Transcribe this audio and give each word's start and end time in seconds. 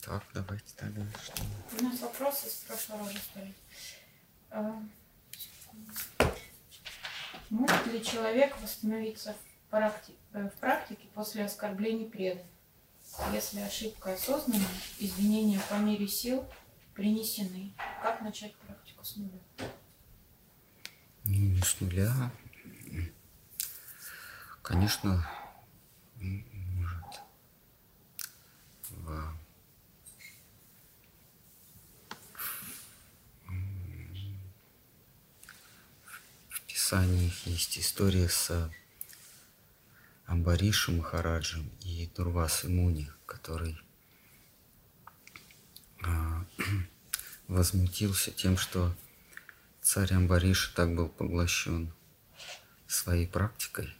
Так, 0.00 0.24
давайте 0.32 0.74
тогда. 0.76 1.02
Что? 1.22 1.42
У 1.80 1.84
нас 1.84 2.00
вопросы 2.00 2.48
с 2.48 2.64
прошлого 2.66 3.06
раза 3.06 3.18
стали. 3.18 3.54
А, 4.50 4.82
Может 7.50 7.86
ли 7.86 8.02
человек 8.04 8.58
восстановиться 8.60 9.34
в, 9.34 9.74
практи- 9.74 10.16
э, 10.32 10.48
в 10.48 10.54
практике 10.60 11.06
после 11.14 11.44
оскорблений 11.44 12.06
преданных? 12.08 12.46
Если 13.32 13.60
ошибка 13.60 14.12
осознанна, 14.14 14.64
извинения 14.98 15.60
по 15.68 15.74
мере 15.74 16.06
сил 16.06 16.44
принесены. 16.94 17.72
Как 18.02 18.20
начать 18.20 18.54
практику 18.56 19.04
с 19.04 19.16
нуля? 19.16 19.40
Ну, 21.24 21.32
не 21.34 21.60
с 21.62 21.80
нуля. 21.80 22.30
Конечно, 24.62 25.26
в, 29.08 29.38
Писаниях 36.66 37.46
есть 37.46 37.78
история 37.78 38.28
с 38.28 38.70
Амбаришем 40.26 40.98
Махараджем 40.98 41.70
и 41.82 42.10
Дурвасой 42.16 42.70
Муни, 42.70 43.10
который 43.26 43.78
а, 46.02 46.46
возмутился 47.48 48.30
тем, 48.30 48.56
что 48.56 48.94
царь 49.82 50.14
Амбариш 50.14 50.68
так 50.68 50.94
был 50.94 51.08
поглощен 51.08 51.92
своей 52.86 53.26
практикой, 53.26 53.94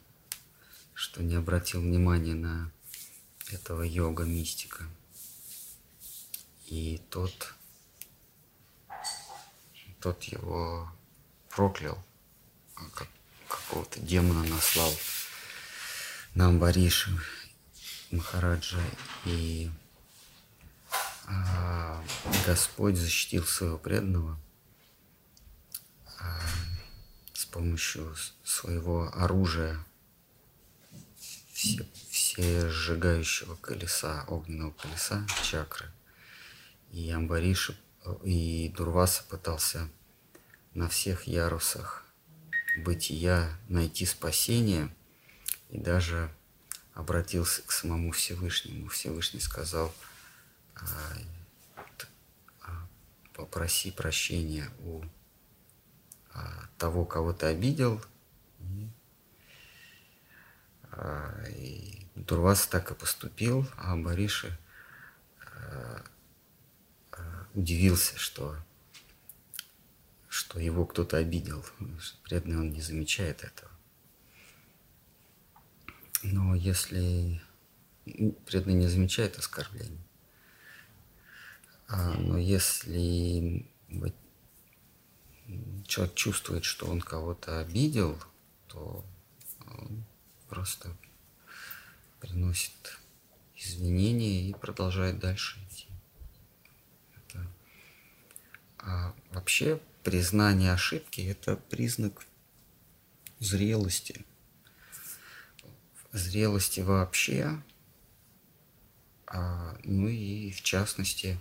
что 0.94 1.22
не 1.22 1.34
обратил 1.34 1.82
внимания 1.82 2.34
на 2.34 2.72
этого 3.50 3.82
йога-мистика. 3.82 4.84
И 6.68 7.00
тот, 7.08 7.54
тот 10.00 10.22
его 10.24 10.92
проклял, 11.48 11.98
а 12.76 12.82
как, 12.94 13.08
какого-то 13.48 14.00
демона 14.00 14.44
наслал 14.44 14.92
на 16.34 16.48
Амбариша 16.48 17.10
Махараджа. 18.10 18.82
И 19.24 19.70
а, 21.26 22.04
Господь 22.46 22.96
защитил 22.96 23.44
своего 23.44 23.78
преданного 23.78 24.38
а, 26.20 26.38
с 27.32 27.46
помощью 27.46 28.14
своего 28.44 29.10
оружия, 29.14 29.82
все, 31.16 31.86
все 32.10 32.68
сжигающего 32.68 33.54
колеса, 33.56 34.24
огненного 34.28 34.72
колеса, 34.72 35.26
чакры. 35.42 35.90
И 36.90 37.10
Амбариша, 37.10 37.76
э, 38.04 38.14
и 38.24 38.72
Дурваса 38.76 39.22
пытался 39.24 39.88
на 40.74 40.88
всех 40.88 41.24
ярусах 41.24 42.04
бытия 42.76 43.50
найти 43.68 44.06
спасение 44.06 44.94
и 45.70 45.78
даже 45.78 46.30
обратился 46.94 47.62
к 47.62 47.72
самому 47.72 48.12
Всевышнему. 48.12 48.88
Всевышний 48.88 49.40
сказал, 49.40 49.92
а, 50.74 50.86
а, 52.62 52.88
попроси 53.34 53.90
прощения 53.90 54.70
у 54.80 55.02
а, 56.32 56.68
того, 56.78 57.04
кого 57.04 57.32
ты 57.32 57.46
обидел. 57.46 58.02
И, 58.60 58.88
и 61.48 62.06
Дурваса 62.14 62.68
так 62.70 62.90
и 62.90 62.94
поступил, 62.94 63.66
а 63.76 63.96
Бариши 63.96 64.56
удивился, 67.58 68.16
что, 68.16 68.56
что 70.28 70.60
его 70.60 70.86
кто-то 70.86 71.16
обидел. 71.16 71.64
Преданный 72.22 72.58
он 72.58 72.70
не 72.70 72.80
замечает 72.80 73.42
этого. 73.42 73.70
Но 76.22 76.54
если 76.54 77.42
преданный 78.46 78.74
не 78.74 78.86
замечает 78.86 79.38
оскорблений, 79.38 80.00
а, 81.88 82.14
но 82.14 82.38
если 82.38 83.66
человек 85.86 86.14
чувствует, 86.14 86.64
что 86.64 86.86
он 86.86 87.00
кого-то 87.00 87.60
обидел, 87.60 88.22
то 88.68 89.04
он 89.66 90.04
просто 90.48 90.94
приносит 92.20 92.98
извинения 93.56 94.48
и 94.48 94.54
продолжает 94.54 95.18
дальше 95.18 95.58
идти. 95.66 95.88
Это- 97.16 97.46
А 98.88 99.14
вообще 99.32 99.78
признание 100.02 100.72
ошибки– 100.72 101.20
это 101.28 101.56
признак 101.56 102.24
зрелости. 103.38 104.24
Зрелости 106.12 106.80
вообще, 106.80 107.62
а, 109.26 109.76
ну 109.84 110.08
и 110.08 110.50
в 110.52 110.62
частности 110.62 111.38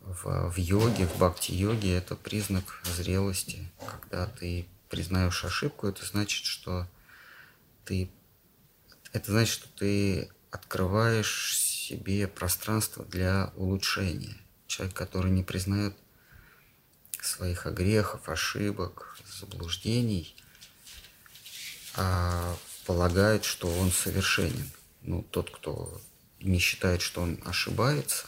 в, 0.00 0.48
в 0.48 0.56
йоге, 0.58 1.08
в 1.08 1.18
бхакти-йоге 1.18 1.96
это 1.96 2.14
признак 2.14 2.80
зрелости. 2.84 3.68
Когда 3.90 4.26
ты 4.26 4.68
признаешь 4.88 5.44
ошибку, 5.44 5.88
это 5.88 6.06
значит, 6.06 6.44
что 6.44 6.86
ты 7.84 8.08
это 9.12 9.32
значит, 9.32 9.54
что 9.54 9.68
ты 9.76 10.30
открываешь 10.52 11.58
себе 11.58 12.28
пространство 12.28 13.04
для 13.04 13.52
улучшения. 13.56 14.36
Человек, 14.76 14.94
который 14.94 15.30
не 15.30 15.42
признает 15.42 15.96
своих 17.22 17.64
огрехов, 17.64 18.28
ошибок, 18.28 19.18
заблуждений, 19.26 20.36
а 21.94 22.54
полагает, 22.84 23.46
что 23.46 23.68
он 23.68 23.90
совершенен. 23.90 24.70
Ну, 25.00 25.22
тот, 25.22 25.48
кто 25.48 25.98
не 26.40 26.58
считает, 26.58 27.00
что 27.00 27.22
он 27.22 27.40
ошибается, 27.46 28.26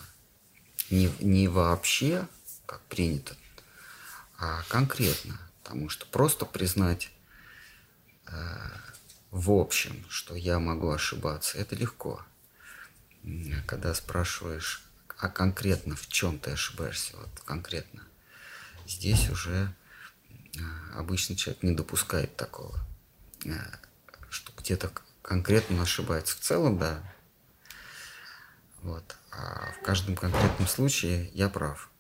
не, 0.89 1.13
не 1.21 1.49
вообще, 1.49 2.27
как 2.65 2.81
принято, 2.87 3.37
а 4.39 4.63
конкретно. 4.69 5.39
Потому 5.63 5.91
что 5.91 6.07
просто 6.07 6.47
признать 6.47 7.11
э, 8.25 8.33
в 9.33 9.51
общем, 9.51 10.03
что 10.09 10.35
я 10.35 10.59
могу 10.59 10.89
ошибаться, 10.89 11.59
это 11.59 11.77
легко. 11.77 12.25
Когда 13.67 13.93
спрашиваешь, 13.93 14.88
а 15.19 15.29
конкретно 15.29 15.97
в 15.97 16.09
чем 16.09 16.39
ты 16.39 16.53
ошибаешься, 16.53 17.17
вот 17.17 17.29
конкретно, 17.45 18.03
здесь 18.87 19.29
уже 19.31 19.75
э, 20.55 20.61
обычный 20.95 21.37
человек 21.37 21.63
не 21.63 21.73
допускает 21.73 22.37
такого, 22.37 22.79
э, 23.45 23.51
что 24.31 24.53
где-то 24.57 24.93
конкретно 25.23 25.77
он 25.77 25.83
ошибается. 25.83 26.37
В 26.37 26.41
целом, 26.41 26.79
да, 26.79 27.03
вот. 28.83 29.17
А 29.31 29.73
в 29.73 29.85
каждом 29.85 30.17
конкретном 30.17 30.69
случае 30.69 31.31
я 31.35 31.49
прав. 31.49 31.91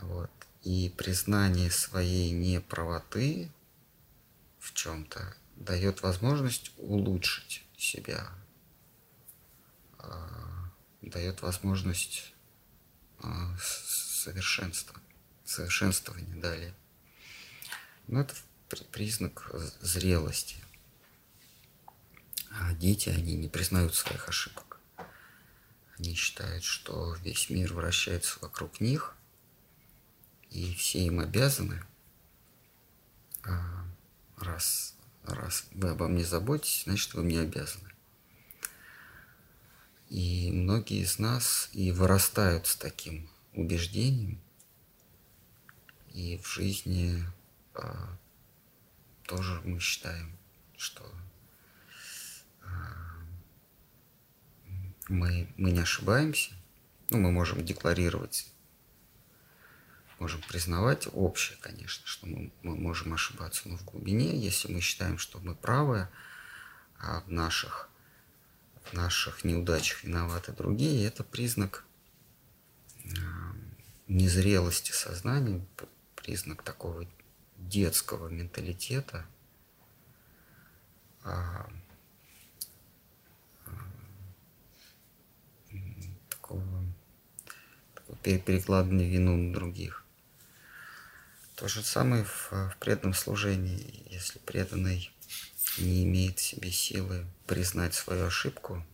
Вот. 0.00 0.30
И 0.62 0.92
признание 0.96 1.70
своей 1.70 2.30
неправоты 2.30 3.50
в 4.58 4.74
чем-то 4.74 5.34
дает 5.56 6.02
возможность 6.02 6.72
улучшить 6.76 7.64
себя, 7.76 8.28
а, 9.98 10.47
дает 11.08 11.42
возможность 11.42 12.32
а, 13.20 13.56
совершенства, 13.58 14.94
совершенствования 15.44 16.40
далее. 16.40 16.74
Но 18.06 18.20
это 18.20 18.34
при- 18.68 18.84
признак 18.84 19.50
зрелости. 19.80 20.56
А 22.50 22.72
дети, 22.74 23.08
они 23.08 23.36
не 23.36 23.48
признают 23.48 23.94
своих 23.94 24.28
ошибок. 24.28 24.80
Они 25.98 26.14
считают, 26.14 26.64
что 26.64 27.14
весь 27.16 27.50
мир 27.50 27.72
вращается 27.72 28.38
вокруг 28.40 28.80
них, 28.80 29.16
и 30.50 30.74
все 30.74 31.00
им 31.00 31.20
обязаны. 31.20 31.82
А 33.44 33.84
раз, 34.38 34.94
раз 35.24 35.66
вы 35.72 35.90
обо 35.90 36.08
мне 36.08 36.24
заботитесь, 36.24 36.84
значит, 36.84 37.14
вы 37.14 37.22
мне 37.22 37.40
обязаны. 37.40 37.87
И 40.08 40.50
многие 40.50 41.02
из 41.02 41.18
нас 41.18 41.68
и 41.72 41.92
вырастают 41.92 42.66
с 42.66 42.76
таким 42.76 43.28
убеждением, 43.52 44.40
и 46.14 46.38
в 46.38 46.48
жизни 46.48 47.22
а, 47.74 48.16
тоже 49.24 49.60
мы 49.64 49.78
считаем, 49.80 50.36
что 50.76 51.04
а, 52.62 52.68
мы, 55.08 55.52
мы 55.56 55.70
не 55.70 55.80
ошибаемся. 55.80 56.52
Ну, 57.10 57.18
мы 57.18 57.30
можем 57.30 57.64
декларировать, 57.64 58.50
можем 60.18 60.42
признавать 60.42 61.08
общее, 61.12 61.58
конечно, 61.60 62.06
что 62.06 62.26
мы, 62.26 62.52
мы 62.62 62.76
можем 62.76 63.14
ошибаться, 63.14 63.68
но 63.68 63.76
в 63.76 63.84
глубине, 63.84 64.38
если 64.38 64.72
мы 64.72 64.80
считаем, 64.80 65.18
что 65.18 65.38
мы 65.38 65.54
правы 65.54 66.08
а 66.98 67.20
в 67.20 67.30
наших, 67.30 67.87
наших 68.92 69.44
неудачах 69.44 70.04
виноваты 70.04 70.52
другие, 70.52 71.06
это 71.06 71.24
признак 71.24 71.84
э, 73.04 73.08
незрелости 74.06 74.92
сознания, 74.92 75.64
признак 76.14 76.62
такого 76.62 77.06
детского 77.56 78.28
менталитета, 78.28 79.26
а, 81.24 81.68
а, 83.66 83.70
такого, 86.30 86.84
такого 87.94 88.18
перекладывания 88.18 89.08
вину 89.08 89.36
на 89.36 89.52
других. 89.52 90.04
То 91.56 91.66
же 91.66 91.82
самое 91.82 92.24
в, 92.24 92.52
в 92.52 92.76
преданном 92.78 93.14
служении. 93.14 94.06
Если 94.10 94.38
преданный 94.38 95.10
не 95.78 96.04
имеет 96.04 96.38
в 96.38 96.42
себе 96.42 96.70
силы 96.70 97.26
признать 97.46 97.94
свою 97.94 98.26
ошибку, 98.26 98.84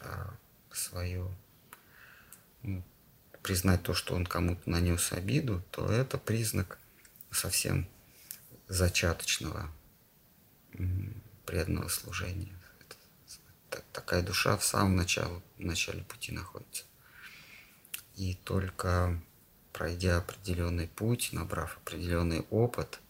а 0.00 0.34
свою, 0.72 1.34
ну, 2.62 2.82
признать 3.42 3.82
то, 3.82 3.94
что 3.94 4.14
он 4.14 4.26
кому-то 4.26 4.68
нанес 4.68 5.12
обиду, 5.12 5.62
то 5.70 5.90
это 5.90 6.18
признак 6.18 6.78
совсем 7.30 7.88
зачаточного 8.68 9.70
преданного 11.46 11.88
служения. 11.88 12.54
Это, 13.68 13.82
такая 13.92 14.22
душа 14.22 14.56
в 14.56 14.64
самом 14.64 14.96
начале, 14.96 15.40
в 15.58 15.60
начале 15.60 16.02
пути 16.04 16.32
находится. 16.32 16.84
И 18.16 18.34
только 18.44 19.20
пройдя 19.72 20.18
определенный 20.18 20.88
путь, 20.88 21.30
набрав 21.32 21.78
определенный 21.78 22.40
опыт, 22.50 23.00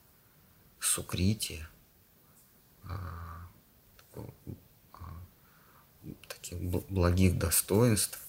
сукрити, 0.79 1.67
таких 6.29 6.61
благих 6.61 7.39
достоинств, 7.39 8.21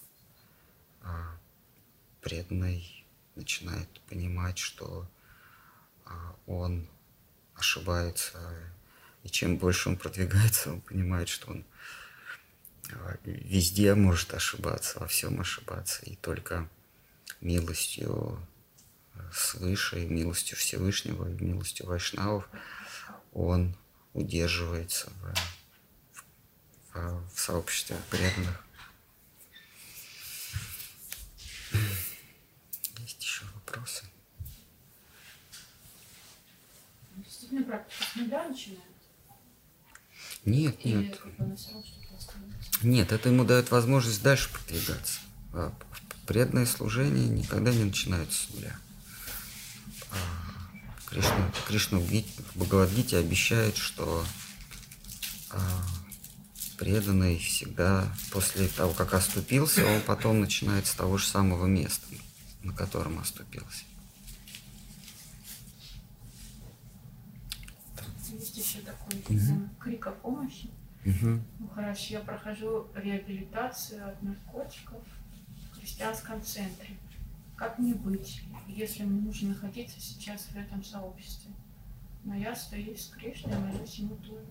а, 1.01 1.37
преданный 2.21 3.05
начинает 3.35 3.89
понимать, 4.01 4.57
что 4.57 5.07
он 6.45 6.87
ошибается, 7.55 8.37
и 9.23 9.29
чем 9.29 9.57
больше 9.57 9.89
он 9.89 9.97
продвигается, 9.97 10.73
он 10.73 10.81
понимает, 10.81 11.29
что 11.29 11.51
он 11.51 11.65
везде 13.23 13.95
может 13.95 14.33
ошибаться, 14.33 14.99
во 14.99 15.07
всем 15.07 15.39
ошибаться, 15.39 16.03
и 16.05 16.15
только 16.15 16.67
милостью 17.39 18.45
свыше, 19.31 20.05
милостью 20.05 20.57
Всевышнего, 20.57 21.25
милостью 21.25 21.85
Вайшнавов 21.85 22.49
он 23.31 23.75
удерживается 24.13 25.11
в, 25.21 25.33
в, 26.93 27.29
в 27.33 27.39
сообществе 27.39 27.97
преданных. 28.09 28.63
Есть 32.97 33.23
еще 33.23 33.45
вопросы? 33.55 34.03
Действительно, 37.15 37.63
практика 37.63 38.03
с 38.03 38.15
нуля 38.15 38.49
начинает? 38.49 38.81
Нет, 40.45 40.85
нет. 40.85 41.19
Нет, 42.81 43.11
это 43.11 43.29
ему 43.29 43.45
дает 43.45 43.69
возможность 43.71 44.23
дальше 44.23 44.51
продвигаться. 44.51 45.19
А 45.53 45.73
преданное 46.25 46.65
служение 46.65 47.27
никогда 47.27 47.71
не 47.71 47.83
начинается 47.83 48.47
с 48.47 48.49
нуля. 48.53 48.75
А 50.11 50.40
Кришна, 51.11 51.51
Кришна 51.67 51.99
в 51.99 52.09
Бхагавадгите 52.55 53.17
обещает, 53.17 53.75
что 53.75 54.23
а, 55.49 55.59
преданный 56.77 57.37
всегда 57.37 58.07
после 58.31 58.69
того, 58.69 58.93
как 58.93 59.13
оступился, 59.13 59.85
он 59.85 60.01
потом 60.01 60.39
начинает 60.39 60.87
с 60.87 60.95
того 60.95 61.17
же 61.17 61.27
самого 61.27 61.65
места, 61.65 62.07
на 62.63 62.71
котором 62.71 63.19
оступился. 63.19 63.83
Есть 68.29 68.57
еще 68.57 68.79
такой 68.79 69.19
угу. 69.35 69.69
крик 69.81 70.07
о 70.07 70.11
помощи. 70.11 70.69
Угу. 71.05 71.41
Ну, 71.59 71.67
хорошо, 71.75 72.13
я 72.13 72.19
прохожу 72.21 72.87
реабилитацию 72.95 74.07
от 74.07 74.21
наркотиков 74.23 75.03
в 75.71 75.77
христианском 75.77 76.41
центре. 76.41 76.97
Как 77.61 77.77
мне 77.77 77.93
быть? 77.93 78.41
если 78.67 79.03
мне 79.03 79.21
нужно 79.21 79.49
находиться 79.49 79.99
сейчас 79.99 80.47
в 80.51 80.55
этом 80.55 80.83
сообществе. 80.83 81.51
Но 82.23 82.35
я 82.35 82.55
стою 82.55 82.97
с 82.97 83.05
Кришной, 83.09 83.55
молюсь 83.55 83.95
ему 83.95 84.15
тоже. 84.15 84.45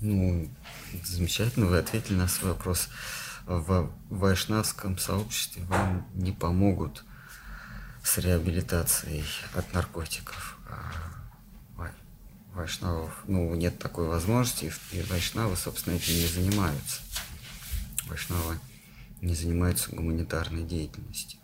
Ну, 0.00 0.46
замечательно, 1.02 1.64
вы 1.64 1.78
ответили 1.78 2.16
на 2.16 2.28
свой 2.28 2.52
вопрос. 2.52 2.90
В 3.46 3.90
вайшнавском 4.10 4.98
сообществе 4.98 5.64
вам 5.64 6.06
не 6.12 6.32
помогут 6.32 7.02
с 8.02 8.18
реабилитацией 8.18 9.24
от 9.54 9.72
наркотиков. 9.72 10.58
А 10.68 11.90
вайшнавов, 12.52 13.24
ну, 13.26 13.54
нет 13.54 13.78
такой 13.78 14.06
возможности, 14.08 14.70
и 14.92 15.00
вайшнавы, 15.02 15.56
собственно, 15.56 15.94
этим 15.94 16.12
не 16.12 16.26
занимаются. 16.26 17.00
Вайшнавы 18.06 18.58
не 19.22 19.34
занимаются 19.34 19.90
гуманитарной 19.94 20.64
деятельностью. 20.64 21.40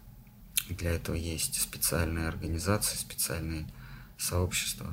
Для 0.75 0.93
этого 0.93 1.17
есть 1.17 1.61
специальные 1.61 2.29
организации, 2.29 2.97
специальные 2.97 3.67
сообщества 4.19 4.93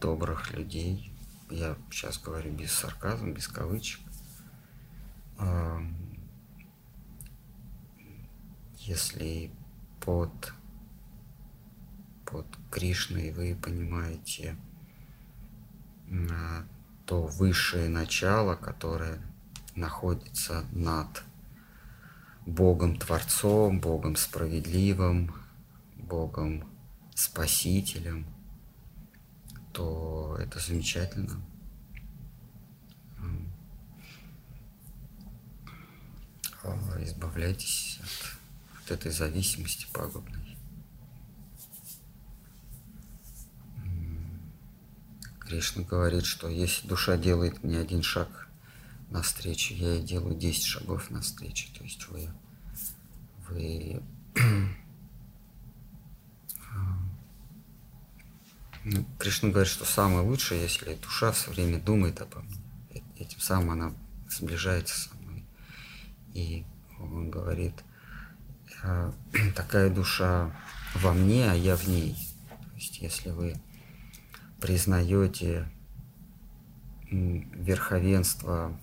добрых 0.00 0.52
людей. 0.52 1.12
Я 1.50 1.76
сейчас 1.90 2.18
говорю 2.18 2.52
без 2.52 2.72
сарказма, 2.72 3.32
без 3.32 3.48
кавычек. 3.48 4.00
Если 8.78 9.50
под, 10.00 10.52
под 12.24 12.46
Кришной 12.70 13.32
вы 13.32 13.54
понимаете 13.54 14.56
а, 16.10 16.64
то 17.04 17.22
высшее 17.22 17.88
начало, 17.88 18.54
которое 18.56 19.20
находится 19.74 20.64
над 20.72 21.22
Богом 22.48 22.96
Творцом, 22.96 23.78
Богом 23.78 24.16
Справедливым, 24.16 25.34
Богом 25.96 26.66
Спасителем, 27.14 28.26
то 29.72 30.36
это 30.40 30.58
замечательно. 30.58 31.42
Избавляйтесь 37.00 38.00
от, 38.02 38.82
от 38.84 38.90
этой 38.90 39.12
зависимости 39.12 39.86
пагубной. 39.92 40.56
Кришна 45.40 45.84
говорит, 45.84 46.24
что 46.24 46.48
если 46.48 46.86
душа 46.88 47.16
делает 47.16 47.62
мне 47.62 47.78
один 47.78 48.02
шаг 48.02 48.47
навстречу, 49.10 49.74
я 49.74 49.94
ей 49.94 50.02
делаю 50.02 50.36
10 50.36 50.64
шагов 50.64 51.10
навстречу. 51.10 51.72
То 51.74 51.84
есть 51.84 52.06
вы, 52.08 52.28
вы 53.48 54.02
ну, 58.84 59.04
Кришна 59.18 59.50
говорит, 59.50 59.70
что 59.70 59.84
самое 59.84 60.20
лучшее, 60.20 60.62
если 60.62 60.94
душа 60.94 61.32
все 61.32 61.50
время 61.50 61.80
думает 61.80 62.20
обо 62.20 62.40
мне. 62.40 62.56
Этим 63.16 63.40
самым 63.40 63.70
она 63.70 63.92
сближается 64.28 65.08
со 65.08 65.14
мной. 65.16 65.44
И 66.34 66.64
он 66.98 67.30
говорит, 67.30 67.74
«А, 68.82 69.12
такая 69.56 69.90
душа 69.90 70.54
во 70.94 71.12
мне, 71.12 71.50
а 71.50 71.54
я 71.54 71.76
в 71.76 71.88
ней. 71.88 72.14
То 72.48 72.74
есть 72.76 72.98
если 73.00 73.30
вы 73.30 73.54
признаете 74.60 75.70
верховенство 77.10 78.78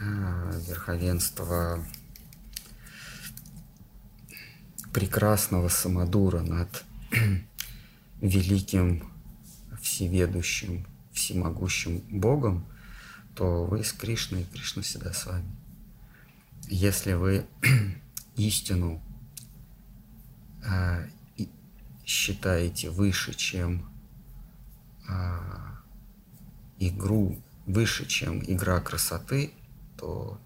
верховенство 0.00 1.84
прекрасного 4.92 5.68
самодура 5.68 6.40
над 6.40 6.84
великим, 8.20 9.10
всеведущим, 9.80 10.86
всемогущим 11.12 11.98
Богом, 12.10 12.64
то 13.34 13.64
вы 13.64 13.84
с 13.84 13.92
Кришной, 13.92 14.42
и 14.42 14.44
Кришна 14.44 14.82
всегда 14.82 15.12
с 15.12 15.26
вами. 15.26 15.48
Если 16.68 17.12
вы 17.12 17.46
истину 18.36 19.00
э, 20.64 21.08
считаете 22.04 22.90
выше, 22.90 23.34
чем 23.34 23.88
э, 25.08 25.38
игру, 26.78 27.40
выше, 27.66 28.06
чем 28.06 28.42
игра 28.44 28.80
красоты, 28.80 29.52
то, 29.98 30.40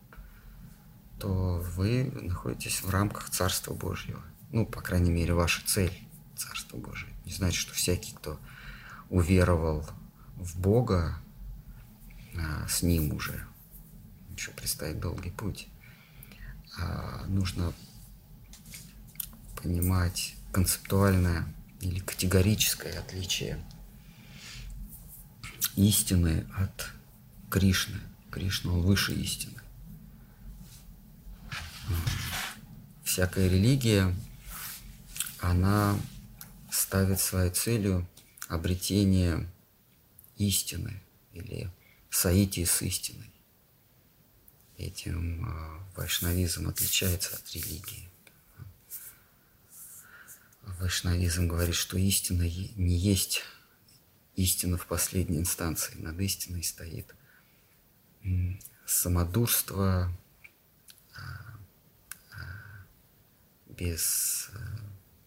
то 1.18 1.62
вы 1.76 2.10
находитесь 2.10 2.82
в 2.82 2.90
рамках 2.90 3.30
Царства 3.30 3.74
Божьего. 3.74 4.22
Ну, 4.50 4.66
по 4.66 4.80
крайней 4.80 5.12
мере, 5.12 5.34
ваша 5.34 5.64
цель– 5.64 5.92
Царство 6.36 6.76
Божие. 6.76 7.12
Не 7.24 7.32
значит, 7.32 7.60
что 7.60 7.74
всякий, 7.74 8.14
кто 8.14 8.38
уверовал 9.10 9.86
в 10.36 10.58
Бога, 10.58 11.18
а, 12.36 12.66
с 12.66 12.82
ним 12.82 13.14
уже. 13.14 13.46
Еще 14.36 14.50
предстоит 14.50 14.98
долгий 14.98 15.30
путь. 15.30 15.68
А 16.78 17.24
нужно 17.26 17.72
понимать 19.62 20.34
концептуальное 20.50 21.46
или 21.80 22.00
категорическое 22.00 22.98
отличие 22.98 23.62
истины 25.76 26.46
от 26.56 26.92
Кришны. 27.50 28.00
Кришна, 28.32 28.72
он 28.72 28.80
выше 28.80 29.12
истины. 29.12 29.60
Всякая 33.04 33.46
религия, 33.46 34.14
она 35.38 36.00
ставит 36.70 37.20
своей 37.20 37.50
целью 37.50 38.08
обретение 38.48 39.46
истины 40.38 41.02
или 41.34 41.70
соитие 42.08 42.64
с 42.64 42.80
истиной. 42.80 43.30
Этим 44.78 45.46
э, 45.46 45.80
вайшнавизм 45.96 46.68
отличается 46.68 47.36
от 47.36 47.54
религии. 47.54 48.08
Вайшнавизм 50.62 51.48
говорит, 51.48 51.74
что 51.74 51.98
истина 51.98 52.42
не 52.42 52.96
есть 52.96 53.42
истина 54.36 54.78
в 54.78 54.86
последней 54.86 55.38
инстанции. 55.38 55.94
Над 55.96 56.18
истиной 56.18 56.64
стоит 56.64 57.14
самодурство, 58.86 60.12
а, 61.14 61.58
а, 62.32 62.84
без, 63.68 64.50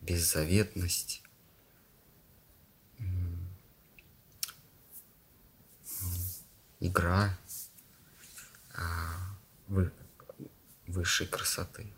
беззаветность, 0.01 1.23
игра 6.79 7.37
а, 8.73 9.37
высшей 10.87 11.27
красоты. 11.27 11.91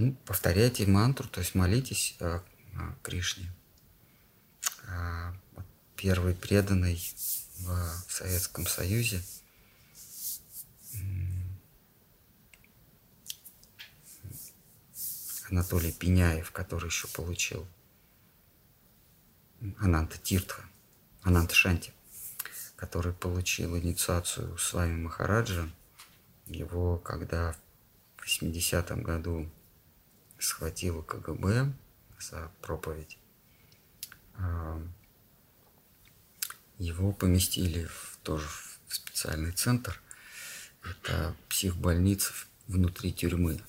Ну, 0.00 0.16
повторяйте 0.24 0.86
мантру, 0.86 1.28
то 1.28 1.40
есть 1.40 1.54
молитесь 1.54 2.16
о 2.20 2.42
Кришне. 3.02 3.52
А, 4.88 5.36
первый 5.94 6.34
преданный 6.34 6.98
в 7.58 8.06
Советском 8.08 8.66
Союзе 8.66 9.22
Анатолий 15.50 15.92
Пеняев, 15.92 16.50
который 16.50 16.86
еще 16.86 17.06
получил 17.08 17.68
Ананта 19.80 20.16
Тиртха, 20.16 20.64
Ананта 21.20 21.54
Шанти, 21.54 21.92
который 22.74 23.12
получил 23.12 23.76
инициацию 23.76 24.56
с 24.56 24.72
вами 24.72 24.96
Махараджа. 25.02 25.68
Его, 26.46 26.96
когда 26.96 27.54
в 28.16 28.24
80-м 28.24 29.02
году 29.02 29.50
схватило 30.40 31.02
КГБ 31.02 31.72
за 32.18 32.50
проповедь. 32.62 33.18
А, 34.34 34.82
его 36.78 37.12
поместили 37.12 37.84
в, 37.84 38.18
тоже 38.22 38.48
в 38.48 38.94
специальный 38.94 39.52
центр. 39.52 40.00
Это 40.82 41.36
психбольница 41.48 42.32
внутри 42.66 43.12
тюрьмы. 43.12 43.60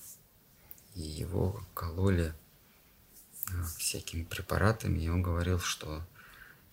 И 0.94 1.02
его 1.02 1.64
кололи 1.74 2.34
а, 3.50 3.64
всякими 3.78 4.24
препаратами. 4.24 4.98
И 5.00 5.08
он 5.08 5.22
говорил, 5.22 5.60
что 5.60 6.02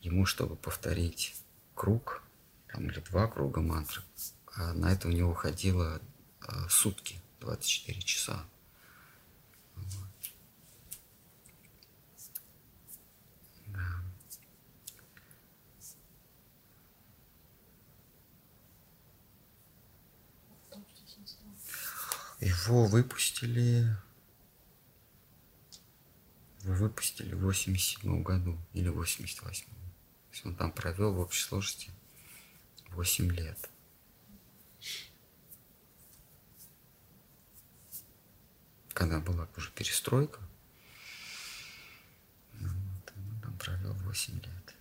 ему, 0.02 0.26
чтобы 0.26 0.56
повторить 0.56 1.36
круг, 1.76 2.24
там, 2.68 2.90
или 2.90 3.00
два 3.00 3.28
круга 3.28 3.62
мантры, 3.62 4.02
а 4.54 4.74
на 4.74 4.94
это 4.94 5.08
у 5.08 5.12
него 5.12 5.32
уходило 5.32 6.02
сутки, 6.70 7.22
24 7.42 8.02
часа. 8.02 8.46
Его 22.40 22.86
выпустили... 22.86 23.86
Его 26.62 26.74
выпустили 26.74 27.34
в 27.36 27.42
87 27.42 28.22
году 28.24 28.58
или 28.74 28.90
88 28.90 29.66
То 29.66 29.72
есть 30.32 30.46
он 30.46 30.56
там 30.56 30.72
провел 30.72 31.14
в 31.14 31.20
общей 31.20 31.44
сложности 31.44 31.92
8 32.90 33.32
лет. 33.32 33.70
Когда 38.94 39.20
была 39.20 39.48
уже 39.56 39.72
перестройка, 39.72 40.42
вот, 42.60 43.14
он 43.16 43.42
там 43.42 43.58
провел 43.58 43.94
8 43.94 44.34
лет. 44.34 44.76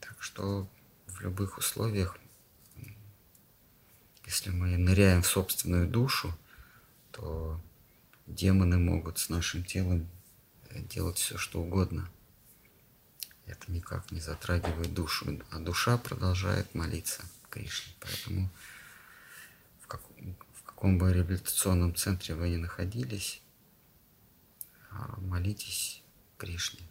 Так 0.00 0.22
что 0.22 0.68
в 1.06 1.20
любых 1.20 1.58
условиях 1.58 2.18
если 4.26 4.50
мы 4.50 4.76
ныряем 4.76 5.22
в 5.22 5.26
собственную 5.26 5.88
душу, 5.88 6.36
то 7.12 7.60
демоны 8.26 8.76
могут 8.76 9.18
с 9.18 9.28
нашим 9.28 9.64
телом 9.64 10.08
э, 10.68 10.82
делать 10.82 11.16
все, 11.16 11.38
что 11.38 11.62
угодно. 11.62 12.10
Это 13.46 13.70
никак 13.70 14.10
не 14.10 14.20
затрагивает 14.20 14.92
душу, 14.92 15.40
а 15.50 15.60
душа 15.60 15.96
продолжает 15.96 16.74
молиться 16.74 17.22
Кришне. 17.48 17.94
Поэтому 18.00 18.50
в, 19.80 19.86
как, 19.86 20.02
в 20.54 20.62
каком 20.64 20.98
бы 20.98 21.12
реабилитационном 21.12 21.94
центре 21.94 22.34
вы 22.34 22.50
ни 22.50 22.56
находились, 22.56 23.40
а, 24.90 25.18
молитесь 25.20 26.02
Кришне 26.36 26.86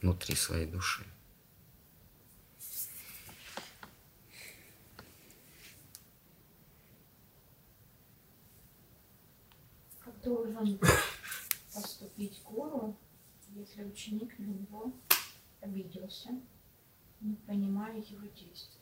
внутри 0.00 0.36
своей 0.36 0.66
души. 0.66 1.04
Должен 10.24 10.78
поступить 11.74 12.40
гуру, 12.44 12.96
если 13.54 13.84
ученик 13.84 14.38
на 14.38 14.44
него 14.44 14.92
обиделся, 15.60 16.30
не 17.20 17.34
понимая 17.46 17.96
его 17.96 18.26
действий? 18.34 18.80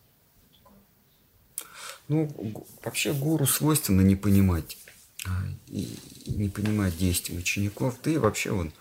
Ну, 2.08 2.66
вообще 2.82 3.12
гуру 3.12 3.46
свойственно 3.46 4.00
не 4.00 4.16
понимать, 4.16 4.78
а, 5.26 5.30
и 5.66 5.98
не 6.26 6.48
понимать 6.48 6.96
действий 6.96 7.36
учеников, 7.36 7.98
да 8.02 8.10
и 8.10 8.16
вообще 8.16 8.50
он 8.50 8.72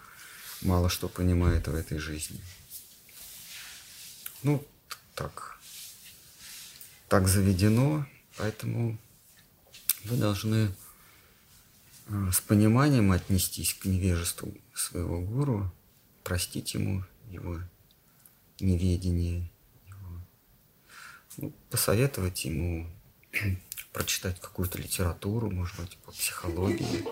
мало 0.62 0.90
что 0.90 1.10
понимает 1.10 1.68
в 1.68 1.76
этой 1.76 1.98
жизни. 1.98 2.40
Ну, 4.44 4.66
так, 5.14 5.60
так 7.10 7.28
заведено, 7.28 8.06
поэтому 8.38 8.98
вы 10.06 10.16
должны 10.16 10.72
с 12.10 12.40
пониманием 12.42 13.12
отнестись 13.12 13.74
к 13.74 13.86
невежеству 13.86 14.54
своего 14.74 15.20
гуру, 15.20 15.74
простить 16.24 16.74
ему 16.74 17.04
его 17.30 17.60
неведение, 18.60 19.52
его, 19.88 20.22
ну, 21.38 21.54
посоветовать 21.70 22.46
ему 22.46 22.90
прочитать 23.92 24.40
какую-то 24.40 24.78
литературу, 24.78 25.52
может 25.52 25.78
быть, 25.80 25.98
по 25.98 26.12
психологии. 26.12 27.06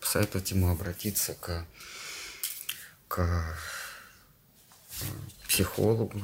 Посоветовать 0.00 0.50
ему 0.50 0.68
обратиться 0.68 1.34
к, 1.34 1.66
к 3.08 3.18
э, 3.20 5.04
психологу, 5.46 6.20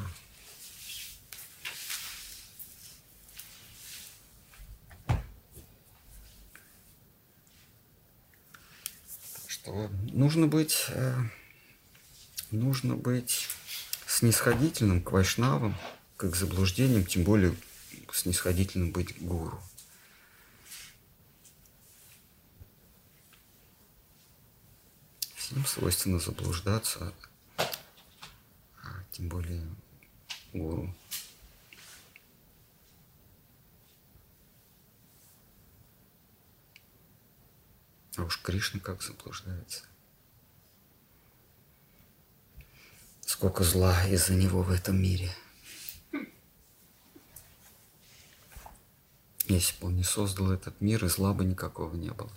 что 9.64 9.90
нужно 10.12 10.46
быть, 10.46 10.86
э, 10.90 11.16
нужно 12.50 12.96
быть 12.96 13.48
снисходительным 14.06 15.02
к 15.02 15.10
вайшнавам, 15.10 15.74
к 16.18 16.24
их 16.24 16.36
заблуждениям, 16.36 17.06
тем 17.06 17.24
более 17.24 17.56
снисходительным 18.12 18.92
быть 18.92 19.16
к 19.16 19.18
гуру. 19.20 19.58
Всем 25.34 25.64
свойственно 25.64 26.18
заблуждаться, 26.18 27.14
а 27.56 29.04
тем 29.12 29.28
более 29.28 29.66
гуру. 30.52 30.94
А 38.16 38.22
уж 38.22 38.40
Кришна 38.40 38.80
как 38.80 39.02
заблуждается. 39.02 39.84
Сколько 43.22 43.64
зла 43.64 44.06
из-за 44.06 44.34
него 44.34 44.62
в 44.62 44.70
этом 44.70 45.02
мире. 45.02 45.34
Если 49.46 49.78
бы 49.80 49.88
он 49.88 49.96
не 49.96 50.04
создал 50.04 50.52
этот 50.52 50.80
мир, 50.80 51.04
и 51.04 51.08
зла 51.08 51.34
бы 51.34 51.44
никакого 51.44 51.94
не 51.96 52.10
было. 52.10 52.32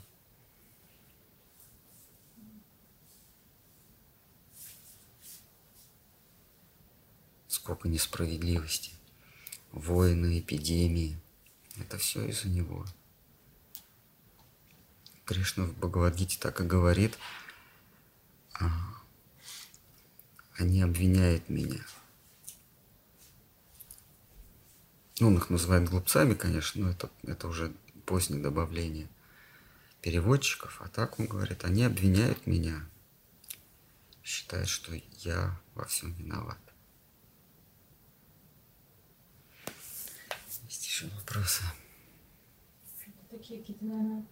Сколько 7.47 7.87
несправедливости, 7.87 8.91
войны, 9.71 10.39
эпидемии. 10.39 11.19
Это 11.77 11.97
все 11.97 12.25
из-за 12.25 12.49
него. 12.49 12.85
Кришна 15.27 15.65
в 15.65 15.73
Бхагавадгите 15.73 16.39
так 16.39 16.61
и 16.61 16.63
говорит, 16.63 17.17
а, 18.53 18.69
они 20.57 20.81
обвиняют 20.81 21.49
меня. 21.49 21.81
Ну, 25.19 25.27
он 25.27 25.35
их 25.35 25.49
называет 25.49 25.89
глупцами, 25.89 26.33
конечно, 26.33 26.85
но 26.85 26.91
это, 26.91 27.09
это 27.23 27.49
уже 27.49 27.73
позднее 28.05 28.41
добавление 28.41 29.09
переводчиков. 30.01 30.81
А 30.81 30.87
так 30.87 31.19
он 31.19 31.25
говорит, 31.25 31.65
они 31.65 31.83
обвиняют 31.83 32.47
меня, 32.47 32.87
считают, 34.23 34.69
что 34.69 34.93
я 35.19 35.59
во 35.75 35.83
всем 35.83 36.13
виноват. 36.13 36.57
Есть 40.69 40.85
еще 40.85 41.07
вопросы? 41.07 41.63
Такие 43.29 43.59
какие-то, 43.59 43.83
наверное, 43.83 44.25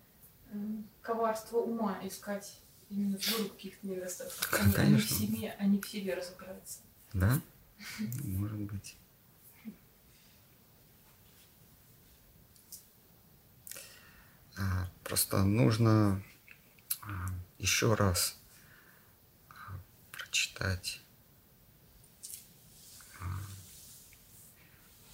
коварство 1.01 1.57
ума 1.57 1.99
искать 2.03 2.59
именно 2.89 3.17
в 3.17 3.31
гуру 3.31 3.49
каких-то 3.49 3.87
недостатков. 3.87 4.53
Они, 4.53 4.75
они, 4.75 4.97
в 4.97 5.09
себе, 5.09 5.55
они 5.59 5.81
в 5.81 5.87
себе 5.87 6.13
разбираются. 6.13 6.79
Да? 7.13 7.41
Может 8.23 8.59
быть. 8.59 8.97
А, 14.57 14.89
просто 15.03 15.43
нужно 15.43 16.23
а, 17.01 17.07
еще 17.57 17.93
раз 17.93 18.37
а, 19.49 19.79
прочитать 20.11 21.01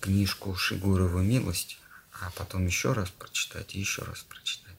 книжку 0.01 0.55
Шигурова 0.55 1.21
«Милость», 1.21 1.79
а 2.19 2.31
потом 2.31 2.65
еще 2.65 2.93
раз 2.93 3.10
прочитать 3.12 3.75
и 3.75 3.79
еще 3.79 4.01
раз 4.03 4.24
прочитать. 4.24 4.70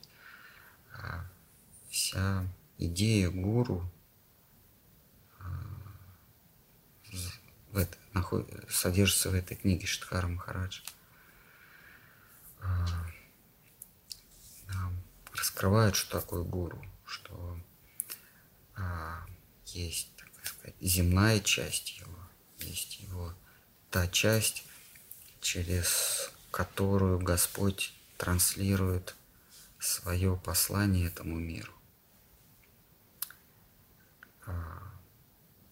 Вся 1.91 2.47
идея 2.79 3.31
гуру 3.31 3.91
в 7.71 7.77
это, 7.77 7.97
содержится 8.69 9.31
в 9.31 9.35
этой 9.35 9.57
книге 9.57 9.87
Штхара 9.87 10.27
Махараджа. 10.27 10.83
раскрывает, 15.35 15.97
что 15.97 16.21
такое 16.21 16.43
гуру, 16.43 16.85
что 17.05 17.59
а, 18.77 19.25
есть, 19.67 20.09
так 20.17 20.29
сказать, 20.47 20.75
земная 20.81 21.41
часть 21.41 21.99
его, 21.99 22.19
есть 22.59 23.01
его 23.01 23.35
та 23.91 24.07
часть, 24.09 24.65
через 25.41 26.31
которую 26.51 27.19
Господь 27.19 27.95
транслирует 28.17 29.15
свое 29.83 30.37
послание 30.37 31.09
этому 31.09 31.37
миру. 31.37 31.73
А, 34.47 34.83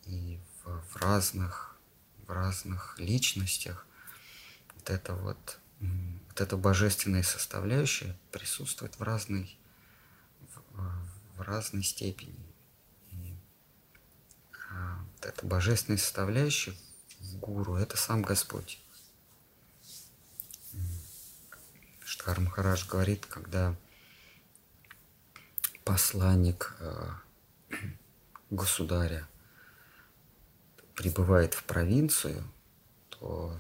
и 0.05 0.41
в, 0.65 0.81
в 0.81 0.97
разных 0.97 1.79
в 2.27 2.33
разных 2.33 2.99
личностях 2.99 3.87
вот 4.75 4.91
это 4.91 5.15
вот 5.15 5.59
вот 5.81 6.41
эта 6.41 6.57
божественная 6.57 7.23
составляющая 7.23 8.17
присутствует 8.33 8.99
в 8.99 9.03
разной 9.03 9.59
в 11.37 11.41
разной 11.41 11.83
степени. 11.83 12.55
И 13.13 13.35
а, 14.71 14.99
вот 14.99 15.27
эта 15.27 15.47
божественная 15.47 15.99
составляющая 15.99 16.75
в 17.21 17.37
гуру– 17.39 17.75
это 17.77 17.97
сам 17.97 18.23
Господь. 18.23 18.81
Штхар 22.05 22.41
Махарадж 22.41 22.87
говорит, 22.89 23.25
когда 23.27 23.75
посланник 25.93 26.77
э, 26.81 27.09
государя 28.51 29.27
прибывает 30.95 31.55
в 31.55 31.65
провинцию, 31.65 32.45
то 33.09 33.57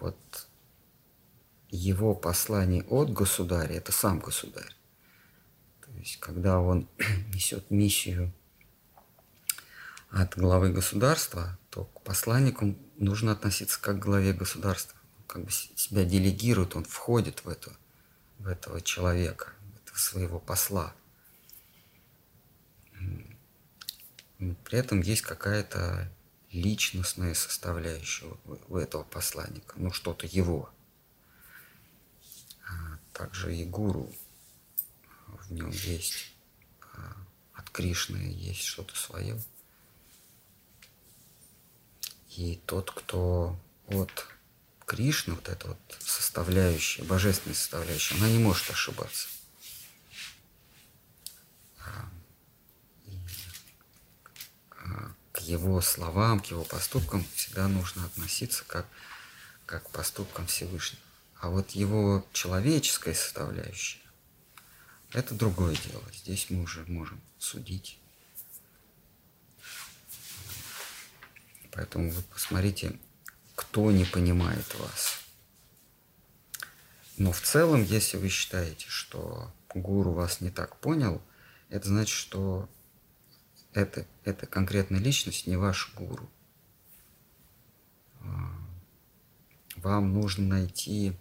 вот 0.00 0.48
его 1.70 2.14
послание 2.14 2.82
от 2.84 3.12
государя– 3.12 3.74
это 3.76 3.92
сам 3.92 4.18
государь 4.18 4.74
есть, 6.04 6.20
когда 6.20 6.60
он 6.60 6.88
несет 7.32 7.70
миссию 7.70 8.32
от 10.10 10.36
главы 10.36 10.70
государства, 10.70 11.58
то 11.70 11.84
к 11.84 12.02
посланнику 12.02 12.76
нужно 12.98 13.32
относиться 13.32 13.80
как 13.80 13.98
к 13.98 14.02
главе 14.02 14.32
государства. 14.32 14.96
Как 15.26 15.44
бы 15.44 15.50
себя 15.50 16.04
делегирует, 16.04 16.76
он 16.76 16.84
входит 16.84 17.44
в, 17.44 17.48
эту, 17.48 17.72
в 18.38 18.46
этого 18.46 18.80
человека, 18.80 19.48
в 19.72 19.82
этого 19.82 19.96
своего 19.96 20.38
посла. 20.38 20.92
При 24.64 24.78
этом 24.78 25.00
есть 25.00 25.22
какая-то 25.22 26.10
личностная 26.50 27.34
составляющая 27.34 28.36
у 28.68 28.76
этого 28.76 29.02
посланника, 29.02 29.74
ну 29.76 29.92
что-то 29.92 30.26
его. 30.26 30.70
А 32.66 32.98
также 33.12 33.54
и 33.54 33.64
гуру 33.64 34.12
в 35.26 35.52
нем 35.52 35.70
есть 35.70 36.32
а, 36.80 37.16
от 37.54 37.70
Кришны 37.70 38.16
есть 38.16 38.62
что-то 38.62 38.96
свое. 38.96 39.40
И 42.36 42.60
тот, 42.66 42.90
кто 42.90 43.58
от 43.88 44.26
Кришны, 44.86 45.34
вот 45.34 45.48
эта 45.48 45.68
вот 45.68 45.78
составляющая, 46.00 47.04
божественная 47.04 47.54
составляющая, 47.54 48.16
она 48.16 48.28
не 48.28 48.38
может 48.38 48.68
ошибаться. 48.70 49.28
А, 51.78 52.08
и 53.06 53.18
а, 54.70 55.14
к 55.32 55.33
его 55.44 55.80
словам, 55.80 56.40
к 56.40 56.46
его 56.46 56.64
поступкам 56.64 57.24
всегда 57.34 57.68
нужно 57.68 58.04
относиться 58.04 58.64
как, 58.66 58.86
как 59.66 59.84
к 59.84 59.90
поступкам 59.90 60.46
Всевышнего. 60.46 61.02
А 61.40 61.50
вот 61.50 61.70
его 61.72 62.26
человеческая 62.32 63.14
составляющая, 63.14 64.00
это 65.12 65.34
другое 65.34 65.76
дело. 65.76 66.02
Здесь 66.12 66.50
мы 66.50 66.62
уже 66.62 66.84
можем 66.86 67.20
судить. 67.38 67.98
Поэтому 71.70 72.10
вы 72.10 72.22
посмотрите, 72.22 72.98
кто 73.54 73.90
не 73.90 74.04
понимает 74.04 74.74
вас. 74.78 75.20
Но 77.16 77.32
в 77.32 77.40
целом, 77.40 77.82
если 77.84 78.16
вы 78.16 78.28
считаете, 78.28 78.86
что 78.88 79.52
гуру 79.74 80.12
вас 80.12 80.40
не 80.40 80.50
так 80.50 80.76
понял, 80.76 81.20
это 81.68 81.88
значит, 81.88 82.16
что 82.16 82.68
это, 83.74 84.06
эта 84.24 84.46
конкретная 84.46 85.00
личность 85.00 85.46
не 85.46 85.56
ваш 85.56 85.92
гуру. 85.94 86.30
А, 88.20 88.52
вам 89.76 90.14
нужно 90.14 90.46
найти 90.46 91.16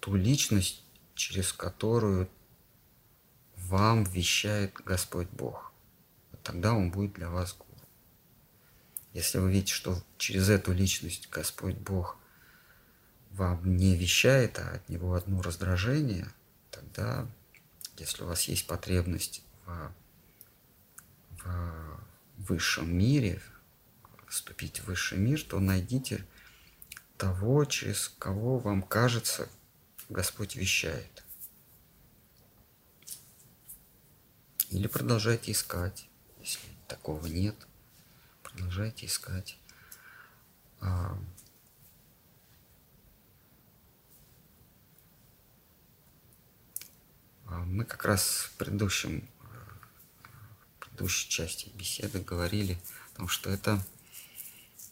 ту 0.00 0.14
личность, 0.14 0.84
через 1.14 1.52
которую 1.52 2.30
вам 3.56 4.04
вещает 4.04 4.72
Господь 4.74 5.28
Бог. 5.30 5.72
Вот 6.30 6.42
тогда 6.42 6.72
Он 6.72 6.90
будет 6.90 7.14
для 7.14 7.28
вас 7.28 7.52
гуру. 7.52 7.68
Если 9.12 9.38
вы 9.38 9.50
видите, 9.50 9.74
что 9.74 10.00
через 10.16 10.48
эту 10.48 10.72
личность 10.72 11.28
Господь 11.30 11.76
Бог 11.76 12.16
вам 13.32 13.76
не 13.76 13.96
вещает, 13.96 14.58
а 14.60 14.76
от 14.76 14.88
Него 14.88 15.14
одно 15.14 15.42
раздражение, 15.42 16.28
тогда, 16.70 17.26
если 17.96 18.22
у 18.22 18.26
вас 18.26 18.44
есть 18.44 18.68
потребность 18.68 19.42
в 19.66 19.92
Э, 21.48 21.96
высшем 22.36 22.96
мире, 22.96 23.42
вступить 24.28 24.80
в 24.80 24.86
высший 24.86 25.18
мир, 25.18 25.42
то 25.42 25.60
найдите 25.60 26.24
того, 27.16 27.64
через 27.64 28.08
кого 28.18 28.58
вам 28.58 28.82
кажется, 28.82 29.48
Господь 30.08 30.56
вещает. 30.56 31.24
Или 34.70 34.86
продолжайте 34.86 35.52
искать, 35.52 36.08
если 36.40 36.68
такого 36.86 37.26
нет. 37.26 37.56
Продолжайте 38.42 39.06
искать. 39.06 39.58
А, 40.80 41.18
а 47.46 47.58
мы 47.64 47.84
как 47.84 48.04
раз 48.04 48.22
в 48.26 48.52
предыдущем 48.58 49.28
предыдущей 50.98 51.28
части 51.28 51.70
беседы 51.74 52.20
говорили 52.20 52.76
о 53.12 53.18
том, 53.18 53.28
что 53.28 53.50
это 53.50 53.80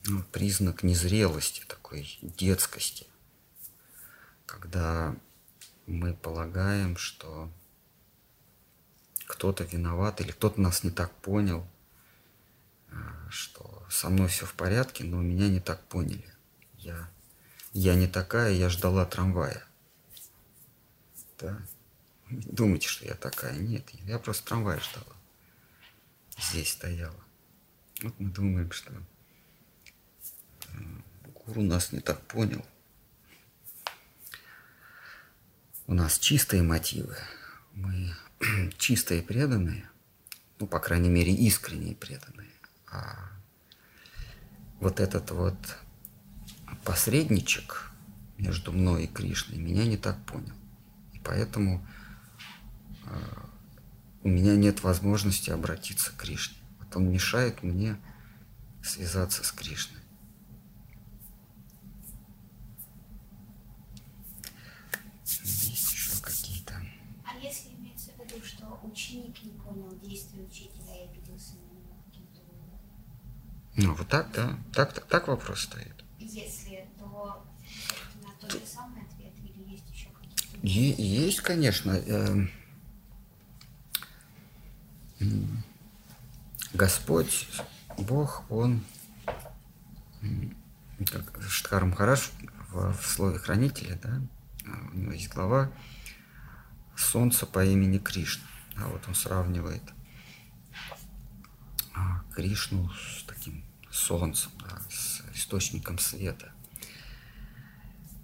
ну, 0.04 0.22
признак 0.30 0.84
незрелости, 0.84 1.64
такой 1.66 2.18
детскости, 2.22 3.06
когда 4.46 5.16
мы 5.86 6.14
полагаем, 6.14 6.96
что 6.96 7.50
кто-то 9.26 9.64
виноват 9.64 10.20
или 10.20 10.30
кто-то 10.30 10.60
нас 10.60 10.84
не 10.84 10.90
так 10.90 11.12
понял, 11.16 11.66
э, 12.90 12.94
что 13.28 13.84
со 13.90 14.08
мной 14.08 14.28
все 14.28 14.46
в 14.46 14.54
порядке, 14.54 15.02
но 15.02 15.20
меня 15.20 15.48
не 15.48 15.60
так 15.60 15.82
поняли. 15.88 16.32
Я, 16.78 17.10
я 17.72 17.96
не 17.96 18.06
такая, 18.06 18.52
я 18.52 18.68
ждала 18.68 19.04
трамвая. 19.06 19.64
Да? 21.40 21.58
Думаете, 22.30 22.86
что 22.86 23.04
я 23.06 23.14
такая? 23.14 23.58
Нет, 23.58 23.90
я 24.04 24.20
просто 24.20 24.46
трамвай 24.46 24.78
ждала. 24.78 25.15
Здесь 26.38 26.72
стояла. 26.72 27.24
Вот 28.02 28.18
мы 28.20 28.30
думаем, 28.30 28.70
что 28.72 28.92
э, 28.92 30.76
гуру 31.32 31.62
нас 31.62 31.92
не 31.92 32.00
так 32.00 32.20
понял. 32.22 32.64
У 35.86 35.94
нас 35.94 36.18
чистые 36.18 36.62
мотивы. 36.62 37.16
Мы 37.72 38.14
чистые 38.78 39.22
преданные, 39.22 39.88
ну, 40.58 40.66
по 40.66 40.78
крайней 40.78 41.08
мере, 41.08 41.32
искренние 41.32 41.94
преданные. 41.94 42.50
А 42.90 43.30
вот 44.80 45.00
этот 45.00 45.30
вот 45.30 45.56
посредничек 46.84 47.90
между 48.36 48.72
мной 48.72 49.04
и 49.04 49.06
Кришной 49.06 49.58
меня 49.58 49.86
не 49.86 49.96
так 49.96 50.22
понял. 50.26 50.54
И 51.14 51.18
поэтому 51.20 51.86
э, 53.06 53.45
у 54.26 54.28
меня 54.28 54.56
нет 54.56 54.82
возможности 54.82 55.50
обратиться 55.50 56.10
к 56.10 56.16
Кришне. 56.16 56.56
Вот 56.80 56.96
он 56.96 57.12
мешает 57.12 57.62
мне 57.62 57.96
связаться 58.82 59.44
с 59.44 59.52
Кришной. 59.52 60.00
Есть 65.24 65.92
еще 65.92 66.20
какие-то. 66.20 66.74
А 67.24 67.38
если 67.38 67.68
имеется 67.78 68.10
в 68.10 68.18
виду, 68.18 68.44
что 68.44 68.80
ученик 68.82 69.40
не 69.44 69.50
понял 69.52 69.96
действия 70.02 70.42
учителя 70.42 71.04
и 71.04 71.08
обиделся 71.08 71.54
на 71.54 71.78
него 71.78 71.94
каким-то? 72.06 72.40
Ну, 73.76 73.94
вот 73.94 74.08
так, 74.08 74.32
да. 74.32 74.58
Так, 74.74 74.92
так, 74.92 75.06
так 75.06 75.28
вопрос 75.28 75.60
стоит. 75.60 76.04
Если, 76.18 76.88
то 76.98 77.46
собственно, 77.78 78.34
тот 78.40 78.50
же 78.50 78.66
самый 78.66 79.02
ответ 79.02 79.34
или 79.38 79.70
есть 79.70 79.88
еще 79.88 80.08
какие-то? 80.08 80.66
Есть, 80.66 81.40
конечно. 81.42 81.92
м, 81.92 82.50
Господь, 86.72 87.48
Бог, 87.98 88.44
Он, 88.50 88.82
как 91.10 91.42
Штхар 91.48 91.84
Махарадж 91.84 92.28
в, 92.70 92.92
в 92.92 93.06
слове 93.06 93.38
хранителя, 93.38 93.98
да, 94.02 94.20
а, 94.66 94.90
у 94.92 94.96
него 94.96 95.12
есть 95.12 95.32
глава 95.32 95.70
Солнце 96.96 97.46
по 97.46 97.64
имени 97.64 97.98
Кришна. 97.98 98.44
Да, 98.76 98.86
вот 98.86 99.06
он 99.08 99.14
сравнивает 99.14 99.82
а, 101.94 102.22
Кришну 102.34 102.90
с 102.90 103.24
таким 103.24 103.64
солнцем, 103.90 104.50
да, 104.60 104.78
с 104.90 105.22
источником 105.34 105.98
света. 105.98 106.52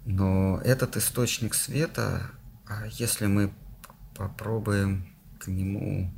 Но 0.05 0.59
этот 0.59 0.97
источник 0.97 1.53
света, 1.53 2.29
а 2.67 2.85
если 2.87 3.25
мы 3.25 3.53
попробуем 4.15 5.07
к 5.39 5.47
нему, 5.47 6.13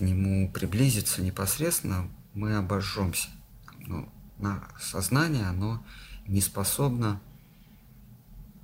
нему 0.00 0.50
приблизиться 0.50 1.22
непосредственно, 1.22 2.08
мы 2.34 2.56
обожжемся. 2.56 3.28
Ну, 3.78 4.08
на 4.38 4.62
сознание 4.80 5.46
оно 5.46 5.84
не 6.26 6.40
способно 6.40 7.20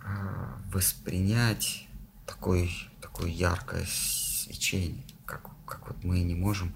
а, 0.02 0.60
воспринять 0.72 1.88
такой, 2.26 2.72
такое 3.00 3.28
яркое 3.28 3.86
свечение, 3.86 5.04
как, 5.24 5.42
как 5.66 5.88
вот 5.88 6.04
мы 6.04 6.20
не 6.20 6.34
можем 6.34 6.74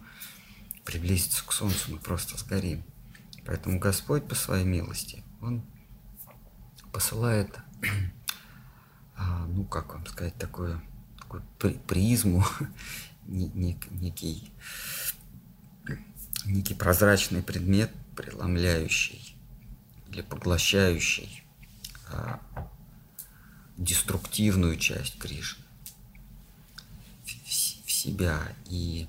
приблизиться 0.85 1.45
к 1.47 1.53
Солнцу, 1.53 1.93
мы 1.93 1.99
просто 1.99 2.37
сгорим. 2.37 2.83
Поэтому 3.47 3.79
Господь 3.79 4.27
по 4.27 4.35
своей 4.35 4.65
милости, 4.65 5.23
Он 5.41 5.63
посылает, 6.93 7.57
а, 9.17 9.47
ну 9.47 9.65
как 9.65 9.95
вам 9.95 10.07
сказать, 10.07 10.35
такую, 10.37 10.81
такую 11.19 11.43
при- 11.59 11.79
призму, 11.79 12.45
некий, 13.31 14.51
некий 16.45 16.75
прозрачный 16.75 17.43
предмет, 17.43 17.91
преломляющий 18.17 19.37
или 20.11 20.23
поглощающий 20.23 21.43
а, 22.09 22.41
деструктивную 23.77 24.77
часть 24.77 25.19
Кришны 25.19 25.65
в, 27.25 27.29
в- 27.29 27.91
себя 27.91 28.41
и, 28.67 29.07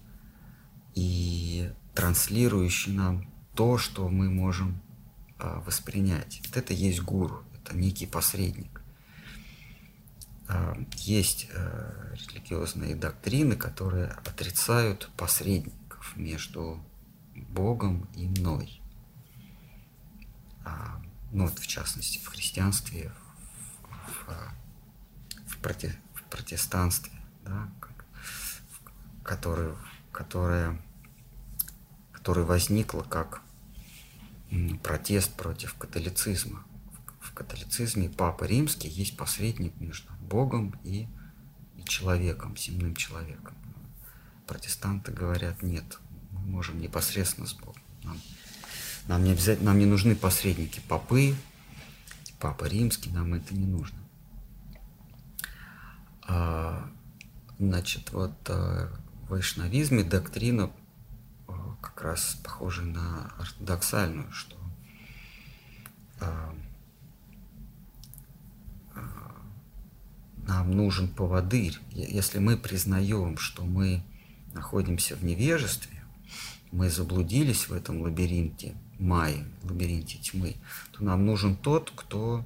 и 0.95 1.71
транслирующий 1.95 2.93
нам 2.93 3.29
то, 3.55 3.77
что 3.77 4.07
мы 4.09 4.29
можем 4.29 4.81
а, 5.39 5.61
воспринять. 5.61 6.41
Вот 6.45 6.57
это 6.57 6.73
есть 6.73 7.01
гуру, 7.01 7.43
это 7.55 7.75
некий 7.75 8.05
посредник. 8.05 8.80
А, 10.53 10.75
Есть 10.97 11.47
э, 11.53 12.15
религиозные 12.27 12.93
доктрины, 12.95 13.55
которые 13.55 14.07
отрицают 14.25 15.09
посредников 15.15 16.15
между 16.17 16.83
Богом 17.35 18.09
и 18.15 18.27
мной. 18.27 18.81
А, 20.65 21.01
Ну 21.31 21.45
вот 21.47 21.57
в 21.59 21.67
частности 21.67 22.17
в 22.19 22.27
христианстве, 22.27 23.13
в, 23.89 24.27
в- 24.27 25.51
в 25.53 25.57
проте- 25.61 25.95
протестанстве, 26.29 27.13
да, 27.45 27.69
которое, 29.23 29.75
которое, 30.11 30.81
которое 32.11 32.45
возникло 32.45 33.03
как 33.03 33.41
протест 34.83 35.33
против 35.35 35.75
католицизма. 35.75 36.65
В 37.21 37.31
католицизме 37.33 38.09
Папа 38.09 38.43
Римский 38.43 38.89
есть 38.89 39.15
посредник 39.15 39.79
между 39.79 40.10
Богом 40.31 40.73
и, 40.83 41.07
и 41.77 41.83
человеком, 41.83 42.55
земным 42.55 42.95
человеком. 42.95 43.53
Протестанты 44.47 45.11
говорят, 45.11 45.61
нет, 45.61 45.99
мы 46.31 46.39
можем 46.39 46.79
непосредственно 46.79 47.47
с 47.47 47.53
Богом. 47.53 47.81
Нам, 48.03 48.17
нам 49.07 49.23
не 49.23 49.31
обязательно, 49.31 49.67
нам 49.67 49.79
не 49.79 49.85
нужны 49.85 50.15
посредники, 50.15 50.79
попы, 50.87 51.35
Папа 52.41 52.65
Римский, 52.65 53.11
нам 53.11 53.35
это 53.35 53.53
не 53.53 53.67
нужно. 53.67 53.99
А, 56.23 56.89
значит, 57.59 58.11
вот 58.13 58.33
а, 58.49 58.91
в 59.25 59.29
вайшнавизме 59.29 60.03
доктрина 60.03 60.71
а, 61.47 61.75
как 61.81 62.01
раз 62.01 62.39
похожа 62.43 62.81
на 62.81 63.31
ортодоксальную, 63.37 64.31
что 64.31 64.57
а, 66.19 66.55
нам 70.51 70.71
нужен 70.71 71.07
поводырь. 71.07 71.77
Если 71.91 72.39
мы 72.39 72.57
признаем, 72.57 73.37
что 73.37 73.63
мы 73.63 74.03
находимся 74.53 75.15
в 75.15 75.23
невежестве, 75.23 76.03
мы 76.73 76.89
заблудились 76.89 77.69
в 77.69 77.73
этом 77.73 78.01
лабиринте 78.01 78.75
майи, 78.99 79.45
лабиринте 79.63 80.17
тьмы, 80.17 80.57
то 80.91 81.03
нам 81.05 81.25
нужен 81.25 81.55
тот, 81.55 81.91
кто 81.95 82.45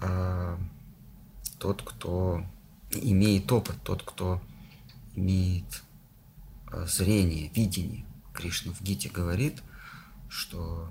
а, 0.00 0.58
тот, 1.58 1.80
кто 1.82 2.44
имеет 2.90 3.50
опыт, 3.50 3.76
тот, 3.82 4.02
кто 4.02 4.42
имеет 5.14 5.82
а, 6.66 6.84
зрение, 6.86 7.50
видение. 7.54 8.04
Кришна 8.34 8.72
в 8.74 8.82
Гите 8.82 9.08
говорит, 9.08 9.62
что 10.28 10.90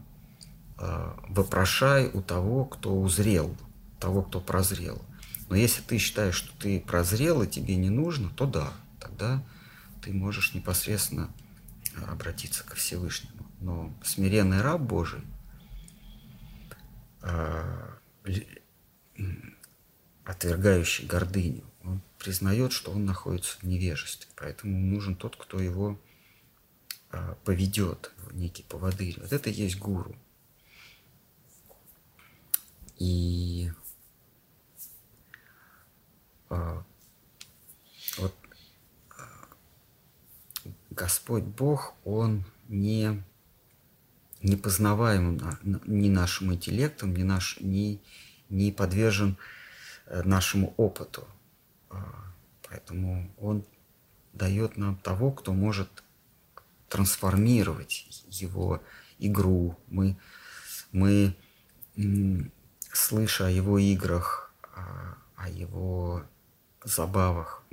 а, 0.79 1.15
вопрошай 1.29 2.09
у 2.11 2.23
того, 2.23 2.65
кто 2.65 2.99
узрел, 2.99 3.55
того, 3.99 4.23
кто 4.23 4.41
прозрел. 4.41 4.99
Но 5.49 5.55
если 5.55 5.81
ты 5.81 5.97
считаешь, 5.97 6.35
что 6.35 6.57
ты 6.57 6.79
прозрел 6.79 7.43
и 7.43 7.47
тебе 7.47 7.75
не 7.75 7.89
нужно, 7.89 8.29
то 8.29 8.45
да, 8.45 8.73
тогда 8.99 9.43
ты 10.01 10.11
можешь 10.11 10.53
непосредственно 10.53 11.33
а, 11.95 12.11
обратиться 12.11 12.63
ко 12.63 12.75
Всевышнему. 12.75 13.45
Но 13.59 13.93
смиренный 14.03 14.61
раб 14.61 14.81
Божий, 14.81 15.21
м, 19.17 19.57
отвергающий 20.25 21.05
гордыню, 21.05 21.63
он 21.83 22.01
признает, 22.17 22.71
что 22.71 22.91
он 22.91 23.05
находится 23.05 23.57
в 23.59 23.63
невежестве. 23.63 24.29
Поэтому 24.35 24.77
нужен 24.77 25.15
тот, 25.15 25.35
кто 25.35 25.59
его 25.59 25.99
а, 27.11 27.35
поведет, 27.43 28.11
некий 28.31 28.63
поводырь. 28.63 29.19
Вот 29.19 29.31
это 29.31 29.49
и 29.49 29.53
есть 29.53 29.77
гуру. 29.77 30.15
И 32.97 33.71
вот 36.49 38.35
Господь 40.89 41.43
Бог, 41.43 41.95
Он 42.05 42.43
не, 42.67 43.23
не 44.41 44.55
познаваем 44.55 45.39
ни 45.85 46.09
нашим 46.09 46.53
интеллектом, 46.53 47.15
ни, 47.15 47.23
наш, 47.23 47.57
ни, 47.59 48.01
не 48.49 48.71
подвержен 48.71 49.37
э, 50.05 50.21
нашему 50.23 50.73
опыту. 50.77 51.27
А, 51.89 52.31
поэтому 52.67 53.33
Он 53.37 53.65
дает 54.33 54.77
нам 54.77 54.95
того, 54.97 55.31
кто 55.31 55.53
может 55.53 56.03
трансформировать 56.89 58.23
его 58.29 58.83
игру. 59.17 59.77
Мы, 59.87 60.15
мы 60.91 61.35
слыша 62.91 63.47
о 63.47 63.49
его 63.49 63.79
играх, 63.79 64.53
о 65.35 65.49
его 65.49 66.23
забавах, 66.87 67.63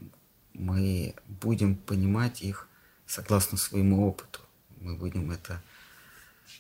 мы 0.55 1.14
будем 1.27 1.77
понимать 1.77 2.42
их 2.42 2.68
согласно 3.07 3.59
своему 3.59 4.07
опыту. 4.07 4.40
Мы 4.81 4.96
будем 4.96 5.31
это 5.31 5.62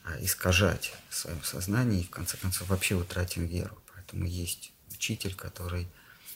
а, 0.04 0.22
искажать 0.22 0.94
в 1.08 1.14
своем 1.14 1.42
сознании 1.42 2.00
и 2.00 2.04
в 2.04 2.10
конце 2.10 2.36
концов 2.36 2.68
вообще 2.68 2.94
утратим 2.94 3.46
веру. 3.46 3.80
Поэтому 3.94 4.24
есть 4.24 4.72
учитель, 4.90 5.34
который 5.34 5.88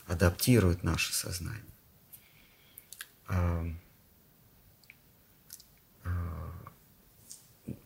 адаптирует 0.06 0.82
наше 0.82 1.12
сознание. 1.12 1.62
А, 3.26 3.66
а, 6.04 6.52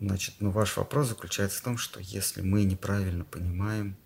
значит, 0.00 0.36
ну 0.40 0.50
ваш 0.50 0.76
вопрос 0.76 1.08
заключается 1.08 1.60
в 1.60 1.62
том, 1.62 1.78
что 1.78 2.00
если 2.00 2.42
мы 2.42 2.64
неправильно 2.64 3.24
понимаем 3.24 3.96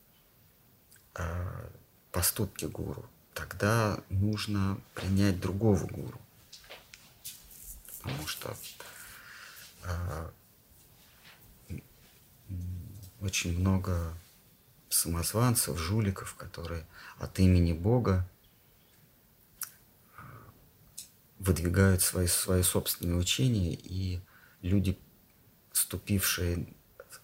поступки 2.10 2.64
гуру, 2.64 3.06
тогда 3.34 3.98
нужно 4.10 4.78
принять 4.94 5.40
другого 5.40 5.86
гуру 5.86 6.20
потому 8.02 8.26
что 8.26 8.56
э, 9.84 10.30
очень 13.20 13.58
много 13.58 14.12
самозванцев, 14.88 15.78
жуликов, 15.78 16.34
которые 16.34 16.84
от 17.18 17.38
имени 17.38 17.72
Бога 17.72 18.28
а, 20.16 20.22
выдвигают 21.38 22.02
свои, 22.02 22.26
свои 22.26 22.62
собственные 22.62 23.16
учения, 23.16 23.74
и 23.74 24.20
люди, 24.60 24.98
ступившие 25.72 26.66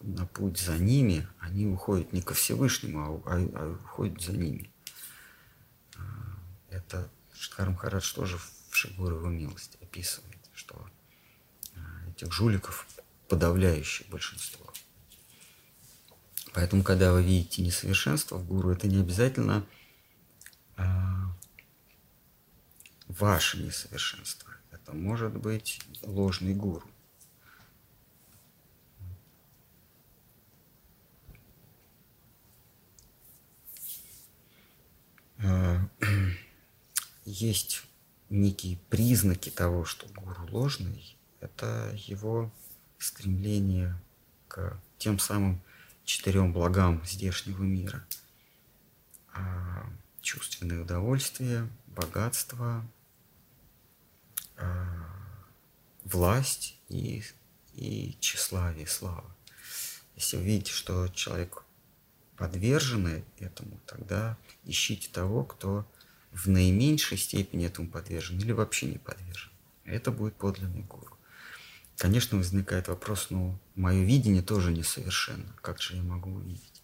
на 0.00 0.26
путь 0.26 0.58
за 0.58 0.78
ними, 0.78 1.28
они 1.40 1.66
уходят 1.66 2.12
не 2.12 2.22
ко 2.22 2.34
Всевышнему, 2.34 3.22
а, 3.26 3.34
а, 3.34 3.48
а 3.54 3.72
уходят 3.72 4.22
за 4.22 4.32
ними. 4.32 4.70
А, 6.78 6.80
это 6.80 7.10
Шткар 7.34 7.70
Махарадж 7.70 8.14
тоже 8.14 8.38
в 8.38 8.74
Шигурову 8.74 9.28
милость 9.28 9.76
описывает 9.80 10.38
что 10.54 10.74
э, 11.74 12.10
этих 12.10 12.32
жуликов 12.32 12.86
подавляющее 13.28 14.08
большинство. 14.10 14.72
Поэтому, 16.52 16.82
когда 16.82 17.12
вы 17.12 17.22
видите 17.22 17.62
несовершенство 17.62 18.36
в 18.38 18.46
гуру, 18.46 18.70
это 18.70 18.88
не 18.88 19.00
обязательно 19.00 19.64
а, 20.76 21.32
ваше 23.06 23.58
несовершенство. 23.58 24.50
Это 24.72 24.92
может 24.92 25.36
быть 25.36 25.80
ложный 26.02 26.54
гуру. 26.54 26.90
А, 35.38 35.88
есть 37.28 37.82
некие 38.30 38.78
признаки 38.88 39.50
того, 39.50 39.84
что 39.84 40.06
гуру 40.08 40.46
ложный, 40.50 41.16
это 41.40 41.92
его 42.06 42.50
стремление 42.98 43.96
к 44.48 44.80
тем 44.98 45.18
самым 45.18 45.60
четырем 46.04 46.52
благам 46.52 47.04
здешнего 47.04 47.62
мира. 47.62 48.04
А, 49.34 49.88
чувственное 50.20 50.82
удовольствие, 50.82 51.68
богатство, 51.86 52.84
а, 54.56 55.06
власть 56.04 56.78
и, 56.88 57.22
и 57.74 58.16
тщеславие, 58.20 58.86
слава. 58.86 59.30
Если 60.16 60.36
вы 60.36 60.44
видите, 60.44 60.72
что 60.72 61.08
человек 61.08 61.62
подвержен 62.36 63.22
этому, 63.38 63.78
тогда 63.86 64.36
ищите 64.64 65.08
того, 65.10 65.44
кто 65.44 65.86
в 66.32 66.48
наименьшей 66.48 67.18
степени 67.18 67.66
этому 67.66 67.88
подвержен 67.88 68.38
или 68.38 68.52
вообще 68.52 68.86
не 68.86 68.98
подвержен. 68.98 69.50
Это 69.84 70.12
будет 70.12 70.34
подлинный 70.36 70.82
гуру. 70.82 71.16
Конечно, 71.96 72.38
возникает 72.38 72.88
вопрос, 72.88 73.28
ну, 73.30 73.58
мое 73.74 74.04
видение 74.04 74.42
тоже 74.42 74.70
несовершенно. 74.70 75.52
Как 75.60 75.82
же 75.82 75.96
я 75.96 76.02
могу 76.02 76.30
увидеть? 76.30 76.82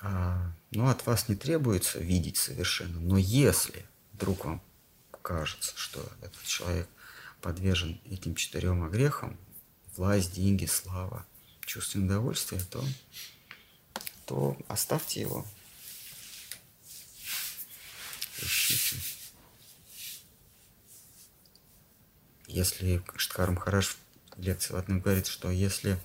А, 0.00 0.52
ну, 0.72 0.88
от 0.88 1.06
вас 1.06 1.28
не 1.28 1.36
требуется 1.36 2.00
видеть 2.00 2.36
совершенно. 2.36 2.98
Но 2.98 3.16
если 3.16 3.86
вдруг 4.12 4.44
вам 4.44 4.62
кажется, 5.22 5.72
что 5.76 6.06
этот 6.20 6.42
человек 6.44 6.88
подвержен 7.40 8.00
этим 8.10 8.34
четырем 8.34 8.82
огрехам, 8.82 9.38
власть, 9.96 10.34
деньги, 10.34 10.66
слава, 10.66 11.24
чувственное 11.64 12.06
удовольствие, 12.06 12.60
то, 12.70 12.84
то 14.26 14.56
оставьте 14.68 15.20
его. 15.20 15.46
Если 22.46 23.02
Штхар 23.16 23.50
Махараш 23.50 23.96
в 24.36 24.40
лекции 24.40 24.74
в 24.74 24.76
говорит, 25.00 25.26
что 25.26 25.50
если 25.50 25.98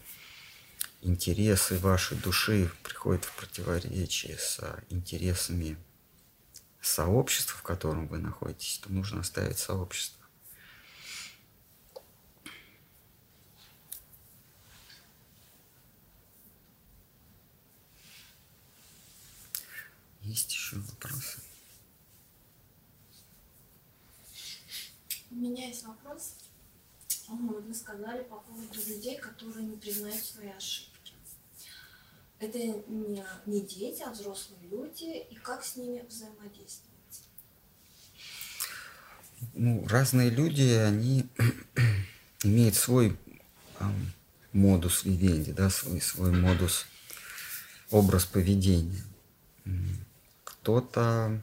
интересы 1.01 1.77
вашей 1.77 2.17
души 2.17 2.71
приходят 2.83 3.25
в 3.25 3.35
противоречие 3.35 4.37
с 4.37 4.59
интересами 4.89 5.77
сообщества, 6.81 7.57
в 7.57 7.63
котором 7.63 8.07
вы 8.07 8.19
находитесь, 8.19 8.79
то 8.79 8.91
нужно 8.91 9.21
оставить 9.21 9.59
сообщество. 9.59 10.25
Есть 20.21 20.51
еще 20.51 20.77
вопросы? 20.77 21.48
У 25.31 25.35
меня 25.35 25.67
есть 25.67 25.85
вопрос. 25.85 26.35
Вот 27.27 27.63
вы 27.63 27.73
сказали 27.73 28.23
по 28.23 28.37
поводу 28.37 28.79
людей, 28.87 29.17
которые 29.17 29.65
не 29.65 29.77
признают 29.77 30.23
свои 30.23 30.49
ошибки. 30.49 31.13
Это 32.39 32.57
не, 32.57 33.23
не 33.45 33.61
дети, 33.61 34.01
а 34.01 34.11
взрослые 34.11 34.61
люди, 34.69 35.27
и 35.29 35.35
как 35.35 35.63
с 35.63 35.75
ними 35.75 36.05
взаимодействовать? 36.07 36.89
Ну, 39.53 39.85
разные 39.87 40.29
люди, 40.29 40.63
они 40.63 41.27
имеют 42.43 42.75
свой 42.75 43.17
э, 43.79 43.85
модус 44.53 45.03
вивенди, 45.03 45.51
да, 45.51 45.69
свой, 45.69 46.01
свой 46.01 46.31
модус, 46.31 46.85
образ 47.91 48.25
поведения. 48.25 49.03
Кто-то 50.43 51.41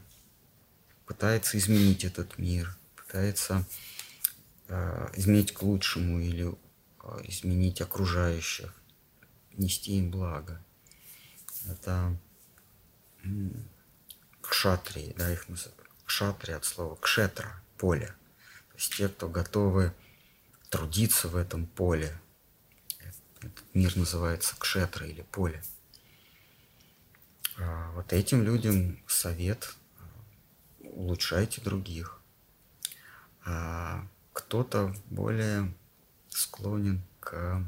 пытается 1.05 1.59
изменить 1.59 2.05
этот 2.05 2.38
мир, 2.38 2.77
пытается 3.07 3.64
э, 4.69 5.09
изменить 5.14 5.53
к 5.53 5.62
лучшему 5.62 6.21
или 6.21 6.53
э, 7.03 7.21
изменить 7.25 7.81
окружающих, 7.81 8.75
нести 9.53 9.99
им 9.99 10.11
благо. 10.11 10.62
Это 11.69 12.16
кшатрии, 14.40 15.14
да, 15.16 15.33
их. 15.33 15.47
Кшатри 16.05 16.53
от 16.53 16.64
слова 16.64 16.97
кшетра, 16.97 17.61
поле. 17.77 18.07
То 18.07 18.77
есть 18.77 18.95
те, 18.95 19.09
кто 19.09 19.29
готовы 19.29 19.92
трудиться 20.71 21.29
в 21.29 21.37
этом 21.37 21.66
поле. 21.66 22.21
Этот 23.40 23.64
мир 23.75 23.97
называется 23.97 24.55
кшетра 24.59 25.07
или 25.07 25.23
поле. 25.23 25.62
А 27.59 27.90
вот 27.92 28.12
этим 28.12 28.42
людям 28.42 29.01
совет 29.09 29.75
улучшайте 30.81 31.61
других 31.61 32.21
а 33.47 34.05
кто-то 34.33 34.95
более 35.09 35.73
склонен 36.29 37.01
к, 37.21 37.65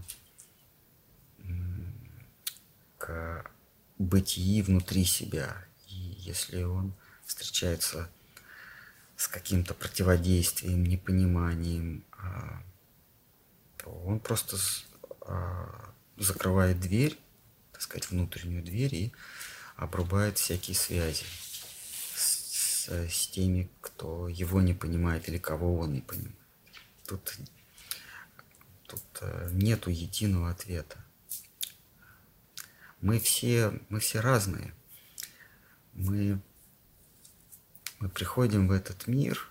к 2.98 3.50
бытии 3.96 4.60
внутри 4.62 5.04
себя. 5.04 5.64
И 5.86 5.94
если 5.94 6.64
он 6.64 6.92
встречается 7.24 8.10
с 9.16 9.28
каким-то 9.28 9.72
противодействием, 9.72 10.84
непониманием, 10.84 12.04
а, 12.12 12.62
то 13.78 13.90
он 13.90 14.18
просто 14.18 14.56
а, 15.22 15.92
закрывает 16.16 16.80
дверь, 16.80 17.18
так 17.72 17.82
сказать, 17.82 18.10
внутреннюю 18.10 18.64
дверь 18.64 18.94
и 18.94 19.12
обрубает 19.76 20.38
всякие 20.38 20.74
связи 20.74 21.24
с, 22.88 23.08
с, 23.08 23.14
с 23.14 23.28
теми, 23.28 23.70
кто 23.80 24.28
его 24.28 24.60
не 24.60 24.74
понимает 24.74 25.28
или 25.28 25.38
кого 25.38 25.78
он 25.78 25.92
не 25.92 26.00
понимает. 26.00 26.34
Тут, 27.06 27.38
тут 28.86 29.02
э, 29.20 29.50
нету 29.52 29.90
единого 29.90 30.50
ответа. 30.50 31.04
Мы 33.00 33.20
все, 33.20 33.80
мы 33.88 34.00
все 34.00 34.20
разные. 34.20 34.74
Мы, 35.94 36.40
мы 38.00 38.08
приходим 38.08 38.68
в 38.68 38.72
этот 38.72 39.06
мир 39.06 39.50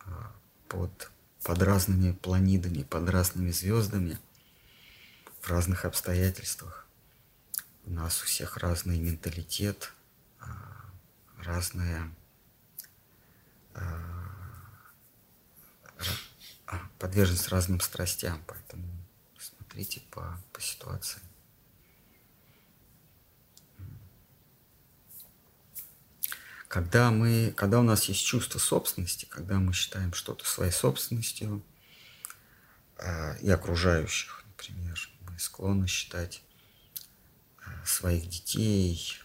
а, 0.00 0.32
под, 0.68 1.10
под 1.42 1.62
разными 1.62 2.12
планидами, 2.12 2.82
под 2.82 3.08
разными 3.08 3.50
звездами, 3.50 4.18
в 5.40 5.48
разных 5.48 5.84
обстоятельствах. 5.84 6.86
У 7.84 7.90
нас 7.90 8.22
у 8.22 8.26
всех 8.26 8.56
разный 8.56 8.98
менталитет, 8.98 9.92
разная 11.38 12.02
а, 12.02 12.10
подверженность 16.98 17.48
разным 17.48 17.80
страстям, 17.80 18.42
поэтому 18.46 18.84
смотрите 19.38 20.00
по, 20.10 20.40
по 20.52 20.60
ситуации. 20.60 21.20
Когда, 26.68 27.10
мы, 27.10 27.54
когда 27.56 27.80
у 27.80 27.82
нас 27.82 28.04
есть 28.04 28.24
чувство 28.24 28.58
собственности, 28.58 29.24
когда 29.26 29.58
мы 29.58 29.72
считаем 29.72 30.12
что-то 30.12 30.44
своей 30.44 30.72
собственностью 30.72 31.62
э, 32.98 33.38
и 33.38 33.48
окружающих, 33.50 34.44
например, 34.48 34.98
мы 35.20 35.38
склонны 35.38 35.86
считать 35.86 36.42
э, 37.64 37.86
своих 37.86 38.28
детей, 38.28 39.16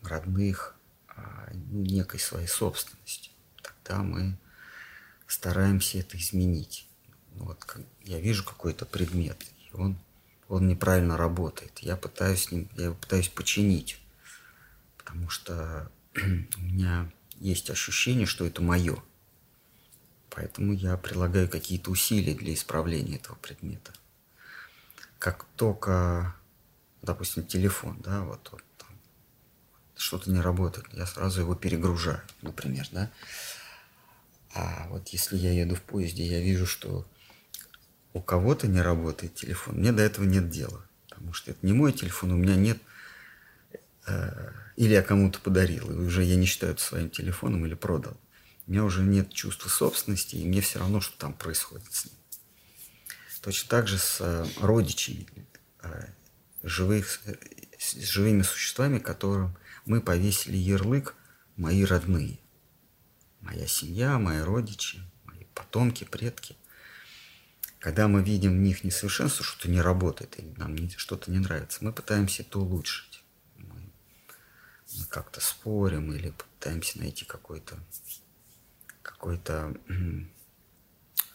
родных 0.00 0.76
э, 1.08 1.50
некой 1.54 2.20
своей 2.20 2.46
собственностью, 2.46 3.32
тогда 3.86 4.02
мы 4.02 4.36
стараемся 5.26 5.98
это 5.98 6.16
изменить. 6.16 6.86
Ну 7.34 7.44
вот 7.44 7.76
я 8.02 8.20
вижу 8.20 8.44
какой-то 8.44 8.86
предмет, 8.86 9.44
и 9.70 9.76
он, 9.76 9.98
он 10.48 10.66
неправильно 10.66 11.16
работает. 11.16 11.78
Я 11.80 11.96
пытаюсь 11.96 12.44
с 12.44 12.50
ним, 12.50 12.68
я 12.76 12.86
его 12.86 12.94
пытаюсь 12.94 13.28
починить, 13.28 14.00
потому 14.96 15.28
что 15.28 15.90
у 16.16 16.60
меня 16.60 17.10
есть 17.38 17.70
ощущение, 17.70 18.26
что 18.26 18.46
это 18.46 18.62
мое. 18.62 19.02
Поэтому 20.30 20.72
я 20.72 20.96
прилагаю 20.96 21.48
какие-то 21.48 21.90
усилия 21.90 22.34
для 22.34 22.54
исправления 22.54 23.16
этого 23.16 23.36
предмета. 23.36 23.92
Как 25.18 25.44
только, 25.56 26.34
допустим, 27.02 27.46
телефон, 27.46 27.98
да, 28.02 28.22
вот, 28.22 28.48
вот 28.52 28.62
что-то 29.96 30.30
не 30.30 30.40
работает, 30.40 30.86
я 30.92 31.06
сразу 31.06 31.40
его 31.40 31.54
перегружаю, 31.54 32.20
например, 32.42 32.86
да. 32.92 33.10
А 34.56 34.86
вот 34.88 35.08
если 35.08 35.36
я 35.36 35.52
еду 35.52 35.74
в 35.74 35.82
поезде, 35.82 36.24
я 36.24 36.40
вижу, 36.40 36.66
что 36.66 37.06
у 38.14 38.22
кого-то 38.22 38.66
не 38.66 38.80
работает 38.80 39.34
телефон, 39.34 39.76
мне 39.76 39.92
до 39.92 40.02
этого 40.02 40.24
нет 40.24 40.48
дела, 40.48 40.82
потому 41.10 41.34
что 41.34 41.50
это 41.50 41.58
не 41.60 41.74
мой 41.74 41.92
телефон, 41.92 42.32
у 42.32 42.36
меня 42.36 42.56
нет 42.56 42.78
э, 44.06 44.52
или 44.76 44.94
я 44.94 45.02
кому-то 45.02 45.40
подарил, 45.40 45.90
и 45.90 45.96
уже 45.96 46.22
я 46.22 46.36
не 46.36 46.46
считаю 46.46 46.72
это 46.72 46.82
своим 46.82 47.10
телефоном 47.10 47.66
или 47.66 47.74
продал. 47.74 48.16
У 48.66 48.70
меня 48.70 48.84
уже 48.84 49.02
нет 49.02 49.30
чувства 49.30 49.68
собственности, 49.68 50.36
и 50.36 50.46
мне 50.46 50.62
все 50.62 50.78
равно, 50.78 51.02
что 51.02 51.18
там 51.18 51.34
происходит 51.34 51.92
с 51.92 52.06
ним. 52.06 52.14
Точно 53.42 53.68
так 53.68 53.86
же 53.86 53.98
с 53.98 54.18
э, 54.20 54.46
родичами, 54.58 55.26
э, 55.82 56.06
живых, 56.62 57.20
с 57.78 57.94
живыми 57.94 58.40
существами, 58.40 59.00
которым 59.00 59.54
мы 59.84 60.00
повесили 60.00 60.56
ярлык 60.56 61.14
«мои 61.56 61.84
родные». 61.84 62.38
Моя 63.46 63.66
семья, 63.66 64.18
мои 64.18 64.40
родичи, 64.40 65.00
мои 65.24 65.44
потомки, 65.54 66.04
предки. 66.04 66.56
Когда 67.78 68.08
мы 68.08 68.22
видим 68.22 68.52
в 68.52 68.60
них 68.60 68.82
несовершенство, 68.82 69.44
что-то 69.44 69.70
не 69.70 69.80
работает, 69.80 70.38
или 70.38 70.52
нам 70.56 70.76
что-то 70.90 71.30
не 71.30 71.38
нравится, 71.38 71.84
мы 71.84 71.92
пытаемся 71.92 72.42
это 72.42 72.58
улучшить 72.58 73.22
мы 74.94 75.04
как-то 75.06 75.40
спорим 75.40 76.12
или 76.12 76.30
пытаемся 76.30 76.98
найти 76.98 77.24
какой-то 77.24 77.78
какое-то 79.02 79.74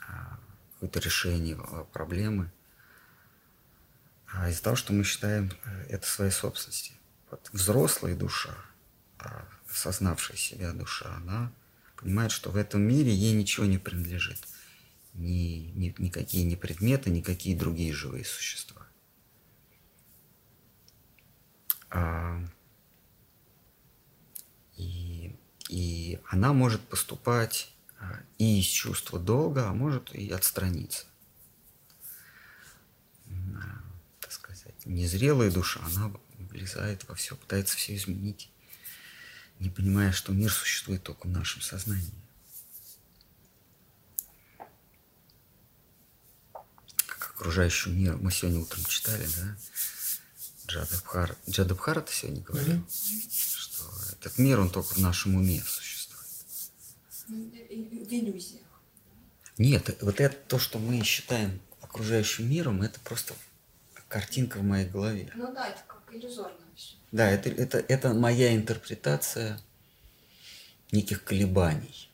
а, 0.07 0.39
какое-то 0.73 0.99
решение 0.99 1.57
проблемы. 1.93 2.51
А 4.33 4.49
из-за 4.49 4.63
того, 4.63 4.75
что 4.75 4.93
мы 4.93 5.03
считаем 5.03 5.51
э, 5.65 5.85
это 5.89 6.07
своей 6.07 6.31
собственностью. 6.31 6.95
Вот 7.29 7.49
взрослая 7.51 8.15
душа, 8.15 8.55
а, 9.19 9.45
осознавшая 9.69 10.37
себя 10.37 10.71
душа, 10.71 11.13
она 11.15 11.51
понимает, 12.01 12.31
что 12.31 12.49
в 12.49 12.57
этом 12.57 12.81
мире 12.81 13.13
ей 13.13 13.33
ничего 13.33 13.65
не 13.65 13.77
принадлежит. 13.77 14.47
Ни, 15.13 15.71
ни, 15.75 15.93
никакие 15.97 16.45
не 16.45 16.55
предметы, 16.55 17.09
никакие 17.09 17.55
другие 17.55 17.93
живые 17.93 18.25
существа. 18.25 18.87
А, 21.89 22.41
и, 24.77 25.35
и 25.69 26.19
она 26.29 26.53
может 26.53 26.81
поступать 26.81 27.71
а, 27.99 28.19
и 28.37 28.59
из 28.59 28.65
чувства 28.65 29.19
долга, 29.19 29.69
а 29.69 29.73
может 29.73 30.15
и 30.15 30.31
отстраниться. 30.31 31.05
Так 34.19 34.31
сказать, 34.31 34.85
незрелая 34.85 35.51
душа, 35.51 35.81
она 35.85 36.11
влезает 36.39 37.07
во 37.07 37.15
все, 37.15 37.35
пытается 37.35 37.75
все 37.77 37.95
изменить, 37.95 38.49
не 39.61 39.69
понимая, 39.69 40.11
что 40.11 40.33
мир 40.33 40.51
существует 40.51 41.03
только 41.03 41.27
в 41.27 41.31
нашем 41.31 41.61
сознании. 41.61 42.11
Как 47.07 47.31
окружающий 47.35 47.91
мир, 47.91 48.17
мы 48.17 48.31
сегодня 48.31 48.59
утром 48.59 48.83
читали, 48.85 49.27
да, 49.37 49.57
Джадабхар, 50.67 51.37
Джадабхар 51.49 51.99
это 51.99 52.11
сегодня 52.11 52.41
говорил, 52.41 52.77
mm-hmm 52.77 53.31
этот 54.21 54.37
мир, 54.37 54.59
он 54.59 54.69
только 54.69 54.93
в 54.93 54.97
нашем 54.99 55.35
уме 55.35 55.61
существует. 55.61 56.21
В 57.27 57.33
иллюзиях. 57.33 58.61
Нет, 59.57 59.97
вот 60.01 60.19
это 60.19 60.35
то, 60.47 60.59
что 60.59 60.79
мы 60.79 61.03
считаем 61.03 61.59
окружающим 61.81 62.49
миром, 62.49 62.81
это 62.81 62.99
просто 62.99 63.33
картинка 64.07 64.57
в 64.59 64.63
моей 64.63 64.87
голове. 64.87 65.31
Ну 65.35 65.53
да, 65.53 65.69
это 65.69 65.81
как 65.87 66.03
иллюзорно. 66.13 66.57
Да, 67.11 67.29
это, 67.29 67.49
это, 67.49 67.77
это 67.79 68.13
моя 68.13 68.55
интерпретация 68.55 69.59
неких 70.91 71.23
колебаний. 71.23 72.09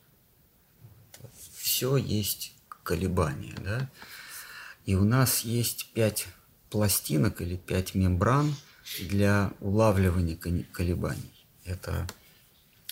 Все 1.58 1.98
есть 1.98 2.54
колебания, 2.84 3.56
да. 3.60 3.90
И 4.86 4.96
у 4.96 5.04
нас 5.04 5.42
есть 5.42 5.92
пять 5.94 6.28
пластинок 6.70 7.42
или 7.42 7.58
пять 7.58 7.94
мембран 7.94 8.56
для 9.00 9.52
улавливания 9.60 10.36
колебаний 10.72 11.38
это, 11.68 12.08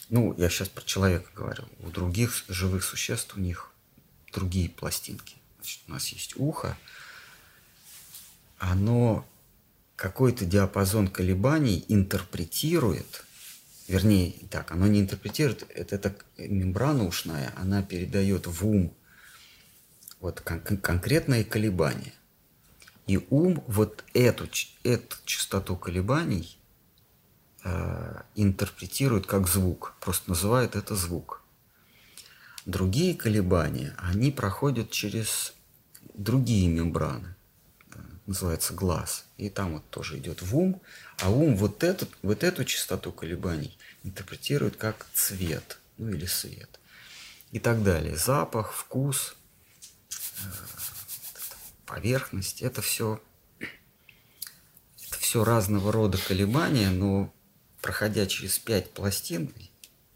ну, 0.09 0.35
я 0.37 0.49
сейчас 0.49 0.69
про 0.69 0.83
человека 0.83 1.29
говорю, 1.33 1.63
у 1.79 1.89
других 1.89 2.43
живых 2.47 2.83
существ 2.83 3.35
у 3.35 3.39
них 3.39 3.71
другие 4.31 4.69
пластинки. 4.69 5.35
Значит, 5.59 5.79
у 5.87 5.91
нас 5.91 6.07
есть 6.09 6.37
ухо, 6.37 6.77
оно 8.59 9.25
какой-то 9.95 10.45
диапазон 10.45 11.07
колебаний 11.07 11.85
интерпретирует, 11.87 13.25
вернее, 13.87 14.33
так, 14.49 14.71
оно 14.71 14.87
не 14.87 14.99
интерпретирует, 14.99 15.65
это, 15.69 15.95
это 15.95 16.15
мембрана 16.37 17.05
ушная, 17.05 17.53
она 17.57 17.81
передает 17.81 18.47
в 18.47 18.67
ум 18.67 18.93
вот 20.19 20.41
кон- 20.41 20.61
конкретные 20.61 21.43
колебания. 21.43 22.13
И 23.07 23.23
ум 23.29 23.63
вот 23.67 24.03
эту, 24.13 24.49
эту 24.83 25.17
частоту 25.25 25.75
колебаний 25.75 26.57
Э, 27.67 28.21
интерпретируют 28.35 29.25
как 29.25 29.47
звук, 29.47 29.95
просто 29.99 30.29
называют 30.29 30.75
это 30.75 30.95
звук. 30.95 31.41
Другие 32.67 33.15
колебания, 33.15 33.95
они 33.97 34.29
проходят 34.29 34.91
через 34.91 35.55
другие 36.13 36.67
мембраны, 36.67 37.34
называется 38.25 38.73
глаз. 38.73 39.25
И 39.37 39.49
там 39.49 39.73
вот 39.73 39.89
тоже 39.89 40.17
идет 40.17 40.41
в 40.41 40.57
ум, 40.57 40.81
а 41.19 41.29
ум 41.29 41.55
вот, 41.55 41.83
этот, 41.83 42.09
вот 42.21 42.43
эту 42.43 42.65
частоту 42.65 43.11
колебаний 43.11 43.77
интерпретирует 44.03 44.75
как 44.77 45.05
цвет, 45.13 45.79
ну 45.97 46.09
или 46.09 46.25
свет. 46.25 46.79
И 47.51 47.59
так 47.59 47.83
далее. 47.83 48.17
Запах, 48.17 48.73
вкус, 48.73 49.35
э, 50.09 50.43
поверхность, 51.85 52.61
это 52.61 52.81
все 52.81 53.21
это 55.07 55.19
все 55.19 55.43
разного 55.43 55.91
рода 55.91 56.17
колебания, 56.17 56.89
но 56.89 57.31
проходя 57.81 58.25
через 58.25 58.57
пять 58.57 58.91
пластин, 58.91 59.53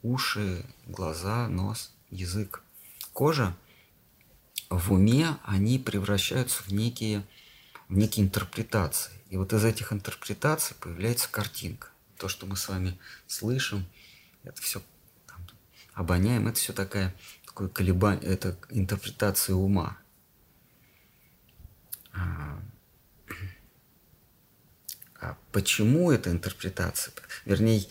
уши, 0.02 0.66
глаза, 0.88 1.48
нос, 1.48 1.94
язык, 2.10 2.64
кожа, 3.14 3.56
в 4.70 4.94
уме 4.94 5.38
они 5.44 5.80
превращаются 5.80 6.64
в 6.64 6.72
некие, 6.72 7.26
некие 7.90 8.26
интерпретации. 8.26 9.12
И 9.30 9.38
вот 9.38 9.54
из 9.54 9.66
этих 9.66 9.92
интерпретаций 9.92 10.76
появляется 10.80 11.30
картинка. 11.30 11.90
То, 12.18 12.28
что 12.28 12.46
мы 12.46 12.56
с 12.56 12.68
вами 12.68 12.98
слышим, 13.28 13.86
это 14.44 14.62
все 14.62 14.82
там, 15.28 15.38
обоняем, 15.94 16.48
это 16.48 16.58
все 16.58 16.74
такая, 16.74 17.16
такое 17.46 17.68
колебание, 17.68 18.32
это 18.32 18.58
интерпретация 18.70 19.56
ума. 19.56 19.98
А, 22.14 22.60
а 25.20 25.38
почему 25.52 26.12
эта 26.12 26.32
интерпретация? 26.32 27.14
Вернее, 27.46 27.86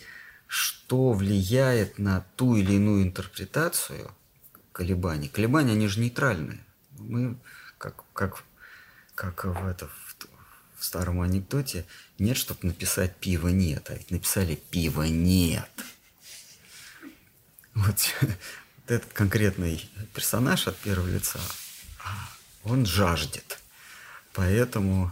что 0.47 1.13
влияет 1.13 1.99
на 1.99 2.21
ту 2.35 2.55
или 2.55 2.73
иную 2.73 3.03
интерпретацию 3.03 4.11
колебаний? 4.71 5.29
Колебания, 5.29 5.73
они 5.73 5.87
же 5.87 5.99
нейтральные. 5.99 6.63
Мы, 6.97 7.37
как, 7.77 8.03
как, 8.13 8.43
как 9.19 9.43
в, 9.43 9.67
это, 9.67 9.87
в, 9.87 10.15
в 10.77 10.85
старом 10.85 11.19
анекдоте, 11.19 11.85
нет, 12.19 12.37
чтобы 12.37 12.67
написать 12.67 13.17
«пива 13.17 13.49
нет», 13.49 13.89
а 13.89 13.95
ведь 13.95 14.11
написали 14.11 14.55
«пива 14.55 15.03
нет». 15.03 15.69
Вот, 17.73 17.97
вот 18.21 18.37
этот 18.87 19.11
конкретный 19.11 19.89
персонаж 20.13 20.69
от 20.69 20.77
первого 20.77 21.09
лица, 21.09 21.37
он 22.63 22.85
жаждет. 22.85 23.59
Поэтому 24.31 25.11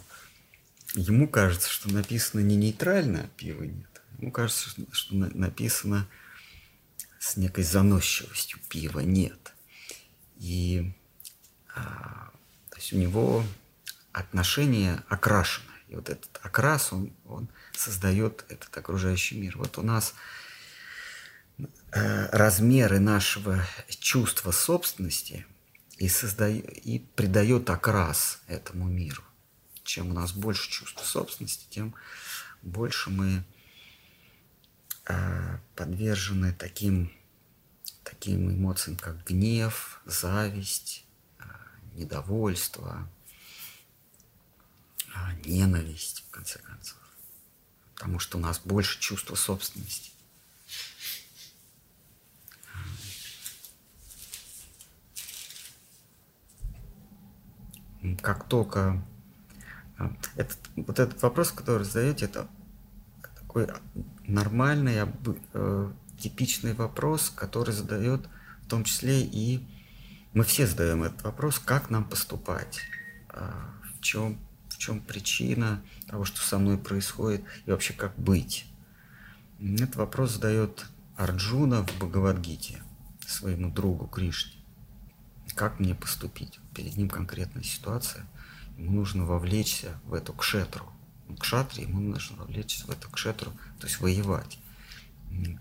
ему 0.93 1.27
кажется, 1.27 1.69
что 1.69 1.91
написано 1.91 2.39
не 2.39 2.55
нейтрально, 2.55 3.23
а 3.25 3.27
пива 3.35 3.63
нет. 3.63 4.01
Ему 4.19 4.31
кажется, 4.31 4.69
что 4.93 5.15
написано 5.15 6.07
с 7.19 7.35
некой 7.35 7.65
заносчивостью 7.65 8.59
пива 8.69 9.01
нет. 9.01 9.53
И 10.37 10.93
а, 11.75 12.31
то 12.69 12.77
есть 12.77 12.93
у 12.93 12.97
него 12.97 13.43
отношение 14.11 15.03
окрашено. 15.09 15.71
И 15.87 15.95
вот 15.95 16.09
этот 16.09 16.39
окрас, 16.43 16.91
он, 16.91 17.13
он 17.25 17.47
создает 17.73 18.45
этот 18.49 18.75
окружающий 18.77 19.39
мир. 19.39 19.57
Вот 19.57 19.77
у 19.77 19.81
нас 19.81 20.13
э, 21.91 22.29
размеры 22.31 22.99
нашего 22.99 23.63
чувства 23.87 24.51
собственности 24.51 25.45
и, 25.97 26.09
создает, 26.09 26.65
и 26.85 26.99
придает 26.99 27.69
окрас 27.69 28.41
этому 28.47 28.85
миру. 28.87 29.23
Чем 29.83 30.11
у 30.11 30.13
нас 30.13 30.33
больше 30.33 30.69
чувства 30.69 31.03
собственности, 31.03 31.65
тем 31.69 31.95
больше 32.61 33.09
мы 33.09 33.45
э, 35.05 35.57
подвержены 35.75 36.51
таким, 36.51 37.13
таким 38.03 38.51
эмоциям, 38.51 38.97
как 38.97 39.23
гнев, 39.25 40.01
зависть, 40.05 41.05
э, 41.39 41.43
недовольство, 41.93 43.09
ненависть, 45.45 46.25
в 46.27 46.31
конце 46.31 46.59
концов. 46.59 46.97
Потому 47.95 48.19
что 48.19 48.37
у 48.37 48.41
нас 48.41 48.59
больше 48.63 48.99
чувства 48.99 49.35
собственности. 49.35 50.11
Как 58.21 58.47
только 58.47 59.03
этот, 60.35 60.59
вот 60.75 60.99
этот 60.99 61.21
вопрос, 61.21 61.51
который 61.51 61.83
задаете, 61.83 62.25
это 62.25 62.47
такой 63.35 63.67
нормальный, 64.25 65.07
э, 65.53 65.91
типичный 66.19 66.73
вопрос, 66.73 67.29
который 67.29 67.73
задает 67.73 68.29
в 68.67 68.69
том 68.69 68.83
числе 68.83 69.21
и 69.21 69.65
мы 70.33 70.43
все 70.43 70.67
задаем 70.67 71.03
этот 71.03 71.23
вопрос, 71.23 71.57
как 71.57 71.89
нам 71.89 72.03
поступать, 72.03 72.81
в 73.29 74.01
чем, 74.01 74.37
в 74.77 74.79
чем 74.79 75.01
причина 75.01 75.81
того, 76.07 76.23
что 76.23 76.39
со 76.41 76.57
мной 76.57 76.77
происходит, 76.77 77.43
и 77.65 77.71
вообще 77.71 77.93
как 77.93 78.17
быть. 78.17 78.65
Этот 79.59 79.95
вопрос 79.95 80.33
задает 80.33 80.85
Арджуна 81.15 81.81
в 81.81 81.97
Бхагавадгите 81.97 82.81
своему 83.25 83.71
другу 83.71 84.07
Кришне. 84.07 84.53
Как 85.55 85.79
мне 85.79 85.95
поступить? 85.95 86.59
Перед 86.75 86.95
ним 86.95 87.09
конкретная 87.09 87.63
ситуация– 87.63 88.25
ему 88.77 88.91
нужно 88.91 89.25
вовлечься 89.25 89.99
в 90.05 90.13
эту 90.13 90.33
кшетру. 90.33 90.85
Кшатре 91.39 91.83
ему 91.83 91.99
нужно 91.99 92.37
вовлечься 92.37 92.85
в 92.85 92.91
эту 92.91 93.09
кшетру, 93.09 93.51
то 93.79 93.87
есть 93.87 93.99
воевать. 93.99 94.59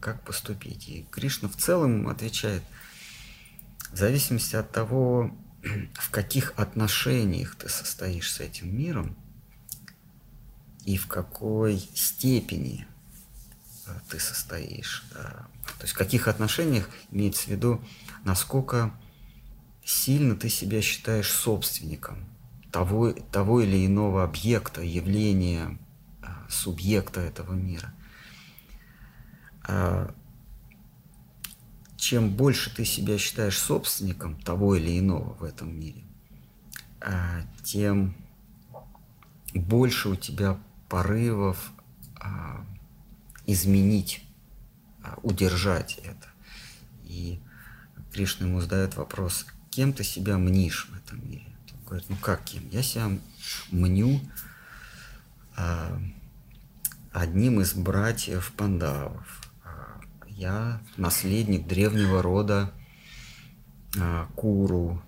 Как 0.00 0.22
поступить? 0.24 0.88
И 0.88 1.06
Кришна 1.10 1.48
в 1.48 1.56
целом 1.56 2.08
отвечает, 2.08 2.62
в 3.90 3.96
зависимости 3.96 4.54
от 4.54 4.70
того, 4.70 5.36
в 5.94 6.10
каких 6.10 6.52
отношениях 6.56 7.56
ты 7.56 7.68
состоишь 7.68 8.32
с 8.32 8.40
этим 8.40 8.76
миром 8.76 9.16
и 10.84 10.96
в 10.96 11.06
какой 11.06 11.78
степени 11.94 12.86
э, 13.86 13.90
ты 14.08 14.18
состоишь. 14.20 15.04
То 15.12 15.82
есть 15.82 15.94
в 15.94 15.98
каких 15.98 16.28
отношениях 16.28 16.88
имеется 17.10 17.44
в 17.44 17.48
виду, 17.48 17.82
насколько 18.24 18.92
сильно 19.84 20.36
ты 20.36 20.48
себя 20.48 20.80
считаешь 20.80 21.30
собственником– 21.30 22.24
того, 22.76 23.12
того 23.32 23.62
или 23.62 23.86
иного 23.86 24.22
объекта, 24.22 24.82
явления, 24.82 25.78
а, 26.22 26.44
субъекта 26.50 27.22
этого 27.22 27.54
мира. 27.54 27.90
А, 32.06 32.08
чем 32.08 32.30
больше 32.30 32.74
ты 32.74 32.84
себя 32.84 33.18
считаешь 33.18 33.58
собственником 33.58 34.40
того 34.40 34.76
или 34.76 34.98
иного 34.98 35.34
в 35.34 35.44
этом 35.44 35.78
мире, 35.78 36.02
а, 37.00 37.42
тем 37.64 38.14
больше 39.54 40.10
у 40.10 40.16
тебя 40.16 40.58
порывов 40.88 41.72
изменить, 43.46 44.24
удержать 45.22 46.00
это. 46.02 46.28
И 47.04 47.38
Кришна 48.12 48.46
ему 48.46 48.60
задает 48.60 48.96
вопрос, 48.96 49.46
кем 49.70 49.92
ты 49.92 50.02
себя 50.02 50.36
мнишь 50.38 50.88
в 50.90 50.96
этом 50.96 51.28
мире? 51.28 51.46
Говорит, 51.86 52.08
ну 52.08 52.16
как 52.16 52.44
кем? 52.44 52.68
Я 52.70 52.82
себя 52.82 53.10
мню 53.70 54.20
а, 55.56 56.00
одним 57.12 57.60
из 57.60 57.74
братьев 57.74 58.52
Пандавов. 58.56 59.45
Я 60.36 60.82
наследник 60.98 61.66
древнего 61.66 62.20
рода 62.20 62.70
а, 63.98 64.26
Куру. 64.36 65.02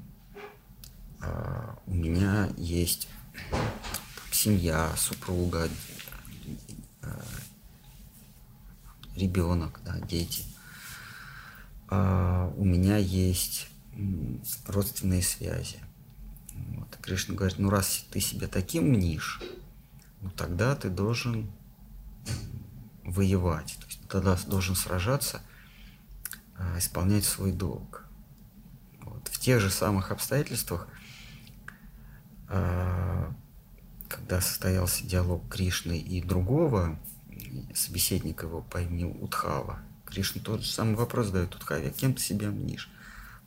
А, 1.21 1.79
у 1.85 1.93
меня 1.93 2.49
есть 2.57 3.11
семья, 4.33 4.91
супруга, 4.97 5.69
а, 7.03 7.23
ребенок, 9.17 9.83
да, 9.85 10.01
дети. 10.01 10.45
А, 11.91 12.51
у 12.57 12.65
меня 12.65 12.97
есть 12.97 13.69
родственные 14.67 15.23
связи. 15.23 15.77
Вот. 16.55 16.97
Кришна 17.03 17.35
говорит, 17.35 17.59
ну 17.59 17.69
раз 17.69 18.07
ты 18.11 18.21
себя 18.21 18.49
таким 18.49 18.85
мнишь, 18.85 19.43
ну 20.23 20.31
тогда 20.31 20.75
ты 20.75 20.89
должен 20.89 21.51
воевать, 23.05 23.77
тогда 24.09 24.37
должен 24.47 24.75
сражаться, 24.75 25.43
а, 26.57 26.79
исполнять 26.79 27.25
свой 27.25 27.53
долг. 27.53 28.05
Вот. 29.01 29.29
В 29.29 29.39
тех 29.39 29.61
же 29.61 29.71
самых 29.71 30.11
обстоятельствах, 30.11 30.89
а, 32.49 33.33
когда 34.09 34.41
состоялся 34.41 35.05
диалог 35.07 35.49
Кришны 35.49 35.99
и 35.99 36.23
другого 36.23 36.99
собеседника 37.75 38.47
его 38.47 38.63
по 38.63 38.83
имени 38.83 39.05
Утхава, 39.05 39.81
Кришна 40.07 40.41
тот 40.43 40.63
же 40.63 40.71
самый 40.71 40.95
вопрос 40.95 41.27
задает 41.27 41.55
Утхаве, 41.55 41.91
кем 41.91 42.15
ты 42.15 42.23
себя 42.23 42.49
мнишь? 42.49 42.91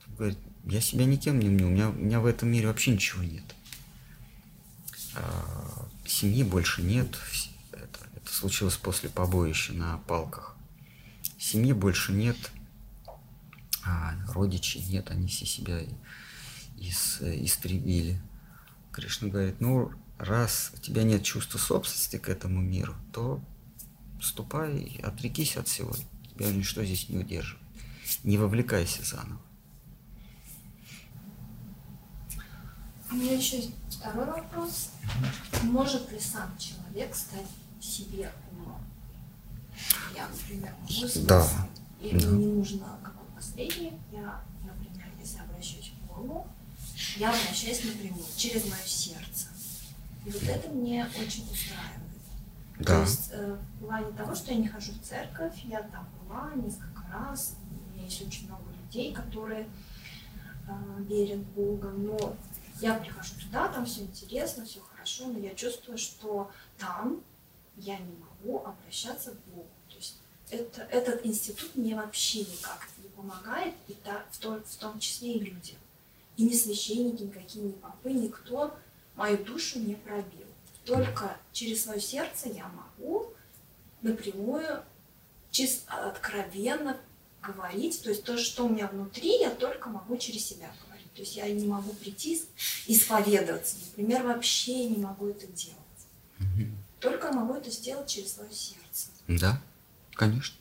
Он 0.07 0.15
говорит, 0.15 0.39
я 0.65 0.79
себя 0.79 1.05
никем 1.05 1.39
не 1.39 1.49
мню, 1.49 1.67
у 1.67 1.71
меня, 1.71 1.89
у 1.89 1.93
меня 1.93 2.19
в 2.19 2.25
этом 2.25 2.49
мире 2.49 2.67
вообще 2.67 2.91
ничего 2.91 3.23
нет. 3.23 3.55
А, 5.15 5.87
семьи 6.05 6.43
больше 6.43 6.83
нет, 6.83 7.17
это, 7.71 7.99
это 8.15 8.31
случилось 8.31 8.77
после 8.77 9.09
побоища 9.09 9.73
на 9.73 9.97
палках. 9.97 10.50
Семьи 11.41 11.73
больше 11.73 12.11
нет, 12.11 12.37
а 13.83 14.13
родичей 14.27 14.85
нет, 14.85 15.09
они 15.09 15.25
все 15.25 15.47
себя 15.47 15.81
ис, 16.77 17.17
истребили. 17.19 18.21
Кришна 18.91 19.29
говорит, 19.29 19.59
ну, 19.59 19.91
раз 20.19 20.71
у 20.75 20.77
тебя 20.77 21.01
нет 21.01 21.23
чувства 21.23 21.57
собственности 21.57 22.17
к 22.17 22.29
этому 22.29 22.61
миру, 22.61 22.95
то 23.11 23.41
ступай, 24.21 24.99
отрекись 25.01 25.57
от 25.57 25.67
всего. 25.67 25.95
Тебя 26.29 26.51
ничто 26.51 26.85
здесь 26.85 27.09
не 27.09 27.17
удерживает. 27.17 27.65
Не 28.23 28.37
вовлекайся 28.37 29.03
заново. 29.03 29.41
У 33.09 33.15
меня 33.15 33.33
еще 33.33 33.63
второй 33.89 34.27
вопрос. 34.27 34.91
Может 35.63 36.11
ли 36.11 36.19
сам 36.19 36.55
человек 36.59 37.15
стать 37.15 37.47
себе? 37.81 38.31
Я, 40.15 40.27
например, 40.27 40.73
могу 40.81 41.27
Да. 41.27 41.47
И 41.99 42.17
да. 42.17 42.27
не 42.27 42.45
нужно 42.47 42.99
какой 43.03 43.25
посредник. 43.35 43.93
Я, 44.11 44.41
например, 44.63 45.07
если 45.19 45.39
обращаюсь 45.39 45.91
к 45.91 46.07
Богу, 46.07 46.47
я 47.17 47.29
обращаюсь 47.29 47.83
напрямую, 47.83 48.25
через 48.35 48.65
мое 48.65 48.83
сердце. 48.85 49.47
И 50.25 50.29
вот 50.29 50.43
это 50.43 50.69
мне 50.69 51.05
очень 51.19 51.43
устраивает. 51.51 52.11
Да. 52.79 52.95
То 52.95 53.01
есть 53.01 53.29
э, 53.31 53.57
в 53.75 53.85
плане 53.85 54.11
того, 54.13 54.33
что 54.35 54.51
я 54.51 54.57
не 54.57 54.67
хожу 54.67 54.91
в 54.93 55.01
церковь, 55.01 55.53
я 55.65 55.83
там 55.83 56.07
была 56.23 56.51
несколько 56.55 57.03
раз, 57.11 57.55
у 57.69 57.93
меня 57.93 58.05
есть 58.05 58.25
очень 58.25 58.47
много 58.47 58.63
людей, 58.71 59.13
которые 59.13 59.67
э, 60.67 61.03
верят 61.03 61.39
в 61.39 61.51
Бога, 61.51 61.89
но 61.89 62.35
я 62.81 62.95
прихожу 62.95 63.35
туда, 63.39 63.67
там 63.67 63.85
все 63.85 64.01
интересно, 64.01 64.65
все 64.65 64.79
хорошо, 64.79 65.27
но 65.27 65.37
я 65.37 65.53
чувствую, 65.53 65.99
что 65.99 66.49
там 66.79 67.21
я 67.77 67.97
не 67.97 68.15
могу 68.15 68.30
обращаться 68.45 69.31
к 69.31 69.45
Богу. 69.45 69.67
То 69.89 69.95
есть 69.95 70.17
это, 70.49 70.81
этот 70.83 71.25
институт 71.25 71.75
мне 71.75 71.95
вообще 71.95 72.39
никак 72.39 72.87
не 73.01 73.09
помогает, 73.09 73.73
и 73.87 73.93
та, 73.93 74.25
в, 74.31 74.37
том, 74.37 74.61
в 74.63 74.75
том 74.75 74.99
числе 74.99 75.33
и 75.33 75.39
людям. 75.39 75.77
И 76.37 76.43
ни 76.43 76.53
священники, 76.53 77.23
никакие, 77.23 77.65
ни 77.65 77.71
попы, 77.71 78.11
никто 78.11 78.75
мою 79.15 79.37
душу 79.43 79.79
не 79.79 79.95
пробил. 79.95 80.47
Только 80.85 81.37
через 81.51 81.83
свое 81.83 82.01
сердце 82.01 82.49
я 82.49 82.69
могу 82.69 83.33
напрямую, 84.01 84.83
чисто, 85.51 86.09
откровенно 86.09 86.97
говорить. 87.41 88.01
То 88.01 88.09
есть 88.09 88.23
то, 88.23 88.37
что 88.37 88.65
у 88.65 88.69
меня 88.69 88.87
внутри, 88.87 89.39
я 89.39 89.51
только 89.51 89.89
могу 89.89 90.17
через 90.17 90.45
себя 90.45 90.71
говорить. 90.85 91.13
То 91.13 91.21
есть 91.21 91.35
я 91.35 91.47
не 91.49 91.67
могу 91.67 91.93
прийти 91.93 92.41
исповедоваться. 92.87 93.77
Например, 93.87 94.23
вообще 94.23 94.85
не 94.85 94.97
могу 94.97 95.27
это 95.27 95.47
делать. 95.47 95.77
Только 97.01 97.31
могу 97.31 97.55
это 97.55 97.71
сделать 97.71 98.07
через 98.07 98.33
свое 98.35 98.53
сердце. 98.53 99.09
Да, 99.27 99.59
конечно. 100.13 100.55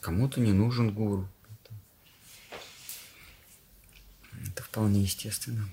Кому-то 0.00 0.40
не 0.40 0.52
нужен 0.52 0.92
гуру. 0.92 1.28
Это 4.48 4.64
вполне 4.64 5.02
естественно. 5.02 5.68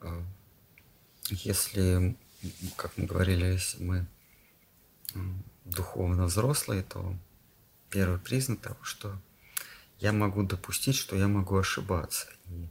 А, 0.00 0.24
если, 1.30 2.16
как 2.76 2.96
мы 2.96 3.06
говорили, 3.06 3.44
если 3.44 3.82
мы 3.82 4.06
духовно 5.64 6.24
взрослые, 6.24 6.82
то 6.82 7.16
первый 7.90 8.18
признак 8.18 8.60
того, 8.60 8.82
что 8.82 9.16
я 10.00 10.12
могу 10.12 10.42
допустить, 10.42 10.96
что 10.96 11.16
я 11.16 11.28
могу 11.28 11.56
ошибаться. 11.56 12.28
И 12.46 12.66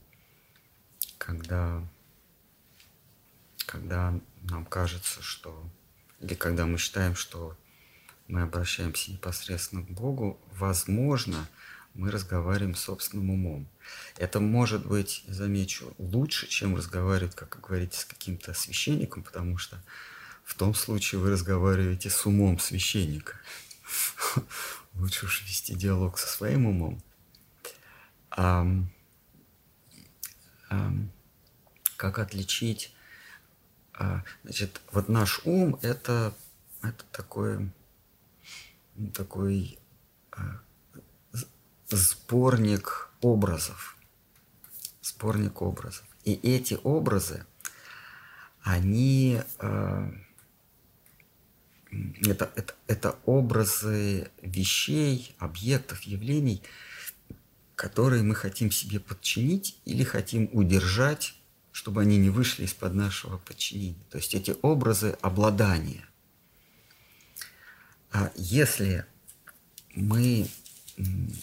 когда, 1.17 1.82
когда 3.65 4.19
нам 4.41 4.65
кажется, 4.65 5.22
что... 5.22 5.63
Или 6.19 6.36
когда 6.36 6.65
мы 6.65 6.78
считаем, 6.78 7.15
что 7.15 7.57
мы 8.28 8.41
обращаемся 8.41 9.11
непосредственно 9.11 9.84
к 9.84 9.89
Богу, 9.89 10.39
возможно, 10.51 11.47
мы 11.94 12.12
разговариваем 12.12 12.76
собственным 12.76 13.32
умом. 13.32 13.68
Это 14.18 14.39
может 14.39 14.86
быть, 14.86 15.24
замечу, 15.28 15.94
лучше, 15.98 16.48
чем 16.48 16.76
разговаривать, 16.76 17.36
как 17.36 17.56
вы 17.56 17.62
говорите, 17.62 18.00
с 18.00 18.06
каким-то 18.06 18.54
священником, 18.54 19.24
потому 19.24 19.58
что 19.58 19.82
в 20.44 20.56
том 20.56 20.74
случае 20.74 21.20
вы 21.20 21.32
разговариваете 21.32 22.10
с 22.10 22.26
умом 22.26 22.60
священника. 22.60 23.39
Лучше 24.96 25.26
уж 25.26 25.44
вести 25.44 25.76
диалог 25.76 26.18
со 26.18 26.28
своим 26.28 26.66
умом. 26.66 27.02
Um, 28.38 28.86
um, 30.70 31.10
как 31.98 32.20
отличить? 32.20 32.94
Uh, 34.00 34.22
значит, 34.44 34.82
вот 34.92 35.10
наш 35.10 35.42
ум 35.44 35.78
это, 35.82 36.34
это 36.82 37.04
такой, 37.12 37.70
такой 39.14 39.78
uh, 40.32 40.60
сборник 41.92 43.10
образов. 43.22 43.98
Сборник 45.02 45.62
образов. 45.62 46.06
И 46.24 46.34
эти 46.34 46.80
образы, 46.84 47.46
они 48.64 49.42
uh, 49.60 50.14
это, 52.26 52.52
это, 52.56 52.76
это 52.88 53.20
образы 53.26 54.30
вещей, 54.42 55.36
объектов, 55.39 56.02
явлений, 56.04 56.62
которые 57.76 58.24
мы 58.24 58.36
хотим 58.36 58.72
себе 58.72 59.00
подчинить 59.00 59.80
или 59.86 60.04
хотим 60.04 60.50
удержать, 60.54 61.36
чтобы 61.72 62.02
они 62.02 62.18
не 62.18 62.30
вышли 62.30 62.66
из-под 62.66 62.94
нашего 62.94 63.38
подчинения. 63.38 64.04
То 64.10 64.18
есть 64.18 64.34
эти 64.34 64.56
образы 64.62 65.18
обладания. 65.22 66.06
А 68.12 68.32
если 68.36 69.06
мы 69.96 70.48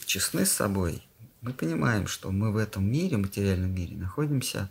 честны 0.06 0.44
с 0.46 0.52
собой, 0.52 1.02
мы 1.40 1.52
понимаем, 1.52 2.06
что 2.06 2.30
мы 2.30 2.50
в 2.50 2.56
этом 2.56 2.90
мире, 2.90 3.16
материальном 3.16 3.72
мире, 3.72 3.96
находимся, 3.96 4.70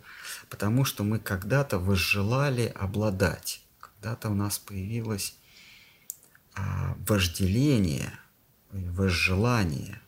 потому 0.50 0.84
что 0.84 1.02
мы 1.02 1.18
когда-то 1.18 1.78
возжелали 1.78 2.66
обладать. 2.74 3.62
Когда-то 3.80 4.28
у 4.28 4.34
нас 4.34 4.58
появилось 4.58 5.34
а, 6.54 6.94
вожделение, 7.06 8.12
возжелание 8.70 10.00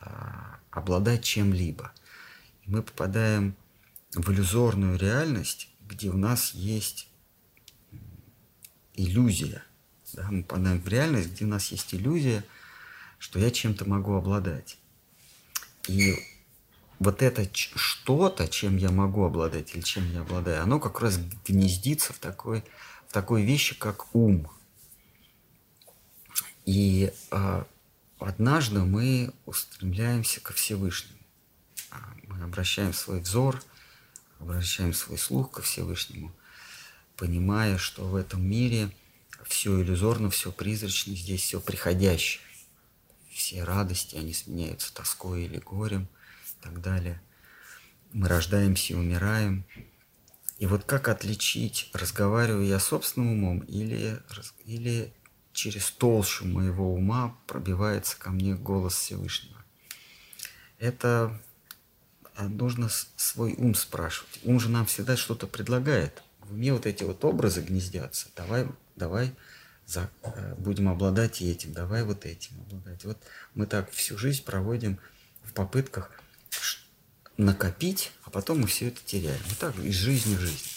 а, 0.00 0.58
обладать 0.70 1.22
чем-либо. 1.22 1.92
И 2.64 2.70
мы 2.70 2.82
попадаем 2.82 3.54
в 4.12 4.32
иллюзорную 4.32 4.98
реальность, 4.98 5.68
где 5.80 6.10
у 6.10 6.16
нас 6.16 6.54
есть 6.54 7.08
иллюзия. 8.94 9.62
Да? 10.12 10.28
Мы 10.30 10.42
попадаем 10.42 10.80
в 10.80 10.88
реальность, 10.88 11.32
где 11.32 11.44
у 11.44 11.48
нас 11.48 11.68
есть 11.68 11.94
иллюзия, 11.94 12.44
что 13.20 13.38
я 13.38 13.50
чем-то 13.50 13.88
могу 13.88 14.14
обладать. 14.14 14.78
И 15.86 16.16
вот 16.98 17.22
это 17.22 17.48
что-то, 17.54 18.48
чем 18.48 18.78
я 18.78 18.90
могу 18.90 19.24
обладать 19.24 19.74
или 19.74 19.82
чем 19.82 20.10
я 20.12 20.22
обладаю, 20.22 20.62
оно 20.62 20.80
как 20.80 21.00
раз 21.00 21.18
гнездится 21.46 22.14
в 22.14 22.18
такой, 22.18 22.64
в 23.06 23.12
такой 23.12 23.44
вещи, 23.44 23.78
как 23.78 24.14
ум. 24.14 24.50
И 26.64 27.12
э, 27.30 27.64
однажды 28.18 28.80
мы 28.80 29.32
устремляемся 29.44 30.40
ко 30.40 30.54
Всевышнему. 30.54 31.18
А, 31.90 31.98
мы 32.26 32.42
обращаем 32.42 32.94
свой 32.94 33.20
взор, 33.20 33.62
обращаем 34.38 34.94
свой 34.94 35.18
слух 35.18 35.50
ко 35.50 35.62
Всевышнему, 35.62 36.32
понимая, 37.16 37.76
что 37.76 38.04
в 38.04 38.16
этом 38.16 38.42
мире 38.42 38.90
все 39.46 39.82
иллюзорно, 39.82 40.30
все 40.30 40.52
призрачно, 40.52 41.14
здесь 41.14 41.42
все 41.42 41.60
приходящее. 41.60 42.49
Все 43.40 43.64
радости, 43.64 44.16
они 44.16 44.34
сменяются 44.34 44.92
тоской 44.92 45.44
или 45.44 45.56
горем 45.56 46.08
и 46.44 46.62
так 46.62 46.82
далее. 46.82 47.22
Мы 48.12 48.28
рождаемся 48.28 48.92
и 48.92 48.96
умираем. 48.96 49.64
И 50.58 50.66
вот 50.66 50.84
как 50.84 51.08
отличить, 51.08 51.90
разговариваю 51.94 52.66
я 52.66 52.78
собственным 52.78 53.32
умом 53.32 53.60
или, 53.60 54.20
или 54.66 55.14
через 55.54 55.90
толщу 55.90 56.44
моего 56.44 56.92
ума 56.92 57.34
пробивается 57.46 58.18
ко 58.18 58.28
мне 58.28 58.56
голос 58.56 58.92
Всевышнего. 58.96 59.64
Это 60.78 61.40
а, 62.34 62.46
нужно 62.46 62.90
свой 63.16 63.54
ум 63.54 63.74
спрашивать. 63.74 64.38
Ум 64.44 64.60
же 64.60 64.68
нам 64.68 64.84
всегда 64.84 65.16
что-то 65.16 65.46
предлагает. 65.46 66.22
В 66.40 66.52
уме 66.52 66.74
вот 66.74 66.84
эти 66.84 67.04
вот 67.04 67.24
образы 67.24 67.62
гнездятся. 67.62 68.28
Давай, 68.36 68.68
давай 68.96 69.34
за, 69.90 70.10
э, 70.22 70.54
будем 70.56 70.88
обладать 70.88 71.42
этим, 71.42 71.72
давай 71.72 72.04
вот 72.04 72.24
этим 72.24 72.60
обладать. 72.60 73.04
Вот 73.04 73.18
мы 73.54 73.66
так 73.66 73.90
всю 73.90 74.16
жизнь 74.16 74.44
проводим 74.44 74.98
в 75.42 75.52
попытках 75.52 76.10
накопить, 77.36 78.12
а 78.24 78.30
потом 78.30 78.60
мы 78.60 78.66
все 78.66 78.88
это 78.88 79.00
теряем. 79.04 79.40
Вот 79.48 79.58
так 79.58 79.76
из 79.78 79.94
жизни 79.94 80.36
в 80.36 80.40
жизнь. 80.40 80.68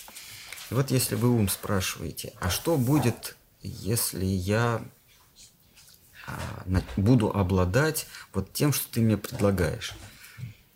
И 0.71 0.73
вот 0.73 0.91
если 0.91 1.15
вы 1.15 1.29
ум 1.29 1.49
спрашиваете, 1.49 2.33
а 2.39 2.49
что 2.49 2.77
будет 2.77 3.35
если 3.63 4.25
я 4.25 4.83
а, 6.27 6.65
буду 6.97 7.29
обладать 7.31 8.07
вот 8.33 8.51
тем, 8.53 8.73
что 8.73 8.91
ты 8.91 9.01
мне 9.01 9.17
предлагаешь. 9.17 9.93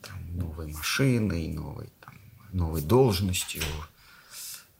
Там, 0.01 0.37
новой 0.37 0.71
машиной, 0.71 1.47
новой, 1.49 1.89
там, 1.99 2.15
новой 2.51 2.81
должностью, 2.81 3.63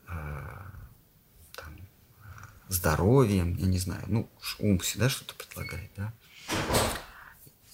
а, 0.08 0.67
здоровьем, 2.70 3.56
я 3.56 3.66
не 3.66 3.80
знаю. 3.80 4.04
Ну, 4.08 4.30
ум 4.60 4.80
всегда 4.80 5.10
что-то 5.10 5.36
предлагает, 5.36 5.90
да? 5.96 6.14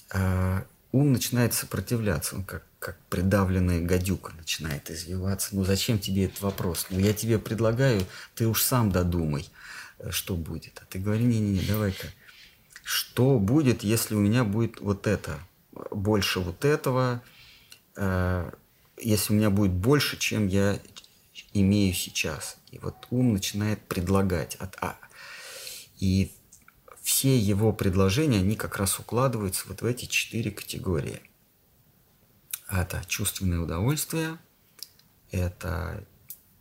А, 0.09 0.65
ум 0.91 1.11
начинает 1.11 1.53
сопротивляться, 1.53 2.35
он 2.35 2.43
как, 2.43 2.63
как 2.79 2.97
придавленная 3.09 3.81
гадюка 3.81 4.33
начинает 4.37 4.91
извиваться. 4.91 5.55
Ну 5.55 5.63
зачем 5.63 5.99
тебе 5.99 6.25
этот 6.25 6.41
вопрос? 6.41 6.87
Ну 6.89 6.99
я 6.99 7.13
тебе 7.13 7.39
предлагаю, 7.39 8.05
ты 8.35 8.47
уж 8.47 8.61
сам 8.61 8.91
додумай 8.91 9.49
что 10.11 10.35
будет. 10.35 10.79
А 10.81 10.85
ты 10.89 10.99
говори, 10.99 11.23
не-не-не, 11.23 11.65
давай-ка, 11.65 12.07
что 12.83 13.39
будет, 13.39 13.83
если 13.83 14.15
у 14.15 14.19
меня 14.19 14.43
будет 14.43 14.79
вот 14.79 15.07
это, 15.07 15.39
больше 15.91 16.39
вот 16.39 16.65
этого, 16.65 17.21
э, 17.95 18.51
если 18.97 19.33
у 19.33 19.35
меня 19.35 19.49
будет 19.49 19.71
больше, 19.71 20.17
чем 20.17 20.47
я 20.47 20.79
имею 21.53 21.93
сейчас. 21.93 22.57
И 22.71 22.79
вот 22.79 23.07
ум 23.09 23.33
начинает 23.33 23.81
предлагать. 23.87 24.55
От, 24.55 24.75
а, 24.81 24.97
и 25.99 26.31
все 27.01 27.37
его 27.37 27.73
предложения, 27.73 28.39
они 28.39 28.55
как 28.55 28.77
раз 28.77 28.99
укладываются 28.99 29.67
вот 29.67 29.81
в 29.81 29.85
эти 29.85 30.05
четыре 30.05 30.51
категории. 30.51 31.21
Это 32.69 33.03
чувственное 33.07 33.59
удовольствие, 33.59 34.37
это 35.31 36.05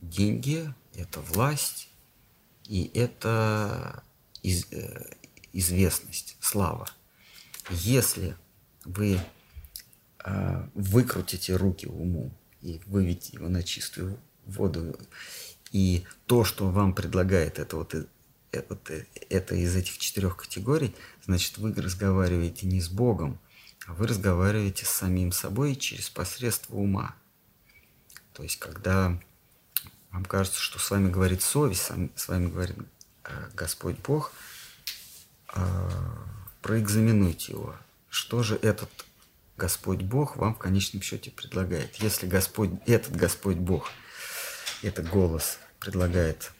деньги, 0.00 0.72
это 0.94 1.20
власть, 1.20 1.88
и 2.64 2.90
это 2.94 4.02
из, 4.42 4.70
э, 4.72 5.16
известность, 5.52 6.36
слава. 6.40 6.88
Если 7.70 8.36
вы 8.84 9.20
э, 10.24 10.68
выкрутите 10.74 11.56
руки 11.56 11.86
уму 11.86 12.32
и 12.60 12.80
выведете 12.86 13.34
его 13.34 13.48
на 13.48 13.62
чистую 13.62 14.18
воду, 14.46 14.98
и 15.72 16.04
то, 16.26 16.44
что 16.44 16.70
вам 16.70 16.94
предлагает 16.94 17.58
это 17.58 17.76
вот, 17.76 17.94
э, 17.94 18.06
вот 18.68 18.90
это 19.30 19.54
из 19.54 19.74
этих 19.74 19.98
четырех 19.98 20.36
категорий, 20.36 20.94
значит, 21.24 21.58
вы 21.58 21.72
разговариваете 21.74 22.66
не 22.66 22.80
с 22.80 22.88
Богом, 22.88 23.38
а 23.86 23.94
вы 23.94 24.06
разговариваете 24.06 24.84
с 24.84 24.90
самим 24.90 25.32
собой 25.32 25.74
через 25.74 26.10
посредство 26.10 26.76
ума. 26.76 27.14
То 28.34 28.42
есть, 28.42 28.58
когда 28.58 29.18
вам 30.10 30.24
кажется, 30.24 30.60
что 30.60 30.78
с 30.78 30.90
вами 30.90 31.10
говорит 31.10 31.42
совесть, 31.42 31.90
с 32.14 32.28
вами 32.28 32.50
говорит 32.50 32.76
э, 33.24 33.48
Господь 33.54 33.96
Бог, 33.98 34.32
э, 35.54 35.90
проэкзаменуйте 36.60 37.52
его. 37.52 37.74
Что 38.08 38.42
же 38.42 38.56
этот 38.56 38.90
Господь 39.56 40.02
Бог 40.02 40.36
вам 40.36 40.54
в 40.54 40.58
конечном 40.58 41.02
счете 41.02 41.30
предлагает? 41.30 41.96
Если 41.96 42.26
Господь, 42.26 42.70
этот 42.86 43.16
Господь 43.16 43.56
Бог, 43.56 43.90
этот 44.82 45.08
голос 45.08 45.58
предлагает 45.78 46.52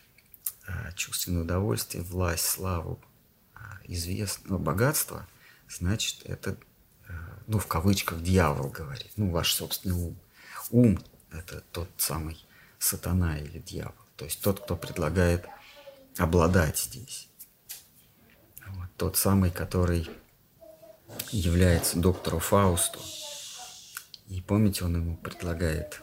э, 0.66 0.92
чувственное 0.94 1.42
удовольствие, 1.42 2.02
власть, 2.04 2.46
славу, 2.46 3.00
известное 3.84 4.58
богатство, 4.58 5.26
значит, 5.68 6.22
это, 6.24 6.56
ну, 7.46 7.58
в 7.58 7.66
кавычках, 7.66 8.22
дьявол 8.22 8.68
говорит, 8.68 9.10
ну, 9.16 9.30
ваш 9.30 9.54
собственный 9.54 9.96
ум. 9.96 10.16
Ум– 10.70 11.02
это 11.30 11.62
тот 11.72 11.88
самый 11.98 12.42
сатана 12.78 13.38
или 13.38 13.58
дьявол. 13.58 13.94
То 14.16 14.24
есть 14.24 14.40
тот, 14.40 14.60
кто 14.60 14.76
предлагает 14.76 15.46
обладать 16.18 16.78
здесь. 16.78 17.28
Вот, 18.66 18.88
тот 18.96 19.16
самый, 19.16 19.50
который 19.50 20.08
является 21.30 21.98
доктору 21.98 22.38
Фаусту. 22.38 23.00
И 24.28 24.40
помните, 24.40 24.84
он 24.84 24.96
ему 24.96 25.16
предлагает 25.16 26.00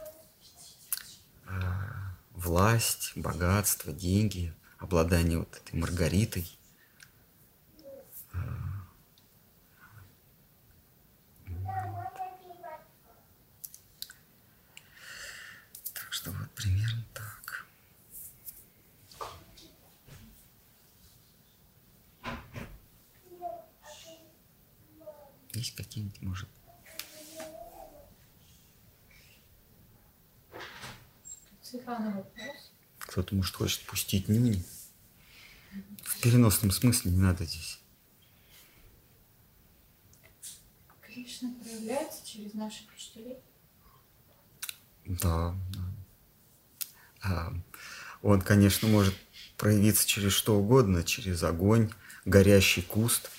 власть, 2.39 3.11
богатство, 3.15 3.91
деньги, 3.91 4.53
обладание 4.77 5.39
вот 5.39 5.55
этой 5.55 5.75
Маргаритой. 5.77 6.57
А, 8.33 8.39
что 16.09 16.31
вот 16.31 16.49
примерно 16.51 17.05
так. 17.13 17.65
Есть 25.53 25.75
какие-нибудь, 25.75 26.21
может, 26.21 26.49
Светлана, 31.69 32.09
вопрос? 32.11 32.71
Кто-то, 32.97 33.35
может, 33.35 33.55
хочет 33.55 33.85
пустить 33.85 34.27
нюни. 34.27 34.63
В 36.01 36.19
переносном 36.19 36.71
смысле 36.71 37.11
не 37.11 37.19
надо 37.19 37.45
здесь. 37.45 37.79
Кришна 41.01 41.53
проявляется 41.61 42.25
через 42.25 42.55
наших 42.55 42.91
учителей? 42.91 43.37
Да, 45.05 45.55
да. 45.71 45.93
А, 47.21 47.53
он, 48.23 48.41
конечно, 48.41 48.87
может 48.87 49.13
проявиться 49.55 50.07
через 50.07 50.31
что 50.31 50.57
угодно, 50.57 51.03
через 51.03 51.43
огонь, 51.43 51.91
горящий 52.25 52.81
куст, 52.81 53.29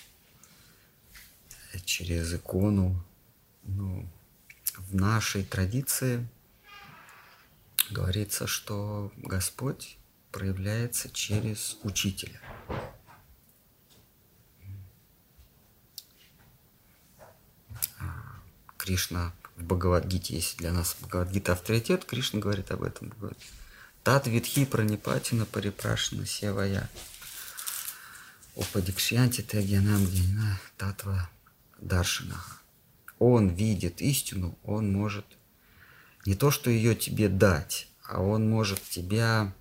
через 1.84 2.32
икону. 2.32 3.04
Ну, 3.64 4.08
в 4.76 4.94
нашей 4.94 5.44
традиции 5.44 6.28
говорится, 7.91 8.47
что 8.47 9.12
Господь 9.16 9.99
проявляется 10.32 11.11
через 11.11 11.78
учителя. 11.82 12.41
А, 17.99 18.41
Кришна 18.76 19.32
в 19.57 19.64
Бхагавадгите, 19.64 20.34
если 20.34 20.59
для 20.59 20.72
нас 20.72 20.97
Бхагавадгита 21.01 21.53
авторитет, 21.53 22.05
Кришна 22.05 22.41
говорит 22.41 22.70
об 22.70 22.82
этом. 22.82 23.12
Тат 24.03 24.26
Витхи 24.26 24.64
Пранипатина 24.64 25.45
Парипрашна 25.45 26.24
Севая. 26.26 26.88
Упадикшьянти 28.55 29.43
Тегьянам 29.43 30.05
Генина 30.07 30.59
Татва 30.76 31.30
Даршинаха. 31.78 32.61
Он 33.18 33.49
видит 33.49 34.01
истину, 34.01 34.59
он 34.64 34.93
может 34.93 35.26
не 36.26 36.34
то, 36.34 36.50
что 36.50 36.70
ее 36.70 36.94
тебе 36.94 37.28
дать, 37.28 37.88
а 38.04 38.22
он 38.22 38.48
может 38.48 38.82
тебя 38.82 39.54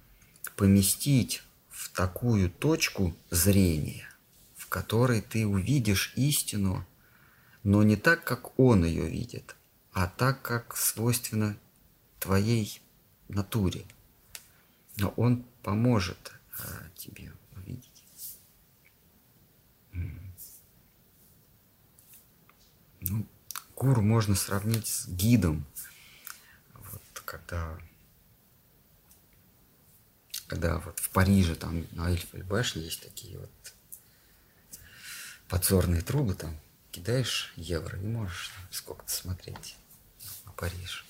поместить 0.55 1.43
в 1.69 1.89
такую 1.89 2.49
точку 2.49 3.15
зрения, 3.29 4.07
в 4.55 4.67
которой 4.67 5.21
ты 5.21 5.45
увидишь 5.47 6.13
истину, 6.15 6.85
но 7.63 7.83
не 7.83 7.95
так, 7.95 8.23
как 8.23 8.59
он 8.59 8.83
ее 8.83 9.09
видит, 9.09 9.55
а 9.93 10.07
так, 10.07 10.41
как 10.41 10.75
свойственно 10.75 11.57
твоей 12.19 12.81
натуре– 13.27 13.85
но 14.99 15.09
он 15.15 15.45
поможет 15.63 16.33
а, 16.59 16.63
тебе 16.95 17.31
увидеть. 17.55 18.03
Ну, 23.01 23.25
гуру 23.75 24.01
можно 24.01 24.35
сравнить 24.35 24.87
с 24.87 25.07
гидом. 25.07 25.65
Когда, 27.29 27.77
когда 30.47 30.79
вот 30.79 30.97
в 30.97 31.09
Париже 31.11 31.53
там 31.53 31.85
на 31.91 32.09
Эльфовой 32.09 32.43
башне 32.43 32.81
есть 32.81 33.03
такие 33.03 33.37
вот 33.37 33.51
подзорные 35.47 36.01
трубы, 36.01 36.33
там 36.33 36.59
кидаешь 36.91 37.53
евро 37.55 37.99
и 37.99 38.05
можешь 38.07 38.51
сколько-то 38.71 39.11
смотреть 39.11 39.77
на 40.45 40.51
Париж 40.53 41.05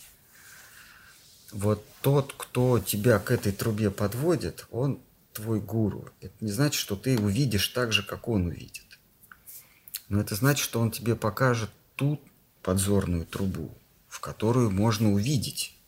вот 1.51 1.83
тот, 2.01 2.33
кто 2.37 2.79
тебя 2.79 3.19
к 3.19 3.31
этой 3.31 3.51
трубе 3.51 3.91
подводит, 3.91 4.65
он 4.71 4.99
твой 5.33 5.59
гуру. 5.59 6.09
Это 6.21 6.33
не 6.41 6.51
значит, 6.51 6.79
что 6.79 6.95
ты 6.95 7.17
увидишь 7.17 7.67
так 7.69 7.91
же, 7.91 8.03
как 8.03 8.27
он 8.27 8.47
увидит. 8.47 8.85
Но 10.09 10.21
это 10.21 10.35
значит, 10.35 10.63
что 10.63 10.79
он 10.79 10.91
тебе 10.91 11.15
покажет 11.15 11.69
ту 11.95 12.21
подзорную 12.61 13.25
трубу, 13.25 13.75
в 14.07 14.19
которую 14.19 14.71
можно 14.71 15.11
увидеть. 15.11 15.78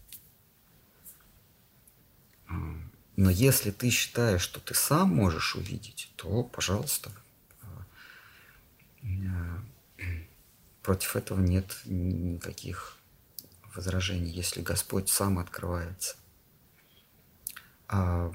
Но 3.16 3.30
если 3.30 3.72
ты 3.72 3.90
считаешь, 3.90 4.42
что 4.42 4.60
ты 4.60 4.74
сам 4.74 5.10
можешь 5.10 5.56
увидеть, 5.56 6.12
то, 6.16 6.44
пожалуйста, 6.44 7.12
против 10.82 11.16
этого 11.16 11.40
нет 11.40 11.82
никаких 11.86 12.98
возражений, 13.76 14.32
если 14.32 14.62
Господь 14.62 15.10
сам 15.10 15.40
открывается. 15.40 16.16
А, 17.88 18.34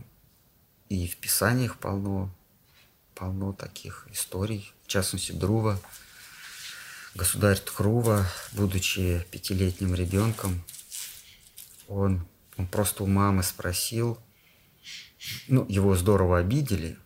и 0.89 1.09
в 1.09 1.17
Писаниях 1.17 1.79
полно, 1.79 2.31
полно 3.15 3.53
таких 3.53 4.07
историй, 4.13 4.73
в 4.85 4.89
частности, 4.89 5.33
Друва, 5.33 5.81
государь 7.15 7.59
Тхрува, 7.59 8.27
будучи 8.53 9.27
пятилетним 9.31 9.95
ребенком, 9.95 10.63
он, 11.89 12.27
он 12.57 12.67
просто 12.67 13.03
у 13.03 13.07
мамы 13.07 13.43
спросил, 13.43 14.19
ну, 15.49 15.67
его 15.69 15.95
здорово 15.97 16.39
обидели, 16.39 16.99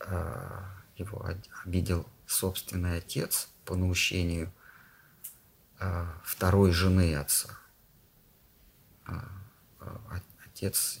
а, 0.00 0.82
его 0.96 1.28
обидел 1.64 2.06
собственный 2.26 2.98
отец 2.98 3.48
по 3.64 3.74
наущению– 3.74 4.52
а, 5.80 6.06
второй 6.22 6.72
жены 6.72 7.16
отца. 7.16 7.58
А, 9.06 9.24
отец 10.44 10.98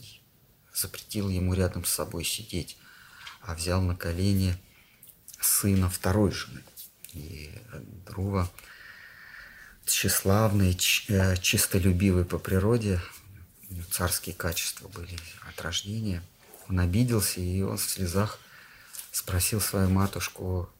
запретил 0.74 1.28
ему 1.28 1.52
рядом 1.52 1.84
с 1.84 1.90
собой 1.90 2.24
сидеть, 2.24 2.78
а 3.42 3.54
взял 3.54 3.82
на 3.82 3.94
колени 3.94 4.56
сына 5.38 5.90
второй 5.90 6.32
жены. 6.32 6.64
И 7.12 7.52
Друва, 8.06 8.50
тщеславный, 9.84 10.78
э, 11.08 11.36
чистолюбивый 11.36 12.24
по 12.24 12.38
природе, 12.38 13.00
царские 13.90 14.34
качества 14.34 14.88
были 14.88 15.16
от 15.48 15.60
рождения, 15.62 16.22
он 16.68 16.80
обиделся, 16.80 17.40
и 17.40 17.62
он 17.62 17.76
в 17.76 17.82
слезах 17.82 18.38
спросил 19.12 19.60
свою 19.60 19.88
матушку, 19.88 20.70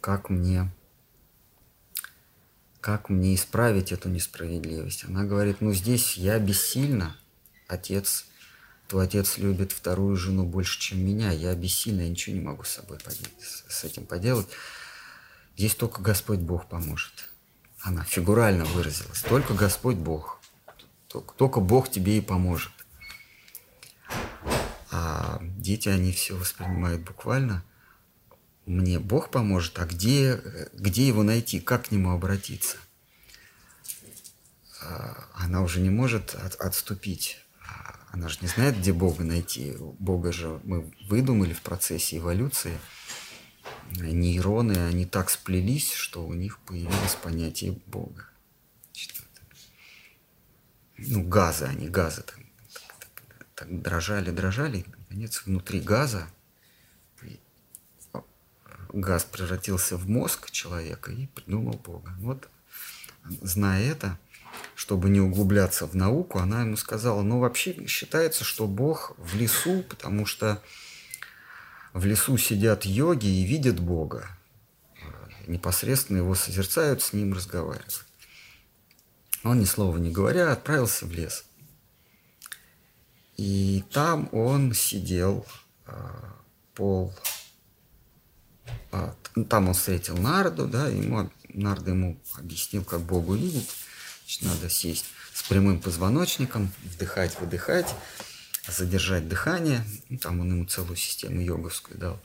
как 0.00 0.30
мне 0.30 0.70
как 2.82 3.08
мне 3.08 3.36
исправить 3.36 3.92
эту 3.92 4.08
несправедливость? 4.08 5.04
Она 5.04 5.22
говорит, 5.24 5.60
ну 5.60 5.72
здесь 5.72 6.16
я 6.16 6.40
бессильна, 6.40 7.16
отец, 7.68 8.26
твой 8.88 9.04
отец 9.04 9.38
любит 9.38 9.70
вторую 9.70 10.16
жену 10.16 10.44
больше, 10.44 10.80
чем 10.80 10.98
меня, 10.98 11.30
я 11.30 11.54
бессильна, 11.54 12.00
я 12.00 12.08
ничего 12.08 12.34
не 12.34 12.42
могу 12.42 12.64
с 12.64 12.70
собой 12.70 12.98
поделать, 12.98 13.32
с 13.40 13.84
этим 13.84 14.04
поделать. 14.04 14.48
Здесь 15.56 15.76
только 15.76 16.02
Господь 16.02 16.40
Бог 16.40 16.68
поможет. 16.68 17.30
Она 17.80 18.02
фигурально 18.02 18.64
выразилась, 18.64 19.22
только 19.22 19.54
Господь 19.54 19.96
Бог, 19.96 20.41
только, 21.12 21.34
только 21.34 21.60
Бог 21.60 21.90
тебе 21.90 22.18
и 22.18 22.20
поможет. 22.20 22.72
А 24.90 25.38
дети, 25.42 25.88
они 25.88 26.12
все 26.12 26.36
воспринимают 26.36 27.02
буквально– 27.02 27.64
мне 28.66 29.00
Бог 29.00 29.30
поможет, 29.30 29.78
а 29.78 29.86
где, 29.86 30.40
где 30.72 31.06
его 31.06 31.22
найти, 31.24 31.58
как 31.58 31.88
к 31.88 31.90
нему 31.90 32.12
обратиться? 32.12 32.76
А, 34.80 35.24
она 35.34 35.62
уже 35.62 35.80
не 35.80 35.90
может 35.90 36.34
от, 36.34 36.54
отступить. 36.54 37.38
А, 37.66 37.96
она 38.12 38.28
же 38.28 38.38
не 38.40 38.46
знает, 38.46 38.78
где 38.78 38.92
Бога 38.92 39.24
найти. 39.24 39.74
Бога 39.98 40.32
же 40.32 40.60
мы 40.62 40.92
выдумали 41.08 41.52
в 41.52 41.62
процессе 41.62 42.18
эволюции. 42.18 42.78
Нейроны, 43.90 44.86
они 44.86 45.06
так 45.06 45.28
сплелись, 45.28 45.92
что 45.92 46.24
у 46.24 46.32
них 46.32 46.58
появилось 46.60 47.16
понятие 47.20 47.80
Бога. 47.86 48.28
Ну, 51.08 51.22
газы, 51.22 51.64
они 51.64 51.88
газы 51.88 52.22
так, 52.22 52.38
так, 52.98 53.46
так, 53.54 53.82
дрожали, 53.82 54.30
дрожали, 54.30 54.78
и, 54.78 54.86
наконец, 54.98 55.42
внутри 55.44 55.80
газа 55.80 56.28
газ 58.92 59.24
превратился 59.24 59.96
в 59.96 60.08
мозг 60.08 60.50
человека 60.50 61.12
и 61.12 61.26
придумал 61.26 61.74
Бога. 61.74 62.12
Вот, 62.18 62.48
зная 63.24 63.82
это, 63.90 64.18
чтобы 64.74 65.08
не 65.08 65.20
углубляться 65.20 65.86
в 65.86 65.94
науку, 65.94 66.38
она 66.38 66.62
ему 66.62 66.76
сказала, 66.76 67.22
ну 67.22 67.38
вообще 67.38 67.86
считается, 67.86 68.44
что 68.44 68.66
Бог 68.66 69.14
в 69.18 69.34
лесу, 69.36 69.82
потому 69.88 70.26
что 70.26 70.62
в 71.92 72.04
лесу 72.04 72.36
сидят 72.38 72.84
йоги 72.84 73.26
и 73.26 73.44
видят 73.44 73.80
Бога. 73.80 74.28
Непосредственно 75.46 76.18
его 76.18 76.34
созерцают, 76.34 77.02
с 77.02 77.12
ним 77.12 77.32
разговаривают. 77.32 78.04
Он 79.44 79.58
ни 79.58 79.64
слова 79.64 79.98
не 79.98 80.10
говоря 80.10 80.52
отправился 80.52 81.06
в 81.06 81.12
лес. 81.12 81.44
И 83.36 83.84
там 83.92 84.28
он 84.32 84.72
сидел 84.74 85.46
а, 85.86 86.36
пол 86.74 87.12
а, 88.92 89.14
там 89.48 89.68
он 89.68 89.74
встретил 89.74 90.16
Нарду, 90.16 90.66
да, 90.66 90.88
ему, 90.88 91.30
Нарда 91.48 91.90
ему 91.90 92.18
объяснил, 92.34 92.84
как 92.84 93.00
Богу 93.00 93.34
видеть. 93.34 93.68
Значит, 94.22 94.42
надо 94.42 94.70
сесть 94.70 95.06
с 95.32 95.42
прямым 95.44 95.80
позвоночником, 95.80 96.70
вдыхать, 96.84 97.38
выдыхать, 97.40 97.92
задержать 98.68 99.28
дыхание. 99.28 99.84
Ну, 100.08 100.18
там 100.18 100.40
он 100.40 100.50
ему 100.50 100.64
целую 100.66 100.96
систему 100.96 101.40
йоговскую 101.40 101.98
дал. 101.98 102.20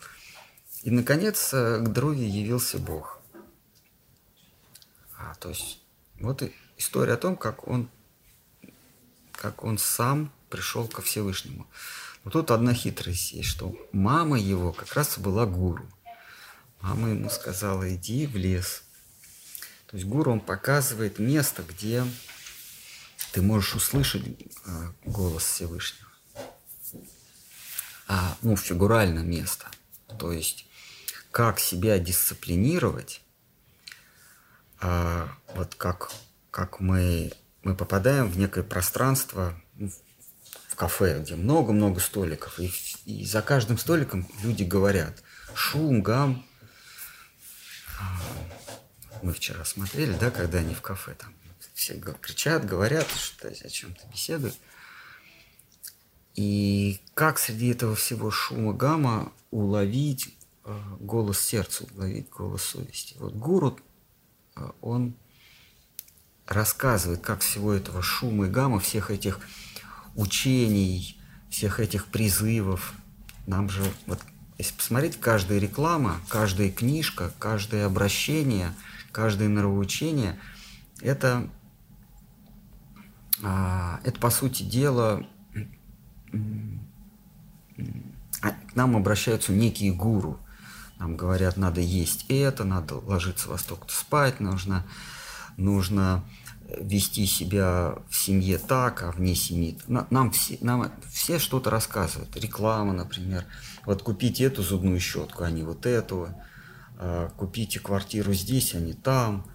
И, 0.83 0.91
наконец, 0.91 1.53
э, 1.53 1.79
к 1.79 1.87
Друве 1.87 2.27
явился 2.27 2.77
Бог. 2.77 3.19
А, 5.17 5.33
то 5.35 5.49
есть, 5.49 5.79
вот 6.19 6.43
история 6.77 7.13
о 7.13 7.17
том, 7.17 7.35
как 7.35 7.67
он, 7.67 7.89
как 9.31 9.63
он 9.63 9.77
сам 9.77 10.31
пришел 10.49 10.87
ко 10.87 11.01
Всевышнему. 11.01 11.67
Но 12.23 12.31
тут 12.31 12.51
одна 12.51 12.73
хитрость 12.73 13.31
есть, 13.33 13.49
что 13.49 13.75
мама 13.91 14.39
его 14.39 14.73
как 14.73 14.93
раз 14.93 15.17
была 15.17 15.45
гуру. 15.45 15.85
Мама 16.81 17.09
ему 17.09 17.29
сказала, 17.29 17.93
иди 17.93 18.27
в 18.27 18.35
лес. 18.35 18.83
То 19.87 19.97
есть 19.97 20.07
гуру, 20.07 20.31
он 20.31 20.39
показывает 20.39 21.19
место, 21.19 21.63
где 21.63 22.05
ты 23.31 23.41
можешь 23.41 23.75
услышать 23.75 24.23
э, 24.65 24.91
голос 25.05 25.43
Всевышнего. 25.43 26.07
А, 28.07 28.37
ну, 28.41 28.55
фигурально 28.55 29.19
место. 29.19 29.67
То 30.17 30.31
есть, 30.31 30.65
как 31.31 31.59
себя 31.59 31.99
дисциплинировать, 31.99 33.21
а, 34.79 35.29
вот 35.55 35.75
как, 35.75 36.11
как 36.57 36.79
мы, 36.79 37.31
мы 37.61 37.75
попадаем 37.75 38.31
в 38.31 38.39
некое 38.39 38.63
пространство, 38.63 39.53
ну, 39.75 39.91
в 40.69 40.75
кафе, 40.75 41.19
где 41.21 41.35
много-много 41.35 41.99
столиков, 41.99 42.59
и, 42.59 42.73
и 43.05 43.23
за 43.25 43.43
каждым 43.43 43.77
столиком 43.77 44.27
люди 44.41 44.63
говорят 44.63 45.21
шум, 45.53 46.01
гам, 46.01 46.43
мы 49.21 49.33
вчера 49.33 49.63
смотрели, 49.65 50.17
да, 50.17 50.31
когда 50.31 50.57
они 50.57 50.73
в 50.73 50.81
кафе 50.81 51.13
там 51.13 51.31
все 51.75 51.93
кричат, 51.99 52.65
говорят, 52.65 53.07
что 53.11 53.49
о 53.49 53.69
чем-то 53.69 54.07
беседуют. 54.07 54.57
И 56.33 56.99
как 57.13 57.37
среди 57.37 57.69
этого 57.69 57.93
всего 57.93 58.31
шума 58.31 58.73
гамма 58.73 59.31
уловить 59.51 60.35
э, 60.65 60.75
голос 60.99 61.39
сердца, 61.39 61.85
уловить 61.93 62.31
голос 62.31 62.63
совести. 62.63 63.15
Вот 63.19 63.35
гуру, 63.35 63.79
э, 64.55 64.71
он 64.81 65.15
рассказывает, 66.47 67.21
как 67.21 67.41
всего 67.41 67.73
этого 67.73 68.01
шума 68.01 68.47
и 68.47 68.49
гамма, 68.49 68.79
всех 68.79 69.11
этих 69.11 69.39
учений, 70.15 71.19
всех 71.49 71.79
этих 71.79 72.05
призывов. 72.05 72.93
Нам 73.45 73.69
же 73.69 73.83
вот 74.05 74.19
если 74.57 74.73
посмотреть, 74.73 75.19
каждая 75.19 75.59
реклама, 75.59 76.19
каждая 76.29 76.71
книжка, 76.71 77.31
каждое 77.37 77.85
обращение, 77.85 78.73
каждое 79.11 79.49
нравоучение– 79.49 80.39
это, 81.01 81.47
а, 83.43 83.99
это, 84.03 84.19
по 84.19 84.29
сути 84.29 84.63
дела, 84.63 85.27
а, 88.41 88.49
к 88.49 88.75
нам 88.75 88.95
обращаются 88.95 89.51
некие 89.51 89.93
гуру. 89.93 90.39
Нам 90.97 91.15
говорят, 91.15 91.57
надо 91.57 91.81
есть 91.81 92.25
это, 92.29 92.63
надо 92.63 92.95
ложиться 92.95 93.49
во 93.49 93.59
столько 93.59 93.85
спать, 93.89 94.39
нужно, 94.39 94.83
нужно 95.57 96.23
вести 96.67 97.25
себя 97.25 97.95
в 98.09 98.15
семье 98.15 98.57
так, 98.57 99.03
а 99.03 99.11
вне 99.11 99.35
семьи. 99.35 99.77
Нам 99.87 100.31
все, 100.31 100.57
нам 100.61 100.91
все 101.11 101.39
что-то 101.39 101.69
рассказывают. 101.69 102.35
Реклама, 102.35 102.93
например– 102.93 103.45
вот 103.87 104.03
купите 104.03 104.43
эту 104.43 104.63
зубную 104.63 104.99
щетку, 104.99 105.45
а 105.45 105.49
не 105.49 105.63
вот 105.63 105.85
эту, 105.85 106.27
а, 106.97 107.29
купите 107.37 107.79
квартиру 107.79 108.33
здесь, 108.33 108.75
а 108.75 108.79
не 108.79 108.91
там. 108.91 109.49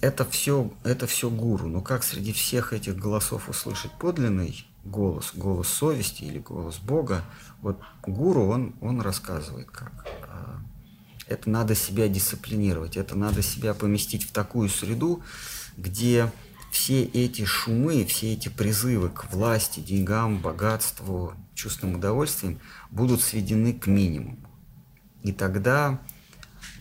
Это 0.00 0.24
все, 0.24 0.72
это 0.84 1.06
все 1.06 1.28
гуру. 1.28 1.68
Но 1.68 1.82
как 1.82 2.02
среди 2.02 2.32
всех 2.32 2.72
этих 2.72 2.96
голосов 2.96 3.50
услышать 3.50 3.92
подлинный 3.92 4.66
голос, 4.84 5.32
голос 5.34 5.68
совести 5.68 6.24
или 6.24 6.38
голос 6.38 6.78
Бога? 6.78 7.22
Вот 7.60 7.78
гуру, 8.02 8.46
он, 8.46 8.74
он 8.80 9.02
рассказывает 9.02 9.70
как. 9.70 10.06
А, 10.22 10.58
это 11.26 11.50
надо 11.50 11.74
себя 11.74 12.08
дисциплинировать, 12.08 12.96
это 12.96 13.18
надо 13.18 13.42
себя 13.42 13.74
поместить 13.74 14.24
в 14.24 14.32
такую 14.32 14.70
среду, 14.70 15.22
где 15.80 16.30
все 16.70 17.02
эти 17.02 17.44
шумы, 17.44 18.04
все 18.04 18.34
эти 18.34 18.48
призывы 18.48 19.08
к 19.08 19.32
власти, 19.32 19.80
деньгам, 19.80 20.38
богатству, 20.38 21.34
чувственным 21.54 21.96
удовольствиям 21.96 22.60
будут 22.90 23.22
сведены 23.22 23.72
к 23.72 23.86
минимуму. 23.86 24.38
И 25.22 25.32
тогда, 25.32 26.00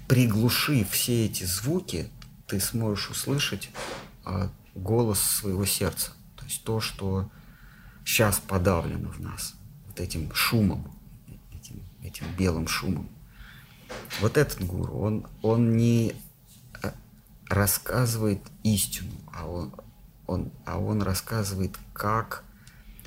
приглушив 0.07 0.91
все 0.91 1.25
эти 1.25 1.43
звуки, 1.43 2.09
ты 2.47 2.59
сможешь 2.59 3.09
услышать 3.09 3.69
а, 4.23 4.51
голос 4.75 5.19
своего 5.19 5.65
сердца. 5.65 6.11
То 6.35 6.45
есть 6.45 6.63
то, 6.63 6.79
что 6.79 7.29
сейчас 8.05 8.39
подавлено 8.39 9.09
в 9.09 9.19
нас, 9.19 9.55
вот 9.87 9.99
этим 9.99 10.33
шумом, 10.33 10.91
этим, 11.53 11.81
этим 12.03 12.25
белым 12.37 12.67
шумом. 12.67 13.09
Вот 14.21 14.37
этот 14.37 14.63
гуру, 14.65 14.99
он, 14.99 15.27
он 15.41 15.75
не 15.75 16.13
рассказывает 17.49 18.41
истину, 18.63 19.11
а 19.33 19.47
он, 19.47 19.73
он, 20.27 20.51
а 20.65 20.79
он 20.79 21.01
рассказывает, 21.01 21.77
как 21.93 22.43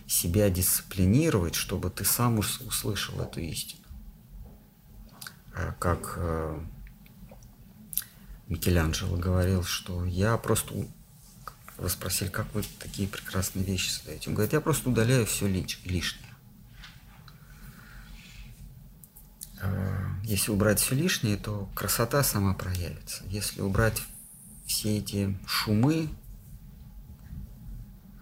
себя 0.07 0.51
дисциплинировать, 0.51 1.55
чтобы 1.55 1.89
ты 1.91 2.05
сам 2.05 2.39
услышал 2.39 3.21
эту 3.21 3.41
истину. 3.41 3.81
А 5.55 5.73
как 5.79 6.15
э, 6.17 6.61
Микеланджело 8.49 9.17
говорил, 9.17 9.65
что 9.65 10.05
я 10.05 10.37
просто... 10.37 10.75
Вы 11.79 11.89
спросили, 11.89 12.29
как 12.29 12.53
вы 12.55 12.63
такие 12.79 13.09
прекрасные 13.09 13.65
вещи 13.65 13.89
создаете? 13.89 14.29
Он 14.29 14.35
говорит, 14.35 14.53
я 14.53 14.61
просто 14.61 14.91
удаляю 14.91 15.25
все 15.25 15.47
лишнее. 15.47 16.35
Э, 19.61 20.07
если 20.25 20.51
убрать 20.51 20.81
все 20.81 20.95
лишнее, 20.95 21.37
то 21.37 21.71
красота 21.75 22.23
сама 22.23 22.55
проявится. 22.55 23.25
Если 23.27 23.61
убрать 23.61 24.03
все 24.73 24.99
эти 24.99 25.39
шумы, 25.47 26.09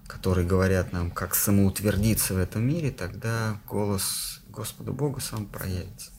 которые 0.09 0.47
говорят 0.47 0.93
нам, 0.93 1.13
как 1.13 1.37
самоутвердиться 1.37 2.35
в 2.35 2.39
этом 2.39 2.67
мире, 2.67 2.91
тогда 2.91 3.61
голос 3.69 4.43
Господа 4.49 4.93
Бога 4.93 5.21
сам 5.21 5.47
проявится. 5.47 6.11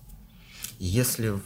И 0.79 0.85
если 0.85 1.37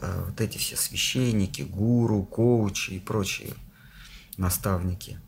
э, 0.00 0.24
вот 0.26 0.40
эти 0.40 0.56
все 0.56 0.74
священники, 0.76 1.62
гуру, 1.62 2.24
коучи 2.24 2.92
и 2.92 2.98
прочие 2.98 3.52
наставники 4.38 5.20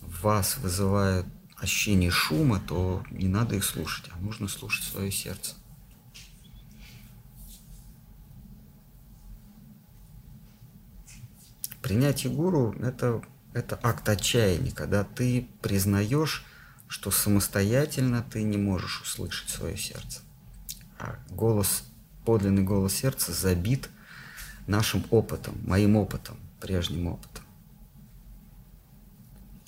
в 0.00 0.22
вас 0.22 0.58
вызывают 0.58 1.26
ощущение 1.56 2.10
шума, 2.10 2.60
то 2.60 3.04
не 3.12 3.28
надо 3.28 3.54
их 3.54 3.64
слушать, 3.64 4.10
а 4.12 4.18
нужно 4.18 4.48
слушать 4.48 4.84
свое 4.84 5.12
сердце. 5.12 5.54
Принятие 11.82 12.32
гуру– 12.32 12.74
это, 12.80 13.22
это 13.52 13.78
акт 13.82 14.08
отчаяния, 14.08 14.70
когда 14.70 15.02
ты 15.02 15.48
признаешь, 15.60 16.44
что 16.86 17.10
самостоятельно 17.10 18.24
ты 18.30 18.44
не 18.44 18.56
можешь 18.56 19.02
услышать 19.02 19.50
свое 19.50 19.76
сердце. 19.76 20.20
А 20.98 21.18
голос, 21.30 21.84
подлинный 22.24 22.62
голос 22.62 22.94
сердца 22.94 23.32
забит 23.32 23.88
нашим 24.68 25.04
опытом, 25.10 25.58
моим 25.66 25.96
опытом, 25.96 26.36
прежним 26.60 27.08
опытом. 27.08 27.44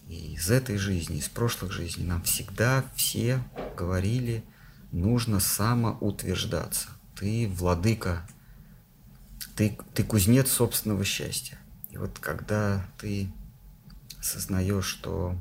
И 0.08 0.34
из 0.34 0.50
этой 0.50 0.76
жизни, 0.76 1.16
из 1.16 1.28
прошлых 1.28 1.72
жизней 1.72 2.04
нам 2.04 2.22
всегда 2.22 2.84
все 2.94 3.42
говорили, 3.76 4.44
нужно 4.92 5.40
самоутверждаться. 5.40 6.90
Ты 7.18 7.48
владыка, 7.48 8.24
ты, 9.56 9.76
ты 9.94 10.04
кузнец 10.04 10.52
собственного 10.52 11.04
счастья. 11.04 11.58
И 11.94 11.96
вот 11.96 12.18
когда 12.18 12.84
ты 12.98 13.30
осознаешь, 14.18 14.84
что 14.84 15.36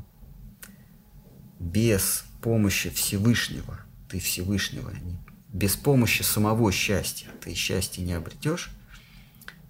без 1.60 2.26
помощи 2.44 2.92
Всевышнего, 2.92 3.80
ты 4.08 4.20
Всевышнего, 4.20 4.92
а 4.92 5.18
без 5.52 5.76
помощи 5.76 6.22
самого 6.22 6.72
счастья 6.72 7.28
ты 7.42 7.56
счастье 7.56 8.06
не 8.06 8.14
обретешь, 8.14 8.70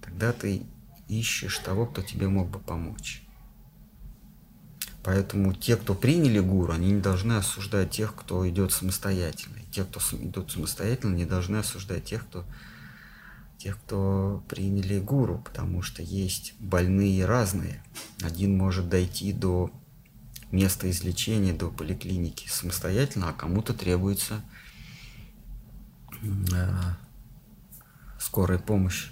тогда 0.02 0.34
ты 0.34 0.62
ищешь 1.08 1.56
того, 1.60 1.86
кто 1.86 2.02
тебе 2.02 2.28
мог 2.28 2.50
бы 2.50 2.58
помочь. 2.58 3.22
Поэтому 5.02 5.54
те, 5.54 5.76
кто 5.76 5.94
приняли 5.94 6.38
гуру, 6.38 6.74
они 6.74 6.90
не 6.90 7.00
должны 7.00 7.32
осуждать 7.32 7.92
тех, 7.92 8.14
кто 8.14 8.46
идет 8.46 8.72
самостоятельно. 8.72 9.56
Те, 9.72 9.84
кто 9.84 10.00
идут 10.18 10.52
самостоятельно, 10.52 11.14
не 11.14 11.24
должны 11.24 11.56
осуждать 11.56 12.04
тех, 12.04 12.26
кто 12.26 12.44
тех, 13.64 13.78
кто 13.80 14.44
приняли 14.46 15.00
гуру, 15.00 15.38
потому 15.38 15.80
что 15.80 16.02
есть 16.02 16.52
больные 16.58 17.24
разные. 17.24 17.82
Один 18.20 18.58
может 18.58 18.90
дойти 18.90 19.32
до 19.32 19.70
места 20.50 20.90
излечения, 20.90 21.54
до 21.54 21.70
поликлиники 21.70 22.46
самостоятельно, 22.46 23.30
а 23.30 23.32
кому-то 23.32 23.72
требуется 23.72 24.44
э, 26.22 26.72
скорая 28.20 28.58
помощь 28.58 29.08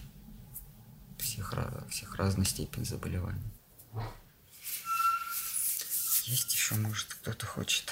всех, 1.16 1.54
всех 1.88 2.16
разной 2.16 2.44
степени 2.44 2.84
заболеваний. 2.84 3.50
Есть 6.26 6.52
еще, 6.52 6.74
может, 6.74 7.14
кто-то 7.14 7.46
хочет. 7.46 7.90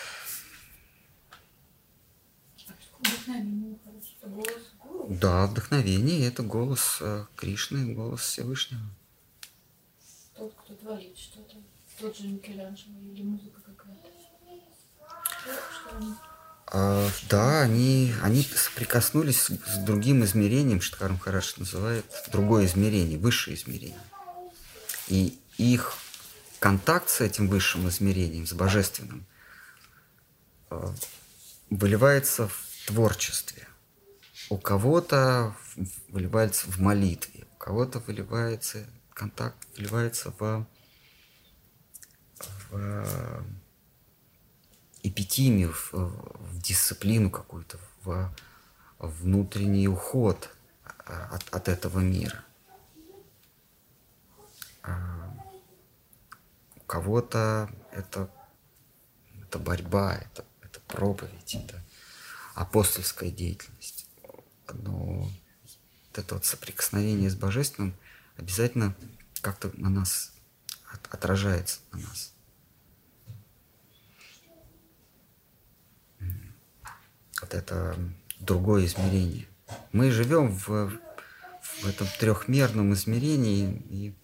Вдохновение, 3.00 3.78
это 4.20 4.28
голос 4.28 4.70
да, 5.08 5.46
вдохновение– 5.46 6.26
это 6.28 6.42
голос 6.42 6.98
э, 7.00 7.24
Кришны, 7.36 7.94
голос 7.94 8.20
Всевышнего. 8.20 8.82
Тот, 10.36 10.54
кто 10.54 10.74
творит 10.74 11.18
что-то. 11.18 11.56
Тот 11.98 12.16
же 12.16 12.28
Микеланджело 12.28 12.94
или 13.12 13.22
музыка 13.22 13.60
какая-то. 13.60 14.08
Что 15.42 15.96
они... 15.96 16.14
А, 16.72 17.08
да, 17.28 17.62
они, 17.62 18.14
они 18.22 18.42
соприкоснулись 18.44 19.40
с, 19.40 19.48
с 19.48 19.78
другим 19.78 20.24
измерением, 20.24 20.80
Штхар 20.80 21.10
Махараш 21.10 21.56
называет, 21.56 22.06
другое 22.30 22.66
измерение, 22.66 23.18
высшее 23.18 23.56
измерение. 23.56 23.98
И 25.08 25.36
их 25.58 25.94
контакт 26.60 27.10
с 27.10 27.20
этим 27.20 27.48
высшим 27.48 27.88
измерением, 27.88 28.46
с 28.46 28.52
божественным, 28.52 29.26
э, 30.70 30.92
выливается 31.70 32.46
в 32.46 32.69
творчестве 32.90 33.68
у 34.50 34.58
кого-то 34.58 35.54
выливается 36.08 36.66
в 36.66 36.80
молитве, 36.80 37.46
у 37.54 37.56
кого-то 37.56 38.00
выливается 38.00 38.84
контакт, 39.14 39.56
выливается 39.76 40.32
в, 40.38 40.66
в 42.70 43.44
эпитимию, 45.04 45.72
в, 45.72 45.92
в 45.92 46.60
дисциплину 46.60 47.30
какую-то, 47.30 47.78
в 48.02 48.34
внутренний 48.98 49.86
уход 49.86 50.50
от, 51.06 51.48
от 51.54 51.68
этого 51.68 52.00
мира. 52.00 52.44
А 54.82 55.32
у 56.76 56.80
кого-то 56.80 57.70
это, 57.92 58.28
это 59.42 59.60
борьба, 59.60 60.16
это, 60.16 60.44
это 60.60 60.80
проповедь, 60.88 61.54
это 61.54 61.80
апостольская 62.60 63.30
деятельность 63.30 64.06
но 64.74 65.22
вот 65.22 66.18
это 66.18 66.34
вот 66.34 66.44
соприкосновение 66.44 67.30
с 67.30 67.34
Божественным 67.34 67.94
обязательно 68.36 68.94
как-то 69.40 69.70
на 69.74 69.88
нас 69.88 70.32
отражается 71.10 71.80
на 71.92 71.98
нас. 71.98 72.34
Вот 77.40 77.54
это 77.54 77.96
другое 78.38 78.86
измерение. 78.86 79.46
Мы 79.92 80.10
живем 80.10 80.48
в, 80.48 80.90
в 81.80 81.86
этом 81.86 82.06
трехмерном 82.18 82.92
измерении, 82.92 83.82
и 83.88 84.14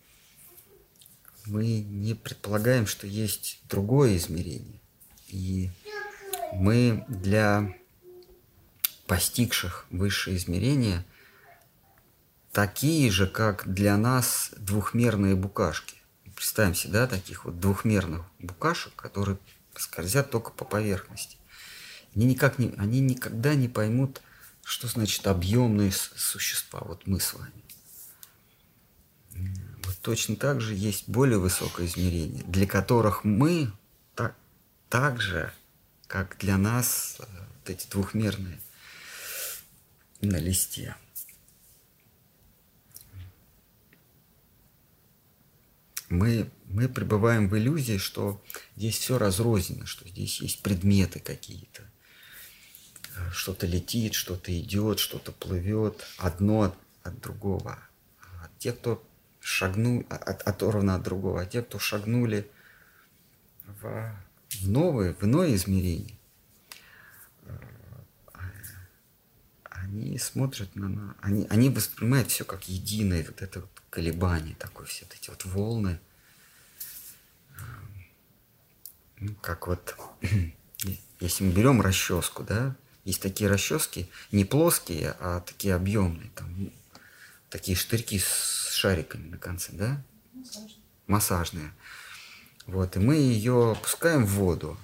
мы 1.47 1.81
не 1.81 2.15
предполагаем, 2.15 2.87
что 2.87 3.07
есть 3.07 3.61
другое 3.69 4.17
измерение. 4.17 4.81
И 5.29 5.71
мы 6.53 7.05
для 7.09 7.75
постигших 9.07 9.87
высшие 9.91 10.37
измерения, 10.37 11.05
такие 12.53 13.11
же, 13.11 13.27
как 13.27 13.73
для 13.73 13.97
нас 13.97 14.51
двухмерные 14.57 15.37
букашки. 15.37 15.97
Представим 16.35 16.75
себе, 16.75 16.93
да, 16.93 17.07
таких 17.07 17.45
вот 17.45 17.61
двухмерных 17.61 18.25
букашек, 18.39 18.95
которые 18.95 19.39
скользят 19.75 20.31
только 20.31 20.51
по 20.51 20.65
поверхности. 20.65 21.39
Они, 22.15 22.27
никак 22.27 22.59
не, 22.59 22.75
они 22.79 23.01
никогда 23.01 23.55
не 23.55 23.69
поймут, 23.69 24.23
что 24.63 24.89
значит 24.89 25.27
объемные 25.27 25.93
существа, 25.93 26.81
вот 26.85 27.07
мы 27.07 27.21
с 27.21 27.35
вами. 27.35 27.53
Вот 29.85 29.99
точно 30.01 30.37
так 30.37 30.61
же 30.61 30.75
есть 30.75 31.09
более 31.09 31.39
высокое 31.39 31.87
измерение, 31.87 32.43
для 32.45 32.67
которых 32.67 33.23
мы 33.23 33.71
так, 34.15 34.35
так 34.89 35.21
же, 35.21 35.53
как 36.07 36.37
для 36.39 36.57
нас 36.57 37.17
э, 37.19 37.25
вот 37.25 37.71
эти 37.71 37.89
двухмерные 37.89 38.59
на 40.21 40.37
листе. 40.37 40.97
Мы, 46.09 46.51
мы 46.67 46.89
пребываем 46.89 47.49
в 47.49 47.57
иллюзии, 47.57 47.99
что 47.99 48.43
здесь 48.77 48.99
все 48.99 49.19
разрознено, 49.19 49.87
что 49.87 50.09
здесь 50.09 50.41
есть 50.41 50.63
предметы 50.63 51.19
какие-то. 51.19 51.83
Что-то 53.33 53.67
летит, 53.67 54.15
что-то 54.15 54.57
идет, 54.59 54.99
что-то 54.99 55.33
плывет, 55.33 56.05
одно 56.19 56.63
от, 56.63 56.75
от 57.03 57.21
другого. 57.21 57.79
А 58.21 58.49
те, 58.59 58.73
кто 58.73 59.03
шагнул, 59.41 60.05
от, 60.11 60.43
оторвано 60.43 60.97
от 60.97 61.03
другого, 61.03 61.43
а 61.43 61.47
те, 61.47 61.63
кто 61.63 61.79
шагнули 61.79 62.49
в, 63.81 64.15
в 64.51 64.69
новое, 64.69 65.15
в 65.15 65.25
иное 65.25 65.55
измерение, 65.55 66.16
они 69.87 70.19
смотрят 70.19 70.75
на 70.75 70.89
нас, 70.89 71.17
они, 71.21 71.47
они 71.49 71.71
воспринимают 71.71 72.31
все 72.31 72.45
как 72.45 72.69
единое, 72.69 73.25
вот 73.25 73.43
это 73.43 73.61
вот 73.61 73.71
колебание 73.91 74.57
такое, 74.57 74.87
все 74.87 75.05
вот 75.05 75.15
эти 75.15 75.31
вот 75.31 75.45
волны. 75.45 76.01
Ну, 79.19 79.35
как 79.41 79.67
вот, 79.67 79.97
если 81.21 81.45
мы 81.45 81.53
берем 81.53 81.81
расческу, 81.81 82.43
да, 82.43 82.77
есть 83.05 83.23
такие 83.23 83.49
расчески, 83.49 84.11
не 84.33 84.45
плоские, 84.45 85.17
а 85.21 85.41
такие 85.41 85.75
объемные, 85.75 86.31
там, 86.35 86.53
ну, 86.59 86.73
такие 87.49 87.77
штырьки 87.77 88.19
с 88.19 88.73
шариками 88.73 89.29
на 89.29 89.39
конце, 89.39 89.73
да? 89.73 90.05
Массажные. 90.35 90.77
Массажные. 91.07 91.73
Вот, 92.67 92.97
и 92.97 92.99
мы 92.99 93.15
ее 93.15 93.73
опускаем 93.73 94.27
в 94.27 94.31
воду, 94.31 94.77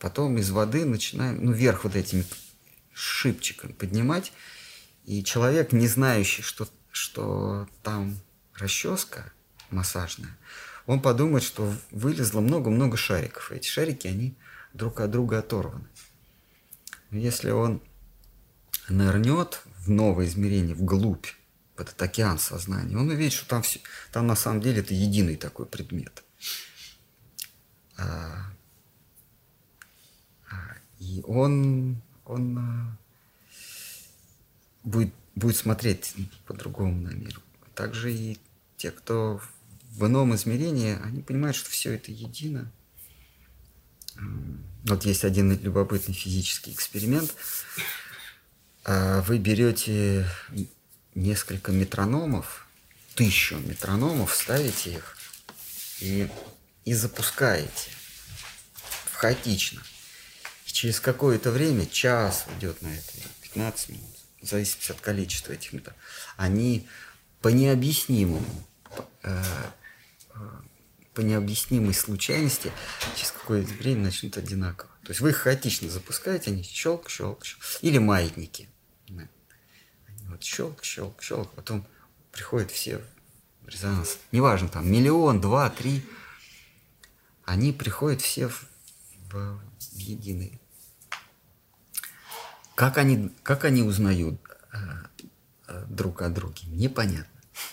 потом 0.00 0.38
из 0.38 0.50
воды 0.50 0.84
начинаем, 0.84 1.44
ну, 1.44 1.52
вверх 1.52 1.84
вот 1.84 1.94
этими 1.94 2.24
шипчиком 2.94 3.72
поднимать, 3.72 4.32
и 5.04 5.22
человек, 5.22 5.72
не 5.72 5.86
знающий, 5.86 6.42
что, 6.42 6.68
что 6.90 7.68
там 7.82 8.18
расческа 8.54 9.32
массажная, 9.70 10.36
он 10.86 11.00
подумает, 11.00 11.44
что 11.44 11.72
вылезло 11.90 12.40
много-много 12.40 12.96
шариков. 12.96 13.52
Эти 13.52 13.68
шарики, 13.68 14.06
они 14.06 14.36
друг 14.72 15.00
от 15.00 15.10
друга 15.10 15.38
оторваны. 15.38 15.88
Но 17.10 17.18
если 17.18 17.50
он 17.50 17.82
нырнет 18.88 19.62
в 19.78 19.90
новое 19.90 20.26
измерение, 20.26 20.74
вглубь 20.74 21.26
в 21.76 21.80
этот 21.80 22.00
океан 22.02 22.38
сознания, 22.38 22.96
он 22.96 23.08
увидит, 23.08 23.32
что 23.32 23.48
там, 23.48 23.62
все, 23.62 23.80
там 24.12 24.26
на 24.26 24.36
самом 24.36 24.60
деле 24.60 24.80
это 24.80 24.94
единый 24.94 25.36
такой 25.36 25.66
предмет. 25.66 26.22
А, 27.96 28.50
а, 30.50 30.56
и 30.98 31.22
он, 31.26 32.02
он 32.24 32.58
а, 32.58 32.96
будет, 34.82 35.12
будет 35.34 35.56
смотреть 35.56 36.14
по-другому 36.46 37.00
на 37.00 37.10
мир. 37.10 37.40
Также 37.74 38.12
и 38.12 38.38
те, 38.76 38.90
кто 38.90 39.40
в 39.90 40.06
ином 40.06 40.34
измерении, 40.34 40.98
они 41.02 41.22
понимают, 41.22 41.56
что 41.56 41.70
все 41.70 41.92
это 41.92 42.10
едино. 42.10 42.70
Вот 44.84 45.04
есть 45.04 45.24
один 45.24 45.58
любопытный 45.60 46.14
физический 46.14 46.72
эксперимент. 46.72 47.34
Вы 48.86 49.38
берете 49.38 50.28
несколько 51.14 51.72
метрономов, 51.72 52.66
тысячу 53.14 53.56
метрономов, 53.56 54.34
ставите 54.34 54.94
их 54.94 55.16
и, 56.00 56.28
и 56.84 56.94
запускаете 56.94 57.90
хаотично. 59.12 59.80
Через 60.84 61.00
какое-то 61.00 61.50
время, 61.50 61.86
час 61.86 62.44
идет 62.58 62.82
на 62.82 62.88
это, 62.88 63.12
15 63.40 63.88
минут, 63.88 64.16
в 64.42 64.46
зависимости 64.46 64.92
от 64.92 65.00
количества 65.00 65.54
этих 65.54 65.72
метрономов, 65.72 66.04
они 66.36 66.86
по 67.40 67.48
необъяснимому, 67.48 68.44
э, 69.22 69.42
э, 70.34 70.38
по 71.14 71.22
необъяснимой 71.22 71.94
случайности 71.94 72.70
через 73.16 73.30
какое-то 73.30 73.72
время 73.72 74.02
начнут 74.02 74.36
одинаково. 74.36 74.90
То 75.04 75.12
есть 75.12 75.22
вы 75.22 75.30
их 75.30 75.38
хаотично 75.38 75.88
запускаете, 75.88 76.50
они 76.50 76.62
щелк, 76.62 77.08
щелк, 77.08 77.46
щелк. 77.46 77.62
Или 77.80 77.96
маятники. 77.96 78.68
Вот 80.28 80.42
щелк, 80.42 80.84
щелк, 80.84 81.22
щелк, 81.22 81.50
потом 81.54 81.86
приходят 82.30 82.70
все 82.70 83.00
в 83.62 83.68
резонанс. 83.68 84.18
Неважно, 84.32 84.68
там 84.68 84.92
миллион, 84.92 85.40
два, 85.40 85.70
три. 85.70 86.04
Они 87.46 87.72
приходят 87.72 88.20
все 88.20 88.48
в, 88.48 88.66
в 89.30 89.62
единый. 89.96 90.60
Как 92.74 92.98
они, 92.98 93.30
как 93.42 93.64
они 93.64 93.82
узнают 93.82 94.40
э, 94.72 94.76
э, 95.68 95.86
друг 95.88 96.22
о 96.22 96.28
друге, 96.28 96.62
непонятно. 96.66 97.40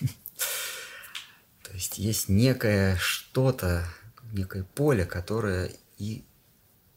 То 1.62 1.72
есть 1.72 1.98
есть 1.98 2.28
некое 2.28 2.96
что-то, 2.96 3.84
некое 4.32 4.64
поле, 4.64 5.04
которое 5.04 5.72
и, 5.98 6.24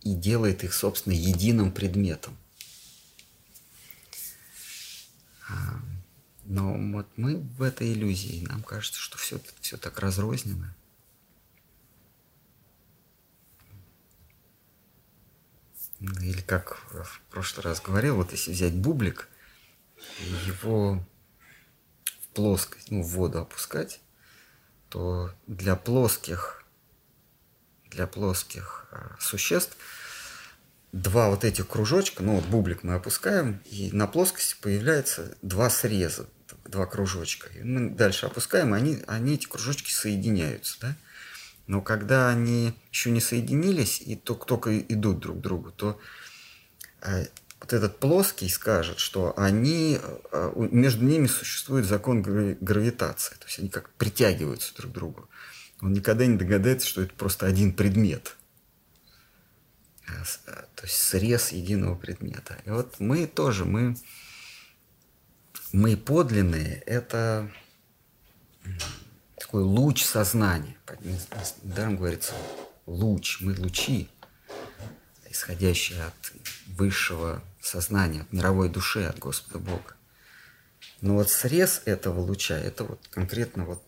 и 0.01 0.13
делает 0.13 0.63
их, 0.63 0.73
собственно, 0.73 1.13
единым 1.13 1.71
предметом. 1.71 2.37
А, 5.49 5.79
но 6.43 6.73
вот 6.91 7.07
мы 7.17 7.37
в 7.37 7.61
этой 7.61 7.91
иллюзии, 7.93 8.45
нам 8.47 8.61
кажется, 8.63 8.99
что 8.99 9.17
все, 9.17 9.39
все 9.61 9.77
так 9.77 9.99
разрознено. 9.99 10.73
Или 15.99 16.41
как 16.41 16.77
в 16.93 17.21
прошлый 17.29 17.63
раз 17.63 17.81
говорил, 17.81 18.17
вот 18.17 18.31
если 18.31 18.51
взять 18.51 18.73
бублик, 18.73 19.27
его 20.45 21.03
в 22.21 22.27
плоскость, 22.33 22.91
ну, 22.91 23.01
в 23.01 23.07
воду 23.07 23.39
опускать, 23.39 24.01
то 24.89 25.33
для 25.47 25.75
плоских, 25.75 26.63
для 27.89 28.07
плоских 28.07 28.87
а, 28.91 29.15
существ– 29.19 29.77
два 30.95 31.29
вот 31.29 31.43
этих 31.43 31.67
кружочка, 31.67 32.23
ну 32.23 32.35
вот 32.35 32.45
бублик 32.45 32.83
мы 32.83 32.95
опускаем, 32.95 33.61
и 33.65 33.89
на 33.91 34.07
плоскости 34.07 34.55
появляется 34.61 35.35
два 35.41 35.69
среза, 35.69 36.27
два 36.63 36.85
кружочка. 36.85 37.49
И 37.49 37.63
мы 37.63 37.89
дальше 37.89 38.25
опускаем, 38.25 38.73
они, 38.73 39.03
они 39.05 39.35
эти 39.35 39.45
кружочки 39.45 39.91
соединяются, 39.91 40.77
да? 40.79 40.95
Но 41.67 41.81
когда 41.81 42.29
они 42.29 42.73
еще 42.91 43.11
не 43.11 43.21
соединились 43.21 44.01
и 44.01 44.15
только, 44.15 44.79
идут 44.79 45.19
друг 45.19 45.37
к 45.37 45.41
другу, 45.41 45.71
то 45.71 45.99
э, 47.01 47.25
вот 47.59 47.73
этот 47.73 47.99
плоский 47.99 48.49
скажет, 48.49 48.99
что 48.99 49.33
они, 49.37 49.99
э, 50.31 50.51
между 50.71 51.05
ними 51.05 51.27
существует 51.27 51.85
закон 51.85 52.21
гравитации, 52.21 53.35
то 53.35 53.45
есть 53.45 53.59
они 53.59 53.69
как 53.69 53.89
притягиваются 53.93 54.75
друг 54.75 54.91
к 54.91 54.95
другу. 54.95 55.29
Он 55.81 55.93
никогда 55.93 56.25
не 56.25 56.37
догадается, 56.37 56.87
что 56.87 57.01
это 57.01 57.13
просто 57.13 57.45
один 57.45 57.73
предмет– 57.73 58.35
Э, 60.07 60.23
то 60.75 60.83
есть 60.83 60.95
срез 60.95 61.51
единого 61.51 61.95
предмета. 61.95 62.57
И 62.65 62.69
вот 62.69 62.99
мы 62.99 63.27
тоже, 63.27 63.65
мы, 63.65 63.95
мы 65.71 65.97
подлинные, 65.97 66.81
это 66.85 67.51
такой 69.45 69.63
луч 69.63 70.03
сознания. 70.03 70.75
Недаром 71.63 71.97
говорится 71.97 72.33
луч, 72.85 73.37
мы 73.41 73.55
лучи, 73.59 74.09
исходящие 75.29 76.03
от 76.03 76.33
высшего 76.67 77.43
сознания, 77.61 78.21
от 78.21 78.33
мировой 78.33 78.69
души, 78.69 79.03
от 79.03 79.19
Господа 79.19 79.59
Бога. 79.59 79.95
Но 81.01 81.13
вот 81.13 81.29
срез 81.29 81.81
этого 81.85 82.19
луча, 82.19 82.57
это 82.57 82.85
вот 82.85 83.07
конкретно 83.11 83.65
вот 83.65 83.83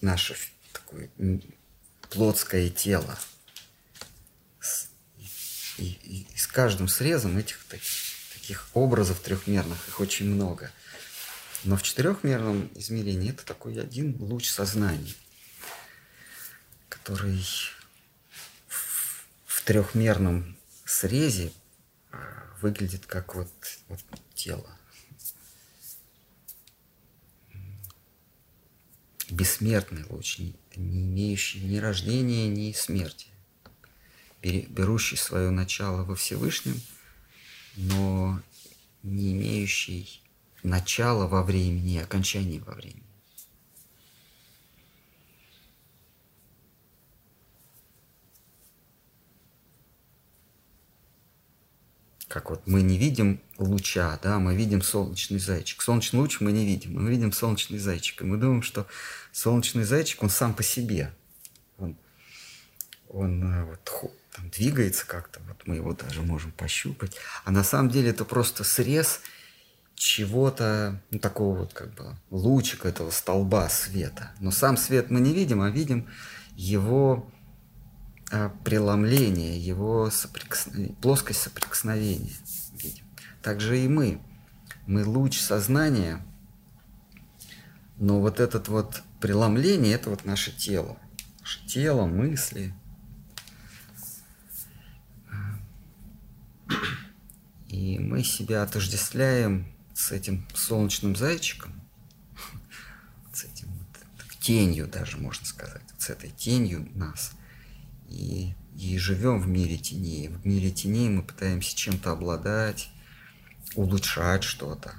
наше 0.00 0.36
такое 0.72 1.10
плотское 2.10 2.68
тело– 2.68 3.18
и, 5.78 5.84
и, 5.84 6.26
и 6.32 6.36
с 6.36 6.46
каждым 6.46 6.88
срезом 6.88 7.38
этих 7.38 7.64
таких, 7.64 7.90
таких 8.34 8.68
образов 8.74 9.20
трехмерных, 9.20 9.88
их 9.88 10.00
очень 10.00 10.26
много. 10.26 10.70
Но 11.64 11.76
в 11.76 11.82
четырехмерном 11.82 12.70
измерении 12.74 13.30
это 13.30 13.44
такой 13.44 13.80
один 13.80 14.16
луч 14.20 14.48
сознания, 14.48 15.14
который 16.88 17.44
в, 18.68 19.62
трехмерном 19.64 20.56
срезе 20.84 21.52
а, 22.10 22.18
выглядит 22.60 23.06
как 23.06 23.36
вот, 23.36 23.52
вот 23.88 24.00
тело. 24.34 24.68
Бессмертный 29.30 30.04
луч, 30.08 30.38
не, 30.40 30.54
не 30.74 31.02
имеющий 31.04 31.60
ни 31.60 31.76
рождения, 31.78 32.48
ни 32.48 32.72
смерти 32.72 33.28
берущий 34.42 35.16
свое 35.16 35.50
начало 35.50 36.04
во 36.04 36.14
Всевышнем, 36.16 36.80
но 37.76 38.40
не 39.02 39.32
имеющий 39.32 40.21
начала 40.62 41.26
во 41.26 41.42
времени 41.42 41.94
и 41.94 41.98
окончания 41.98 42.60
во 42.60 42.74
времени. 42.74 43.02
Как 52.32 52.48
вот 52.48 52.66
мы 52.66 52.80
не 52.80 52.96
видим 52.96 53.42
луча, 53.58 54.18
да, 54.22 54.38
мы 54.38 54.56
видим 54.56 54.80
солнечный 54.80 55.38
зайчик. 55.38 55.82
Солнечный 55.82 56.18
луч 56.20 56.40
мы 56.40 56.50
не 56.50 56.64
видим, 56.64 56.94
мы 56.94 57.10
видим 57.10 57.30
солнечный 57.30 57.78
зайчик. 57.78 58.22
И 58.22 58.24
мы 58.24 58.38
думаем, 58.38 58.62
что 58.62 58.86
солнечный 59.32 59.84
зайчик, 59.84 60.22
он 60.22 60.30
сам 60.30 60.54
по 60.54 60.62
себе. 60.62 61.12
Он, 61.76 61.94
он 63.10 63.44
э, 63.44 63.64
вот, 63.64 64.12
там 64.34 64.48
двигается 64.48 65.06
как-то, 65.06 65.40
вот 65.46 65.66
мы 65.66 65.76
его 65.76 65.92
даже 65.92 66.22
можем 66.22 66.52
пощупать. 66.52 67.18
А 67.44 67.50
на 67.50 67.62
самом 67.62 67.90
деле 67.90 68.08
это 68.08 68.24
просто 68.24 68.64
срез 68.64 69.20
чего-то, 70.02 71.00
ну, 71.12 71.20
такого 71.20 71.58
вот 71.58 71.72
как 71.72 71.94
бы 71.94 72.16
лучика 72.30 72.88
этого 72.88 73.10
столба 73.10 73.68
света. 73.68 74.32
Но 74.40 74.50
сам 74.50 74.76
свет 74.76 75.10
мы 75.10 75.20
не 75.20 75.32
видим, 75.32 75.62
а 75.62 75.70
видим 75.70 76.08
его 76.56 77.30
а, 78.32 78.50
преломление, 78.64 79.58
его 79.58 80.10
соприкосновение, 80.10 80.96
плоскость 80.96 81.42
соприкосновения 81.42 82.32
видим. 82.72 83.04
Также 83.42 83.78
и 83.78 83.86
мы. 83.86 84.20
Мы 84.88 85.04
луч 85.04 85.38
сознания, 85.38 86.20
но 87.96 88.20
вот 88.20 88.40
этот 88.40 88.66
вот 88.66 89.02
преломление– 89.20 89.94
это 89.94 90.10
вот 90.10 90.24
наше 90.24 90.50
тело. 90.50 90.98
Наше 91.40 91.64
тело, 91.66 92.06
мысли– 92.06 92.74
И 97.72 97.98
мы 97.98 98.22
себя 98.22 98.62
отождествляем 98.62 99.71
с 100.02 100.10
этим 100.10 100.44
солнечным 100.52 101.14
зайчиком, 101.14 101.72
с 103.32 103.44
этим 103.44 103.68
вот, 103.68 104.40
тенью 104.40 104.88
даже, 104.88 105.16
можно 105.16 105.46
сказать, 105.46 105.82
с 105.96 106.10
этой 106.10 106.30
тенью 106.30 106.88
нас. 106.94 107.32
И, 108.08 108.54
и 108.76 108.98
живем 108.98 109.40
в 109.40 109.46
мире 109.46 109.78
теней. 109.78 110.28
В 110.28 110.44
мире 110.44 110.72
теней 110.72 111.08
мы 111.08 111.22
пытаемся 111.22 111.76
чем-то 111.76 112.10
обладать, 112.10 112.90
улучшать 113.76 114.42
что-то. 114.42 114.92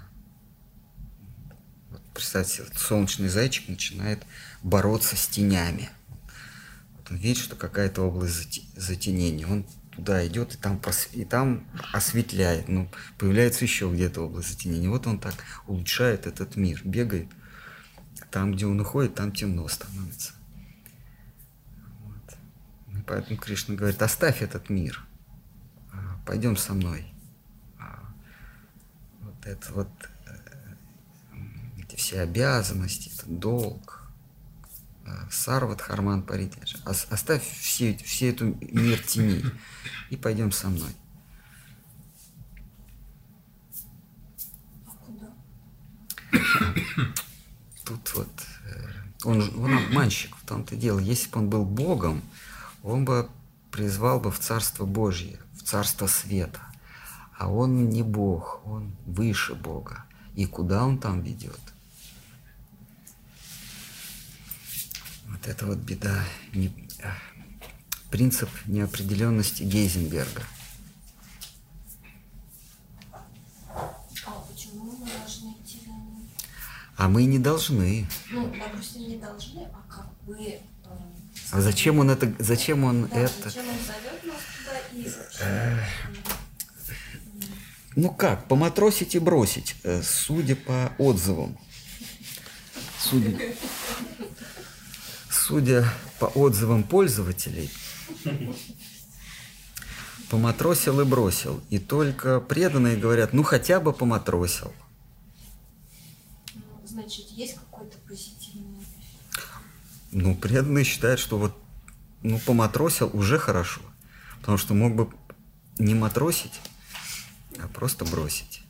Вот 1.89 2.01
представьте, 2.13 2.63
вот 2.63 2.77
солнечный 2.77 3.27
зайчик 3.27 3.67
начинает 3.67 4.25
бороться 4.63 5.17
с 5.17 5.27
тенями. 5.27 5.89
Вот 6.95 7.11
он 7.11 7.17
видит, 7.17 7.43
что 7.43 7.57
какая-то 7.57 8.03
область 8.03 8.61
затенения. 8.77 9.47
Он 9.47 9.65
туда 9.95 10.25
идет 10.27 10.55
и 10.55 10.57
там, 10.57 10.79
и 11.13 11.25
там 11.25 11.63
осветляет. 11.91 12.67
Ну, 12.67 12.89
появляется 13.17 13.65
еще 13.65 13.91
где-то 13.91 14.21
область 14.21 14.49
затенения. 14.49 14.89
Вот 14.89 15.07
он 15.07 15.19
так 15.19 15.35
улучшает 15.67 16.27
этот 16.27 16.55
мир, 16.55 16.81
бегает 16.83 17.27
там, 18.31 18.53
где 18.53 18.65
он 18.65 18.79
уходит, 18.79 19.15
там 19.15 19.31
темно 19.31 19.67
становится. 19.67 20.33
Вот. 22.03 22.97
И 22.97 23.01
поэтому 23.05 23.37
Кришна 23.37 23.75
говорит, 23.75 24.01
оставь 24.01 24.41
этот 24.41 24.69
мир, 24.69 25.05
а, 25.91 26.19
пойдем 26.25 26.57
со 26.57 26.73
мной. 26.73 27.05
А, 27.79 27.99
вот 29.21 29.45
это 29.45 29.73
вот, 29.73 29.89
э, 30.25 31.35
эти 31.77 31.95
все 31.95 32.21
обязанности, 32.21 33.11
этот 33.15 33.39
долг, 33.39 33.92
Сарват 35.31 35.81
Харман 35.81 36.23
Паритяджа. 36.23 36.77
Оставь 36.85 37.43
все, 37.43 37.97
все 37.97 38.29
эту 38.29 38.55
мир 38.61 38.99
теней 38.99 39.43
и 40.09 40.15
пойдем 40.15 40.51
со 40.51 40.69
мной. 40.69 40.91
Тут 47.85 48.13
вот 48.15 48.29
э, 48.65 48.89
он, 49.23 49.41
он 49.61 49.77
обманщик 49.77 50.35
в 50.37 50.45
том-то 50.45 50.75
дело. 50.75 50.99
Если 50.99 51.29
бы 51.29 51.39
он 51.39 51.49
был 51.49 51.65
Богом, 51.65 52.21
он 52.81 53.05
бы 53.05 53.29
призвал 53.71 54.19
бы 54.19 54.31
в 54.31 54.39
Царство 54.39 54.85
Божье, 54.85 55.39
в 55.53 55.63
Царство 55.63 56.07
Света. 56.07 56.61
А 57.37 57.49
он 57.49 57.89
не 57.89 58.03
Бог, 58.03 58.61
он 58.65 58.95
выше 59.05 59.55
Бога. 59.55 60.05
И 60.35 60.45
куда 60.45 60.85
он 60.85 60.97
там 60.97 61.21
ведет? 61.21 61.59
Вот 65.43 65.51
это 65.51 65.65
вот 65.65 65.77
беда. 65.79 66.23
Не, 66.53 66.67
э, 66.99 67.09
принцип 68.09 68.49
неопределенности 68.65 69.63
Гейзенберга– 69.63 70.43
А 76.95 77.09
мы 77.09 77.25
не 77.25 77.39
должны. 77.39 78.07
Ну, 78.31 78.53
допустим, 78.57 79.09
не 79.09 79.17
должны, 79.17 79.67
а 79.73 79.93
как 79.93 80.07
бы... 80.25 80.37
Э, 80.41 80.59
а 81.51 81.59
зачем 81.59 81.99
он 81.99 82.09
это, 82.11 82.33
зачем 82.39 82.85
он 82.85 83.07
да, 83.07 83.19
это? 83.19 83.49
Зачем 83.49 83.65
он 83.67 83.75
зовет 83.75 84.23
нас 84.23 84.41
туда 84.63 84.79
и 84.93 85.11
Ну 87.97 88.09
как, 88.09 88.47
поматросить 88.47 89.15
и 89.15 89.19
бросить, 89.19 89.75
э, 89.83 90.01
судя 90.01 90.55
по 90.55 90.93
отзывам. 90.97 91.57
Судя, 92.99 93.37
судя 95.45 95.85
по 96.19 96.25
отзывам 96.25 96.83
пользователей, 96.83 97.69
поматросил 100.29 101.01
и 101.01 101.05
бросил. 101.05 101.61
И 101.69 101.79
только 101.79 102.39
преданные 102.39 102.95
говорят, 102.95 103.33
ну 103.33 103.43
хотя 103.43 103.79
бы 103.79 103.91
поматросил. 103.93 104.73
Значит, 106.85 107.25
есть 107.31 107.55
какой-то 107.55 107.97
позитивный 108.07 108.85
Ну, 110.11 110.35
преданные 110.35 110.85
считают, 110.85 111.19
что 111.19 111.37
вот 111.37 111.57
ну, 112.21 112.39
поматросил 112.39 113.09
уже 113.13 113.37
хорошо. 113.37 113.81
Потому 114.39 114.57
что 114.57 114.73
мог 114.73 114.95
бы 114.95 115.09
не 115.77 115.95
матросить, 115.95 116.61
а 117.59 117.67
просто 117.67 118.05
бросить. 118.05 118.62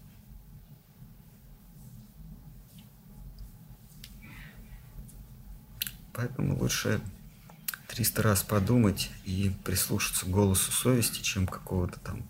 Поэтому 6.23 6.57
лучше 6.57 7.01
300 7.89 8.21
раз 8.21 8.43
подумать 8.43 9.11
и 9.25 9.51
прислушаться 9.65 10.25
к 10.25 10.29
голосу 10.29 10.71
совести, 10.71 11.21
чем 11.21 11.45
какого-то 11.45 11.99
там 11.99 12.23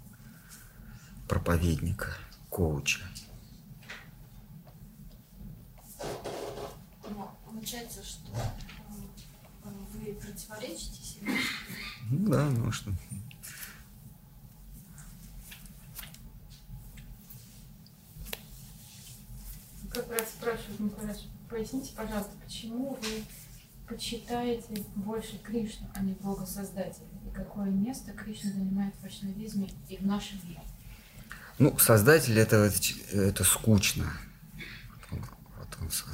проповедника, 1.28 2.18
коуча. 2.50 3.02
получается, 7.54 8.04
что 8.04 8.32
э, 9.64 9.70
вы 9.94 10.14
противоречите 10.16 11.04
себе? 11.04 11.32
Ну 12.10 12.30
да, 12.32 12.50
ну 12.50 12.72
что. 12.72 12.91
Как 19.91 20.10
раз 20.10 20.30
спрашивают, 20.30 20.80
Николай, 20.80 21.16
поясните, 21.48 21.94
пожалуйста, 21.96 22.32
почему 22.44 22.96
вы 22.96 23.24
почитаете 23.88 24.84
больше 24.96 25.38
Кришну, 25.40 25.88
а 25.96 26.02
не 26.02 26.14
Бога 26.14 26.46
Создателя? 26.46 27.06
И 27.26 27.34
какое 27.34 27.70
место 27.70 28.12
Кришна 28.12 28.52
занимает 28.52 28.94
в 28.96 29.04
вайшнавизме 29.04 29.70
и 29.90 29.98
в 29.98 30.06
нашем 30.06 30.40
мире? 30.48 30.62
Ну, 31.60 31.78
Создатель 31.78 32.40
это, 32.40 32.72
это 33.12 33.44
скучно 33.44 34.12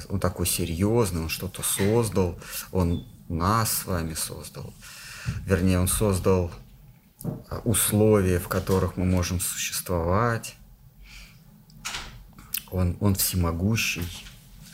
он 0.08 0.20
такой 0.20 0.46
серьезный, 0.46 1.22
он 1.22 1.28
что-то 1.28 1.62
создал, 1.62 2.38
он 2.72 3.06
нас 3.28 3.72
с 3.72 3.86
вами 3.86 4.14
создал. 4.14 4.72
Вернее, 5.44 5.78
он 5.78 5.88
создал 5.88 6.50
а, 7.22 7.60
условия, 7.64 8.38
в 8.38 8.48
которых 8.48 8.96
мы 8.96 9.04
можем 9.04 9.40
существовать. 9.40 10.56
Он, 12.70 12.96
он 13.00 13.14
всемогущий, 13.14 14.06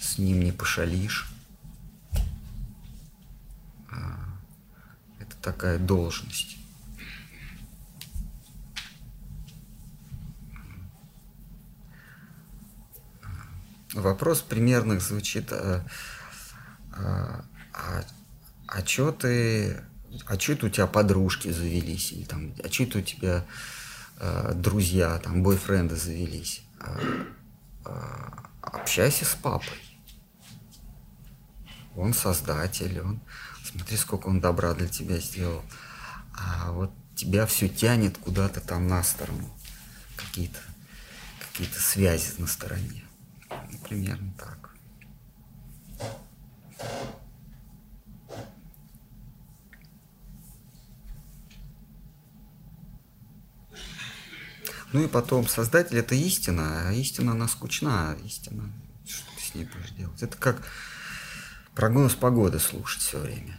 с 0.00 0.18
ним 0.18 0.40
не 0.40 0.52
пошалишь. 0.52 1.28
А, 3.96 4.38
это 5.18 5.36
такая 5.42 5.78
должность. 5.78 6.58
Вопрос 13.94 14.42
примерных 14.42 15.00
звучит, 15.00 15.52
а, 15.52 15.82
а, 16.92 17.44
а, 17.72 18.04
а 18.66 18.82
ты, 18.82 19.82
а 20.26 20.38
что 20.38 20.52
это 20.52 20.66
у 20.66 20.68
тебя 20.68 20.86
подружки 20.86 21.50
завелись, 21.50 22.12
или 22.12 22.24
там, 22.24 22.52
а 22.62 22.70
что 22.70 22.82
это 22.82 22.98
у 22.98 23.02
тебя 23.02 23.46
а, 24.18 24.52
друзья, 24.52 25.18
там, 25.18 25.42
бойфренды 25.42 25.96
завелись? 25.96 26.62
А, 26.80 26.98
а, 27.84 28.50
общайся 28.60 29.24
с 29.24 29.34
папой. 29.34 29.82
Он 31.94 32.12
создатель, 32.12 33.00
он, 33.00 33.20
смотри, 33.66 33.96
сколько 33.96 34.28
он 34.28 34.40
добра 34.40 34.74
для 34.74 34.88
тебя 34.88 35.18
сделал. 35.18 35.62
А 36.32 36.70
вот 36.72 36.92
тебя 37.14 37.46
все 37.46 37.68
тянет 37.68 38.18
куда-то 38.18 38.60
там 38.60 38.88
на 38.88 39.02
сторону, 39.02 39.48
какие-то 40.16 40.60
какие-то 41.40 41.80
связи 41.80 42.32
на 42.38 42.46
стороне. 42.46 43.04
Примерно 43.88 44.32
так. 44.38 44.70
Ну 54.92 55.04
и 55.04 55.08
потом, 55.08 55.48
создатель 55.48 55.98
это 55.98 56.14
истина, 56.14 56.88
а 56.88 56.92
истина 56.92 57.32
она 57.32 57.48
скучна, 57.48 58.16
истина, 58.24 58.70
что 59.06 59.26
ты 59.36 59.42
с 59.42 59.54
ней 59.54 59.64
будешь 59.64 59.90
делать? 59.90 60.22
Это 60.22 60.36
как 60.36 60.62
прогноз 61.76 62.14
погоды 62.14 62.58
слушать 62.58 63.02
все 63.02 63.20
время. 63.20 63.56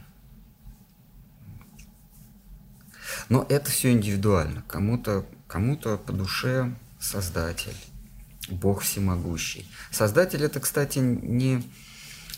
Но 3.30 3.46
это 3.48 3.70
все 3.70 3.92
индивидуально. 3.92 4.64
Кому-то 4.68 5.26
кому 5.48 5.78
по 5.78 6.12
душе 6.12 6.76
создатель, 7.00 7.78
Бог 8.50 8.82
всемогущий. 8.82 9.70
Создатель 9.92 10.44
это, 10.44 10.60
кстати, 10.60 11.00
не, 11.00 11.64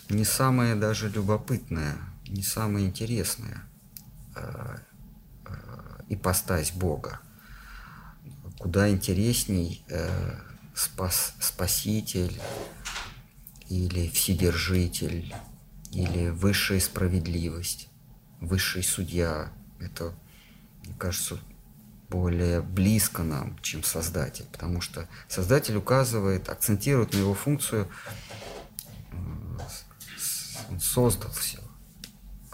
не 0.10 0.26
самое 0.26 0.76
даже 0.76 1.10
любопытное, 1.10 1.96
не 2.28 2.44
самое 2.44 2.86
интересное 2.86 3.64
э, 4.36 4.78
э, 5.46 6.02
ипостась 6.10 6.72
Бога. 6.72 7.20
Куда 8.58 8.90
интересней 8.90 9.84
э, 9.88 10.36
спас, 10.76 11.34
Спаситель 11.40 12.40
или 13.70 14.10
Вседержитель 14.10 15.34
или 15.92 16.30
Высшая 16.30 16.80
справедливость, 16.80 17.90
Высший 18.42 18.84
судья. 18.84 19.52
Это, 19.80 20.14
мне 20.84 20.94
кажется, 20.98 21.40
более 22.10 22.62
близко 22.62 23.24
нам, 23.24 23.58
чем 23.62 23.84
Создатель, 23.84 24.46
потому 24.52 24.82
что 24.82 25.08
Создатель 25.28 25.76
указывает, 25.76 26.50
акцентирует 26.50 27.14
на 27.14 27.18
его 27.18 27.34
функцию, 27.34 27.88
он 30.70 30.80
создал 30.80 31.32
все. 31.32 31.60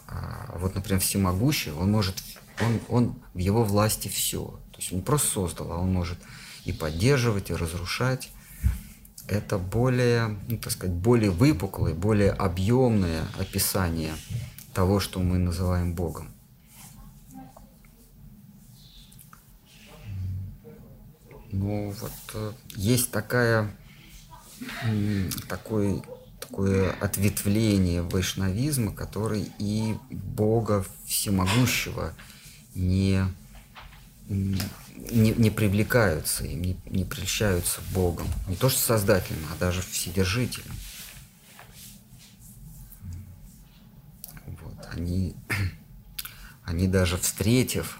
А 0.07 0.57
вот, 0.57 0.75
например, 0.75 1.01
всемогущий, 1.01 1.71
он 1.71 1.91
может, 1.91 2.23
он, 2.61 2.79
он 2.87 3.15
в 3.33 3.37
его 3.37 3.63
власти 3.63 4.07
все. 4.07 4.59
То 4.71 4.79
есть 4.79 4.91
он 4.91 4.99
не 4.99 5.03
просто 5.03 5.27
создал, 5.27 5.71
а 5.71 5.77
он 5.77 5.91
может 5.91 6.17
и 6.63 6.71
поддерживать, 6.71 7.49
и 7.49 7.55
разрушать. 7.55 8.31
Это 9.27 9.57
более, 9.57 10.37
ну, 10.47 10.57
так 10.57 10.71
сказать, 10.71 10.95
более 10.95 11.31
выпуклое, 11.31 11.93
более 11.93 12.31
объемное 12.31 13.25
описание 13.39 14.13
того, 14.73 14.99
что 14.99 15.19
мы 15.19 15.37
называем 15.37 15.93
Богом. 15.93 16.35
Ну 21.51 21.91
вот 21.91 22.11
э, 22.33 22.51
есть 22.75 23.11
такая, 23.11 23.73
такой, 25.47 26.03
такое 26.41 26.91
ответвление 26.99 28.01
вайшнавизма, 28.01 28.91
который 28.91 29.49
и 29.57 29.95
Бога 30.11 30.85
всемогущего 31.05 32.13
не, 32.75 33.23
не, 34.95 35.31
не 35.31 35.49
привлекаются, 35.49 36.45
им 36.45 36.61
не, 36.61 36.79
не 36.85 37.03
прельщаются 37.03 37.81
Богом. 37.93 38.27
Не 38.47 38.55
то 38.55 38.69
что 38.69 38.79
Создателем, 38.79 39.45
а 39.51 39.59
даже 39.59 39.81
Вседержителем. 39.81 40.73
Вот, 44.45 44.87
они, 44.91 45.35
они 46.63 46.87
даже 46.87 47.17
встретив 47.17 47.99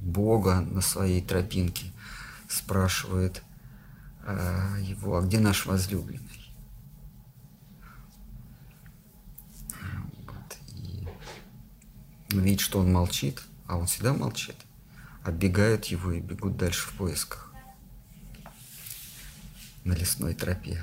Бога 0.00 0.60
на 0.60 0.80
своей 0.80 1.22
тропинке, 1.22 1.86
спрашивают 2.48 3.42
э, 4.24 4.76
его, 4.82 5.18
а 5.18 5.22
где 5.22 5.40
наш 5.40 5.66
возлюбленный? 5.66 6.52
Вот, 10.26 10.56
видит, 12.30 12.60
что 12.60 12.80
он 12.80 12.92
молчит, 12.92 13.42
а 13.66 13.76
он 13.76 13.86
всегда 13.86 14.12
молчит. 14.12 14.56
Оббегают 15.28 15.84
его 15.84 16.12
и 16.12 16.20
бегут 16.20 16.56
дальше 16.56 16.88
в 16.88 16.92
поисках 16.94 17.52
на 19.84 19.92
лесной 19.92 20.32
тропе. 20.32 20.82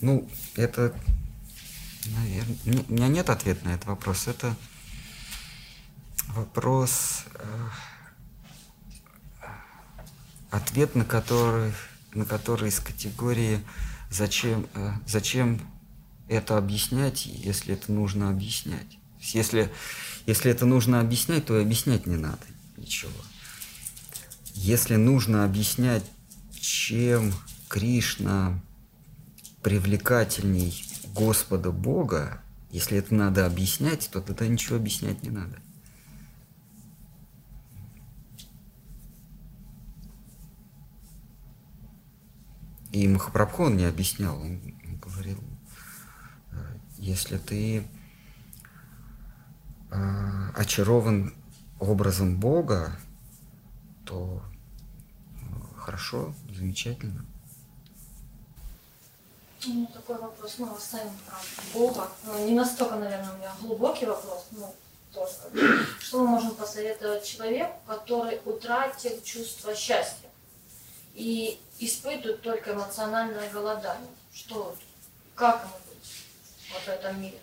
Ну, 0.00 0.26
это, 0.54 0.94
наверное, 2.06 2.56
у 2.88 2.92
меня 2.94 3.08
нет 3.08 3.28
ответа 3.28 3.62
на 3.66 3.74
этот 3.74 3.84
вопрос. 3.84 4.26
Это 4.26 4.56
вопрос, 6.28 7.26
э, 7.34 7.68
ответ 10.56 10.94
на 10.94 11.04
который, 11.04 11.72
на 12.14 12.24
который 12.24 12.68
из 12.68 12.80
категории 12.80 13.60
зачем, 14.10 14.66
э, 14.74 14.92
зачем 15.06 15.60
это 16.28 16.58
объяснять, 16.58 17.26
если 17.26 17.74
это 17.74 17.92
нужно 17.92 18.30
объяснять. 18.30 18.98
Если, 19.20 19.70
если 20.26 20.50
это 20.50 20.66
нужно 20.66 21.00
объяснять, 21.00 21.46
то 21.46 21.58
и 21.58 21.62
объяснять 21.62 22.06
не 22.06 22.16
надо 22.16 22.44
ничего. 22.76 23.12
Если 24.54 24.96
нужно 24.96 25.44
объяснять, 25.44 26.04
чем 26.60 27.32
Кришна 27.68 28.58
привлекательней 29.62 30.84
Господа 31.14 31.70
Бога, 31.70 32.40
если 32.70 32.98
это 32.98 33.14
надо 33.14 33.46
объяснять, 33.46 34.08
то 34.12 34.20
тогда 34.20 34.46
ничего 34.46 34.76
объяснять 34.76 35.22
не 35.22 35.30
надо. 35.30 35.58
И 42.96 43.06
Махапрабху 43.08 43.64
он 43.64 43.76
не 43.76 43.84
объяснял, 43.84 44.40
он 44.40 44.58
говорил, 45.04 45.36
«Э, 46.50 46.56
если 46.96 47.36
ты 47.36 47.86
э, 49.90 50.50
очарован 50.54 51.34
образом 51.78 52.40
Бога, 52.40 52.98
то 54.06 54.40
э, 55.34 55.76
хорошо, 55.76 56.34
замечательно. 56.48 57.26
Ну, 59.66 59.86
такой 59.92 60.18
вопрос, 60.18 60.54
ну, 60.56 60.74
оставим 60.74 61.12
про 61.26 61.36
Бога. 61.78 62.08
Ну, 62.24 62.46
не 62.48 62.54
настолько, 62.54 62.96
наверное, 62.96 63.34
у 63.34 63.36
меня 63.36 63.52
глубокий 63.60 64.06
вопрос, 64.06 64.46
ну, 64.52 64.74
тоже. 65.12 65.84
Что 66.00 66.22
мы 66.22 66.28
можем 66.28 66.54
посоветовать 66.54 67.26
человеку, 67.26 67.78
который 67.86 68.40
утратил 68.46 69.20
чувство 69.22 69.74
счастья 69.74 70.30
и 71.14 71.60
испытывает 71.78 72.42
только 72.42 72.72
эмоциональное 72.72 73.50
голодание? 73.50 74.10
Что, 74.32 74.76
как 75.34 75.62
ему 75.62 75.74
быть 75.88 76.24
вот 76.72 76.82
в 76.82 76.88
этом 76.88 77.20
мире? 77.20 77.38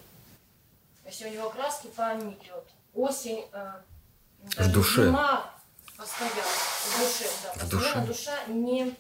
Если 1.06 1.28
у 1.28 1.34
него 1.34 1.50
краски 1.50 1.88
по 1.88 2.14
идет, 2.14 2.66
осень, 2.94 3.46
э, 3.52 3.74
в 4.58 4.72
душе. 4.72 5.06
зима 5.06 5.54
постоянно, 5.98 6.42
в 6.42 7.00
душе, 7.00 7.30
да. 7.44 7.66
В 7.66 7.70
душе. 7.70 8.02
душа 8.02 8.46
не... 8.48 8.96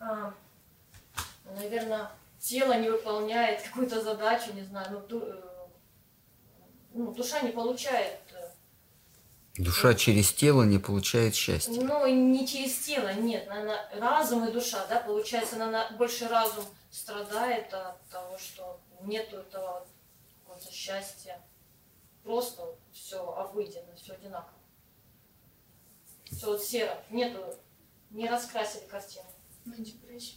Э, 0.00 0.32
наверное, 1.44 2.10
тело 2.38 2.74
не 2.74 2.90
выполняет 2.90 3.62
какую-то 3.62 4.02
задачу, 4.02 4.52
не 4.52 4.62
знаю, 4.62 4.88
ну, 4.90 5.00
ду, 5.00 5.20
э, 5.24 5.42
ну 6.94 7.12
душа 7.12 7.40
не 7.40 7.50
получает. 7.50 8.20
Душа 9.58 9.94
через 9.94 10.32
тело 10.32 10.64
не 10.64 10.78
получает 10.78 11.34
счастья. 11.34 11.80
Ну, 11.80 12.06
не 12.06 12.46
через 12.46 12.78
тело, 12.78 13.14
нет, 13.14 13.48
наверное, 13.48 13.88
разум 13.94 14.46
и 14.46 14.52
душа, 14.52 14.86
да, 14.86 15.00
получается, 15.00 15.56
наверное, 15.56 15.90
больше 15.92 16.28
разум 16.28 16.64
страдает 16.90 17.72
от 17.72 18.06
того, 18.08 18.36
что 18.38 18.78
нету 19.00 19.36
этого 19.36 19.86
какого-то 20.44 20.70
счастья. 20.70 21.40
Просто 22.22 22.62
все 22.92 23.18
обыденно, 23.34 23.94
все 23.96 24.12
одинаково. 24.12 24.58
Все 26.30 26.46
вот 26.46 26.62
серо, 26.62 27.02
нету, 27.08 27.42
не 28.10 28.28
раскрасили 28.28 28.84
картину. 28.84 29.26
Ну, 29.64 29.74
депрессия. 29.78 30.36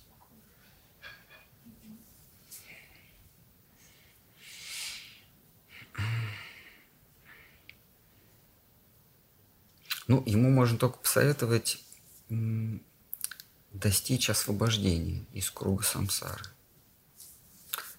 Ну, 10.10 10.24
ему 10.26 10.50
можно 10.50 10.76
только 10.76 10.98
посоветовать 10.98 11.86
достичь 13.72 14.32
освобождения 14.32 15.24
из 15.34 15.52
круга 15.52 15.84
самсары. 15.84 16.46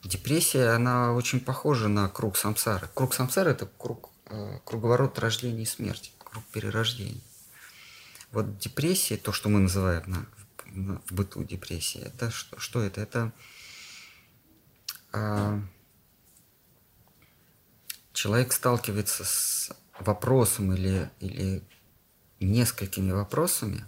Депрессия, 0.03 0.71
она 0.71 1.13
очень 1.13 1.39
похожа 1.39 1.87
на 1.87 2.09
круг 2.09 2.37
самсары. 2.37 2.89
Круг 2.95 3.15
самсары– 3.15 3.51
это 3.53 3.67
круг, 3.79 4.11
э, 4.27 4.59
круговорот 4.65 5.21
рождения 5.21 5.63
и 5.63 5.67
смерти, 5.67 6.11
круг 6.19 6.43
перерождения. 6.47 7.23
Вот 8.33 8.59
депрессия, 8.59 9.17
то, 9.17 9.31
что 9.31 9.49
мы 9.49 9.61
называем 9.61 10.03
на, 10.11 10.27
на, 10.73 11.01
в 11.07 11.13
быту 11.13 11.45
депрессия, 11.45 12.01
это 12.01 12.33
что, 12.33 12.59
что 12.59 12.83
это? 12.83 13.01
Это 13.03 13.33
а, 15.13 15.63
человек 18.13 18.53
сталкивается 18.53 19.25
с 19.25 19.71
вопросом 20.01 20.73
или, 20.73 21.09
или 21.21 21.63
несколькими 22.45 23.13
вопросами, 23.13 23.85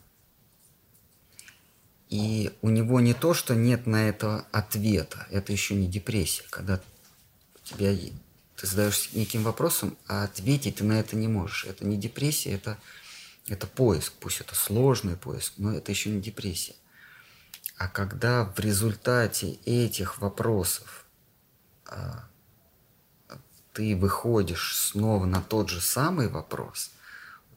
и 2.09 2.53
у 2.61 2.69
него 2.69 3.01
не 3.01 3.15
то, 3.15 3.33
что 3.33 3.55
нет 3.55 3.87
на 3.87 4.09
это 4.09 4.47
ответа, 4.53 5.27
это 5.31 5.53
еще 5.53 5.75
не 5.75 5.87
депрессия, 5.87 6.45
когда 6.51 6.81
тебя 7.65 7.95
ты 8.63 8.69
задаешься 8.69 9.09
неким 9.19 9.43
вопросом, 9.43 9.97
а 10.07 10.23
ответить 10.23 10.77
ты 10.77 10.85
на 10.85 11.01
это 11.01 11.17
не 11.17 11.27
можешь. 11.27 11.65
Это 11.65 11.85
не 11.85 11.97
депрессия, 11.97 12.53
это, 12.53 12.79
это 13.49 13.67
поиск, 13.67 14.13
пусть 14.21 14.41
это 14.41 14.55
сложный 14.55 15.17
поиск, 15.17 15.55
но 15.57 15.75
это 15.75 15.91
еще 15.91 16.11
не 16.11 16.21
депрессия. 16.21 16.77
А 17.77 17.89
когда 17.89 18.45
в 18.45 18.61
результате 18.61 19.55
этих 19.65 20.19
вопросов 20.19 21.07
а, 21.87 22.29
ты 23.73 23.97
выходишь 23.97 24.77
снова 24.77 25.27
на 25.27 25.43
тот 25.43 25.69
же 25.69 25.81
самый 25.81 26.29
вопрос, 26.29 26.92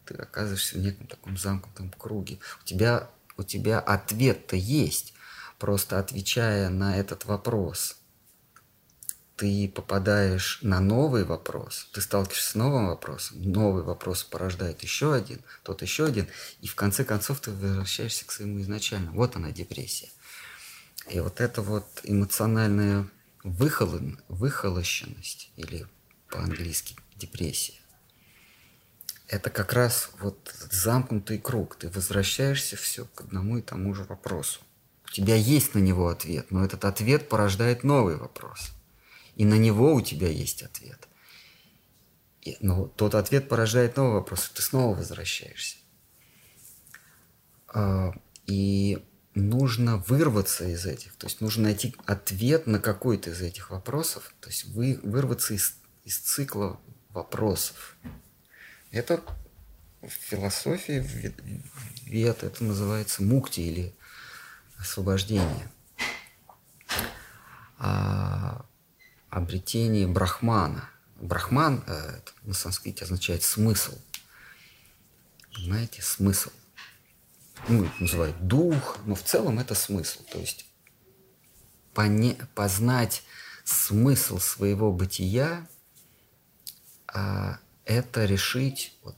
ты 0.06 0.16
оказываешься 0.16 0.78
в 0.78 0.82
неком 0.82 1.08
таком 1.08 1.38
замкнутом 1.38 1.92
круге. 1.92 2.40
У 2.62 2.66
тебя, 2.66 3.10
у 3.38 3.44
тебя 3.44 3.80
ответ-то 3.80 4.56
есть, 4.56 5.14
просто 5.60 6.00
отвечая 6.00 6.70
на 6.70 6.98
этот 6.98 7.26
вопрос, 7.26 7.98
ты 9.36 9.68
попадаешь 9.68 10.60
на 10.62 10.80
новый 10.80 11.26
вопрос, 11.26 11.90
ты 11.92 12.00
сталкиваешься 12.00 12.52
с 12.52 12.56
новым 12.56 12.88
вопросом, 12.88 13.42
новый 13.42 13.84
вопрос 13.84 14.24
порождает 14.24 14.82
еще 14.82 15.14
один, 15.14 15.42
тот 15.64 15.82
еще 15.82 16.06
один, 16.06 16.28
и 16.62 16.68
в 16.68 16.76
конце 16.76 17.04
концов 17.04 17.42
ты 17.42 17.52
возвращаешься 17.52 18.26
к 18.26 18.32
своему 18.32 18.62
изначальному. 18.62 19.18
Вот 19.18 19.36
она 19.36 19.52
депрессия. 19.52 20.10
И 21.10 21.20
вот 21.20 21.42
эта 21.42 21.62
вот 21.62 21.86
эмоциональная 22.04 23.08
выхолон, 23.44 24.20
выхолощенность 24.28 25.52
или 25.58 25.86
по-английски 26.30 26.96
депрессия. 27.16 27.76
Это 29.28 29.50
как 29.50 29.74
раз 29.74 30.12
вот 30.20 30.54
замкнутый 30.72 31.40
круг. 31.40 31.76
Ты 31.78 31.90
возвращаешься 31.90 32.76
все 32.76 33.06
к 33.06 33.22
одному 33.22 33.58
и 33.58 33.62
тому 33.62 33.94
же 33.94 34.04
вопросу. 34.04 34.62
У 35.06 35.12
тебя 35.12 35.36
есть 35.36 35.74
на 35.74 35.80
него 35.80 36.10
ответ, 36.10 36.52
но 36.52 36.64
этот 36.64 36.86
ответ 36.86 37.30
порождает 37.30 37.84
новый 37.84 38.18
вопрос. 38.18 38.72
И 39.36 39.46
на 39.46 39.56
него 39.56 39.94
у 39.94 40.02
тебя 40.02 40.30
есть 40.30 40.62
ответ. 40.64 41.08
И, 42.42 42.58
но 42.60 42.88
тот 42.88 43.16
ответ 43.16 43.50
порождает 43.50 43.98
новый 43.98 44.14
вопрос, 44.16 44.48
и 44.48 44.56
ты 44.56 44.62
снова 44.62 44.96
возвращаешься. 44.96 45.78
А, 47.68 48.14
и 48.46 49.04
нужно 49.34 49.98
вырваться 49.98 50.66
из 50.66 50.86
этих, 50.86 51.16
то 51.16 51.28
есть 51.28 51.42
нужно 51.42 51.64
найти 51.64 51.96
ответ 52.06 52.68
на 52.68 52.80
какой-то 52.80 53.32
из 53.32 53.42
этих 53.42 53.70
вопросов, 53.70 54.34
то 54.40 54.50
есть 54.50 54.66
вы, 54.66 55.00
вырваться 55.04 55.54
из, 55.54 55.76
из 56.04 56.18
цикла 56.20 56.80
вопросов. 57.10 57.98
Это 58.96 59.22
в 60.02 60.08
философии 60.08 61.06
вет, 62.06 62.44
это 62.44 62.64
называется 62.64 63.24
мукти 63.24 63.60
или 63.60 63.94
освобождение. 64.78 65.70
А, 67.78 68.66
обретение 69.30 70.08
брахмана. 70.08 70.90
Брахман 71.18 71.84
э, 71.88 72.20
это 72.20 72.32
на 72.44 72.54
санскрите 72.54 73.04
означает 73.04 73.44
смысл. 73.44 74.00
Понимаете, 75.54 76.02
смысл. 76.02 76.52
Ну, 77.68 77.90
называют 78.00 78.48
дух, 78.48 78.98
но 79.06 79.16
в 79.16 79.24
целом 79.24 79.60
это 79.60 79.76
смысл. 79.76 80.24
То 80.32 80.40
есть 80.40 80.68
поне, 81.94 82.38
познать 82.56 83.24
смысл 83.66 84.40
своего 84.40 84.94
бытия 84.94 85.68
а, 87.08 87.60
это 87.86 88.26
решить 88.26 88.98
вот 89.04 89.16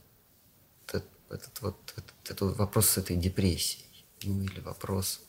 этот, 0.86 1.04
этот, 1.30 1.60
вот, 1.60 1.94
этот, 1.96 2.14
этот 2.24 2.56
вопрос 2.56 2.90
с 2.90 2.98
этой 2.98 3.16
депрессией. 3.16 3.86
Ну 4.22 4.42
или 4.42 4.60
вопрос 4.60 5.20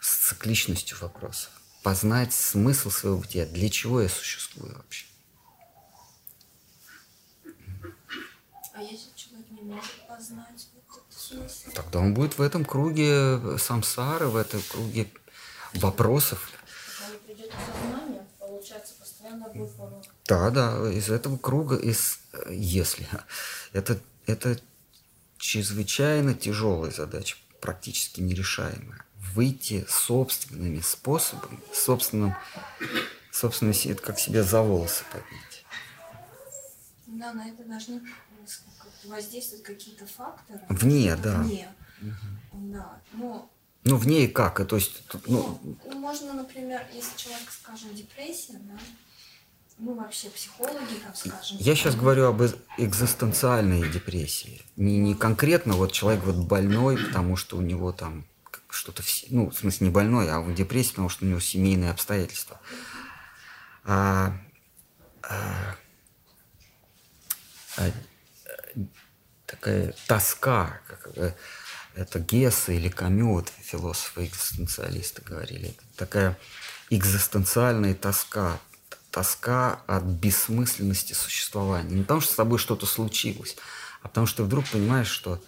с 0.00 0.28
цикличностью 0.28 0.98
вопросов. 1.00 1.50
Познать 1.82 2.32
смысл 2.32 2.90
своего 2.90 3.18
бытия. 3.18 3.46
Для 3.46 3.70
чего 3.70 4.02
я 4.02 4.08
существую 4.08 4.74
вообще? 4.76 5.06
А 8.72 8.82
если 8.82 9.10
человек 9.14 9.50
не 9.50 9.62
может 9.62 10.06
познать 10.08 10.68
этот 10.74 11.04
смысл? 11.12 11.70
Тогда 11.74 12.00
он 12.00 12.14
будет 12.14 12.38
в 12.38 12.42
этом 12.42 12.64
круге 12.64 13.58
самсары, 13.58 14.28
в 14.28 14.36
этом 14.36 14.62
круге 14.62 15.10
вопросов. 15.74 16.50
Когда 16.98 17.18
придет 17.18 17.52
сознание, 17.52 18.26
получается, 18.38 18.94
постоянно 18.98 19.48
будет. 19.48 19.70
Да, 20.30 20.50
да, 20.50 20.88
из 20.92 21.10
этого 21.10 21.36
круга, 21.38 21.74
из, 21.74 22.20
если, 22.48 23.04
это, 23.72 23.98
это 24.26 24.56
чрезвычайно 25.38 26.34
тяжелая 26.34 26.92
задача, 26.92 27.36
практически 27.60 28.20
нерешаемая. 28.20 29.04
Выйти 29.34 29.84
собственными 29.88 30.82
способами, 30.82 31.58
собственным, 31.72 32.36
собственно, 33.32 33.72
это 33.72 34.00
как 34.00 34.20
себя 34.20 34.44
за 34.44 34.62
волосы 34.62 35.02
поднять. 35.10 35.64
Да, 37.06 37.32
на 37.32 37.48
это 37.48 37.64
должны 37.64 38.00
воздействовать 39.06 39.64
какие-то 39.64 40.06
факторы. 40.06 40.60
Вне, 40.68 41.16
да. 41.16 41.38
Вне. 41.38 41.74
Да. 42.52 43.00
Но 43.14 43.50
Ну, 43.82 43.96
в 43.96 44.06
ней 44.06 44.28
как? 44.28 44.64
То 44.68 44.76
есть, 44.76 45.02
ну, 45.26 45.58
Ну, 45.86 45.98
можно, 45.98 46.34
например, 46.34 46.86
если 46.94 47.16
человек, 47.16 47.50
скажем, 47.50 47.92
депрессия, 47.96 48.60
да, 48.60 48.78
ну, 49.80 49.94
вообще 49.94 50.28
психологи, 50.28 50.98
как 51.04 51.16
скажем. 51.16 51.56
я 51.58 51.74
сейчас 51.74 51.94
говорю 51.96 52.26
об 52.26 52.42
экзистенциальной 52.76 53.88
депрессии. 53.88 54.62
Не, 54.76 54.98
не 54.98 55.14
конкретно 55.14 55.74
вот 55.74 55.92
человек 55.92 56.22
вот 56.24 56.36
больной, 56.36 56.98
потому 56.98 57.36
что 57.36 57.56
у 57.56 57.62
него 57.62 57.92
там 57.92 58.26
что-то, 58.68 59.02
ну, 59.30 59.50
в 59.50 59.54
смысле 59.54 59.86
не 59.86 59.92
больной, 59.92 60.30
а 60.30 60.40
в 60.40 60.54
депрессии, 60.54 60.90
потому 60.90 61.08
что 61.08 61.24
у 61.24 61.28
него 61.28 61.40
семейные 61.40 61.90
обстоятельства. 61.90 62.60
А, 63.84 64.36
а, 65.22 65.76
а, 67.78 67.90
такая 69.46 69.94
тоска, 70.06 70.80
как, 70.86 71.08
э, 71.16 71.32
это 71.94 72.20
Гесса 72.20 72.72
или 72.72 72.88
Камю, 72.88 73.44
философы-экзистенциалисты 73.62 75.22
говорили, 75.22 75.74
такая 75.96 76.38
экзистенциальная 76.90 77.94
тоска, 77.94 78.60
тоска 79.10 79.82
от 79.86 80.04
бессмысленности 80.04 81.12
существования. 81.12 81.96
Не 81.96 82.02
потому, 82.02 82.20
что 82.20 82.32
с 82.32 82.36
тобой 82.36 82.58
что-то 82.58 82.86
случилось, 82.86 83.56
а 84.02 84.08
потому 84.08 84.26
что 84.26 84.44
вдруг 84.44 84.68
понимаешь, 84.68 85.08
что 85.08 85.42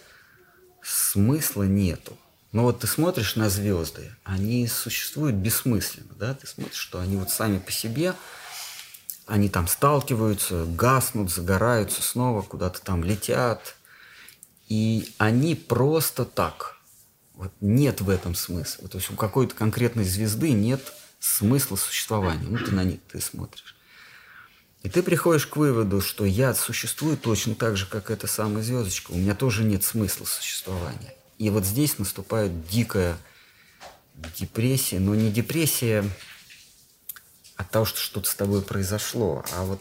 смысла 0.83 1.63
нету. 1.63 2.17
Но 2.53 2.65
вот 2.65 2.81
ты 2.81 2.87
смотришь 2.87 3.37
на 3.37 3.49
звезды, 3.49 4.15
они 4.25 4.67
существуют 4.67 5.37
бессмысленно, 5.37 6.13
да? 6.17 6.35
Ты 6.35 6.47
смотришь, 6.47 6.77
что 6.77 7.01
они 7.01 7.17
вот 7.17 7.31
сами 7.31 7.59
по 7.59 7.73
себе, 7.73 8.15
они 9.27 9.49
там 9.49 9.69
сталкиваются, 9.69 10.67
гаснут, 10.67 11.31
загораются 11.31 12.03
снова, 12.03 12.43
куда-то 12.43 12.83
там 12.83 13.05
летят. 13.05 13.77
И 14.69 15.15
они 15.19 15.55
просто 15.55 16.25
так. 16.25 16.77
Вот 17.35 17.53
нет 17.61 18.01
в 18.01 18.11
этом 18.11 18.35
смысла. 18.35 18.89
То 18.89 18.99
есть 18.99 19.11
у 19.11 19.15
какой-то 19.15 19.55
конкретной 19.55 20.05
звезды 20.05 20.53
нет 20.53 20.93
смысла 21.23 21.77
существования. 21.77 22.49
Ну, 22.49 22.59
ты 22.59 22.73
на 22.73 22.83
них 22.83 22.99
ты 23.11 23.21
смотришь. 23.21 23.77
И 24.83 24.89
ты 24.89 25.05
приходишь 25.05 25.47
к 25.47 25.57
выводу, 25.57 26.01
что 26.01 26.25
я 26.25 26.53
существую 26.53 27.17
точно 27.17 27.55
так 27.55 27.77
же, 27.77 27.87
как 27.87 28.11
эта 28.11 28.27
самая 28.27 28.65
звездочка. 28.65 29.13
У 29.13 29.17
меня 29.17 29.37
тоже 29.37 29.63
нет 29.63 29.85
смысла 29.85 30.25
существования. 30.25 31.15
И 31.39 31.49
вот 31.51 31.65
здесь 31.65 31.99
наступает 31.99 32.67
дикая 32.67 33.17
депрессия, 34.37 34.99
но 34.99 35.15
не 35.15 35.31
депрессия 35.31 36.05
от 37.55 37.71
того, 37.71 37.85
что 37.85 38.01
что-то 38.01 38.29
с 38.29 38.35
тобой 38.35 38.63
произошло, 38.63 39.45
а 39.53 39.63
вот 39.63 39.81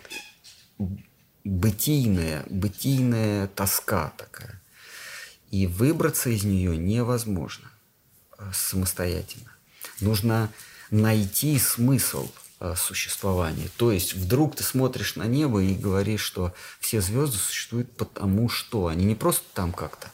бытийная, 1.43 2.45
бытийная 2.51 3.47
тоска 3.47 4.13
такая. 4.15 4.61
И 5.49 5.65
выбраться 5.65 6.30
из 6.30 6.43
нее 6.43 6.77
невозможно 6.77 7.72
э, 8.38 8.51
самостоятельно. 8.53 9.51
Нужно 9.99 10.51
найти 10.91 11.57
смысл 11.57 12.30
э, 12.59 12.76
существования. 12.77 13.69
То 13.77 13.91
есть 13.91 14.13
вдруг 14.13 14.55
ты 14.55 14.63
смотришь 14.63 15.15
на 15.15 15.23
небо 15.23 15.63
и 15.63 15.73
говоришь, 15.73 16.22
что 16.22 16.53
все 16.80 17.01
звезды 17.01 17.38
существуют 17.38 17.95
потому 17.95 18.49
что. 18.49 18.88
Они 18.88 19.05
не 19.05 19.15
просто 19.15 19.45
там 19.53 19.72
как-то, 19.72 20.11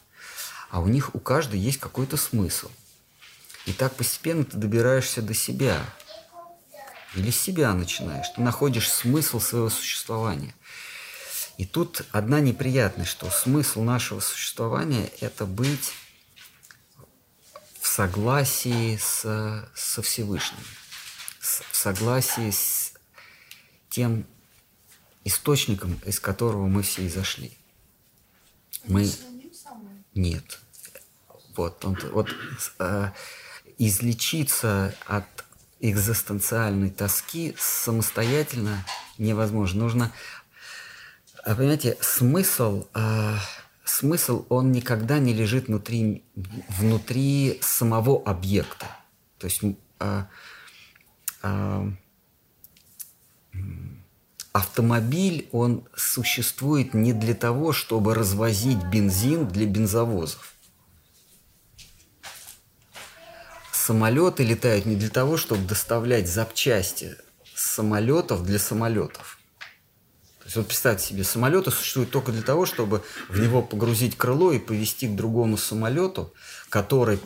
а 0.70 0.80
у 0.80 0.88
них 0.88 1.14
у 1.16 1.20
каждой 1.20 1.60
есть 1.60 1.80
какой-то 1.80 2.16
смысл. 2.16 2.70
И 3.66 3.74
так 3.74 3.94
постепенно 3.96 4.46
ты 4.46 4.56
добираешься 4.56 5.22
до 5.22 5.34
себя. 5.34 5.82
Или 7.16 7.32
себя 7.32 7.74
начинаешь. 7.74 8.28
Ты 8.36 8.42
находишь 8.42 8.90
смысл 8.90 9.40
своего 9.40 9.70
существования. 9.70 10.54
И 11.58 11.66
тут 11.66 12.04
одна 12.12 12.40
неприятность, 12.40 13.10
что 13.10 13.30
смысл 13.32 13.82
нашего 13.82 14.20
существования– 14.20 15.12
это 15.22 15.46
быть 15.46 15.92
в 17.88 17.90
согласии 17.90 18.98
с, 18.98 19.22
со 19.74 20.02
Всевышним, 20.02 20.60
с- 21.40 21.62
в 21.72 21.76
согласии 21.76 22.52
с 22.52 22.92
тем 23.90 24.26
источником, 25.24 25.98
из 26.06 26.20
которого 26.20 26.68
мы 26.68 26.84
все 26.84 27.08
изошли. 27.08 27.58
Мы... 28.84 29.10
Нет. 30.14 30.60
Вот, 31.56 31.84
он, 31.86 31.98
вот 32.12 32.30
э, 32.80 33.12
излечиться 33.78 34.94
от 35.06 35.26
экзистенциальной 35.80 36.90
тоски 36.90 37.56
самостоятельно 37.58 38.86
невозможно. 39.18 39.84
Нужно, 39.84 40.12
а, 41.46 41.56
понимаете, 41.56 41.98
смысл, 42.02 42.86
э, 42.94 43.36
смысл, 43.90 44.46
он 44.50 44.72
никогда 44.72 45.20
не 45.20 45.34
лежит 45.34 45.68
внутри, 45.68 46.24
внутри 46.36 47.60
самого 47.62 48.22
объекта. 48.24 48.88
То 49.38 49.48
есть 49.48 49.62
э, 50.00 50.24
м, 51.44 51.98
автомобиль, 54.52 55.48
он 55.52 55.88
существует 55.96 56.94
не 56.94 57.14
для 57.14 57.34
того, 57.34 57.72
чтобы 57.72 58.16
развозить 58.16 58.84
бензин 58.86 59.48
для 59.48 59.66
бензовозов. 59.66 60.54
Самолеты 63.72 64.44
летают 64.44 64.86
не 64.86 64.96
для 64.96 65.10
того, 65.10 65.38
чтобы 65.38 65.66
доставлять 65.66 66.28
запчасти 66.28 67.16
самолетов 67.56 68.44
для 68.44 68.60
самолетов. 68.60 69.37
То 70.48 70.50
есть 70.50 70.56
вот 70.56 70.68
представьте 70.68 71.06
себе, 71.06 71.26
самолеты 71.26 71.72
существуют 71.72 72.10
только 72.10 72.32
для 72.32 72.42
того, 72.42 72.66
чтобы 72.66 73.04
в 73.28 73.38
него 73.38 73.62
погрузить 73.62 74.16
крыло 74.16 74.54
и 74.54 74.60
повезти 74.60 75.10
к 75.10 75.14
другому 75.14 75.58
самолету, 75.58 76.34
который, 76.70 77.20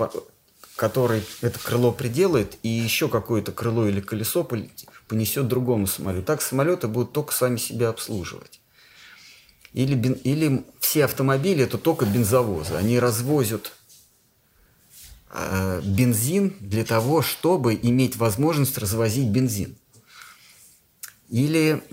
который 0.76 1.24
это 1.42 1.60
крыло 1.60 1.92
приделает, 1.92 2.58
и 2.64 2.70
еще 2.70 3.10
какое-то 3.10 3.52
крыло 3.52 3.88
или 3.88 4.02
колесо 4.02 4.44
понесет 5.08 5.48
другому 5.48 5.86
самолету. 5.86 6.26
Так 6.26 6.42
самолеты 6.42 6.88
будут 6.88 7.14
только 7.14 7.32
сами 7.32 7.58
себя 7.58 7.90
обслуживать. 7.90 8.60
Или, 9.74 9.94
бен- 9.94 10.20
или 10.24 10.66
все 10.80 11.06
автомобили 11.06 11.66
это 11.66 11.78
только 11.78 12.08
бензовозы. 12.08 12.74
Они 12.74 12.98
развозят 12.98 13.72
э, 15.30 15.80
бензин 15.84 16.56
для 16.60 16.84
того, 16.86 17.22
чтобы 17.22 17.76
иметь 17.76 18.16
возможность 18.16 18.80
развозить 18.80 19.30
бензин. 19.30 19.78
Или 21.30 21.84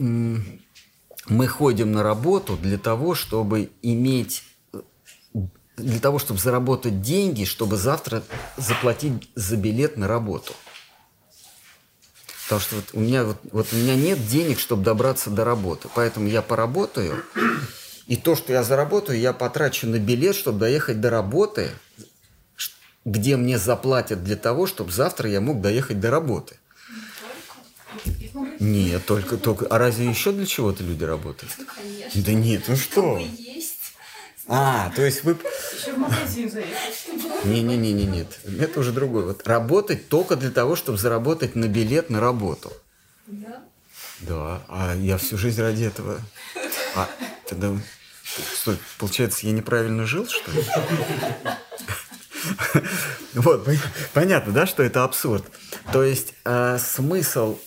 мы 1.28 1.46
ходим 1.46 1.92
на 1.92 2.02
работу 2.02 2.56
для 2.56 2.78
того, 2.78 3.14
чтобы 3.14 3.70
иметь 3.82 4.44
э, 4.72 4.80
для 5.76 6.00
того, 6.00 6.18
чтобы 6.18 6.40
заработать 6.40 7.02
деньги, 7.02 7.44
чтобы 7.44 7.76
завтра 7.76 8.22
заплатить 8.56 9.30
за 9.34 9.56
билет 9.56 9.96
на 9.96 10.08
работу. 10.08 10.52
Потому 12.44 12.60
что 12.62 12.76
вот 12.76 12.84
у 12.94 13.00
меня, 13.00 13.24
вот, 13.24 13.36
вот 13.52 13.66
у 13.72 13.76
меня 13.76 13.94
нет 13.94 14.26
денег, 14.26 14.58
чтобы 14.58 14.82
добраться 14.82 15.28
до 15.28 15.44
работы. 15.44 15.88
Поэтому 15.94 16.28
я 16.28 16.40
поработаю, 16.40 17.22
и 18.06 18.16
то, 18.16 18.34
что 18.34 18.54
я 18.54 18.62
заработаю, 18.64 19.20
я 19.20 19.34
потрачу 19.34 19.86
на 19.86 19.98
билет, 19.98 20.34
чтобы 20.34 20.58
доехать 20.58 20.98
до 20.98 21.10
работы, 21.10 21.70
где 23.04 23.36
мне 23.36 23.58
заплатят 23.58 24.24
для 24.24 24.36
того, 24.36 24.66
чтобы 24.66 24.90
завтра 24.92 25.28
я 25.28 25.42
мог 25.42 25.60
доехать 25.60 26.00
до 26.00 26.10
работы. 26.10 26.56
Нет, 28.60 29.06
только, 29.06 29.36
только. 29.36 29.66
А 29.66 29.78
разве 29.78 30.08
еще 30.08 30.32
для 30.32 30.46
чего-то 30.46 30.82
люди 30.82 31.04
работают? 31.04 31.52
Ну, 31.58 31.64
конечно. 31.64 32.22
Да 32.22 32.32
нет, 32.32 32.64
ну 32.68 32.76
что? 32.76 33.22
А, 34.46 34.90
то 34.96 35.02
есть 35.04 35.24
вы... 35.24 35.36
Еще 35.78 35.92
в 35.92 35.98
магазин 35.98 36.50
заехать. 36.50 37.44
Не-не-не, 37.44 37.92
не, 37.92 38.04
нет. 38.04 38.38
Это 38.58 38.80
уже 38.80 38.92
другое. 38.92 39.26
Вот 39.26 39.46
работать 39.46 40.08
только 40.08 40.36
для 40.36 40.50
того, 40.50 40.74
чтобы 40.74 40.96
заработать 40.96 41.54
на 41.54 41.66
билет 41.66 42.08
на 42.08 42.20
работу. 42.20 42.72
Да. 43.26 43.62
Да, 44.20 44.62
а 44.68 44.94
я 44.96 45.18
всю 45.18 45.36
жизнь 45.36 45.60
ради 45.60 45.84
этого. 45.84 46.20
А, 46.96 47.08
тогда... 47.46 47.76
Что, 48.60 48.76
получается, 48.98 49.46
я 49.46 49.52
неправильно 49.52 50.06
жил, 50.06 50.26
что 50.26 50.50
ли? 50.52 50.64
Вот, 53.34 53.66
пон- 53.66 53.78
понятно, 54.12 54.52
да, 54.52 54.66
что 54.66 54.82
это 54.82 55.04
абсурд. 55.04 55.44
То 55.92 56.02
есть 56.02 56.34
э, 56.44 56.78
смысл 56.78 57.58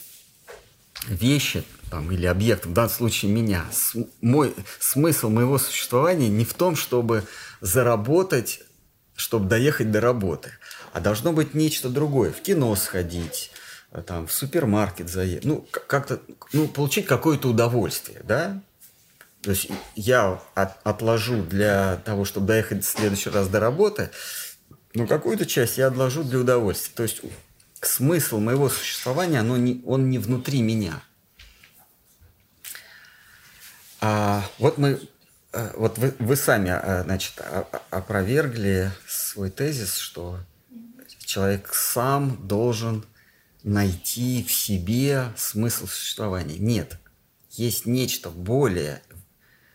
вещи 1.07 1.63
там, 1.89 2.11
или 2.11 2.25
объекта, 2.25 2.69
в 2.69 2.73
данном 2.73 2.91
случае 2.91 3.31
меня, 3.31 3.65
с- 3.71 3.95
мой, 4.21 4.53
смысл 4.79 5.29
моего 5.29 5.57
существования 5.57 6.29
не 6.29 6.45
в 6.45 6.53
том, 6.53 6.75
чтобы 6.75 7.23
заработать, 7.59 8.61
чтобы 9.15 9.47
доехать 9.49 9.91
до 9.91 9.99
работы, 10.01 10.51
а 10.93 10.99
должно 10.99 11.33
быть 11.33 11.53
нечто 11.53 11.89
другое. 11.89 12.31
В 12.31 12.41
кино 12.41 12.75
сходить, 12.75 13.51
э, 13.91 14.01
там, 14.01 14.27
в 14.27 14.31
супермаркет 14.31 15.09
заехать, 15.09 15.45
ну, 15.45 15.67
как-то, 15.71 16.21
ну, 16.53 16.67
получить 16.67 17.05
какое-то 17.05 17.49
удовольствие, 17.49 18.21
да? 18.23 18.61
То 19.41 19.49
есть 19.51 19.67
я 19.95 20.39
от- 20.53 20.77
отложу 20.83 21.41
для 21.43 21.97
того, 22.05 22.25
чтобы 22.25 22.47
доехать 22.47 22.85
в 22.85 22.89
следующий 22.89 23.31
раз 23.31 23.47
до 23.47 23.59
работы, 23.59 24.11
но 24.93 25.07
какую-то 25.07 25.45
часть 25.45 25.77
я 25.77 25.87
отложу 25.87 26.23
для 26.23 26.39
удовольствия. 26.39 26.93
То 26.95 27.03
есть 27.03 27.21
смысл 27.81 28.39
моего 28.39 28.69
существования, 28.69 29.39
оно 29.39 29.57
не, 29.57 29.81
он 29.85 30.09
не 30.09 30.19
внутри 30.19 30.61
меня. 30.61 31.01
А, 33.99 34.43
вот 34.57 34.77
мы, 34.77 34.99
э, 35.53 35.73
вот 35.75 35.97
вы, 35.97 36.15
вы 36.19 36.35
сами, 36.35 36.69
э, 36.69 37.03
значит, 37.03 37.39
о- 37.39 37.67
опровергли 37.89 38.91
свой 39.07 39.51
тезис, 39.51 39.97
что 39.97 40.39
человек 41.19 41.73
сам 41.73 42.47
должен 42.47 43.05
найти 43.63 44.43
в 44.43 44.51
себе 44.51 45.31
смысл 45.37 45.87
существования. 45.87 46.57
Нет, 46.57 46.97
есть 47.51 47.85
нечто 47.85 48.29
более, 48.29 49.01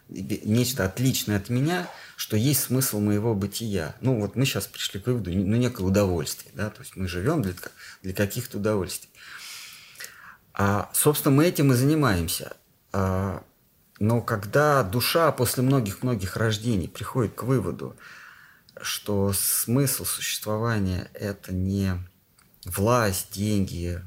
нечто 0.09 0.85
отличное 0.85 1.37
от 1.37 1.49
меня, 1.49 1.89
что 2.17 2.37
есть 2.37 2.63
смысл 2.65 3.01
моего 3.01 3.35
бытия. 3.35 3.95
Ну 4.01 4.21
вот 4.21 4.37
мы 4.37 4.45
сейчас 4.45 4.67
пришли 4.67 5.01
к 5.01 5.07
выводу, 5.07 5.31
ну 5.31 5.57
некое 5.57 5.85
удовольствие, 5.85 6.53
да, 6.55 6.71
то 6.71 6.81
есть 6.83 6.97
мы 6.97 7.09
живем 7.09 7.43
для, 7.43 7.55
для 8.03 8.15
каких-то 8.15 8.59
удовольствий. 8.59 9.11
А, 10.53 10.91
собственно, 10.95 11.35
мы 11.35 11.47
этим 11.47 11.73
и 11.73 11.75
занимаемся. 11.75 12.57
А, 12.93 13.43
но 13.99 14.21
когда 14.21 14.83
душа 14.83 15.31
после 15.33 15.63
многих-многих 15.63 16.37
рождений 16.37 16.89
приходит 16.89 17.35
к 17.35 17.43
выводу, 17.43 17.97
что 18.81 19.33
смысл 19.33 20.05
существования– 20.05 21.11
это 21.15 21.53
не 21.53 21.99
власть, 22.65 23.33
деньги, 23.33 24.03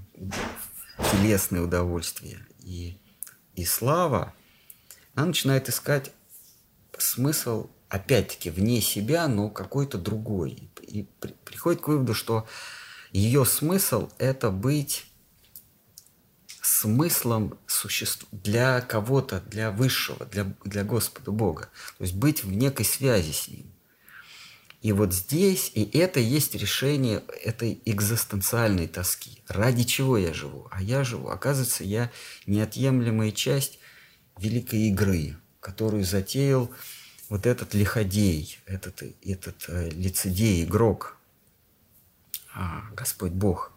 телесные 1.11 1.61
удовольствия 1.61 2.39
и, 2.59 2.99
и 3.55 3.65
слава, 3.65 4.33
она 5.15 5.27
начинает 5.27 5.69
искать 5.69 6.11
смысл, 6.97 7.69
опять-таки, 7.87 8.49
вне 8.49 8.81
себя, 8.81 9.27
но 9.27 9.49
какой-то 9.49 9.97
другой. 9.97 10.69
И 10.81 11.07
при- 11.19 11.35
приходит 11.45 11.81
к 11.81 11.87
выводу, 11.87 12.13
что 12.13 12.47
ее 13.11 13.45
смысл– 13.45 14.09
это 14.17 14.51
быть 14.51 15.05
смыслом 16.61 17.57
существ 17.67 18.25
для 18.31 18.81
кого-то, 18.81 19.41
для 19.41 19.71
высшего, 19.71 20.25
для, 20.25 20.53
для 20.63 20.83
Господа 20.83 21.31
Бога. 21.31 21.69
То 21.97 22.03
есть 22.03 22.13
быть 22.13 22.43
в 22.43 22.51
некой 22.51 22.85
связи 22.85 23.31
с 23.31 23.47
Ним. 23.47 23.71
И 24.81 24.93
вот 24.93 25.13
здесь, 25.13 25.71
и 25.73 25.83
это 25.97 26.21
есть 26.21 26.55
решение 26.55 27.21
этой 27.43 27.81
экзистенциальной 27.83 28.87
тоски. 28.87 29.41
Ради 29.47 29.83
чего 29.83 30.17
я 30.17 30.33
живу? 30.33 30.69
А 30.71 30.81
я 30.81 31.03
живу. 31.03 31.27
Оказывается, 31.29 31.83
я 31.83 32.11
неотъемлемая 32.45 33.31
часть 33.31 33.78
великой 34.39 34.89
игры, 34.89 35.35
которую 35.59 36.03
затеял 36.03 36.71
вот 37.29 37.45
этот 37.45 37.73
лиходей, 37.73 38.57
этот, 38.65 39.03
этот 39.21 39.65
э, 39.67 39.89
лицедей, 39.89 40.63
игрок, 40.63 41.17
а, 42.53 42.83
Господь 42.93 43.31
Бог. 43.31 43.71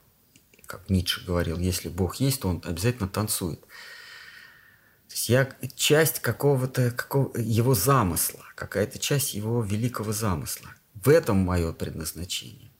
Как 0.66 0.88
Ницше 0.88 1.24
говорил, 1.26 1.58
если 1.58 1.88
Бог 1.88 2.16
есть, 2.16 2.40
то 2.40 2.48
Он 2.48 2.62
обязательно 2.64 3.08
танцует. 3.08 3.60
То 3.60 5.14
есть 5.14 5.28
я 5.28 5.54
часть 5.74 6.20
какого-то 6.20 6.90
какого, 6.92 7.36
его 7.36 7.74
замысла, 7.74 8.42
какая-то 8.54 8.98
часть 8.98 9.34
его 9.34 9.62
великого 9.62 10.12
замысла. 10.12 10.70
В 10.94 11.10
этом 11.10 11.36
мое 11.38 11.72
предназначение. 11.72 12.70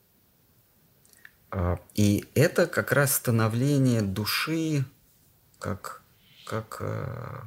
А, 1.51 1.79
И 1.95 2.25
это 2.35 2.67
как 2.67 2.93
раз 2.93 3.15
становление 3.15 4.01
души 4.01 4.87
как, 5.59 6.03
как 6.47 6.79
э, 6.81 7.43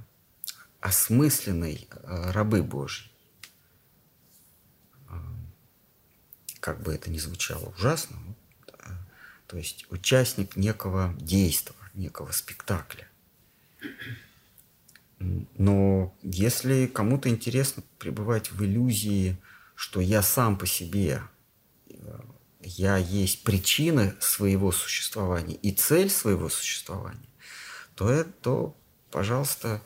осмысленной 0.86 1.88
э, 1.90 2.32
рабы 2.32 2.62
Божьей. 2.62 3.12
А, 5.10 5.20
Как 6.60 6.84
бы 6.84 6.94
это 6.94 7.10
ни 7.10 7.18
звучало 7.18 7.70
ужасно, 7.70 8.18
ну, 8.24 8.36
э, 8.68 8.92
то 9.48 9.58
есть 9.58 9.88
участник 9.90 10.56
некого 10.56 11.16
действия, 11.18 11.76
некого 11.96 12.32
спектакля. 12.32 13.08
Но 15.18 16.16
если 16.22 16.86
кому-то 16.86 17.30
интересно 17.30 17.82
пребывать 17.98 18.52
в 18.52 18.64
иллюзии, 18.64 19.38
что 19.74 20.02
я 20.02 20.22
сам 20.22 20.56
по 20.56 20.68
себе, 20.68 21.24
э, 21.90 22.20
я 22.62 22.98
есть 22.98 23.44
причина 23.44 24.16
своего 24.20 24.72
существования 24.72 25.56
и 25.56 25.72
цель 25.72 26.12
своего 26.12 26.48
существования, 26.48 27.30
то, 27.96 28.08
это, 28.08 28.30
то 28.42 28.78
пожалуйста, 29.10 29.82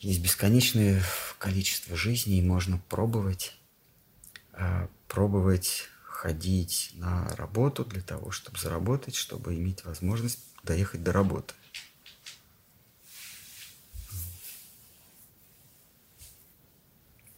есть 0.00 0.20
бесконечное 0.20 1.02
количество 1.38 1.96
жизней, 1.96 2.40
можно 2.42 2.78
пробовать, 2.88 3.54
э, 4.54 4.88
пробовать 5.08 5.88
ходить 6.04 6.90
на 6.94 7.28
работу 7.36 7.84
для 7.84 8.00
того, 8.00 8.30
чтобы 8.30 8.58
заработать, 8.58 9.14
чтобы 9.14 9.54
иметь 9.54 9.84
возможность 9.84 10.38
доехать 10.62 11.02
до 11.02 11.12
работы. 11.12 11.54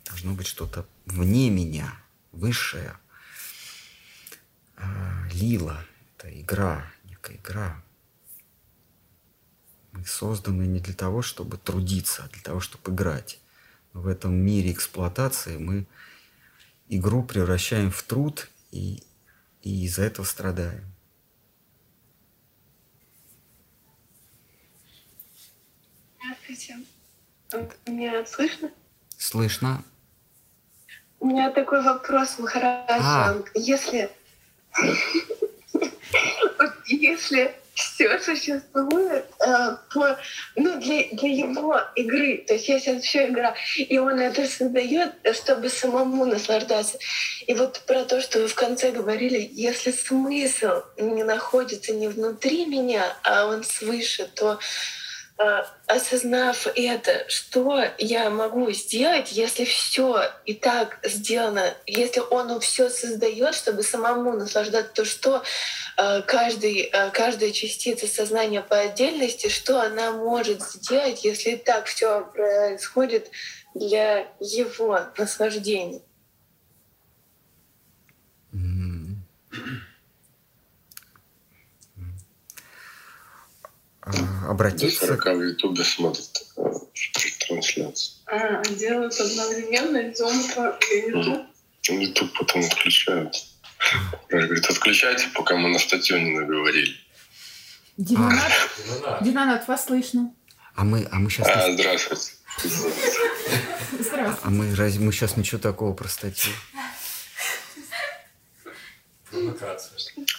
Должно 0.06 0.34
быть 0.34 0.46
что-то 0.46 0.86
вне 1.04 1.50
меня, 1.50 1.92
высшее. 2.30 2.96
А, 4.76 5.28
Лила– 5.32 5.84
это 6.16 6.40
игра, 6.40 6.92
некая 7.04 7.36
игра. 7.36 7.82
Мы 9.92 10.06
созданы 10.06 10.62
не 10.62 10.80
для 10.80 10.94
того, 10.94 11.22
чтобы 11.22 11.58
трудиться, 11.58 12.24
а 12.24 12.28
для 12.28 12.42
того, 12.42 12.60
чтобы 12.60 12.92
играть. 12.92 13.38
В 13.92 14.08
этом 14.08 14.34
мире 14.34 14.72
эксплуатации 14.72 15.58
мы 15.58 15.86
игру 16.88 17.22
превращаем 17.22 17.90
в 17.90 18.02
труд 18.02 18.48
и, 18.70 19.02
и 19.62 19.84
из-за 19.84 20.02
этого 20.02 20.24
страдаем. 20.24 20.84
Здравствуйте. 26.16 26.78
Меня 27.86 28.24
слышно? 28.24 28.70
Слышно? 29.18 29.84
У 31.20 31.26
меня 31.26 31.50
такой 31.50 31.82
вопрос, 31.82 32.38
Махарадж. 32.38 33.02
А. 33.02 33.42
Если... 33.54 34.10
Если 36.86 37.54
все 37.74 38.18
существует 38.20 39.24
э, 39.44 39.76
по, 39.92 40.18
ну, 40.56 40.78
для, 40.78 41.04
для 41.12 41.28
его 41.28 41.80
игры, 41.96 42.44
то 42.46 42.54
есть 42.54 42.68
если 42.68 42.94
это 42.94 43.02
все 43.02 43.28
игра, 43.28 43.54
и 43.76 43.98
он 43.98 44.18
это 44.20 44.46
создает, 44.46 45.12
чтобы 45.34 45.68
самому 45.68 46.26
наслаждаться. 46.26 46.98
И 47.46 47.54
вот 47.54 47.82
про 47.86 48.04
то, 48.04 48.20
что 48.20 48.40
вы 48.40 48.48
в 48.48 48.54
конце 48.54 48.90
говорили, 48.90 49.48
если 49.52 49.90
смысл 49.90 50.82
не 50.98 51.24
находится 51.24 51.94
не 51.94 52.08
внутри 52.08 52.66
меня, 52.66 53.04
а 53.22 53.46
он 53.46 53.64
свыше, 53.64 54.28
то 54.34 54.58
осознав 55.86 56.66
это, 56.74 57.24
что 57.28 57.84
я 57.98 58.30
могу 58.30 58.70
сделать, 58.72 59.32
если 59.32 59.64
все 59.64 60.30
и 60.44 60.54
так 60.54 60.98
сделано, 61.02 61.74
если 61.86 62.20
он 62.20 62.60
все 62.60 62.88
создает, 62.88 63.54
чтобы 63.54 63.82
самому 63.82 64.32
наслаждаться, 64.32 64.92
то 64.92 65.04
что 65.04 65.42
э, 65.96 66.22
каждый, 66.22 66.82
э, 66.82 67.10
каждая 67.10 67.50
частица 67.50 68.06
сознания 68.06 68.62
по 68.62 68.78
отдельности, 68.78 69.48
что 69.48 69.80
она 69.80 70.12
может 70.12 70.62
сделать, 70.62 71.24
если 71.24 71.56
так 71.56 71.86
все 71.86 72.24
происходит 72.32 73.30
для 73.74 74.28
его 74.38 75.00
наслаждения. 75.16 76.02
Обратиться... 84.48 85.06
До 85.06 85.16
40 85.16 85.36
в 85.36 85.42
Ютубе 85.42 85.84
смотрят 85.84 86.42
э, 86.56 86.62
трансляцию. 87.46 88.14
А, 88.26 88.62
делают 88.64 89.14
одновременно 89.20 90.14
Зомка 90.14 90.78
и 90.92 91.10
Ютуб? 91.10 91.46
Ютуб 91.88 92.38
потом 92.38 92.64
отключают. 92.64 93.34
Говорит, 94.28 94.64
отключайте, 94.66 95.26
пока 95.34 95.56
мы 95.56 95.68
на 95.68 95.78
статью 95.78 96.18
не 96.18 96.30
наговорили. 96.30 96.94
Динанат, 97.96 98.52
а. 99.04 99.22
Динанат, 99.22 99.68
вас 99.68 99.86
слышно. 99.86 100.32
А 100.74 100.84
мы, 100.84 101.06
а 101.10 101.18
мы 101.18 101.30
сейчас... 101.30 101.48
А, 101.48 101.72
здравствуйте. 101.72 102.32
Здравствуйте. 103.98 104.38
А 104.42 104.50
мы 104.50 104.74
разве 104.74 105.04
мы 105.04 105.12
сейчас 105.12 105.36
ничего 105.36 105.60
такого 105.60 105.92
про 105.92 106.08
статью? 106.08 106.52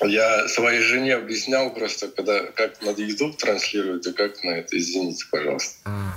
Я 0.02 0.48
своей 0.48 0.82
жене 0.82 1.16
объяснял 1.16 1.74
просто, 1.74 2.10
когда 2.10 2.46
как 2.52 2.82
надо 2.82 3.02
YouTube 3.02 3.38
транслировать 3.38 4.06
и 4.06 4.14
как 4.14 4.44
на 4.44 4.52
это. 4.52 4.78
Извините, 4.78 5.26
пожалуйста. 5.32 5.80
А. 5.86 6.14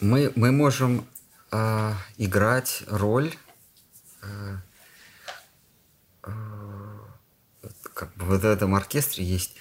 Мы, 0.00 0.32
мы 0.34 0.50
можем 0.50 1.06
э, 1.52 1.92
играть 2.16 2.82
роль 2.86 3.32
э, 4.22 4.56
э, 6.24 6.30
как 7.94 8.16
бы 8.16 8.24
в 8.24 8.44
этом 8.44 8.74
оркестре 8.74 9.24
есть 9.24 9.56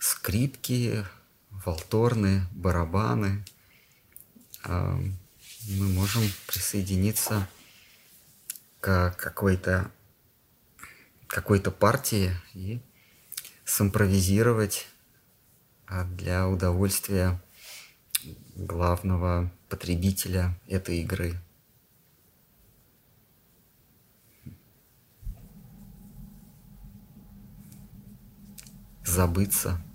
скрипки, 0.00 1.04
волторны, 1.50 2.46
барабаны. 2.52 3.44
А, 4.64 4.98
мы 5.68 5.88
можем 5.88 6.22
присоединиться 6.46 7.46
к 8.80 9.14
какой-то 9.16 9.92
какой-то 11.26 11.70
партии 11.70 12.32
и 12.54 12.80
симпровизировать 13.64 14.88
а, 15.86 16.04
для 16.04 16.48
удовольствия 16.48 17.40
главного 18.56 19.52
потребителя 19.68 20.58
этой 20.66 21.02
игры. 21.02 21.38
Забыться– 29.04 29.80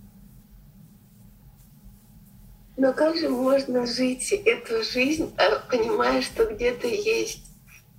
но 2.77 2.93
как 2.93 3.17
же 3.17 3.29
можно 3.29 3.85
жить 3.85 4.31
эту 4.31 4.83
жизнь, 4.83 5.33
а 5.37 5.59
понимая, 5.69 6.21
что 6.21 6.45
где-то 6.45 6.87
есть 6.87 7.43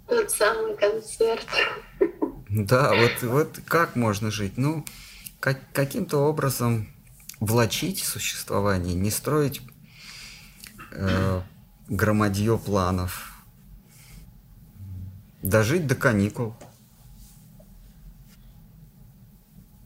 тот 0.06 0.30
самый 0.30 0.76
концерт? 0.76 1.46
Да, 2.50 2.94
вот, 2.94 3.22
вот 3.22 3.60
как 3.66 3.96
можно 3.96 4.30
жить? 4.30 4.54
Ну, 4.56 4.84
как, 5.40 5.60
каким-то 5.72 6.18
образом 6.18 6.88
влачить 7.40 8.04
существование, 8.04 8.94
не 8.94 9.10
строить 9.10 9.62
э, 10.92 11.42
громадье 11.88 12.58
планов, 12.58 13.32
дожить 15.42 15.86
до 15.86 15.94
каникул. 15.94 16.54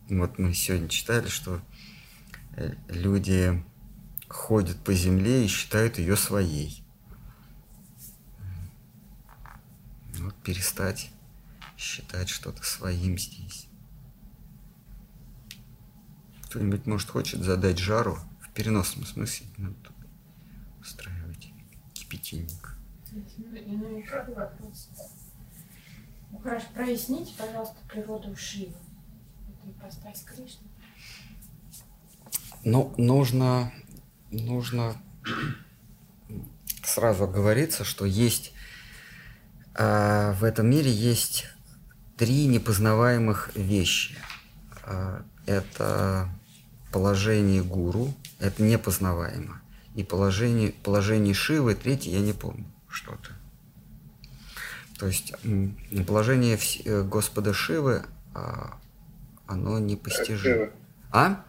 Вот 0.08 0.38
мы 0.38 0.52
сегодня 0.54 0.88
читали, 0.88 1.28
что 1.28 1.60
э, 2.56 2.74
люди 2.88 3.62
ходят 4.30 4.78
по 4.84 4.94
земле 4.94 5.44
и 5.44 5.48
считают 5.48 5.98
ее 5.98 6.16
своей. 6.16 6.82
Вот 10.18 10.34
перестать 10.42 11.10
считать 11.76 12.28
что-то 12.28 12.62
своим 12.62 13.18
здесь. 13.18 13.66
Кто-нибудь, 16.44 16.86
может, 16.86 17.08
хочет 17.08 17.42
задать 17.42 17.78
жару 17.78 18.18
в 18.40 18.50
переносном 18.50 19.04
смысле? 19.04 19.46
Надо 19.56 19.74
тут 19.82 19.96
устраивать 20.80 21.52
кипятильник. 21.94 22.76
Ну, 26.30 26.38
хорошо, 26.42 26.66
проясните, 26.74 27.32
пожалуйста, 27.36 27.76
природу 27.88 28.36
Шивы. 28.36 28.74
Это 29.48 29.70
ипостась 29.70 30.22
Кришны. 30.22 30.68
Ну, 32.62 32.94
нужно 32.98 33.72
нужно 34.30 34.96
сразу 36.84 37.24
оговориться, 37.24 37.84
что 37.84 38.04
есть 38.04 38.52
э, 39.74 40.32
в 40.32 40.44
этом 40.44 40.68
мире 40.68 40.90
есть 40.90 41.46
три 42.16 42.46
непознаваемых 42.46 43.50
вещи. 43.54 44.16
Э, 44.84 45.22
это 45.46 46.28
положение 46.92 47.62
гуру, 47.62 48.14
это 48.38 48.62
непознаваемо. 48.62 49.60
И 49.94 50.04
положение, 50.04 50.72
положение 50.84 51.34
Шивы, 51.34 51.74
третье, 51.74 52.10
я 52.10 52.20
не 52.20 52.32
помню, 52.32 52.66
что-то. 52.88 53.30
То 54.98 55.06
есть 55.06 55.32
положение 56.06 56.58
э, 56.84 57.02
Господа 57.02 57.54
Шивы, 57.54 58.04
а, 58.34 58.78
оно 59.46 59.78
непостижимо. 59.78 60.70
А? 61.10 61.44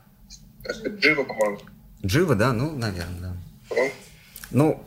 Джива, 0.99 1.23
по-моему. 1.23 1.59
Джива, 2.05 2.35
да? 2.35 2.53
Ну, 2.53 2.75
наверное, 2.75 3.35
да. 3.69 3.91
Ну, 4.51 4.83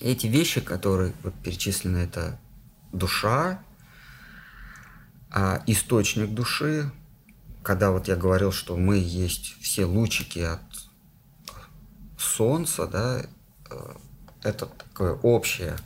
эти 0.00 0.26
вещи, 0.26 0.60
которые 0.60 1.12
вот 1.22 1.34
перечислены, 1.42 1.98
это 1.98 2.38
душа, 2.92 3.62
а 5.30 5.62
источник 5.66 6.30
души, 6.30 6.90
когда 7.62 7.90
вот 7.90 8.08
я 8.08 8.16
говорил, 8.16 8.52
что 8.52 8.76
мы 8.76 8.96
есть 8.98 9.56
все 9.60 9.84
лучики 9.84 10.40
от 10.40 10.60
солнца, 12.18 12.86
да, 12.86 13.22
э, 13.70 13.94
это 14.42 14.66
такое 14.66 15.12
общее, 15.12 15.76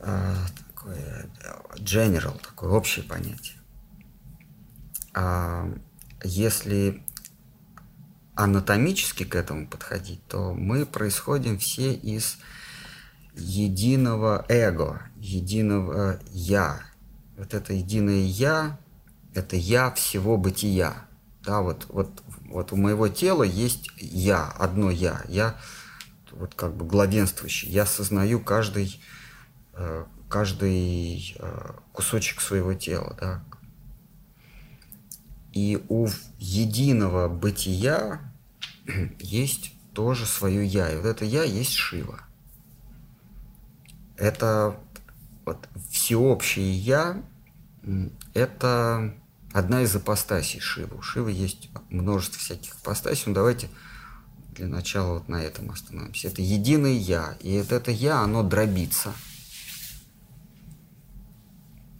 э, 0.00 0.34
такое 0.68 1.30
general, 1.76 2.40
такое 2.40 2.70
общее 2.70 3.04
понятие. 3.04 3.56
Если 6.26 7.02
анатомически 8.34 9.24
к 9.24 9.34
этому 9.34 9.66
подходить, 9.66 10.20
то 10.28 10.52
мы 10.52 10.84
происходим 10.84 11.58
все 11.58 11.94
из 11.94 12.38
единого 13.34 14.44
эго, 14.48 15.02
единого 15.16 16.20
я. 16.32 16.80
Вот 17.36 17.54
это 17.54 17.72
единое 17.72 18.24
я, 18.24 18.78
это 19.34 19.56
я 19.56 19.90
всего 19.92 20.36
бытия. 20.36 20.94
Да, 21.44 21.60
вот, 21.60 21.86
вот, 21.88 22.22
вот 22.48 22.72
у 22.72 22.76
моего 22.76 23.08
тела 23.08 23.42
есть 23.42 23.90
я, 23.98 24.48
одно 24.48 24.90
я. 24.90 25.22
Я 25.28 25.56
вот 26.32 26.54
как 26.54 26.74
бы 26.74 26.84
главенствующий. 26.84 27.70
Я 27.70 27.86
сознаю 27.86 28.40
каждый, 28.40 29.00
э, 29.74 30.04
каждый 30.28 31.36
э, 31.38 31.72
кусочек 31.92 32.40
своего 32.40 32.74
тела, 32.74 33.16
да, 33.20 33.44
и 35.56 35.82
у 35.88 36.06
единого 36.38 37.28
бытия 37.28 38.20
есть 39.18 39.72
тоже 39.94 40.26
свое 40.26 40.66
я. 40.66 40.92
И 40.92 40.96
вот 40.96 41.06
это 41.06 41.24
я 41.24 41.44
есть 41.44 41.72
Шива. 41.72 42.20
Это 44.18 44.78
вот 45.46 45.66
всеобщее 45.90 46.76
я, 46.76 47.22
это 48.34 49.14
одна 49.54 49.80
из 49.80 49.96
апостасий 49.96 50.60
Шивы. 50.60 50.98
У 50.98 51.02
Шивы 51.02 51.32
есть 51.32 51.70
множество 51.88 52.38
всяких 52.38 52.74
апостасий. 52.74 53.24
Ну, 53.28 53.32
давайте 53.32 53.70
для 54.52 54.66
начала 54.66 55.14
вот 55.14 55.28
на 55.30 55.42
этом 55.42 55.70
остановимся. 55.70 56.28
Это 56.28 56.42
единое 56.42 56.92
я. 56.92 57.34
И 57.40 57.58
вот 57.60 57.72
это 57.72 57.90
я, 57.90 58.20
оно 58.20 58.42
дробится. 58.42 59.14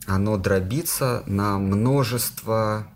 Оно 0.07 0.37
дробится 0.37 1.23
на 1.25 1.59
множество 1.59 2.93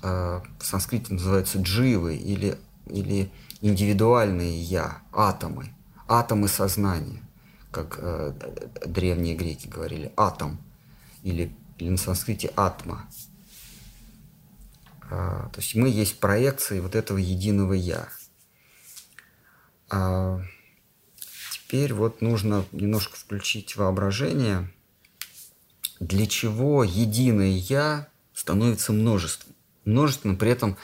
в 0.00 0.42
санскрите 0.60 1.12
называются 1.12 1.58
дживы 1.58 2.16
или 2.16 2.56
или 2.90 3.30
индивидуальные 3.60 4.60
я, 4.62 5.02
атомы, 5.12 5.72
атомы 6.06 6.48
сознания, 6.48 7.22
как 7.70 7.98
э, 7.98 8.32
древние 8.86 9.34
греки 9.34 9.66
говорили, 9.66 10.12
атом, 10.16 10.58
или, 11.22 11.54
или 11.78 11.90
на 11.90 11.96
санскрите 11.96 12.52
атма. 12.56 13.08
А, 15.10 15.48
то 15.52 15.60
есть 15.60 15.74
мы 15.74 15.88
есть 15.88 16.20
проекции 16.20 16.80
вот 16.80 16.94
этого 16.94 17.18
единого 17.18 17.72
я. 17.72 18.08
А 19.90 20.42
теперь 21.52 21.94
вот 21.94 22.20
нужно 22.20 22.64
немножко 22.72 23.16
включить 23.16 23.76
воображение, 23.76 24.70
для 25.98 26.26
чего 26.26 26.84
единое 26.84 27.56
я 27.56 28.08
становится 28.34 28.92
множеством. 28.92 29.54
Множественным 29.88 30.36
при 30.36 30.50
этом 30.50 30.76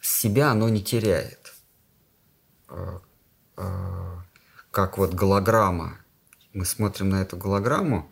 себя 0.00 0.50
оно 0.50 0.70
не 0.70 0.82
теряет. 0.82 1.54
А, 2.68 3.02
а, 3.56 4.24
как 4.70 4.96
вот 4.96 5.12
голограмма. 5.12 5.98
Мы 6.54 6.64
смотрим 6.64 7.10
на 7.10 7.20
эту 7.20 7.36
голограмму, 7.36 8.10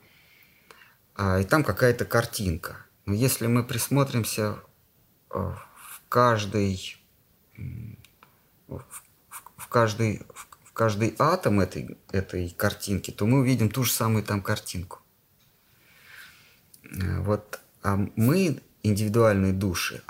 а, 1.15 1.41
и 1.41 1.45
там 1.45 1.65
какая-то 1.65 2.05
картинка. 2.05 2.77
Но 3.07 3.15
если 3.15 3.47
мы 3.47 3.65
присмотримся 3.65 4.59
в 5.31 6.03
каждый, 6.11 7.03
в 8.69 9.69
каждый, 9.69 10.27
в 10.65 10.73
каждый 10.73 11.15
атом 11.19 11.61
этой, 11.61 11.99
этой 12.11 12.51
картинки, 12.51 13.11
то 13.11 13.25
мы 13.25 13.41
увидим 13.41 13.71
ту 13.71 13.85
же 13.85 13.93
самую 13.93 14.25
там 14.25 14.43
картинку. 14.43 15.01
Вот 16.83 17.61
а 17.83 17.97
мы, 18.15 18.61
индивидуальные 18.83 19.53
души, 19.53 20.03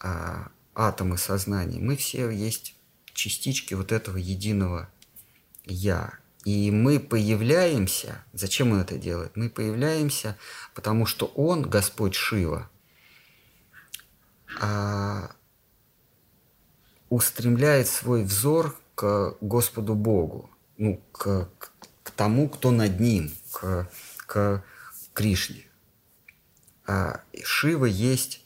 а 0.00 0.48
атомы 0.74 1.18
сознания, 1.18 1.78
мы 1.80 1.96
все 1.96 2.30
есть 2.30 2.74
частички 3.12 3.74
вот 3.74 3.92
этого 3.92 4.16
единого 4.16 4.88
«я». 5.64 6.18
И 6.44 6.70
мы 6.70 7.00
появляемся, 7.00 8.22
зачем 8.34 8.72
он 8.72 8.80
это 8.80 8.98
делает? 8.98 9.34
Мы 9.34 9.48
появляемся, 9.48 10.36
потому 10.74 11.06
что 11.06 11.24
он, 11.24 11.62
Господь 11.62 12.14
Шива, 12.14 12.68
а, 14.60 15.30
устремляет 17.08 17.88
свой 17.88 18.24
взор 18.24 18.78
к 18.94 19.36
Господу 19.40 19.94
Богу, 19.94 20.50
ну, 20.76 21.00
к, 21.12 21.48
к 22.02 22.10
тому, 22.10 22.50
кто 22.50 22.70
над 22.70 23.00
ним, 23.00 23.32
к, 23.50 23.88
к 24.26 24.62
Кришне. 25.14 25.64
А 26.86 27.20
Шива 27.42 27.86
есть 27.86 28.44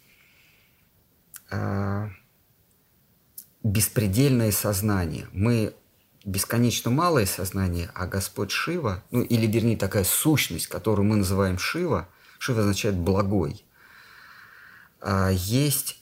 а, 1.50 2.10
беспредельное 3.62 4.52
сознание. 4.52 5.28
Мы 5.32 5.74
бесконечно 6.24 6.90
малое 6.90 7.26
сознание, 7.26 7.90
а 7.94 8.06
Господь 8.06 8.50
Шива, 8.50 9.02
ну 9.10 9.22
или 9.22 9.46
вернее 9.46 9.76
такая 9.76 10.04
сущность, 10.04 10.66
которую 10.66 11.06
мы 11.06 11.16
называем 11.16 11.58
Шива, 11.58 12.08
Шива 12.38 12.60
означает 12.60 12.96
благой, 12.96 13.64
а 15.00 15.30
есть 15.30 15.98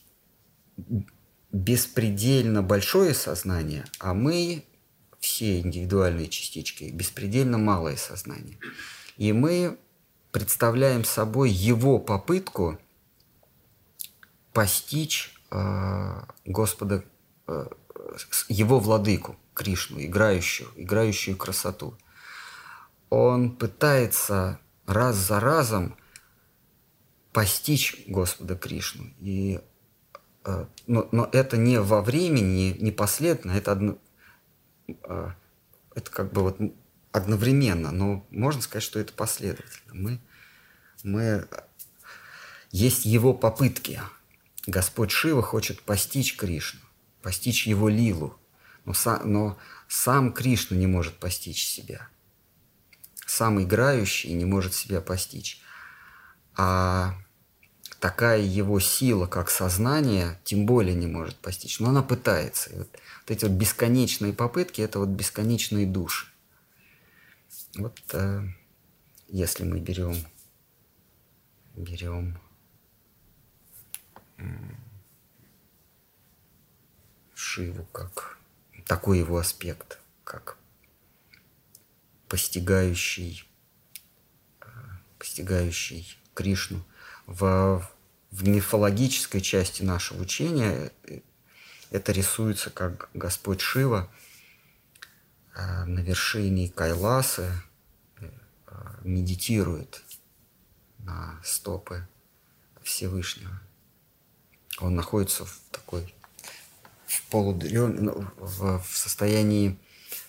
беспредельно 1.52 2.62
большое 2.62 3.14
сознание, 3.14 3.84
а 3.98 4.14
мы 4.14 4.64
все 5.20 5.60
индивидуальные 5.60 6.28
частички, 6.28 6.84
беспредельно 6.84 7.56
малое 7.58 7.96
сознание. 7.96 8.58
И 9.16 9.32
мы 9.32 9.78
представляем 10.36 11.02
собой 11.02 11.48
его 11.48 11.98
попытку 11.98 12.78
постичь 14.52 15.34
э, 15.50 16.24
Господа, 16.44 17.04
э, 17.48 17.66
его 18.50 18.78
владыку, 18.78 19.36
Кришну, 19.54 19.98
играющую, 19.98 20.68
играющую 20.76 21.38
красоту. 21.38 21.96
Он 23.08 23.56
пытается 23.56 24.60
раз 24.84 25.16
за 25.16 25.40
разом 25.40 25.96
постичь 27.32 28.04
Господа 28.06 28.56
Кришну. 28.56 29.06
И, 29.20 29.58
э, 30.44 30.66
но, 30.86 31.08
но 31.12 31.30
это 31.32 31.56
не 31.56 31.80
во 31.80 32.02
времени, 32.02 32.76
не 32.78 32.92
последовательно, 32.92 33.52
это, 33.52 33.72
одно, 33.72 33.98
э, 34.86 35.30
это 35.94 36.10
как 36.10 36.30
бы 36.34 36.42
вот 36.42 36.58
одновременно, 37.16 37.90
но 37.92 38.26
можно 38.30 38.60
сказать, 38.60 38.82
что 38.82 38.98
это 38.98 39.12
последовательно. 39.12 39.94
Мы, 39.94 40.20
мы 41.02 41.48
есть 42.70 43.06
его 43.06 43.32
попытки. 43.32 44.02
Господь 44.66 45.10
Шива 45.10 45.42
хочет 45.42 45.80
постичь 45.82 46.36
Кришну, 46.36 46.80
постичь 47.22 47.66
его 47.66 47.88
лилу, 47.88 48.38
но, 48.84 48.92
сам, 48.92 49.32
но 49.32 49.58
сам 49.88 50.32
Кришна 50.32 50.76
не 50.76 50.86
может 50.86 51.14
постичь 51.14 51.66
себя. 51.66 52.08
Сам 53.26 53.62
играющий 53.62 54.32
не 54.32 54.44
может 54.44 54.74
себя 54.74 55.00
постичь. 55.00 55.62
А 56.54 57.14
такая 57.98 58.40
его 58.40 58.78
сила, 58.78 59.26
как 59.26 59.50
сознание, 59.50 60.38
тем 60.44 60.66
более 60.66 60.94
не 60.94 61.06
может 61.06 61.36
постичь. 61.36 61.80
Но 61.80 61.88
она 61.88 62.02
пытается. 62.02 62.70
И 62.70 62.78
вот, 62.78 62.88
вот 62.92 63.30
эти 63.30 63.44
вот 63.44 63.52
бесконечные 63.52 64.32
попытки– 64.32 64.80
это 64.82 64.98
вот 64.98 65.08
бесконечные 65.08 65.86
души. 65.86 66.26
Вот 67.78 68.00
э, 68.14 68.42
если 69.28 69.64
мы 69.64 69.80
берем, 69.80 70.16
берем 71.74 72.38
Шиву 77.34 77.84
как 77.92 78.38
такой 78.86 79.18
его 79.18 79.36
аспект, 79.36 79.98
как 80.24 80.56
постигающий, 82.28 83.46
э, 84.60 84.66
постигающий 85.18 86.18
Кришну. 86.32 86.82
В, 87.26 87.86
в 88.30 88.48
мифологической 88.48 89.42
части 89.42 89.82
нашего 89.82 90.22
учения 90.22 90.92
э, 91.04 91.20
это 91.90 92.12
рисуется 92.12 92.70
как 92.70 93.10
Господь 93.12 93.60
Шива 93.60 94.10
на 95.56 96.00
вершине 96.00 96.68
Кайласы 96.68 97.50
медитирует 99.02 100.02
на 100.98 101.40
стопы 101.42 102.06
Всевышнего. 102.82 103.60
Он 104.80 104.94
находится 104.94 105.44
в 105.46 105.60
такой 105.70 106.14
в 107.06 107.22
полудрем, 107.30 108.04
ну, 108.04 108.26
в, 108.36 108.82
в 108.82 108.96
состоянии, 108.96 109.78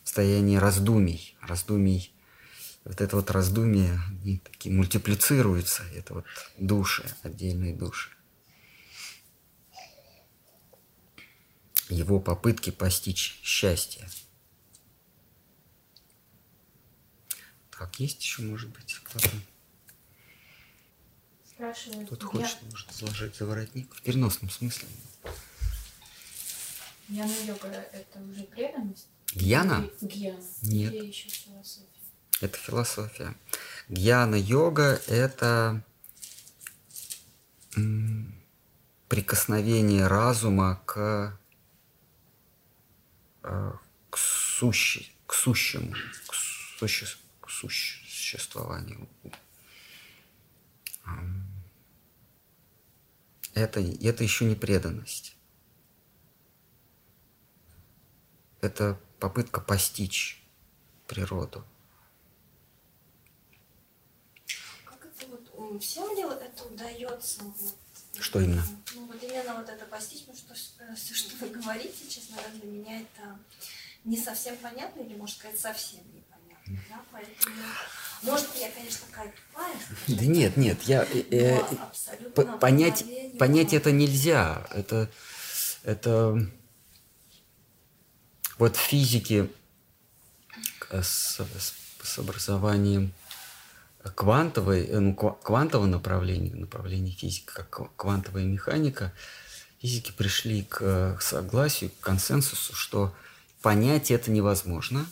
в 0.04 0.08
состоянии 0.08 0.58
раздумий, 0.58 1.36
раздумий. 1.42 2.14
Вот 2.86 3.02
это 3.02 3.18
вот 3.18 3.32
раздумие, 3.32 4.00
они 4.08 4.38
такие 4.38 4.74
мультиплицируются, 4.74 5.84
это 5.94 6.14
вот 6.14 6.26
души, 6.58 7.04
отдельные 7.24 7.76
души. 7.76 8.12
Его 11.90 12.20
попытки 12.20 12.70
постичь 12.70 13.40
счастье. 13.44 14.08
Так, 17.78 18.00
есть 18.00 18.22
еще, 18.22 18.42
может 18.42 18.70
быть, 18.70 19.00
кто-то? 19.04 19.30
Спрашивают. 21.46 22.08
Кто-то 22.08 22.26
хочет, 22.26 22.58
может, 22.72 22.92
заложить 22.92 23.36
за 23.36 23.46
воротник 23.46 23.94
в 23.94 24.02
переносном 24.02 24.50
смысле. 24.50 24.88
Гьяна 27.08 27.34
йога 27.46 27.68
это 27.68 28.20
уже 28.20 28.44
преданность? 28.44 29.08
Гьяна? 29.34 29.90
Гьяна. 30.02 30.44
Нет. 30.64 30.94
Или 30.94 31.06
еще 31.06 31.30
философия? 31.30 31.88
Это 32.42 32.58
философия. 32.58 33.36
Гьяна 33.90 34.36
йога 34.36 35.00
это 35.08 35.84
прикосновение 39.08 40.08
разума 40.08 40.82
к, 40.86 41.40
э, 43.44 43.72
к, 44.10 44.18
сущи, 44.18 45.12
к 45.28 45.34
сущему, 45.34 45.94
к, 46.28 46.34
суще, 46.80 47.08
к 47.58 47.70
существованию. 47.70 49.08
Это, 53.54 53.80
это 53.80 54.24
еще 54.24 54.46
не 54.46 54.56
преданность. 54.56 55.38
это 58.62 59.00
попытка 59.20 59.62
постичь 59.62 60.44
природу. 61.08 61.66
Как 64.86 65.06
это 65.06 65.28
вот, 65.28 65.82
всем 65.84 66.16
ли 66.16 66.24
это 66.24 66.64
удается? 66.66 67.42
Что 68.20 68.42
именно? 68.42 68.64
Ну, 68.96 69.06
вот 69.06 69.22
именно 69.24 69.56
вот 69.56 69.70
это 69.70 69.86
постичь, 69.86 70.26
потому 70.26 70.38
что 70.38 70.96
все, 70.96 71.14
что 71.14 71.36
вы 71.38 71.50
говорите, 71.50 72.10
честно 72.10 72.38
говоря, 72.38 72.54
для 72.56 72.70
меня 72.70 73.02
это 73.02 73.40
не 74.04 74.18
совсем 74.18 74.58
понятно, 74.58 75.02
или, 75.02 75.16
можно 75.16 75.36
сказать, 75.36 75.60
совсем 75.60 76.02
может, 78.24 78.48
я, 78.56 78.70
конечно, 78.72 79.08
такая 79.10 79.32
тупая. 79.32 79.76
Да 80.08 80.26
нет, 80.26 80.58
нет, 80.58 80.82
я... 80.84 81.04
Э, 81.04 81.62
э, 82.36 82.58
понять, 82.60 83.06
понять 83.38 83.74
это 83.74 83.92
нельзя. 83.92 84.68
Это... 84.72 85.10
это 85.84 86.48
Вот 88.58 88.76
в 88.76 88.80
физике 88.80 89.50
с, 90.92 91.40
с, 91.40 91.74
с 92.04 92.20
образованием 92.20 93.14
квантовой, 94.16 94.86
э, 94.88 95.00
ну, 95.00 95.14
квантового 95.14 95.88
направления, 95.88 96.56
направления 96.56 97.12
физики, 97.12 97.46
как 97.46 97.96
квантовая 97.96 98.46
механика, 98.46 99.14
физики 99.80 100.12
пришли 100.12 100.64
к 100.64 101.20
согласию, 101.22 101.92
к 101.92 102.00
консенсусу, 102.00 102.74
что 102.74 103.14
понять 103.62 104.12
это 104.12 104.32
невозможно. 104.32 105.06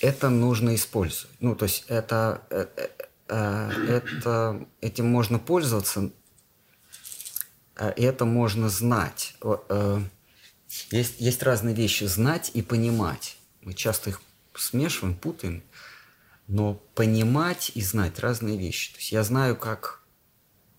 Это 0.00 0.28
нужно 0.28 0.74
использовать. 0.74 1.34
Ну, 1.40 1.54
то 1.54 1.64
есть 1.64 1.84
это, 1.88 2.42
это, 2.50 2.90
э, 3.28 3.70
это 3.88 4.66
этим 4.80 5.06
можно 5.06 5.38
пользоваться, 5.38 6.10
это 7.74 8.24
можно 8.24 8.68
знать. 8.68 9.36
Есть, 10.90 11.20
есть 11.20 11.42
разные 11.42 11.74
вещи 11.74 12.04
знать 12.04 12.50
и 12.54 12.62
понимать. 12.62 13.38
Мы 13.62 13.74
часто 13.74 14.10
их 14.10 14.20
смешиваем, 14.54 15.14
путаем. 15.14 15.62
Но 16.46 16.74
понимать 16.94 17.72
и 17.74 17.82
знать 17.82 18.18
разные 18.18 18.56
вещи. 18.56 18.92
То 18.92 18.98
есть 18.98 19.12
я 19.12 19.22
знаю, 19.22 19.56
как, 19.56 20.02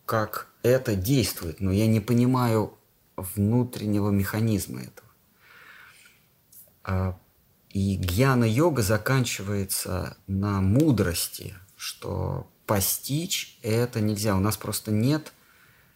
как 0.06 0.48
это 0.64 0.96
действует, 0.96 1.62
но 1.62 1.72
я 1.72 1.88
не 1.88 2.00
понимаю 2.00 2.78
внутреннего 3.16 4.10
механизма 4.10 4.82
этого. 6.84 7.20
И 7.70 7.98
гьяна-йога 7.98 8.82
заканчивается 8.82 10.18
на 10.26 10.60
мудрости, 10.62 11.56
что 11.78 12.52
постичь 12.66 13.60
это 13.62 14.02
нельзя. 14.02 14.36
У 14.36 14.40
нас 14.40 14.58
просто 14.58 14.92
нет 14.92 15.34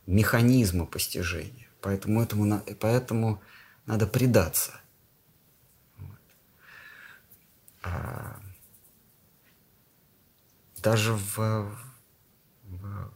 механизма 0.05 0.85
постижения. 0.85 1.67
Поэтому, 1.81 2.21
этому, 2.21 2.61
поэтому 2.79 3.41
надо 3.85 4.07
предаться. 4.07 4.79
А, 7.81 8.39
даже 10.77 11.13
в, 11.13 11.37
в 12.63 13.11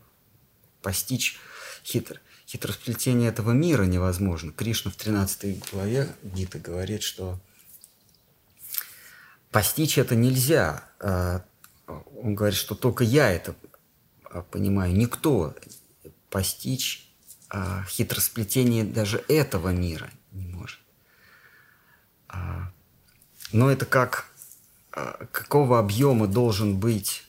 постичь 0.82 1.40
хитр, 1.86 2.22
хитросплетение 2.48 3.30
этого 3.30 3.52
мира 3.52 3.84
невозможно. 3.84 4.52
Кришна 4.52 4.92
в 4.92 4.96
13 4.96 5.72
главе 5.72 6.16
Гиты 6.24 6.60
говорит, 6.60 7.04
что 7.04 7.40
постичь 9.52 9.98
это 9.98 10.16
нельзя. 10.16 10.84
А, 11.00 11.44
он 11.88 12.36
говорит, 12.36 12.58
что 12.58 12.76
только 12.76 13.04
я 13.04 13.32
это 13.32 13.56
а, 14.24 14.42
понимаю. 14.42 14.96
Никто 14.96 15.56
постичь 16.30 17.04
хитросплетение 17.88 18.84
даже 18.84 19.24
этого 19.30 19.70
мира 19.70 20.10
не 20.34 20.48
может. 20.48 20.80
Но 23.54 23.72
это 23.72 23.86
как 23.86 24.30
какого 24.90 25.80
объема 25.80 26.28
должен 26.28 26.78
быть 26.78 27.24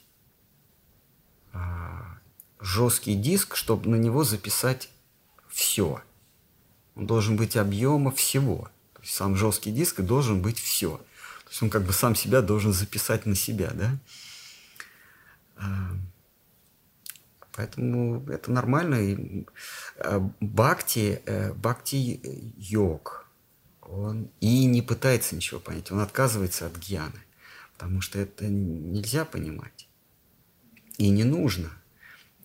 жесткий 2.61 3.15
диск, 3.15 3.55
чтобы 3.55 3.89
на 3.89 3.97
него 3.97 4.24
записать 4.24 4.90
все. 5.49 6.03
Он 6.97 7.07
должен 7.07 7.36
быть 7.36 7.57
объема 7.57 8.11
всего. 8.11 8.69
То 8.95 9.03
есть 9.03 9.15
сам 9.15 9.36
жесткий 9.36 9.70
диск 9.70 10.01
должен 10.01 10.43
быть 10.43 10.59
все. 10.59 11.01
То 11.48 11.52
есть 11.52 11.62
он 11.62 11.70
как 11.70 11.84
бы 11.84 11.94
сам 11.94 12.14
себя 12.14 12.42
должен 12.42 12.74
записать 12.74 13.24
на 13.24 13.34
себя, 13.34 13.70
да? 13.72 13.98
А, 15.56 15.96
поэтому 17.52 18.28
это 18.28 18.52
нормально. 18.52 18.96
И 18.96 19.46
а, 19.98 20.20
бхакти, 20.40 21.22
э, 21.24 21.54
бхакти 21.54 22.20
йог, 22.58 23.26
он 23.80 24.30
и 24.40 24.66
не 24.66 24.82
пытается 24.82 25.36
ничего 25.36 25.58
понять, 25.58 25.90
он 25.90 26.00
отказывается 26.00 26.66
от 26.66 26.76
гьяны, 26.76 27.22
потому 27.78 28.02
что 28.02 28.18
это 28.18 28.46
нельзя 28.46 29.24
понимать. 29.24 29.88
И 30.98 31.08
не 31.08 31.24
нужно 31.24 31.70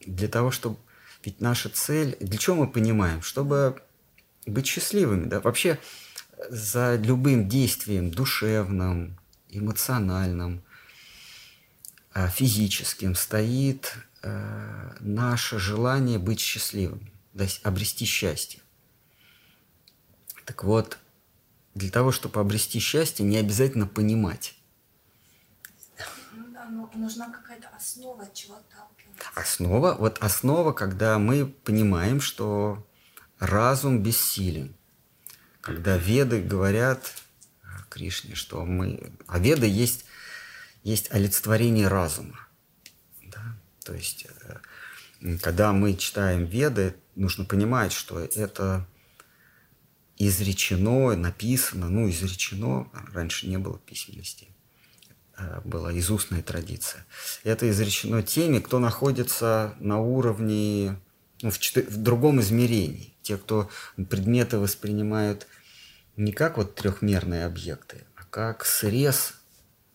для 0.06 0.30
того, 0.30 0.50
чтобы... 0.50 0.78
Ведь 1.26 1.42
наша 1.42 1.68
цель... 1.68 2.16
Для 2.22 2.38
чего 2.38 2.56
мы 2.56 2.68
понимаем? 2.68 3.22
Чтобы 3.22 3.82
быть 4.46 4.66
счастливыми, 4.66 5.26
да? 5.26 5.42
Вообще 5.42 5.78
за 6.50 6.96
любым 6.96 7.48
действием 7.48 8.12
душевным, 8.12 9.18
эмоциональным, 9.50 10.64
а, 12.14 12.28
физическим 12.28 13.16
стоит 13.16 13.96
э, 14.22 14.98
наше 15.00 15.60
желание 15.60 16.20
быть 16.20 16.40
счастливым, 16.40 17.12
обрести 17.64 18.06
счастье. 18.06 18.62
Так 20.46 20.64
вот, 20.64 20.98
для 21.74 21.90
того, 21.90 22.12
чтобы 22.12 22.40
обрести 22.40 22.80
счастье, 22.80 23.26
не 23.26 23.38
обязательно 23.38 23.88
понимать. 23.88 24.56
Ну 26.70 26.90
нужна 26.96 27.30
какая-то 27.30 27.70
основа 27.76 28.28
чего-то 28.34 28.64
Основа, 29.36 29.96
вот 29.96 30.18
основа, 30.20 30.74
когда 30.74 31.18
мы 31.18 31.46
понимаем, 31.46 32.20
что 32.20 32.86
разум 33.40 34.02
бессилен. 34.02 34.76
Когда 35.64 35.98
веды 35.98 36.42
говорят 36.42 37.12
Кришне, 37.90 38.36
что 38.36 38.64
мы... 38.66 39.12
А 39.26 39.40
веды 39.40 39.66
есть, 39.66 40.06
есть 40.84 41.12
олицетворение 41.12 41.88
разума. 41.88 42.48
Да? 43.24 43.58
То 43.84 43.96
есть, 43.96 44.28
э, 45.22 45.38
когда 45.42 45.74
мы 45.74 45.96
читаем 45.96 46.46
веды, 46.46 46.96
нужно 47.16 47.46
понимать, 47.46 47.94
что 47.94 48.20
это 48.20 48.88
изречено, 50.18 51.16
написано, 51.16 51.90
ну, 51.90 52.08
изречено, 52.08 52.92
раньше 53.12 53.48
не 53.48 53.58
было 53.58 53.80
письменности, 53.80 54.54
Э, 55.36 55.62
была 55.64 55.92
из 55.92 56.12
устная 56.12 56.44
традиция. 56.44 57.06
Это 57.44 57.70
изречено 57.70 58.22
теми, 58.22 58.60
кто 58.60 58.80
находится 58.80 59.76
на 59.80 60.00
уровне, 60.00 61.00
ну, 61.42 61.50
в, 61.50 61.58
четыр... 61.58 61.86
в 61.90 61.98
другом 61.98 62.40
измерении. 62.42 63.13
Те, 63.24 63.38
кто 63.38 63.70
предметы 63.96 64.60
воспринимают 64.60 65.48
не 66.16 66.32
как 66.32 66.58
вот 66.58 66.76
трехмерные 66.76 67.46
объекты, 67.46 68.04
а 68.16 68.24
как 68.26 68.66
срез 68.66 69.34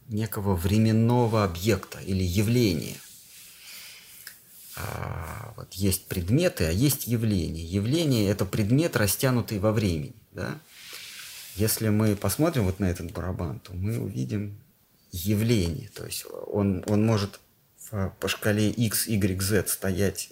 некого 0.08 0.56
временного 0.56 1.44
объекта 1.44 2.00
или 2.00 2.22
явления. 2.22 2.96
А, 4.76 5.52
вот 5.56 5.74
есть 5.74 6.06
предметы, 6.06 6.64
а 6.64 6.70
есть 6.70 7.06
явления. 7.06 7.64
Явление– 7.64 8.28
это 8.30 8.44
предмет, 8.44 8.96
растянутый 8.96 9.58
во 9.58 9.72
времени. 9.72 10.14
Да? 10.32 10.58
Если 11.56 11.88
мы 11.88 12.16
посмотрим 12.16 12.64
вот 12.64 12.78
на 12.78 12.86
этот 12.86 13.12
барабан, 13.12 13.60
то 13.60 13.72
мы 13.72 13.98
увидим 13.98 14.58
явление. 15.10 15.90
То 15.90 16.06
есть 16.06 16.24
он, 16.46 16.84
он 16.86 17.04
может 17.04 17.40
по 17.90 18.28
шкале 18.28 18.70
x, 18.70 19.08
y, 19.08 19.40
z 19.40 19.66
стоять 19.66 20.30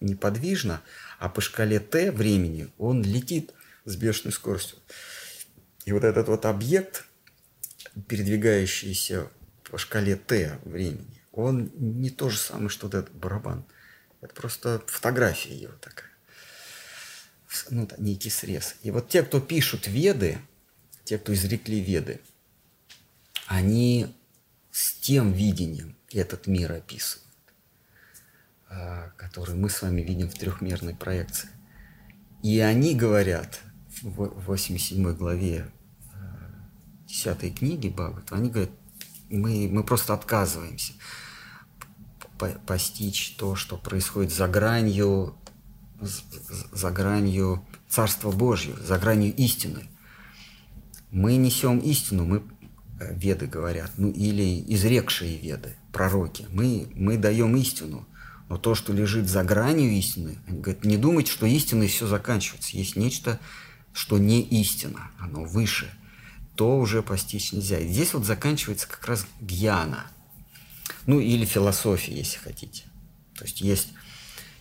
неподвижно, 0.00 0.82
а 1.20 1.28
по 1.28 1.42
шкале 1.42 1.78
t 1.78 2.10
времени 2.10 2.70
он 2.78 3.02
летит 3.02 3.52
с 3.84 3.94
бешеной 3.94 4.32
скоростью. 4.32 4.78
И 5.84 5.92
вот 5.92 6.02
этот 6.02 6.28
вот 6.28 6.46
объект, 6.46 7.04
передвигающийся 8.08 9.28
по 9.70 9.76
шкале 9.76 10.16
t 10.16 10.58
времени, 10.64 11.22
он 11.32 11.70
не 11.74 12.08
то 12.08 12.30
же 12.30 12.38
самое, 12.38 12.70
что 12.70 12.86
вот 12.86 12.94
этот 12.94 13.14
барабан. 13.14 13.66
Это 14.22 14.34
просто 14.34 14.82
фотография 14.86 15.54
его 15.54 15.74
такая. 15.74 16.10
Ну, 17.68 17.86
да, 17.86 17.96
некий 17.98 18.30
срез. 18.30 18.76
И 18.82 18.90
вот 18.90 19.10
те, 19.10 19.22
кто 19.22 19.40
пишут 19.40 19.88
веды, 19.88 20.38
те, 21.04 21.18
кто 21.18 21.34
изрекли 21.34 21.80
веды, 21.80 22.20
они 23.46 24.14
с 24.70 24.94
тем 24.94 25.32
видением 25.32 25.96
этот 26.12 26.46
мир 26.46 26.72
описывают, 26.72 27.28
а, 28.70 29.10
который 29.16 29.54
мы 29.54 29.68
с 29.68 29.82
вами 29.82 30.00
видим 30.00 30.28
в 30.28 30.34
трехмерной 30.34 30.94
проекции. 30.94 31.50
И 32.42 32.60
они 32.60 32.94
говорят 32.94 33.60
в 34.02 34.46
87 34.46 35.12
главе 35.14 35.70
10 37.08 37.26
а, 37.26 37.34
книги 37.50 37.88
Бхагават, 37.88 38.32
они 38.32 38.48
говорят, 38.48 38.70
мы, 39.28 39.68
мы 39.70 39.84
просто 39.84 40.14
отказываемся 40.14 40.92
постичь 42.64 43.36
то, 43.36 43.54
что 43.54 43.76
происходит 43.76 44.32
за 44.32 44.48
гранью, 44.48 45.36
за 46.00 46.90
гранью 46.90 47.62
Царства 47.86 48.30
Божьего, 48.30 48.80
за 48.80 48.98
гранью 48.98 49.34
истины. 49.36 49.90
Мы 51.10 51.36
несем 51.36 51.80
истину, 51.80 52.24
мы 52.24 52.42
Э, 53.00 53.14
веды 53.14 53.46
говорят, 53.46 53.92
ну 53.96 54.10
или 54.10 54.62
изрекшие 54.74 55.38
веды, 55.38 55.74
пророки. 55.90 56.46
Мы, 56.52 56.86
мы 56.94 57.16
даем 57.16 57.56
истину, 57.56 58.06
но 58.50 58.58
то, 58.58 58.74
что 58.74 58.92
лежит 58.92 59.28
за 59.28 59.44
гранью 59.44 59.92
истины, 59.92 60.36
они 60.48 60.60
говорят, 60.60 60.84
не 60.84 60.96
думайте, 60.96 61.30
что 61.30 61.46
истиной 61.46 61.86
все 61.86 62.08
заканчивается. 62.08 62.76
Есть 62.76 62.96
нечто, 62.96 63.38
что 63.92 64.18
не 64.18 64.42
истина, 64.42 65.12
оно 65.20 65.44
выше. 65.44 65.88
То 66.56 66.76
уже 66.76 67.00
постичь 67.00 67.52
нельзя. 67.52 67.78
И 67.78 67.86
здесь 67.86 68.12
вот 68.12 68.24
заканчивается 68.24 68.88
как 68.88 69.06
раз 69.06 69.24
гьяна. 69.40 70.04
Ну 71.06 71.20
или 71.20 71.44
философия, 71.44 72.12
если 72.12 72.38
хотите. 72.38 72.82
То 73.38 73.44
есть 73.44 73.60
есть, 73.60 73.92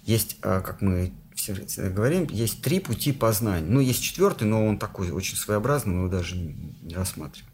есть 0.04 0.38
а, 0.44 0.62
как 0.62 0.82
мы 0.82 1.12
всегда 1.34 1.90
говорим, 1.90 2.28
есть 2.30 2.62
три 2.62 2.80
пути 2.80 3.12
познания. 3.12 3.66
Ну, 3.66 3.80
есть 3.80 4.04
четвертый, 4.04 4.44
но 4.44 4.68
он 4.68 4.78
такой 4.78 5.10
очень 5.10 5.36
своеобразный, 5.36 5.94
мы 5.96 6.00
его 6.02 6.10
даже 6.10 6.36
не 6.36 6.94
рассматриваем. 6.94 7.52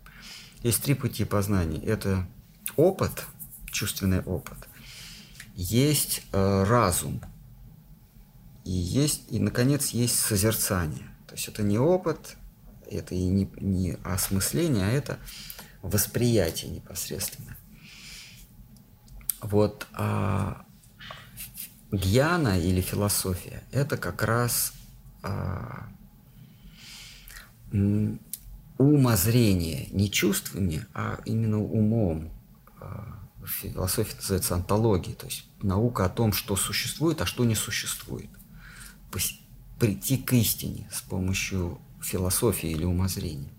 Есть 0.63 0.83
три 0.83 0.95
пути 0.95 1.23
познания. 1.23 1.79
Это 1.79 2.27
опыт, 2.75 3.25
чувственный 3.71 4.19
опыт. 4.19 4.57
Есть 5.55 6.21
э, 6.31 6.63
разум. 6.63 7.21
И 8.65 8.71
есть, 8.71 9.23
и, 9.29 9.39
наконец, 9.39 9.89
есть 9.89 10.19
созерцание. 10.19 11.07
То 11.27 11.35
есть 11.35 11.47
это 11.47 11.63
не 11.63 11.77
опыт, 11.77 12.35
это 12.89 13.15
и 13.15 13.25
не, 13.25 13.49
не 13.59 13.97
осмысление, 14.03 14.85
а 14.85 14.91
это 14.91 15.17
восприятие 15.81 16.71
непосредственно. 16.71 17.55
Вот 19.41 19.87
а, 19.93 20.65
гьяна 21.91 22.59
или 22.59 22.81
философия– 22.81 23.63
это 23.71 23.97
как 23.97 24.23
раз 24.23 24.73
а, 25.21 25.87
умозрение, 28.77 29.87
не 29.91 30.09
чувствами, 30.09 30.85
а 30.93 31.19
именно 31.25 31.61
умом. 31.61 32.31
Философия 33.45 34.15
называется 34.15 34.55
антологией, 34.55 35.15
то 35.15 35.25
есть 35.25 35.45
наука 35.61 36.05
о 36.05 36.09
том, 36.09 36.33
что 36.33 36.55
существует, 36.55 37.21
а 37.21 37.25
что 37.25 37.45
не 37.45 37.55
существует. 37.55 38.29
Прийти 39.79 40.17
к 40.17 40.33
истине 40.33 40.89
с 40.91 41.01
помощью 41.01 41.79
философии 42.01 42.69
или 42.69 42.85
умозрения. 42.85 43.51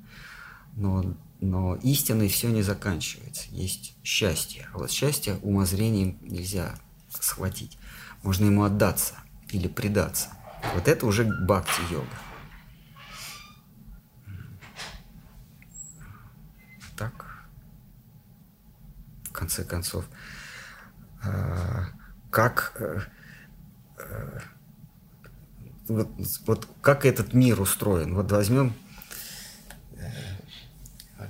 Но, 0.75 1.17
но 1.41 1.77
истиной 1.77 2.29
все 2.29 2.49
не 2.49 2.63
заканчивается. 2.63 3.49
Есть 3.51 3.95
счастье. 4.03 4.69
А 4.73 4.79
вот 4.79 4.91
счастье 4.91 5.39
умозрением 5.43 6.19
нельзя 6.23 6.75
схватить. 7.21 7.79
Можно 8.23 8.47
ему 8.47 8.65
отдаться 8.65 9.15
или 9.51 9.69
предаться. 9.69 10.31
Вот 10.75 10.89
это 10.89 11.07
уже 11.07 11.25
бхакти-йога. 11.25 12.07
Так, 16.97 17.47
в 19.25 19.26
конце 19.37 19.65
концов, 19.65 20.05
а, 21.23 21.87
как 22.31 22.73
э, 22.81 23.01
э, 23.99 24.41
вот, 25.89 26.09
вот 26.47 26.69
как 26.81 27.05
этот 27.05 27.35
мир 27.35 27.61
устроен. 27.61 28.15
Вот 28.15 28.31
возьмем 28.33 28.75
э, 29.93 31.27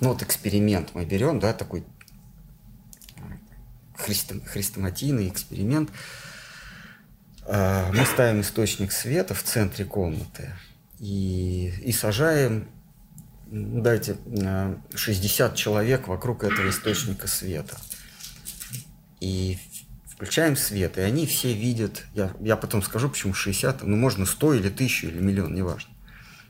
ну 0.00 0.08
вот 0.08 0.22
эксперимент 0.22 0.94
мы 0.94 1.04
берем, 1.04 1.38
да, 1.38 1.52
такой 1.52 1.84
христом, 3.96 4.40
хрестоматийный 4.44 5.28
эксперимент. 5.28 5.90
А, 7.46 7.90
мы 7.92 8.04
ставим 8.04 8.40
источник 8.40 8.92
света 8.92 9.34
в 9.34 9.42
центре 9.42 9.84
комнаты 9.84 10.52
и, 10.98 11.72
и 11.82 11.92
сажаем, 11.92 12.68
дайте, 13.50 14.16
60 14.94 15.54
человек 15.54 16.08
вокруг 16.08 16.44
этого 16.44 16.68
источника 16.68 17.26
света. 17.26 17.76
И 19.20 19.58
включаем 20.06 20.56
свет, 20.56 20.98
и 20.98 21.00
они 21.00 21.26
все 21.26 21.52
видят, 21.52 22.04
я, 22.14 22.32
я 22.40 22.56
потом 22.56 22.82
скажу, 22.82 23.08
почему 23.08 23.34
60, 23.34 23.82
ну 23.82 23.96
можно 23.96 24.26
100 24.26 24.54
или 24.54 24.68
1000 24.68 25.06
или 25.08 25.20
миллион, 25.20 25.54
неважно. 25.54 25.92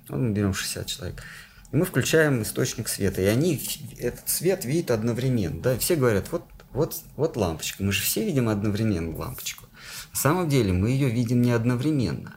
Вот 0.08 0.18
мы 0.18 0.30
берем 0.30 0.54
60 0.54 0.86
человек. 0.86 1.22
И 1.70 1.76
мы 1.76 1.84
включаем 1.84 2.42
источник 2.42 2.88
света, 2.88 3.20
и 3.20 3.26
они 3.26 3.60
этот 3.98 4.28
свет 4.28 4.64
видят 4.64 4.90
одновременно. 4.90 5.60
Да? 5.60 5.78
все 5.78 5.96
говорят, 5.96 6.32
вот, 6.32 6.44
вот, 6.72 6.96
вот 7.16 7.36
лампочка, 7.36 7.82
мы 7.82 7.92
же 7.92 8.02
все 8.02 8.24
видим 8.24 8.48
одновременно 8.48 9.16
лампочку. 9.16 9.66
На 10.12 10.18
самом 10.18 10.48
деле 10.48 10.72
мы 10.72 10.90
ее 10.90 11.10
видим 11.10 11.42
не 11.42 11.52
одновременно. 11.52 12.36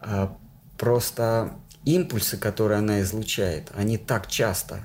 А 0.00 0.36
просто 0.76 1.58
импульсы, 1.94 2.36
которые 2.36 2.78
она 2.78 3.00
излучает, 3.00 3.70
они 3.74 3.98
так 3.98 4.26
часто, 4.28 4.80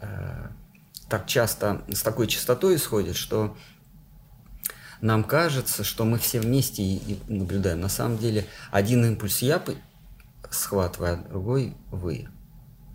э, 0.00 0.46
так 1.08 1.26
часто 1.26 1.82
с 1.92 2.02
такой 2.02 2.26
частотой 2.26 2.76
исходят, 2.76 3.16
что 3.16 3.56
нам 5.00 5.24
кажется, 5.24 5.84
что 5.84 6.04
мы 6.04 6.18
все 6.18 6.40
вместе 6.40 6.82
и 6.82 7.18
наблюдаем. 7.28 7.80
На 7.80 7.88
самом 7.88 8.18
деле 8.18 8.46
один 8.70 9.04
импульс 9.04 9.40
я 9.42 9.62
схватываю, 10.50 11.14
а 11.14 11.28
другой 11.28 11.76
вы. 11.90 12.28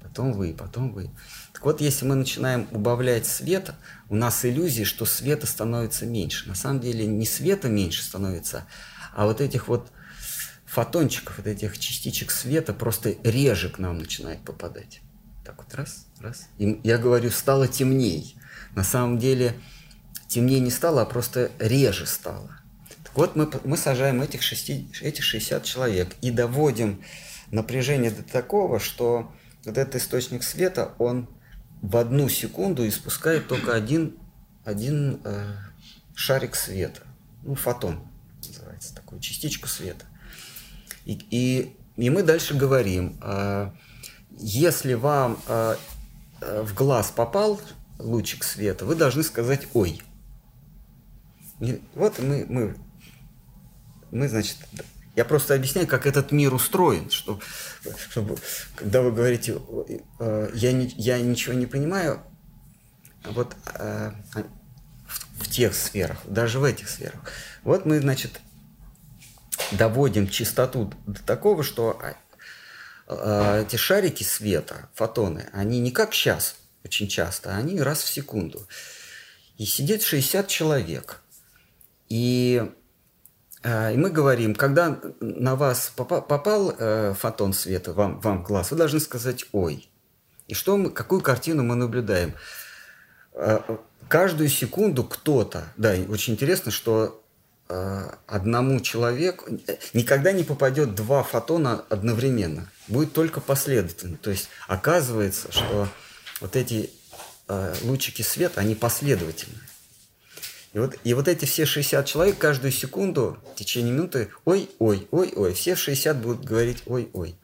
Потом 0.01 0.33
вы, 0.33 0.55
потом 0.57 0.91
вы. 0.91 1.11
Так 1.53 1.65
вот, 1.65 1.81
если 1.81 2.05
мы 2.05 2.15
начинаем 2.15 2.67
убавлять 2.71 3.27
света, 3.27 3.75
у 4.07 4.15
нас 4.15 4.43
иллюзия, 4.43 4.85
что 4.85 5.05
света 5.05 5.45
становится 5.45 6.05
меньше. 6.05 6.47
На 6.47 6.55
самом 6.55 6.79
деле 6.79 7.05
не 7.05 7.25
света 7.25 7.69
меньше 7.69 8.01
становится, 8.01 8.65
а 9.13 9.25
вот 9.25 9.39
этих 9.39 9.67
вот 9.67 9.91
фотончиков, 10.69 11.37
вот 11.37 11.47
этих 11.47 11.79
частичек 11.79 12.29
света 12.29 12.73
просто 12.73 13.15
реже 13.23 13.69
к 13.69 13.79
нам 13.79 13.97
начинает 13.97 14.39
попадать. 14.41 15.01
Так 15.43 15.57
вот, 15.57 15.73
раз, 15.73 16.05
раз. 16.19 16.47
И 16.59 16.79
я 16.83 16.99
говорю, 16.99 17.31
стало 17.31 17.67
темней. 17.67 18.35
На 18.75 18.83
самом 18.83 19.17
деле 19.17 19.55
темнее 20.27 20.59
не 20.59 20.69
стало, 20.69 21.01
а 21.01 21.05
просто 21.05 21.51
реже 21.57 22.05
стало. 22.05 22.51
Так 23.03 23.15
вот, 23.15 23.35
мы, 23.35 23.49
мы 23.63 23.77
сажаем 23.77 24.21
этих, 24.21 24.43
6, 24.43 25.01
этих 25.01 25.23
60 25.23 25.63
человек 25.63 26.15
и 26.21 26.29
доводим 26.29 27.03
напряжение 27.49 28.11
до 28.11 28.21
такого, 28.21 28.79
что 28.79 29.31
вот 29.65 29.75
этот 29.77 29.95
источник 29.95 30.43
света, 30.43 30.93
он 30.99 31.27
в 31.81 31.97
одну 31.97 32.29
секунду 32.29 32.87
испускает 32.87 33.47
только 33.47 33.73
один, 33.73 34.17
один 34.65 35.19
э, 35.23 35.55
шарик 36.13 36.55
света, 36.55 37.01
ну, 37.43 37.55
фотон 37.55 38.07
называется, 38.47 38.93
такую 38.93 39.19
частичку 39.19 39.67
света. 39.67 40.05
И, 41.05 41.19
и, 41.29 41.75
и 41.97 42.09
мы 42.09 42.23
дальше 42.23 42.53
говорим, 42.53 43.17
э, 43.21 43.71
если 44.37 44.93
вам 44.93 45.39
э, 45.47 45.75
э 46.41 46.61
в 46.61 46.73
глаз 46.73 47.11
попал 47.15 47.59
лучик 47.99 48.43
света, 48.43 48.85
вы 48.85 48.95
должны 48.95 49.23
сказать 49.23 49.67
«Ой». 49.73 50.01
И 51.59 51.81
вот 51.93 52.19
мы, 52.19 52.45
мы, 52.47 52.77
мы, 54.11 54.29
значит, 54.29 54.57
я 55.15 55.25
просто 55.25 55.53
объясняю, 55.53 55.87
как 55.87 56.05
этот 56.05 56.31
мир 56.31 56.53
устроен, 56.53 57.09
что, 57.09 57.39
чтобы, 58.09 58.37
когда 58.75 59.01
вы 59.01 59.11
говорите, 59.11 59.59
э, 60.19 60.49
я, 60.53 60.71
не, 60.71 60.93
я 60.95 61.19
ничего 61.19 61.53
не 61.53 61.65
понимаю, 61.65 62.21
вот 63.25 63.55
э, 63.75 64.11
в, 64.33 65.43
в 65.43 65.49
тех 65.49 65.75
сферах, 65.75 66.19
даже 66.25 66.59
в 66.59 66.63
этих 66.63 66.87
сферах, 66.87 67.19
вот 67.63 67.85
мы, 67.85 67.99
значит, 67.99 68.39
доводим 69.71 70.27
чистоту 70.27 70.93
до 71.05 71.23
такого, 71.23 71.63
что 71.63 71.99
э, 73.07 73.63
эти 73.63 73.75
шарики 73.75 74.23
света, 74.23 74.89
фотоны, 74.93 75.49
они 75.53 75.79
не 75.79 75.91
как 75.91 76.13
сейчас, 76.13 76.55
очень 76.83 77.07
часто, 77.07 77.55
они 77.55 77.81
раз 77.81 78.01
в 78.01 78.13
секунду. 78.13 78.67
И 79.57 79.65
сидит 79.65 80.03
60 80.03 80.47
человек– 80.47 81.21
и, 82.09 82.67
э, 83.63 83.93
и 83.93 83.97
мы 83.97 84.09
говорим, 84.09 84.55
когда 84.55 84.99
на 85.19 85.55
вас 85.55 85.93
попал, 85.95 86.73
э, 86.77 87.13
фотон 87.17 87.53
света 87.53 87.93
вам, 87.93 88.19
вам 88.19 88.43
глаз, 88.43 88.71
вы 88.71 88.77
должны 88.77 88.99
сказать 88.99 89.45
«Ой». 89.51 89.89
И 90.47 90.55
что 90.55 90.75
мы, 90.75 90.89
какую 90.89 91.21
картину 91.21 91.63
мы 91.63 91.75
наблюдаем? 91.75 92.33
Э, 93.33 93.59
каждую 94.07 94.49
секунду 94.49 95.03
кто-то, 95.03 95.65
да, 95.77 95.95
очень 96.09 96.33
интересно, 96.33 96.71
что 96.71 97.23
одному 97.69 98.79
человеку 98.79 99.45
никогда 99.93 100.31
не 100.31 100.43
попадет 100.43 100.95
два 100.95 101.23
фотона 101.23 101.85
одновременно. 101.89 102.69
Будет 102.87 103.13
только 103.13 103.41
последовательно. 103.41 104.17
То 104.17 104.31
есть 104.31 104.49
оказывается, 104.67 105.51
что 105.51 105.87
вот 106.41 106.55
эти 106.55 106.89
лучики 107.83 108.23
света, 108.23 108.61
они 108.61 108.75
последовательны. 108.75 109.59
И 110.73 110.79
вот, 110.79 110.95
и 111.03 111.13
вот 111.13 111.27
эти 111.27 111.45
все 111.45 111.65
60 111.65 112.05
человек 112.05 112.37
каждую 112.37 112.71
секунду 112.71 113.39
в 113.53 113.55
течение 113.55 113.91
минуты 113.91 114.29
ой, 114.45 114.69
ой, 114.79 115.07
ой, 115.11 115.33
ой, 115.35 115.53
все 115.53 115.75
60 115.75 116.17
будут 116.17 116.45
говорить 116.45 116.83
ой, 116.85 117.09
ой. 117.13 117.35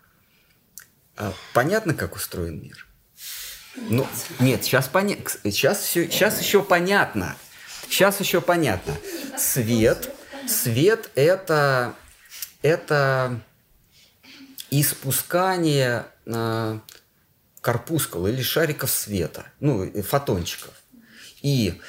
А 1.18 1.34
понятно, 1.53 1.93
как 1.93 2.15
устроен 2.15 2.61
мир? 2.61 2.88
Ну, 3.76 4.07
нет, 4.39 4.64
сейчас, 4.64 4.88
поня... 4.88 5.18
сейчас, 5.43 5.80
все... 5.80 6.10
сейчас 6.10 6.39
еще 6.39 6.64
понятно. 6.64 7.35
Сейчас 7.89 8.19
еще 8.19 8.41
понятно. 8.41 8.95
Свет, 9.38 10.14
свет 10.47 11.09
это, 11.15 11.95
это 12.61 13.41
испускание 14.69 16.05
э, 16.26 16.80
корпускул 17.61 18.27
или 18.27 18.41
шариков 18.41 18.91
света, 18.91 19.45
ну, 19.59 19.89
фотончиков. 20.03 20.73
И 21.41 21.81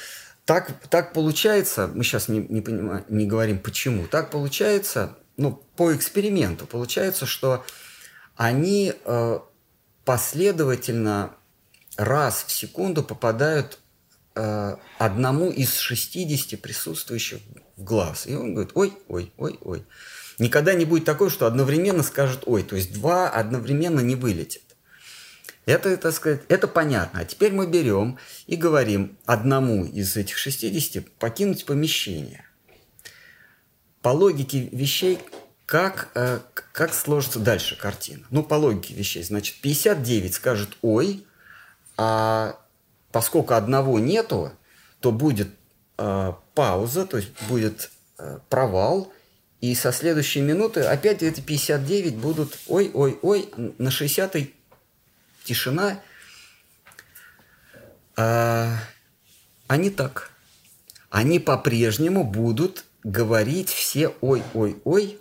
так, 0.44 0.72
так 0.88 1.12
получается, 1.12 1.90
мы 1.92 2.04
сейчас 2.04 2.28
не, 2.28 2.38
не, 2.38 2.60
понимаем, 2.60 3.04
не 3.08 3.26
говорим 3.26 3.58
почему, 3.58 4.06
так 4.06 4.30
получается, 4.30 5.16
ну, 5.36 5.52
по 5.76 5.94
эксперименту, 5.94 6.66
получается, 6.66 7.26
что 7.26 7.64
они 8.36 8.94
э, 9.04 9.38
последовательно 10.04 11.34
раз 11.96 12.44
в 12.46 12.52
секунду 12.52 13.02
попадают 13.02 13.78
э, 14.34 14.76
одному 14.98 15.50
из 15.50 15.78
60 15.78 16.60
присутствующих 16.60 17.40
в 17.76 17.84
глаз. 17.84 18.26
И 18.26 18.34
он 18.34 18.54
говорит, 18.54 18.72
ой, 18.74 18.92
ой, 19.08 19.32
ой, 19.36 19.58
ой. 19.62 19.84
Никогда 20.38 20.74
не 20.74 20.84
будет 20.84 21.04
такого, 21.04 21.30
что 21.30 21.46
одновременно 21.46 22.02
скажет 22.02 22.42
ой, 22.46 22.62
то 22.62 22.76
есть 22.76 22.92
два 22.92 23.28
одновременно 23.30 24.00
не 24.00 24.16
вылетит. 24.16 24.62
Это, 25.64 25.96
так 25.96 26.14
сказать, 26.14 26.42
это 26.48 26.68
понятно. 26.68 27.20
А 27.20 27.24
теперь 27.24 27.52
мы 27.52 27.66
берем 27.66 28.18
и 28.46 28.56
говорим 28.56 29.18
одному 29.26 29.84
из 29.84 30.16
этих 30.16 30.36
60 30.36 31.10
покинуть 31.18 31.64
помещение. 31.64 32.44
По 34.00 34.10
логике 34.10 34.68
вещей, 34.70 35.18
как, 35.64 36.10
э, 36.14 36.38
как 36.72 36.94
сложится 36.94 37.40
дальше 37.40 37.76
картина? 37.76 38.24
Ну, 38.30 38.44
по 38.44 38.54
логике 38.54 38.94
вещей, 38.94 39.24
значит, 39.24 39.60
59 39.60 40.34
скажет 40.34 40.68
«ой», 40.82 41.26
а 41.96 42.60
поскольку 43.10 43.54
одного 43.54 43.98
нету, 43.98 44.52
то 45.00 45.10
будет 45.10 45.48
э, 45.98 46.32
пауза, 46.55 47.06
то 47.06 47.16
есть 47.16 47.31
будет 47.48 47.90
э, 48.18 48.39
провал, 48.48 49.12
и 49.60 49.74
со 49.74 49.93
следующей 49.93 50.43
минуты 50.43 50.82
опять 50.82 51.23
эти 51.23 51.40
59 51.40 52.16
будут 52.16 52.59
ой-ой-ой, 52.66 53.51
на 53.78 53.89
60-й 53.89 54.55
тишина. 55.44 56.01
А, 58.16 58.77
они 59.66 59.90
так. 59.90 60.31
Они 61.10 61.39
по-прежнему 61.39 62.24
будут 62.24 62.85
говорить 63.02 63.70
все 63.70 64.09
ой-ой-ой, 64.20 65.18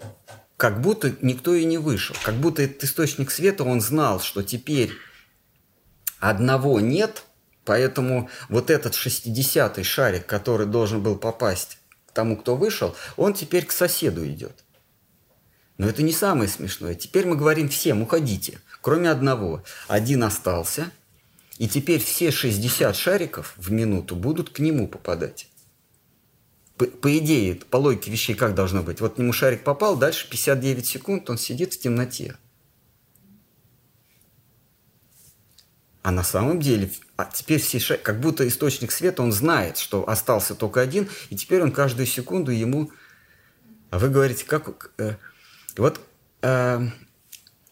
как 0.58 0.82
будто 0.82 1.16
никто 1.22 1.54
и 1.54 1.64
не 1.66 1.78
вышел. 1.78 2.16
Как 2.24 2.36
будто 2.36 2.64
этот 2.64 2.84
источник 2.84 3.32
света, 3.32 3.64
он 3.64 3.80
знал, 3.82 4.20
что 4.20 4.44
теперь 4.44 4.92
одного 6.20 6.80
нет, 6.80 7.24
поэтому 7.66 8.30
вот 8.50 8.70
этот 8.70 8.94
60-й 8.94 9.84
шарик, 9.84 10.26
который 10.26 10.68
должен 10.68 11.02
был 11.02 11.18
попасть 11.18 11.80
тому, 12.14 12.38
кто 12.38 12.56
вышел, 12.56 12.96
он 13.18 13.34
теперь 13.34 13.66
к 13.66 13.72
соседу 13.72 14.26
идет. 14.26 14.64
Но 15.78 15.90
это 15.90 16.02
не 16.02 16.14
самое 16.14 16.50
смешное. 16.50 16.96
Теперь 16.96 17.26
мы 17.26 17.36
говорим 17.36 17.68
всем, 17.68 18.02
уходите, 18.02 18.60
кроме 18.82 19.12
одного. 19.12 19.64
Один 19.88 20.24
остался, 20.24 20.90
и 21.58 21.68
теперь 21.68 22.02
все 22.02 22.32
60 22.32 22.96
шариков 22.96 23.54
в 23.58 23.72
минуту 23.72 24.16
будут 24.16 24.50
к 24.50 24.60
нему 24.60 24.88
попадать. 24.88 25.50
По, 26.78 26.86
по 26.86 27.18
идее, 27.18 27.56
по 27.56 27.78
логике 27.78 28.12
вещей 28.12 28.36
как 28.36 28.56
должно 28.56 28.84
быть? 28.84 29.02
Вот 29.02 29.16
к 29.16 29.18
нему 29.18 29.34
шарик 29.34 29.64
попал, 29.64 29.98
дальше 29.98 30.30
59 30.30 30.86
секунд 30.86 31.30
он 31.30 31.38
сидит 31.38 31.74
в 31.74 31.80
темноте. 31.80 32.36
А 36.06 36.12
на 36.12 36.22
самом 36.22 36.60
деле, 36.60 36.92
а 37.18 37.26
теперь 37.26 37.60
все 37.60 37.80
шаг, 37.80 38.04
как 38.04 38.20
будто 38.20 38.48
источник 38.48 38.92
света, 38.92 39.24
он 39.24 39.32
знает, 39.32 39.80
что 39.80 40.08
остался 40.08 40.54
только 40.54 40.80
один, 40.80 41.10
и 41.32 41.36
теперь 41.36 41.64
он 41.64 41.72
каждую 41.72 42.06
секунду 42.06 42.52
ему... 42.52 42.92
А 43.90 43.98
вы 43.98 44.10
говорите, 44.10 44.46
как... 44.46 44.92
Э, 45.00 45.16
вот 45.78 46.00
э, 46.44 46.88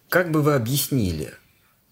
как 0.10 0.32
бы 0.32 0.42
вы 0.42 0.56
объяснили 0.56 1.32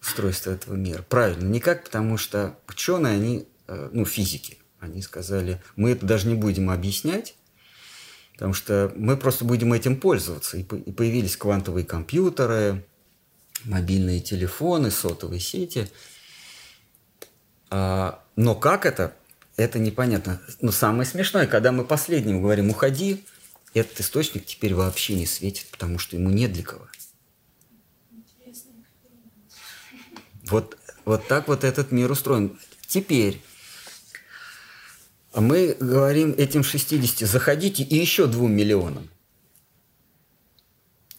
устройство 0.00 0.50
этого 0.50 0.74
мира? 0.74 1.02
Правильно, 1.08 1.44
никак, 1.44 1.84
потому 1.84 2.16
что 2.16 2.58
ученые, 2.66 3.14
они, 3.14 3.48
э, 3.68 3.90
ну, 3.92 4.04
физики, 4.04 4.58
они 4.80 5.00
сказали, 5.00 5.62
мы 5.76 5.92
это 5.92 6.06
даже 6.06 6.26
не 6.26 6.34
будем 6.34 6.70
объяснять, 6.70 7.36
потому 8.32 8.52
что 8.52 8.92
мы 8.96 9.16
просто 9.16 9.44
будем 9.44 9.72
этим 9.72 9.94
пользоваться. 9.94 10.56
И, 10.56 10.62
и 10.62 10.90
появились 10.90 11.36
квантовые 11.36 11.86
компьютеры, 11.86 12.84
мобильные 13.62 14.18
телефоны, 14.18 14.90
сотовые 14.90 15.38
сети– 15.38 15.88
но 17.72 18.54
как 18.54 18.84
это, 18.84 19.14
это 19.56 19.78
непонятно. 19.78 20.40
Но 20.60 20.72
самое 20.72 21.06
смешное, 21.06 21.46
когда 21.46 21.72
мы 21.72 21.84
последним 21.84 22.42
говорим 22.42 22.70
«уходи», 22.70 23.24
этот 23.74 24.00
источник 24.00 24.44
теперь 24.44 24.74
вообще 24.74 25.14
не 25.14 25.24
светит, 25.24 25.66
потому 25.70 25.98
что 25.98 26.16
ему 26.16 26.28
нет 26.28 26.52
для 26.52 26.62
кого. 26.62 26.86
Вот, 30.44 30.76
вот 31.06 31.26
так 31.28 31.48
вот 31.48 31.64
этот 31.64 31.92
мир 31.92 32.10
устроен. 32.10 32.58
Теперь 32.86 33.40
мы 35.34 35.74
говорим 35.80 36.34
этим 36.36 36.62
60, 36.62 37.26
заходите 37.26 37.82
и 37.82 37.96
еще 37.96 38.26
двум 38.26 38.52
миллионам. 38.52 39.08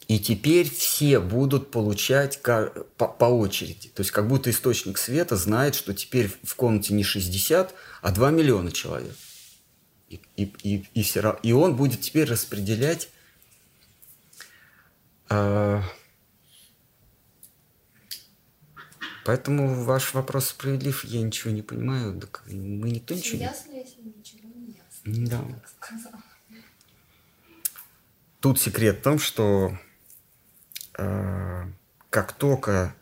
И 0.08 0.20
теперь 0.20 0.70
все 0.70 1.20
будут 1.20 1.72
получать 1.72 2.42
по, 2.42 3.08
по 3.08 3.26
очереди. 3.26 3.90
То 3.90 4.02
есть 4.02 4.12
как 4.12 4.28
будто 4.28 4.50
источник 4.50 4.98
света 4.98 5.38
знает, 5.38 5.76
что 5.76 5.94
теперь 5.94 6.30
в 6.44 6.56
комнате 6.56 6.94
не 6.94 7.04
60, 7.04 7.74
а 8.02 8.12
2 8.12 8.32
миллиона 8.32 8.72
человек. 8.72 9.16
И, 10.10 10.20
и, 10.36 10.54
и, 10.64 10.86
и, 10.94 11.04
все, 11.04 11.40
и 11.42 11.54
он 11.54 11.76
будет 11.76 12.02
теперь 12.02 12.30
распределять 12.30 13.10
э, 15.30 15.82
Поэтому 19.26 19.74
ваш 19.84 20.14
вопрос 20.14 20.50
справедлив, 20.50 21.06
я 21.06 21.22
ничего 21.22 21.52
не 21.52 21.62
понимаю. 21.62 22.20
Так 22.20 22.44
мы 22.48 22.92
никто 22.92 23.14
ничего 23.14 23.38
не... 23.38 23.46
Ясно, 23.46 23.72
если 23.72 24.02
ничего 24.02 24.50
не 24.54 24.78
ясно. 25.06 25.62
Да. 25.86 26.12
Тут 28.42 28.60
секрет 28.60 29.00
в 29.00 29.02
том, 29.04 29.20
что 29.20 29.78
как 30.94 32.34
только 32.34 32.96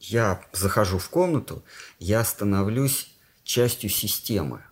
я 0.00 0.40
захожу 0.52 0.98
в 0.98 1.08
комнату, 1.08 1.64
я 1.98 2.24
становлюсь 2.24 3.10
частью 3.42 3.90
системы. 3.90 4.62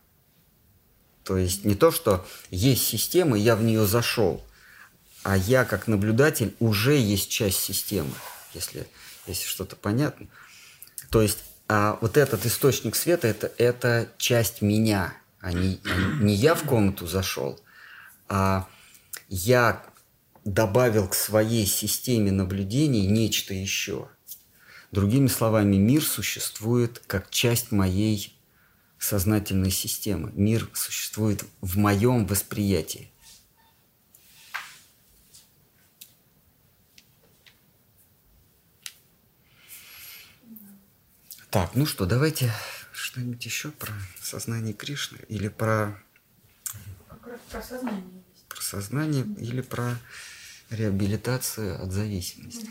То 1.24 1.36
есть 1.36 1.64
не 1.64 1.74
то, 1.74 1.90
что 1.90 2.26
есть 2.50 2.86
система, 2.86 3.36
я 3.36 3.56
в 3.56 3.62
нее 3.62 3.86
зашел, 3.86 4.44
а 5.22 5.36
я 5.36 5.64
как 5.64 5.88
наблюдатель 5.88 6.54
уже 6.60 6.96
есть 6.96 7.30
часть 7.30 7.60
системы, 7.60 8.12
если, 8.52 8.86
если 9.26 9.46
что-то 9.46 9.74
понятно. 9.74 10.28
То 11.10 11.22
есть 11.22 11.38
а 11.66 11.98
вот 12.00 12.16
этот 12.16 12.44
источник 12.44 12.94
света 12.94 13.26
это, 13.26 13.50
это 13.56 14.08
часть 14.18 14.60
меня, 14.60 15.14
а 15.40 15.52
не, 15.52 15.80
не 16.20 16.34
я 16.34 16.54
в 16.54 16.64
комнату 16.64 17.06
зашел, 17.06 17.58
а 18.28 18.68
я 19.28 19.82
добавил 20.44 21.08
к 21.08 21.14
своей 21.14 21.66
системе 21.66 22.30
наблюдений 22.30 23.06
нечто 23.06 23.54
еще. 23.54 24.08
Другими 24.92 25.26
словами, 25.26 25.76
мир 25.76 26.04
существует 26.04 27.02
как 27.06 27.30
часть 27.30 27.72
моей 27.72 28.38
сознательной 28.98 29.70
системы. 29.70 30.30
Мир 30.34 30.70
существует 30.72 31.44
в 31.60 31.76
моем 31.76 32.26
восприятии. 32.26 33.10
Так, 41.50 41.74
ну 41.76 41.86
что, 41.86 42.04
давайте 42.04 42.52
что-нибудь 42.92 43.44
еще 43.44 43.70
про 43.70 43.92
сознание 44.20 44.74
Кришны 44.74 45.18
или 45.28 45.48
про... 45.48 45.96
Про 47.50 47.62
сознание. 47.62 48.24
Про 48.48 48.60
сознание 48.60 49.24
или 49.38 49.60
про 49.60 49.96
реабилитация 50.74 51.76
от 51.80 51.92
зависимости. 51.92 52.70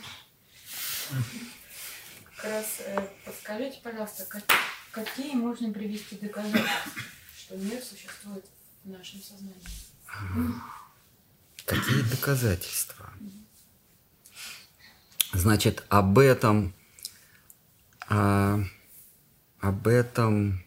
Как 2.36 2.46
раз 2.46 2.66
э, 2.80 3.08
подскажите, 3.26 3.80
пожалуйста, 3.82 4.26
как, 4.26 4.44
какие 4.92 5.36
можно 5.36 5.72
привести 5.72 6.18
доказательства, 6.18 6.92
что 7.38 7.58
мир 7.58 7.82
существует 7.82 8.46
в 8.84 8.90
нашем 8.90 9.22
сознании? 9.22 9.58
Какие 11.66 12.02
доказательства? 12.02 13.10
Значит, 15.32 15.84
об 15.90 16.20
этом, 16.20 16.74
а, 18.08 18.60
об 19.60 19.88
этом 19.88 20.64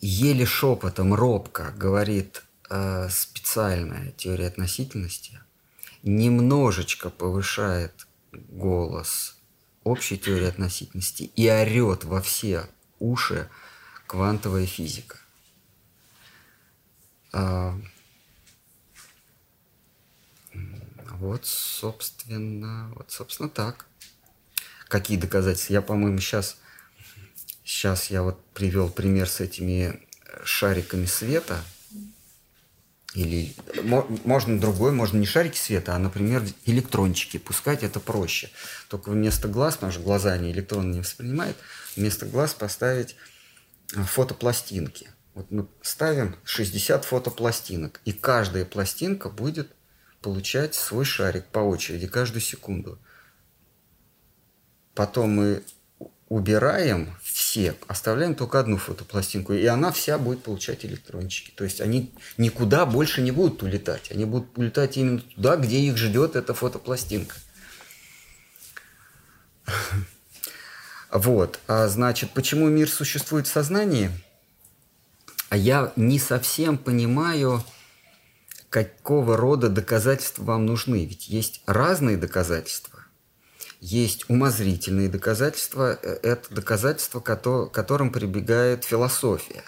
еле 0.00 0.44
шепотом, 0.44 1.14
робко 1.14 1.72
говорит 1.76 2.42
Э, 2.74 3.10
специальная 3.10 4.12
теория 4.12 4.46
относительности 4.46 5.38
немножечко 6.02 7.10
повышает 7.10 8.06
голос 8.32 9.36
общей 9.84 10.16
теории 10.16 10.46
относительности 10.46 11.24
и 11.24 11.50
орет 11.50 12.04
во 12.04 12.22
все 12.22 12.66
уши 12.98 13.50
квантовая 14.06 14.64
физика. 14.64 15.18
А, 17.34 17.78
вот, 20.54 21.44
собственно, 21.44 22.90
вот, 22.96 23.10
собственно, 23.10 23.50
так. 23.50 23.84
Какие 24.88 25.18
доказательства? 25.18 25.74
Я, 25.74 25.82
по-моему, 25.82 26.20
сейчас, 26.20 26.56
сейчас 27.64 28.08
я 28.08 28.22
вот 28.22 28.42
привел 28.54 28.88
пример 28.88 29.28
с 29.28 29.40
этими 29.40 30.00
шариками 30.42 31.04
света– 31.04 31.62
или 33.14 33.54
можно 34.24 34.58
другой, 34.58 34.92
можно 34.92 35.18
не 35.18 35.26
шарики 35.26 35.58
света, 35.58 35.94
а, 35.94 35.98
например, 35.98 36.42
электрончики 36.64 37.36
пускать, 37.36 37.82
это 37.82 38.00
проще. 38.00 38.50
Только 38.88 39.10
вместо 39.10 39.48
глаз, 39.48 39.74
потому 39.74 39.92
что 39.92 40.00
глаза 40.00 40.32
они 40.32 40.50
электроны 40.50 40.94
не 40.94 41.00
воспринимают, 41.00 41.56
вместо 41.94 42.24
глаз 42.24 42.54
поставить 42.54 43.16
э, 43.94 44.02
фотопластинки. 44.02 45.10
Вот 45.34 45.50
мы 45.50 45.66
ставим 45.82 46.36
60 46.44 47.04
фотопластинок, 47.04 48.00
и 48.06 48.12
каждая 48.12 48.64
пластинка 48.64 49.28
будет 49.28 49.70
получать 50.22 50.74
свой 50.74 51.04
шарик 51.04 51.44
по 51.46 51.58
очереди 51.58 52.06
каждую 52.06 52.40
секунду. 52.40 52.98
Потом 54.94 55.30
мы 55.30 55.64
убираем 56.28 57.14
все, 57.32 57.74
оставляем 57.88 58.34
только 58.34 58.60
одну 58.60 58.76
фотопластинку, 58.76 59.52
и 59.54 59.64
она 59.66 59.90
вся 59.90 60.18
будет 60.18 60.42
получать 60.42 60.84
электрончики. 60.84 61.50
То 61.54 61.64
есть 61.64 61.80
они 61.80 62.12
никуда 62.36 62.84
больше 62.84 63.22
не 63.22 63.30
будут 63.30 63.62
улетать. 63.62 64.10
Они 64.10 64.24
будут 64.24 64.56
улетать 64.58 64.96
именно 64.96 65.20
туда, 65.20 65.56
где 65.56 65.78
их 65.78 65.96
ждет 65.96 66.36
эта 66.36 66.54
фотопластинка. 66.54 67.36
Вот, 71.14 71.60
а 71.68 71.88
значит, 71.88 72.30
почему 72.30 72.68
мир 72.70 72.88
существует 72.88 73.46
в 73.46 73.52
сознании? 73.52 74.10
А 75.50 75.58
я 75.58 75.92
не 75.94 76.18
совсем 76.18 76.78
понимаю, 76.78 77.62
какого 78.70 79.36
рода 79.36 79.68
доказательства 79.68 80.44
вам 80.44 80.64
нужны. 80.64 81.04
Ведь 81.04 81.28
есть 81.28 81.60
разные 81.66 82.16
доказательства. 82.16 83.01
Есть 83.82 84.30
умозрительные 84.30 85.08
доказательства. 85.08 85.98
Э, 86.00 86.20
это 86.22 86.54
доказательства, 86.54 87.18
к 87.18 87.70
которым 87.72 88.12
прибегает 88.12 88.84
философия. 88.84 89.64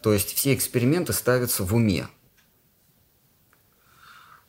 То 0.00 0.12
есть 0.12 0.34
все 0.34 0.52
эксперименты 0.52 1.12
ставятся 1.12 1.62
в 1.62 1.72
уме. 1.72 2.08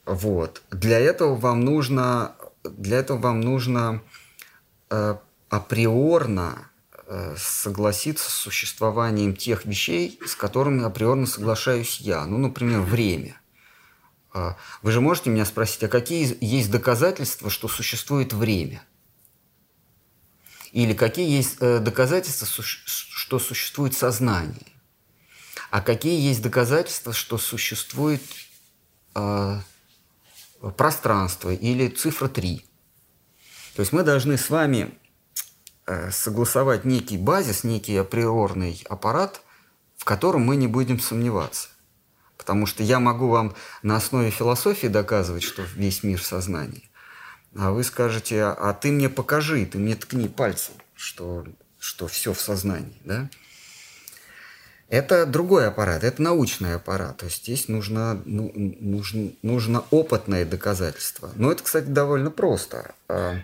Вот. 0.08 0.64
Для 0.72 1.00
этого 1.00 1.36
вам 1.36 1.62
нужно, 1.62 2.36
для 2.64 2.98
этого 2.98 3.20
вам 3.20 3.42
нужно 3.42 4.02
э, 4.90 5.16
априорно 5.48 6.72
э, 7.06 7.36
согласиться 7.38 8.32
с 8.32 8.34
существованием 8.34 9.36
тех 9.36 9.66
вещей, 9.66 10.20
с 10.26 10.36
которыми 10.36 10.84
априорно 10.84 11.28
соглашаюсь 11.28 12.00
я. 12.00 12.26
Ну, 12.26 12.40
например, 12.40 12.82
время. 12.82 13.40
Э, 14.34 14.54
вы 14.82 14.92
же 14.92 15.02
можете 15.02 15.30
меня 15.30 15.46
спросить, 15.46 15.84
а 15.84 15.88
какие 15.88 16.36
есть 16.44 16.72
доказательства, 16.72 17.52
что 17.52 17.68
существует 17.68 18.34
время? 18.34 18.82
Или 20.74 20.94
какие 20.94 21.30
есть 21.30 21.56
э, 21.62 21.80
доказательства, 21.80 22.46
что 22.46 23.40
существует 23.40 23.96
сознание? 23.96 24.68
А 25.72 25.80
какие 25.82 26.20
есть 26.20 26.42
доказательства, 26.42 27.14
что 27.14 27.38
существует 27.38 28.22
э, 29.16 29.60
пространство 30.76 31.54
или 31.54 31.88
цифра 31.88 32.28
3? 32.28 32.66
То 33.76 33.80
есть 33.82 33.94
мы 33.94 34.04
должны 34.04 34.38
с 34.38 34.50
вами 34.50 35.00
Э, 35.86 36.12
согласовать 36.12 36.86
некий 36.86 37.18
базис, 37.18 37.66
некий 37.66 37.98
априорный 37.98 38.82
аппарат, 38.90 39.42
в 39.98 40.06
котором 40.06 40.44
мы 40.44 40.56
не 40.56 40.68
будем 40.68 40.98
сомневаться. 40.98 41.68
Потому 42.38 42.68
что 42.68 42.84
я 42.84 43.02
могу 43.02 43.28
вам 43.28 43.54
на 43.82 43.98
основе 43.98 44.30
философии 44.32 44.88
доказывать, 44.88 45.44
что 45.44 45.62
весь 45.76 46.04
мир 46.04 46.22
в 46.22 46.26
сознании. 46.26 46.90
А 47.56 47.72
вы 47.72 47.84
скажете, 47.84 48.44
а 48.44 48.74
ты 48.74 48.92
мне 48.92 49.10
покажи, 49.10 49.66
ты 49.66 49.78
мне 49.78 49.96
ткни 49.96 50.28
пальцем, 50.28 50.74
что, 50.96 51.46
что 51.78 52.08
все 52.08 52.34
в 52.34 52.42
сознании. 52.42 52.98
Да? 53.04 53.30
Это 54.90 55.26
другой 55.26 55.68
аппарат, 55.68 56.04
это 56.04 56.22
научный 56.22 56.76
аппарат. 56.76 57.18
То 57.18 57.26
есть 57.26 57.44
здесь 57.44 57.68
нужно, 57.68 58.22
ну, 58.26 58.52
нужно, 58.56 59.32
нужно 59.44 59.84
опытное 59.92 60.46
доказательство. 60.46 61.32
Но 61.36 61.52
это, 61.52 61.64
кстати, 61.64 61.86
довольно 61.86 62.32
просто. 62.32 62.96
А, 63.08 63.38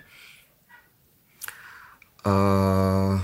а, 2.23 3.19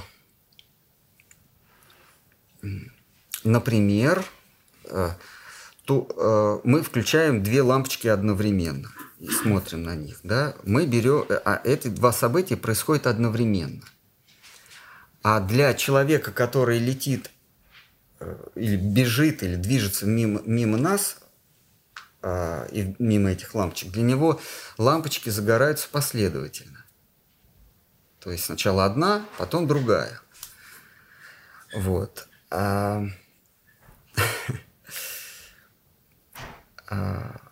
например, 3.44 4.24
э, 4.86 5.10
то, 5.86 6.62
э, 6.64 6.68
мы 6.68 6.84
включаем 6.84 7.44
две 7.44 7.64
лампочки 7.64 8.08
одновременно 8.08 8.92
смотрим 9.30 9.84
на 9.84 9.96
них. 9.96 10.20
Да? 10.24 10.56
Мы 10.64 10.86
берем, 10.86 11.26
а 11.46 11.62
эти 11.64 11.88
два 11.88 12.12
события 12.12 12.58
происходят 12.58 13.08
одновременно. 13.08 13.84
А 15.24 15.40
для 15.40 15.74
человека, 15.74 16.32
который 16.32 16.80
летит 16.80 17.32
э, 18.20 18.36
или 18.56 18.76
бежит, 18.76 19.44
или 19.44 19.56
движется 19.56 20.06
мимо, 20.06 20.42
мимо 20.46 20.78
нас, 20.78 21.18
и 22.72 22.96
мимо 22.98 23.32
этих 23.32 23.54
лампочек, 23.54 23.92
для 23.92 24.02
него 24.02 24.42
лампочки 24.80 25.30
загораются 25.30 25.88
последовательно. 25.92 26.84
То 28.20 28.32
есть 28.32 28.46
сначала 28.46 28.86
одна, 28.86 29.24
потом 29.38 29.68
другая. 29.68 30.20
Вот. 31.76 32.28
А... 32.50 33.06
а 36.90 37.45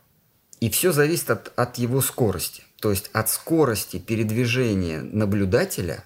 и 0.64 0.70
все 0.70 0.94
зависит 0.94 1.30
от, 1.30 1.52
от 1.58 1.78
его 1.78 2.00
скорости. 2.00 2.64
То 2.80 2.92
есть 2.92 3.10
от 3.12 3.30
скорости 3.30 4.00
передвижения 4.00 5.02
наблюдателя 5.02 6.06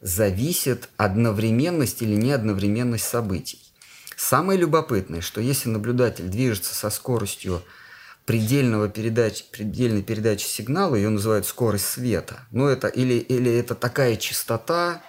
зависит 0.00 0.88
одновременность 0.96 2.00
или 2.00 2.14
неодновременность 2.14 3.02
событий. 3.02 3.58
Самое 4.16 4.60
любопытное, 4.60 5.22
что 5.22 5.40
если 5.40 5.70
наблюдатель 5.70 6.28
движется 6.28 6.72
со 6.72 6.88
скоростью 6.88 7.64
предельного 8.26 8.88
передач, 8.88 9.42
предельной 9.50 10.04
передачи 10.04 10.46
сигнала, 10.46 10.94
ее 10.94 11.08
называют 11.08 11.44
скорость 11.44 11.86
света. 11.86 12.46
Ну, 12.52 12.68
это 12.68 12.86
или, 12.86 13.14
или 13.14 13.52
это 13.52 13.74
такая 13.74 14.14
частота, 14.14 15.02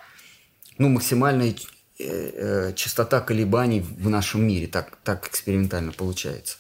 ну, 0.80 0.90
максимальная 0.90 1.54
э, 2.00 2.04
э, 2.04 2.74
частота 2.74 3.22
колебаний 3.22 3.82
в 3.82 4.10
нашем 4.10 4.42
мире, 4.42 4.66
так, 4.66 4.98
так 5.04 5.28
экспериментально 5.28 5.92
получается. 5.92 6.58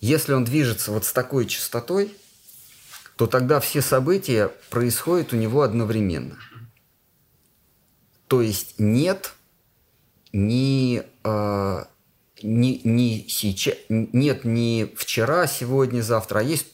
Если 0.00 0.32
он 0.32 0.44
движется 0.44 0.92
вот 0.92 1.04
с 1.04 1.12
такой 1.12 1.46
частотой, 1.46 2.16
то 3.16 3.26
тогда 3.26 3.60
все 3.60 3.82
события 3.82 4.50
происходят 4.70 5.32
у 5.32 5.36
него 5.36 5.62
одновременно. 5.62 6.38
То 8.26 8.40
есть 8.40 8.76
нет 8.78 9.32
ни 10.32 11.02
э, 11.24 11.84
не, 12.42 12.80
не 12.84 13.26
сейчас, 13.28 13.74
нет 13.88 14.44
не 14.44 14.92
вчера, 14.96 15.46
сегодня, 15.46 16.00
завтра, 16.00 16.38
а 16.38 16.42
есть... 16.42 16.72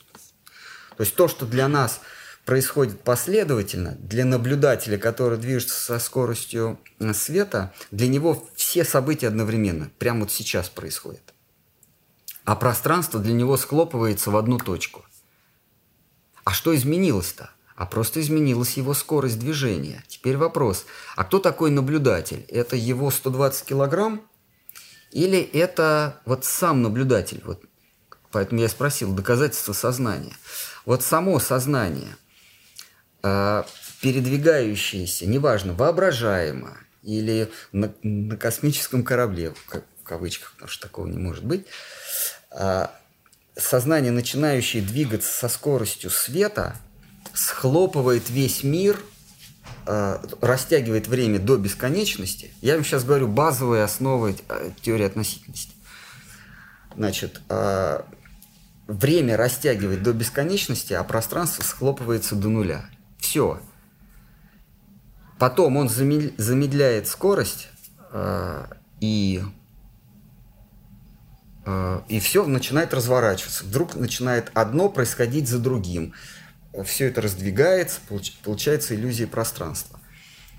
То 0.97 1.03
есть 1.03 1.15
то, 1.15 1.29
что 1.29 1.47
для 1.47 1.69
нас 1.69 2.01
происходит 2.45 3.01
последовательно, 3.01 3.97
для 3.99 4.25
наблюдателя, 4.25 4.99
который 4.99 5.39
движется 5.39 5.75
со 5.75 5.99
скоростью 5.99 6.79
э, 7.01 7.13
света, 7.13 7.73
для 7.91 8.07
него 8.07 8.47
все 8.55 8.85
события 8.85 9.29
одновременно, 9.29 9.91
прямо 9.99 10.21
вот 10.21 10.33
сейчас 10.33 10.69
происходят. 10.69 11.35
А 12.47 12.55
пространство 12.55 13.21
для 13.21 13.35
него 13.35 13.57
схлопывается 13.57 14.31
в 14.31 14.37
одну 14.37 14.59
точку. 14.59 15.05
А 16.45 16.53
что 16.53 16.75
изменилось-то? 16.75 17.51
А 17.75 17.87
просто 17.87 18.21
изменилась 18.21 18.77
его 18.77 18.95
скорость 18.95 19.39
движения. 19.39 20.05
Теперь 20.07 20.37
вопрос, 20.37 20.87
а 21.17 21.25
кто 21.25 21.41
такой 21.41 21.71
наблюдатель? 21.71 22.47
Это 22.49 22.77
его 22.77 23.11
120 23.11 23.65
килограмм 23.65 24.23
или 25.11 25.41
это 25.41 26.21
вот 26.25 26.45
сам 26.45 26.83
наблюдатель, 26.83 27.43
вот, 27.45 27.63
поэтому 28.31 28.61
я 28.61 28.69
спросил, 28.69 29.13
доказательство 29.13 29.73
сознания. 29.73 30.37
Вот 30.85 31.03
само 31.03 31.39
сознание, 31.41 32.17
э, 33.23 33.65
передвигающееся, 34.01 35.27
неважно, 35.27 35.73
воображаемо 35.75 36.77
или 37.03 37.51
на, 37.73 37.93
на 38.03 38.37
космическом 38.37 39.03
корабле, 39.03 39.53
в 39.69 40.03
кавычках, 40.05 40.53
потому 40.53 40.69
что 40.69 40.87
такого 40.87 41.07
не 41.07 41.19
может 41.19 41.45
быть, 41.45 41.67
сознание, 43.57 44.13
начинающее 44.13 44.83
двигаться 44.83 45.31
со 45.31 45.49
скоростью 45.49 46.11
света, 46.11 46.77
схлопывает 47.35 48.31
весь 48.31 48.63
мир– 48.63 49.01
э, 49.87 50.19
растягивает 50.41 51.07
время 51.07 51.39
до 51.39 51.57
бесконечности, 51.57 52.53
я 52.61 52.75
вам 52.75 52.85
сейчас 52.85 53.05
говорю 53.05 53.29
базовые 53.29 53.85
основы 53.85 54.37
э, 54.49 54.71
теории 54.83 55.07
относительности. 55.07 55.73
Значит, 56.95 57.43
время 58.87 59.37
растягивает 59.37 60.03
до 60.03 60.15
бесконечности, 60.15 60.95
а 60.95 61.05
пространство 61.05 61.63
схлопывается 61.63 62.35
до 62.35 62.49
нуля. 62.49 62.87
Все. 63.19 63.61
Потом 65.39 65.77
он 65.77 65.91
замедляет 65.91 67.07
скорость, 67.07 67.69
и, 69.01 69.43
и 72.09 72.21
все 72.21 72.47
начинает 72.47 72.95
разворачиваться. 72.95 73.65
Вдруг 73.65 73.97
начинает 73.97 74.51
одно 74.55 74.89
происходить 74.89 75.49
за 75.49 75.59
другим 75.59 76.15
все 76.85 77.07
это 77.07 77.21
раздвигается, 77.21 78.01
получается 78.43 78.95
иллюзия 78.95 79.27
пространства. 79.27 80.01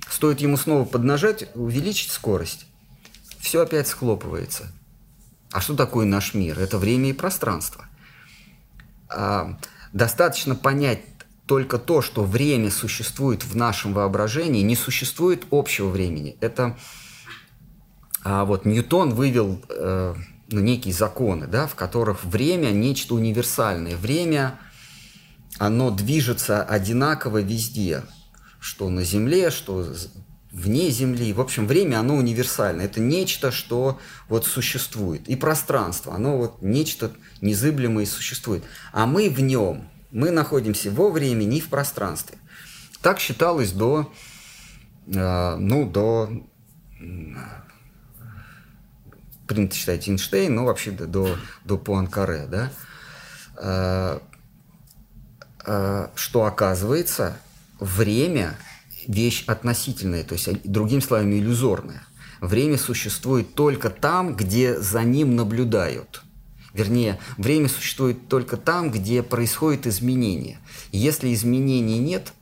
Стоит 0.09 0.39
ему 0.39 0.57
снова 0.57 0.85
поднажать, 0.85 1.49
увеличить 1.55 2.11
скорость, 2.11 2.65
все 3.39 3.61
опять 3.61 3.88
схлопывается. 3.88 4.71
А 5.51 5.61
что 5.61 5.75
такое 5.75 6.05
наш 6.05 6.34
мир? 6.34 6.59
Это 6.59 6.77
время 6.77 7.09
и 7.09 7.13
пространство. 7.13 7.85
А, 9.09 9.57
достаточно 9.93 10.55
понять 10.55 11.01
только 11.45 11.77
то, 11.77 12.01
что 12.01 12.23
время 12.23 12.71
существует 12.71 13.43
в 13.43 13.55
нашем 13.55 13.93
воображении, 13.93 14.61
не 14.61 14.75
существует 14.75 15.45
общего 15.51 15.89
времени. 15.89 16.38
Это 16.41 16.77
А 18.23 18.43
вот 18.43 18.65
Ньютон 18.65 19.13
вывел 19.13 19.61
э, 19.69 20.15
ну, 20.49 20.61
некие 20.61 20.93
законы, 20.93 21.47
да, 21.47 21.67
в 21.67 21.75
которых 21.75 22.23
время 22.23 22.71
нечто 22.71 23.15
универсальное. 23.15 23.97
Время, 23.97 24.59
оно 25.59 25.91
движется 25.91 26.63
одинаково 26.63 27.41
везде, 27.41 28.03
что 28.59 28.89
на 28.89 29.03
Земле, 29.03 29.51
что 29.51 29.93
вне 30.51 30.89
Земли. 30.89 31.33
В 31.33 31.41
общем, 31.41 31.67
время, 31.67 31.99
оно 31.99 32.15
универсально. 32.15 32.81
Это 32.81 32.99
нечто, 32.99 33.51
что 33.51 33.99
вот 34.27 34.45
существует. 34.45 35.27
И 35.27 35.35
пространство, 35.35 36.15
оно 36.15 36.37
вот 36.37 36.61
нечто 36.61 37.11
незыблемое 37.41 38.05
существует. 38.05 38.63
А 38.91 39.05
мы 39.05 39.29
в 39.29 39.39
нем, 39.41 39.89
мы 40.11 40.31
находимся 40.31 40.91
во 40.91 41.09
времени 41.09 41.57
и 41.57 41.61
в 41.61 41.69
пространстве. 41.69 42.37
Так 43.01 43.19
считалось 43.19 43.71
до, 43.71 44.11
э, 45.07 45.55
ну, 45.57 45.89
до 45.89 46.29
принято 49.47 49.75
считать 49.75 50.07
Эйнштейн, 50.07 50.53
но 50.53 50.65
вообще 50.65 50.91
до, 50.91 51.07
до, 51.07 51.37
до 51.65 51.77
Пуанкаре, 51.77 52.45
да, 52.47 52.71
э, 53.57 54.19
э, 55.65 56.07
что 56.15 56.45
оказывается 56.45 57.37
время 57.79 58.57
вещь 59.07 59.43
относительная, 59.47 60.23
то 60.23 60.33
есть, 60.33 60.49
другими 60.63 60.99
словами, 60.99 61.35
иллюзорная. 61.35 62.03
Время 62.41 62.77
существует 62.77 63.55
только 63.55 63.89
там, 63.89 64.35
где 64.35 64.79
за 64.79 65.03
ним 65.03 65.35
наблюдают. 65.35 66.23
Вернее, 66.73 67.19
время 67.37 67.69
существует 67.69 68.27
только 68.27 68.57
там, 68.57 68.91
где 68.91 69.23
происходит 69.23 69.87
изменение. 69.87 70.59
Если 70.91 71.33
изменений 71.33 71.97
нет, 71.97 72.33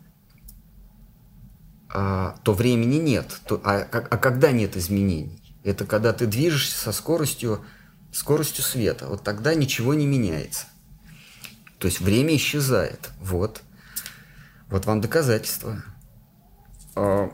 а, 1.88 2.36
то 2.44 2.54
времени 2.54 2.98
нет. 2.98 3.40
А, 3.64 3.88
а 3.90 4.18
когда 4.18 4.52
нет 4.52 4.76
изменений? 4.76 5.45
Это 5.66 5.86
когда 5.86 6.14
ты 6.14 6.28
движешься 6.28 6.78
со 6.78 6.92
скоростью, 6.92 7.66
скоростью 8.12 8.64
света. 8.64 9.08
Вот 9.08 9.24
тогда 9.24 9.56
ничего 9.56 9.96
не 9.96 10.06
меняется. 10.06 10.68
То 11.80 11.88
есть 11.88 12.00
время 12.00 12.36
исчезает. 12.36 13.10
Вот. 13.20 13.64
Вот 14.70 14.86
вам 14.86 15.02
доказательство. 15.02 15.84
А, 16.96 17.32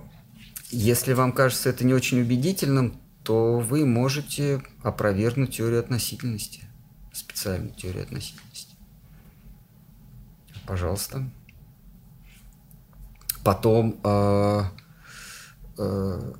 если 0.69 1.11
вам 1.11 1.33
кажется 1.33 1.69
это 1.69 1.83
не 1.83 1.93
очень 1.93 2.21
убедительным, 2.21 3.01
то 3.23 3.59
вы 3.59 3.85
можете 3.85 4.63
опровергнуть 4.81 5.57
теорию 5.57 5.81
относительности, 5.81 6.61
специальную 7.11 7.73
теорию 7.73 8.03
относительности. 8.03 8.75
Пожалуйста. 10.65 11.29
Потом 13.43 13.99
э, 14.05 14.63
э, 15.77 16.33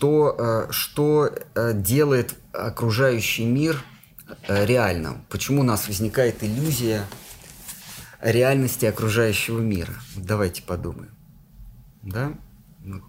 что, 0.00 0.34
э, 0.38 0.72
что 0.72 1.30
э, 1.54 1.74
делает 1.74 2.34
окружающий 2.54 3.44
мир 3.44 3.84
э, 4.48 4.64
реальным? 4.64 5.22
Почему 5.28 5.60
у 5.60 5.62
нас 5.62 5.88
возникает 5.88 6.42
иллюзия 6.42 7.04
реальности 8.22 8.86
окружающего 8.86 9.60
мира. 9.60 9.92
Давайте 10.16 10.62
подумаем. 10.62 11.10
Да? 12.00 12.32
Ну, 12.82 13.02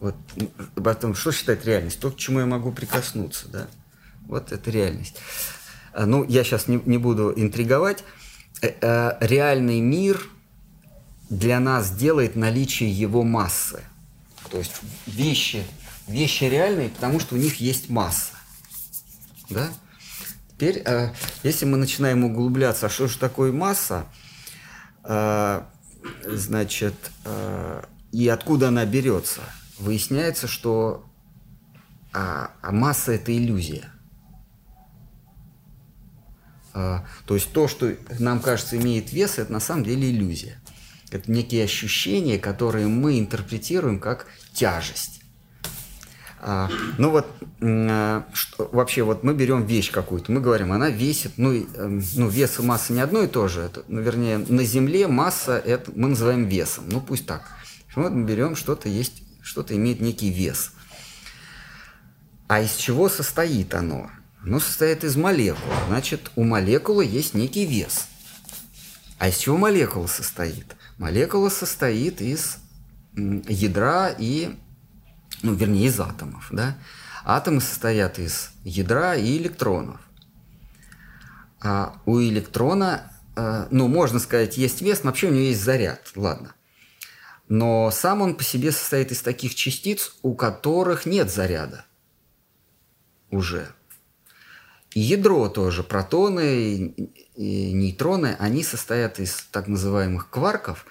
вот 0.00 0.14
потом, 0.74 1.14
что 1.14 1.32
считать 1.32 1.66
реальность? 1.66 2.00
То, 2.00 2.10
к 2.10 2.16
чему 2.16 2.40
я 2.40 2.46
могу 2.46 2.72
прикоснуться, 2.72 3.46
да? 3.48 3.66
Вот 4.26 4.50
это 4.50 4.70
реальность. 4.70 5.18
Ну, 5.98 6.24
я 6.24 6.44
сейчас 6.44 6.66
не, 6.66 6.80
не 6.86 6.96
буду 6.96 7.30
интриговать. 7.36 8.04
Реальный 8.62 9.80
мир 9.80 10.22
для 11.28 11.60
нас 11.60 11.90
делает 11.90 12.36
наличие 12.36 12.90
его 12.90 13.22
массы. 13.22 13.82
То 14.50 14.56
есть 14.56 14.80
вещи, 15.06 15.62
вещи 16.08 16.44
реальные, 16.44 16.88
потому 16.88 17.20
что 17.20 17.34
у 17.34 17.38
них 17.38 17.56
есть 17.56 17.88
масса. 17.88 18.32
Да? 19.50 19.68
Теперь, 20.50 20.82
э, 20.84 21.12
если 21.42 21.64
мы 21.64 21.76
начинаем 21.76 22.24
углубляться, 22.24 22.86
а 22.86 22.90
что 22.90 23.06
же 23.06 23.18
такое 23.18 23.52
масса, 23.52 24.06
а, 25.04 25.70
значит, 26.24 26.94
а, 27.24 27.84
и 28.12 28.28
откуда 28.28 28.68
она 28.68 28.84
берется? 28.84 29.40
Выясняется, 29.78 30.46
что 30.48 31.08
а, 32.12 32.50
а 32.60 32.72
масса– 32.72 33.12
это 33.12 33.36
иллюзия. 33.36 33.90
А, 36.74 37.06
то 37.26 37.34
есть 37.34 37.52
то, 37.52 37.68
что 37.68 37.94
нам 38.18 38.40
кажется 38.40 38.76
имеет 38.76 39.12
вес, 39.12 39.38
это 39.38 39.52
на 39.52 39.60
самом 39.60 39.84
деле 39.84 40.10
иллюзия. 40.10 40.60
Это 41.10 41.30
некие 41.30 41.64
ощущения, 41.64 42.38
которые 42.38 42.86
мы 42.86 43.18
интерпретируем 43.18 43.98
как 43.98 44.26
тяжесть. 44.52 45.17
А, 46.40 46.70
ну 46.98 47.10
вот, 47.10 47.26
а, 47.60 48.24
что, 48.32 48.68
вообще, 48.72 49.02
вот 49.02 49.24
мы 49.24 49.34
берем 49.34 49.64
вещь 49.66 49.90
какую-то, 49.90 50.30
мы 50.32 50.40
говорим, 50.40 50.72
она 50.72 50.88
весит, 50.88 51.32
ну, 51.36 51.52
э, 51.52 52.00
ну 52.14 52.28
вес 52.28 52.58
и 52.58 52.62
масса 52.62 52.92
не 52.92 53.00
одно 53.00 53.22
и 53.22 53.26
то 53.26 53.48
же. 53.48 53.62
Это, 53.62 53.84
ну, 53.88 54.00
вернее, 54.00 54.38
на 54.38 54.64
Земле 54.64 55.08
масса 55.08 55.58
это 55.58 55.90
мы 55.94 56.08
называем 56.08 56.46
весом. 56.46 56.84
Ну 56.88 57.00
пусть 57.00 57.26
так. 57.26 57.42
Вот 57.94 58.12
мы 58.12 58.24
берем 58.24 58.54
что-то 58.54 58.88
есть, 58.88 59.22
что-то 59.42 59.74
имеет 59.74 60.00
некий 60.00 60.30
вес. 60.30 60.72
А 62.46 62.60
из 62.60 62.76
чего 62.76 63.08
состоит 63.08 63.74
оно? 63.74 64.10
Оно 64.42 64.60
состоит 64.60 65.02
из 65.02 65.16
молекул. 65.16 65.72
Значит, 65.88 66.30
у 66.36 66.44
молекулы 66.44 67.04
есть 67.04 67.34
некий 67.34 67.66
вес. 67.66 68.06
А 69.18 69.28
из 69.28 69.36
чего 69.36 69.56
молекула 69.56 70.06
состоит? 70.06 70.76
Молекула 70.96 71.48
состоит 71.48 72.20
из 72.20 72.58
ядра 73.16 74.14
и 74.16 74.56
ну, 75.42 75.54
вернее, 75.54 75.86
из 75.86 76.00
атомов, 76.00 76.48
да. 76.50 76.76
Атомы 77.24 77.60
состоят 77.60 78.18
из 78.18 78.50
ядра 78.64 79.14
и 79.14 79.36
электронов. 79.36 80.00
А 81.60 82.00
у 82.06 82.20
электрона, 82.20 83.12
э, 83.36 83.66
ну, 83.70 83.88
можно 83.88 84.18
сказать, 84.18 84.56
есть 84.56 84.80
вес, 84.80 85.02
но 85.02 85.10
вообще 85.10 85.28
у 85.28 85.30
него 85.30 85.44
есть 85.44 85.62
заряд, 85.62 86.10
ладно. 86.14 86.54
Но 87.48 87.90
сам 87.90 88.22
он 88.22 88.34
по 88.34 88.44
себе 88.44 88.72
состоит 88.72 89.10
из 89.10 89.22
таких 89.22 89.54
частиц, 89.54 90.16
у 90.22 90.34
которых 90.34 91.06
нет 91.06 91.30
заряда 91.30 91.84
уже. 93.30 93.68
И 94.92 95.00
ядро 95.00 95.48
тоже, 95.48 95.82
протоны 95.82 96.94
и 97.34 97.72
нейтроны, 97.72 98.36
они 98.38 98.62
состоят 98.62 99.18
из 99.18 99.46
так 99.50 99.68
называемых 99.68 100.30
кварков, 100.30 100.86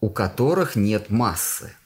у 0.00 0.10
которых 0.10 0.76
нет 0.76 1.10
массы– 1.10 1.74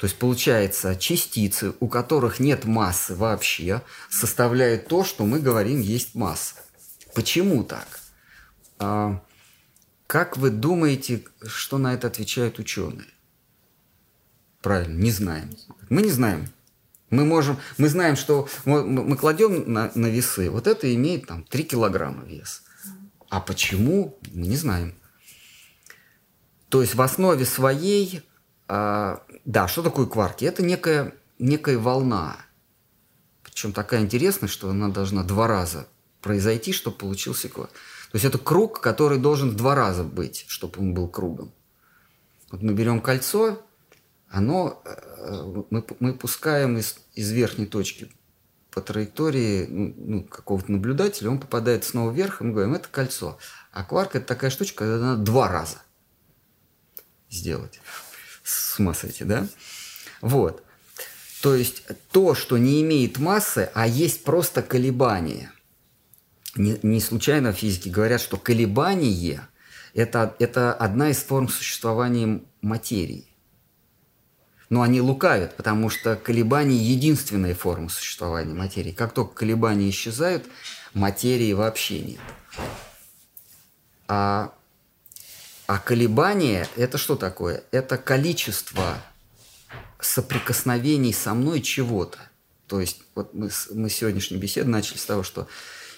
то 0.00 0.06
есть 0.06 0.18
получается, 0.18 0.96
частицы, 0.96 1.74
у 1.78 1.86
которых 1.86 2.40
нет 2.40 2.64
массы 2.64 3.14
вообще, 3.14 3.82
составляют 4.08 4.88
то, 4.88 5.04
что 5.04 5.26
мы 5.26 5.40
говорим 5.40 5.82
есть 5.82 6.14
масса. 6.14 6.54
Почему 7.14 7.64
так? 7.64 7.86
А, 8.78 9.22
как 10.06 10.38
вы 10.38 10.48
думаете, 10.48 11.22
что 11.46 11.76
на 11.76 11.92
это 11.92 12.06
отвечают 12.06 12.58
ученые? 12.58 13.08
Правильно, 14.62 14.98
не 14.98 15.10
знаем. 15.10 15.50
Мы 15.90 16.00
не 16.00 16.10
знаем. 16.10 16.48
Мы 17.10 17.26
можем, 17.26 17.58
мы 17.76 17.90
знаем, 17.90 18.16
что 18.16 18.48
мы, 18.64 18.82
мы 18.82 19.18
кладем 19.18 19.70
на, 19.70 19.92
на 19.94 20.06
весы, 20.06 20.48
вот 20.48 20.66
это 20.66 20.94
имеет 20.94 21.26
там 21.26 21.44
3 21.44 21.62
килограмма 21.64 22.24
вес. 22.24 22.62
А 23.28 23.38
почему, 23.38 24.18
мы 24.32 24.46
не 24.46 24.56
знаем. 24.56 24.94
То 26.70 26.80
есть 26.80 26.94
в 26.94 27.02
основе 27.02 27.44
своей 27.44 28.22
а, 28.66 29.22
да, 29.44 29.68
что 29.68 29.82
такое 29.82 30.06
кварки? 30.06 30.44
Это 30.44 30.62
некая, 30.62 31.14
некая 31.38 31.78
волна. 31.78 32.36
Причем 33.42 33.72
такая 33.72 34.00
интересная, 34.02 34.48
что 34.48 34.70
она 34.70 34.88
должна 34.88 35.22
два 35.22 35.46
раза 35.46 35.86
произойти, 36.20 36.72
чтобы 36.72 36.98
получился 36.98 37.48
кварк. 37.48 37.70
То 37.70 38.16
есть 38.16 38.24
это 38.24 38.38
круг, 38.38 38.80
который 38.80 39.18
должен 39.18 39.56
два 39.56 39.74
раза 39.74 40.04
быть, 40.04 40.44
чтобы 40.48 40.80
он 40.80 40.94
был 40.94 41.08
кругом. 41.08 41.52
Вот 42.50 42.62
мы 42.62 42.74
берем 42.74 43.00
кольцо, 43.00 43.62
оно, 44.28 44.82
э, 44.84 45.62
мы, 45.70 45.84
мы 46.00 46.14
пускаем 46.14 46.76
из, 46.76 46.98
из 47.14 47.30
верхней 47.30 47.66
точки 47.66 48.10
по 48.70 48.80
траектории 48.80 49.66
ну, 49.66 49.94
ну, 49.96 50.24
какого-то 50.24 50.70
наблюдателя, 50.70 51.30
он 51.30 51.40
попадает 51.40 51.84
снова 51.84 52.10
вверх, 52.12 52.40
и 52.40 52.44
мы 52.44 52.52
говорим, 52.52 52.74
это 52.74 52.88
кольцо. 52.88 53.38
А 53.72 53.84
кварк– 53.84 54.10
это 54.16 54.26
такая 54.26 54.50
штучка, 54.50 54.84
когда 54.84 54.98
надо 54.98 55.22
два 55.22 55.48
раза 55.48 55.82
сделать 57.28 57.80
с 58.80 58.82
ума 58.82 58.94
сойти, 58.94 59.24
да? 59.24 59.46
Вот. 60.20 60.64
То 61.42 61.54
есть 61.54 61.82
то, 62.10 62.34
что 62.34 62.58
не 62.58 62.82
имеет 62.82 63.18
массы, 63.18 63.70
а 63.74 63.86
есть 63.86 64.24
просто 64.24 64.62
колебания. 64.62 65.52
Не, 66.56 66.78
не 66.82 67.00
случайно 67.00 67.52
в 67.52 67.56
физике 67.56 67.90
говорят, 67.90 68.20
что 68.20 68.36
колебание 68.36 69.40
это,– 69.94 70.34
это 70.38 70.72
одна 70.72 71.10
из 71.10 71.18
форм 71.18 71.48
существования 71.48 72.40
материи. 72.60 73.26
Но 74.68 74.82
они 74.82 75.00
лукавят, 75.00 75.56
потому 75.56 75.90
что 75.90 76.16
колебания– 76.16 76.76
единственная 76.78 77.54
форма 77.54 77.88
существования 77.88 78.54
материи. 78.54 78.92
Как 78.92 79.12
только 79.12 79.34
колебания 79.34 79.90
исчезают, 79.90 80.44
материи 80.94 81.52
вообще 81.52 82.00
нет. 82.00 82.20
А 84.06 84.52
а 85.70 85.78
колебание– 85.78 86.66
это 86.76 86.98
что 86.98 87.14
такое? 87.14 87.62
Это 87.70 87.96
количество 87.96 89.00
соприкосновений 90.00 91.14
со 91.14 91.32
мной 91.32 91.60
чего-то. 91.60 92.18
То 92.66 92.80
есть 92.80 93.04
вот 93.14 93.34
мы, 93.34 93.50
мы 93.70 93.88
сегодняшнюю 93.88 94.42
беседу 94.42 94.68
начали 94.68 94.98
с 94.98 95.04
того, 95.04 95.22
что 95.22 95.46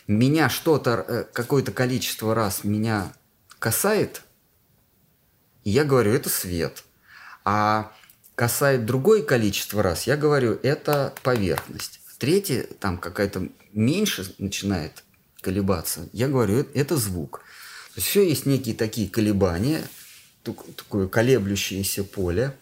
меня 0.06 0.50
что-то, 0.50 1.06
э, 1.08 1.24
какое-то 1.32 1.72
количество 1.72 2.34
раз 2.34 2.64
меня 2.64 3.14
касает, 3.58 4.20
и 5.64 5.70
я 5.70 5.84
говорю, 5.84 6.12
это 6.12 6.28
свет. 6.28 6.84
А 7.42 7.92
касает 8.34 8.84
другое 8.84 9.22
количество 9.22 9.82
раз, 9.82 10.06
я 10.06 10.18
говорю, 10.18 10.60
это 10.62 11.14
поверхность. 11.22 12.02
Третье, 12.18 12.68
там 12.78 12.98
какая-то 12.98 13.48
меньше 13.72 14.34
начинает 14.36 15.02
колебаться, 15.40 16.10
я 16.12 16.28
говорю, 16.28 16.66
это 16.74 16.98
звук. 16.98 17.40
То 17.94 17.98
есть 18.00 18.08
все 18.08 18.26
есть 18.26 18.46
некие 18.46 18.74
такие 18.74 19.08
колебания, 19.08 19.82
такое 20.42 21.08
колеблющееся 21.08 22.04
поле, 22.04 22.56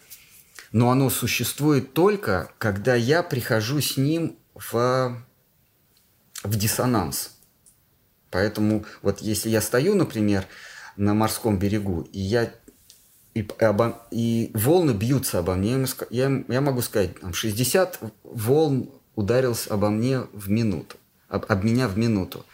но 0.73 0.91
оно 0.91 1.09
существует 1.09 1.93
только, 1.93 2.51
когда 2.57 2.95
я 2.95 3.23
прихожу 3.23 3.79
с 3.79 3.95
ним 3.95 4.35
в, 4.55 5.23
в 6.43 6.55
диссонанс. 6.57 7.37
Поэтому 8.29 8.85
вот 9.01 9.21
если 9.21 9.49
я 9.49 9.61
стою, 9.61 9.95
например, 9.95 10.45
на 10.97 11.13
морском 11.13 11.57
берегу, 11.57 12.01
и 12.11 12.19
я 12.19 12.53
и, 13.33 13.47
обо, 13.59 14.05
и 14.11 14.51
волны 14.53 14.91
бьются 14.91 15.39
обо 15.39 15.55
мне, 15.55 15.85
я, 16.09 16.43
я 16.49 16.61
могу 16.61 16.81
сказать, 16.81 17.19
там, 17.21 17.33
60 17.33 17.99
волн 18.23 18.89
ударился 19.15 19.73
обо 19.73 19.89
мне 19.89 20.19
в 20.33 20.49
минуту, 20.49 20.97
об, 21.29 21.45
об 21.47 21.63
меня 21.63 21.87
в 21.87 21.97
минуту. 21.97 22.45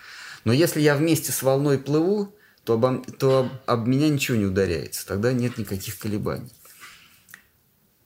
Но 0.44 0.54
если 0.54 0.80
я 0.80 0.96
вместе 0.96 1.32
с 1.32 1.42
волной 1.42 1.80
плыву, 1.80 2.34
то, 2.68 2.74
обо, 2.74 2.98
то 2.98 3.40
об, 3.40 3.52
об 3.66 3.88
меня 3.88 4.10
ничего 4.10 4.36
не 4.36 4.44
ударяется, 4.44 5.08
тогда 5.08 5.32
нет 5.32 5.58
никаких 5.58 5.98
колебаний. 5.98 6.52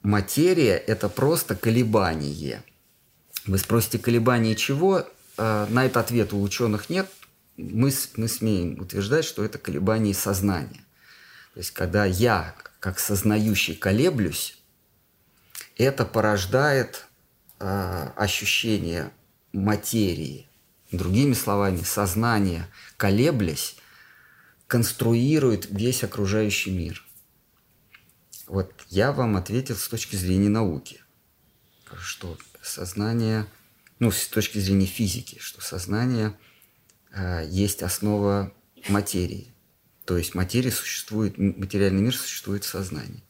Материя– 0.02 0.76
это 0.86 1.08
просто 1.08 1.56
колебание. 1.56 2.62
Вы 3.44 3.58
спросите, 3.58 3.98
колебание 3.98 4.54
чего? 4.54 5.04
А, 5.36 5.66
на 5.66 5.84
этот 5.84 5.96
ответ 5.96 6.32
у 6.32 6.40
ученых 6.40 6.90
нет. 6.90 7.10
Мы, 7.56 7.92
мы 8.14 8.28
смеем 8.28 8.80
утверждать, 8.80 9.24
что 9.24 9.44
это 9.44 9.58
колебание 9.58 10.14
сознания. 10.14 10.84
То 11.54 11.58
есть, 11.58 11.72
когда 11.72 12.04
я, 12.04 12.54
как 12.78 13.00
сознающий, 13.00 13.74
колеблюсь, 13.74 14.62
это 15.76 16.04
порождает 16.04 17.06
э, 17.58 18.10
ощущение 18.14 19.10
материи. 19.52 20.46
Другими 20.92 21.34
словами, 21.34 21.82
сознание, 21.82 22.68
колеблясь, 22.96 23.76
конструирует 24.72 25.66
весь 25.68 26.02
окружающий 26.02 26.70
мир. 26.70 27.04
Вот 28.46 28.72
я 28.88 29.12
вам 29.12 29.36
ответил 29.36 29.76
с 29.76 29.86
точки 29.86 30.16
зрения 30.16 30.48
науки, 30.48 31.02
что 32.00 32.38
сознание, 32.62 33.46
ну, 33.98 34.10
с 34.10 34.28
точки 34.28 34.56
зрения 34.60 34.86
физики, 34.86 35.36
что 35.40 35.60
сознание 35.60 36.38
э, 37.10 37.46
есть 37.50 37.82
основа 37.82 38.50
материи. 38.88 39.52
То 40.06 40.16
есть 40.16 40.34
материя 40.34 40.70
существует, 40.70 41.36
материальный 41.36 42.00
мир 42.00 42.16
существует 42.16 42.64
в 42.64 42.68
сознании. 42.68 43.22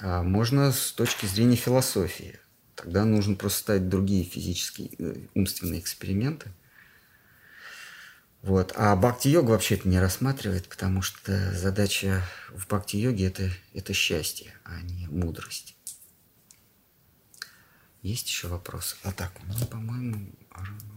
А 0.00 0.22
можно 0.22 0.72
с 0.72 0.92
точки 0.92 1.26
зрения 1.26 1.56
философии. 1.56 2.40
Тогда 2.76 3.04
нужно 3.04 3.34
просто 3.34 3.58
ставить 3.58 3.90
другие 3.90 4.24
физические, 4.24 4.88
э, 4.98 5.16
умственные 5.34 5.80
эксперименты. 5.80 6.50
Вот. 8.44 8.74
А 8.76 8.94
бхакти-йога 8.94 9.52
вообще 9.52 9.76
это 9.76 9.88
не 9.88 9.98
рассматривает, 9.98 10.68
потому 10.68 11.00
что 11.00 11.54
задача 11.54 12.22
в 12.50 12.66
бхакти-йоге 12.66 13.26
это, 13.26 13.50
это 13.72 13.94
счастье, 13.94 14.52
а 14.64 14.82
не 14.82 15.06
мудрость. 15.06 15.74
Есть 18.02 18.28
еще 18.28 18.48
вопросы? 18.48 18.96
А 19.02 19.12
так, 19.12 19.32
ну, 19.44 19.66
по-моему, 19.66 20.30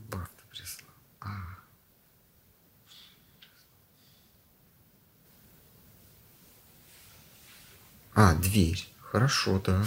Бхакти 0.09 0.43
прислал. 0.49 0.89
А. 1.21 1.29
А, 8.13 8.35
дверь. 8.35 8.85
Хорошо, 8.99 9.59
да. 9.59 9.85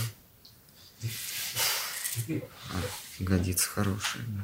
А, 2.72 2.80
годится 3.18 3.68
хорошая. 3.68 4.22
Да. 4.26 4.42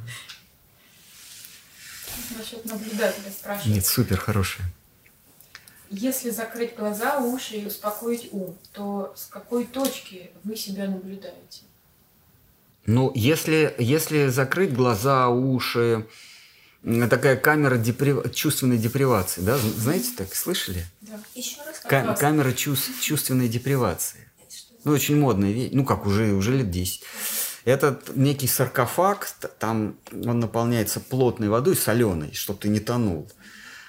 Насчет 2.39 2.65
наблюдателя 2.65 3.31
спрашивают. 3.31 3.75
Нет, 3.75 3.87
супер 3.87 4.19
хорошая. 4.19 4.67
Если 5.91 6.31
закрыть 6.31 6.75
глаза, 6.75 7.19
уши 7.19 7.57
и 7.57 7.67
успокоить 7.67 8.29
ум, 8.33 8.57
то 8.73 9.15
с 9.17 9.27
какой 9.27 9.65
точки 9.67 10.31
вы 10.43 10.57
себя 10.57 10.87
наблюдаете? 10.89 11.63
Ну, 12.87 13.13
если, 13.15 13.75
если 13.79 14.29
закрыть 14.29 14.73
глаза, 14.73 15.29
уши, 15.29 16.07
такая 16.83 17.37
камера 17.37 17.77
деприв... 17.77 18.33
чувственной 18.35 18.79
депривации, 18.79 19.43
да? 19.43 19.59
Знаете, 19.59 20.11
так 20.17 20.35
слышали? 20.35 20.85
Да. 21.03 21.21
Еще 21.35 21.59
раз. 21.63 21.81
Ка- 21.81 22.15
камера 22.15 22.53
чувств... 22.53 23.01
чувственной 23.01 23.49
депривации. 23.49 24.29
Ну, 24.85 24.93
очень 24.93 25.19
модная 25.19 25.51
вещь. 25.53 25.71
Ну, 25.73 25.85
как 25.85 26.07
уже, 26.07 26.33
уже 26.33 26.57
лет 26.57 26.71
10. 26.71 27.03
Этот 27.67 28.15
некий 28.15 28.47
саркофаг, 28.47 29.29
там 29.59 29.99
он 30.13 30.39
наполняется 30.39 31.01
плотной 31.01 31.49
водой, 31.49 31.75
соленой, 31.75 32.33
чтобы 32.33 32.61
ты 32.61 32.69
не 32.69 32.79
тонул. 32.79 33.29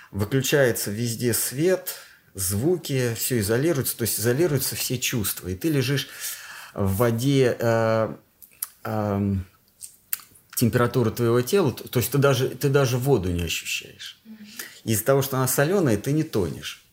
Выключается 0.09 0.89
везде 0.89 1.31
свет, 1.31 1.93
звуки, 2.33 3.13
все 3.15 3.37
изолируется, 3.39 3.95
то 3.95 4.01
есть 4.01 4.19
изолируются 4.19 4.75
все 4.75 4.97
чувства. 4.97 5.49
И 5.49 5.55
ты 5.55 5.69
лежишь 5.69 6.09
в 6.73 6.95
воде, 6.95 7.55
э, 7.59 8.15
э, 8.83 9.35
температура 10.55 11.11
твоего 11.11 11.41
тела, 11.41 11.71
то 11.71 11.99
есть 11.99 12.11
ты 12.11 12.17
даже, 12.17 12.49
ты 12.49 12.69
даже 12.69 12.97
воду 12.97 13.29
не 13.29 13.43
ощущаешь. 13.43 14.19
Из-за 14.85 15.05
того, 15.05 15.21
что 15.21 15.37
она 15.37 15.47
соленая, 15.47 15.97
ты 15.97 16.13
не 16.13 16.23
тонешь. 16.23 16.83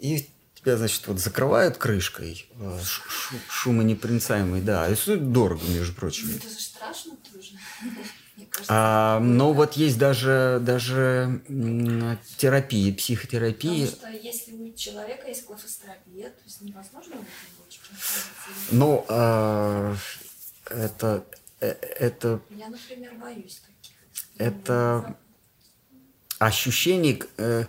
И 0.00 0.28
тебя, 0.64 0.76
значит, 0.76 1.06
вот 1.06 1.18
закрывают 1.18 1.76
крышкой, 1.76 2.46
э, 2.58 2.80
шумонепроницаемый, 3.48 4.62
да, 4.62 4.88
и 4.88 4.94
стоит 4.94 5.30
дорого, 5.32 5.62
между 5.68 5.94
прочим. 5.94 6.28
Ну, 6.28 6.36
это 6.36 6.48
же 6.48 6.60
страшно 6.60 7.16
тоже. 7.16 7.50
А, 8.68 9.18
но 9.18 9.52
вот 9.52 9.74
есть 9.74 9.98
даже, 9.98 10.60
даже 10.62 11.42
терапии, 12.36 12.92
психотерапии. 12.92 13.86
Потому 13.86 14.12
что 14.12 14.26
если 14.26 14.52
у 14.52 14.72
человека 14.74 15.26
есть 15.26 15.44
клаустрофобия, 15.44 16.30
то 16.30 16.42
есть 16.44 16.60
невозможно 16.60 17.16
Ну, 18.70 19.04
а, 19.08 19.96
это, 20.70 21.24
э, 21.60 21.70
это... 21.70 22.40
Я, 22.50 22.68
например, 22.68 23.14
боюсь 23.14 23.60
таких. 23.60 23.96
Это 24.38 25.16
ощущение, 26.38 27.20
э, 27.38 27.64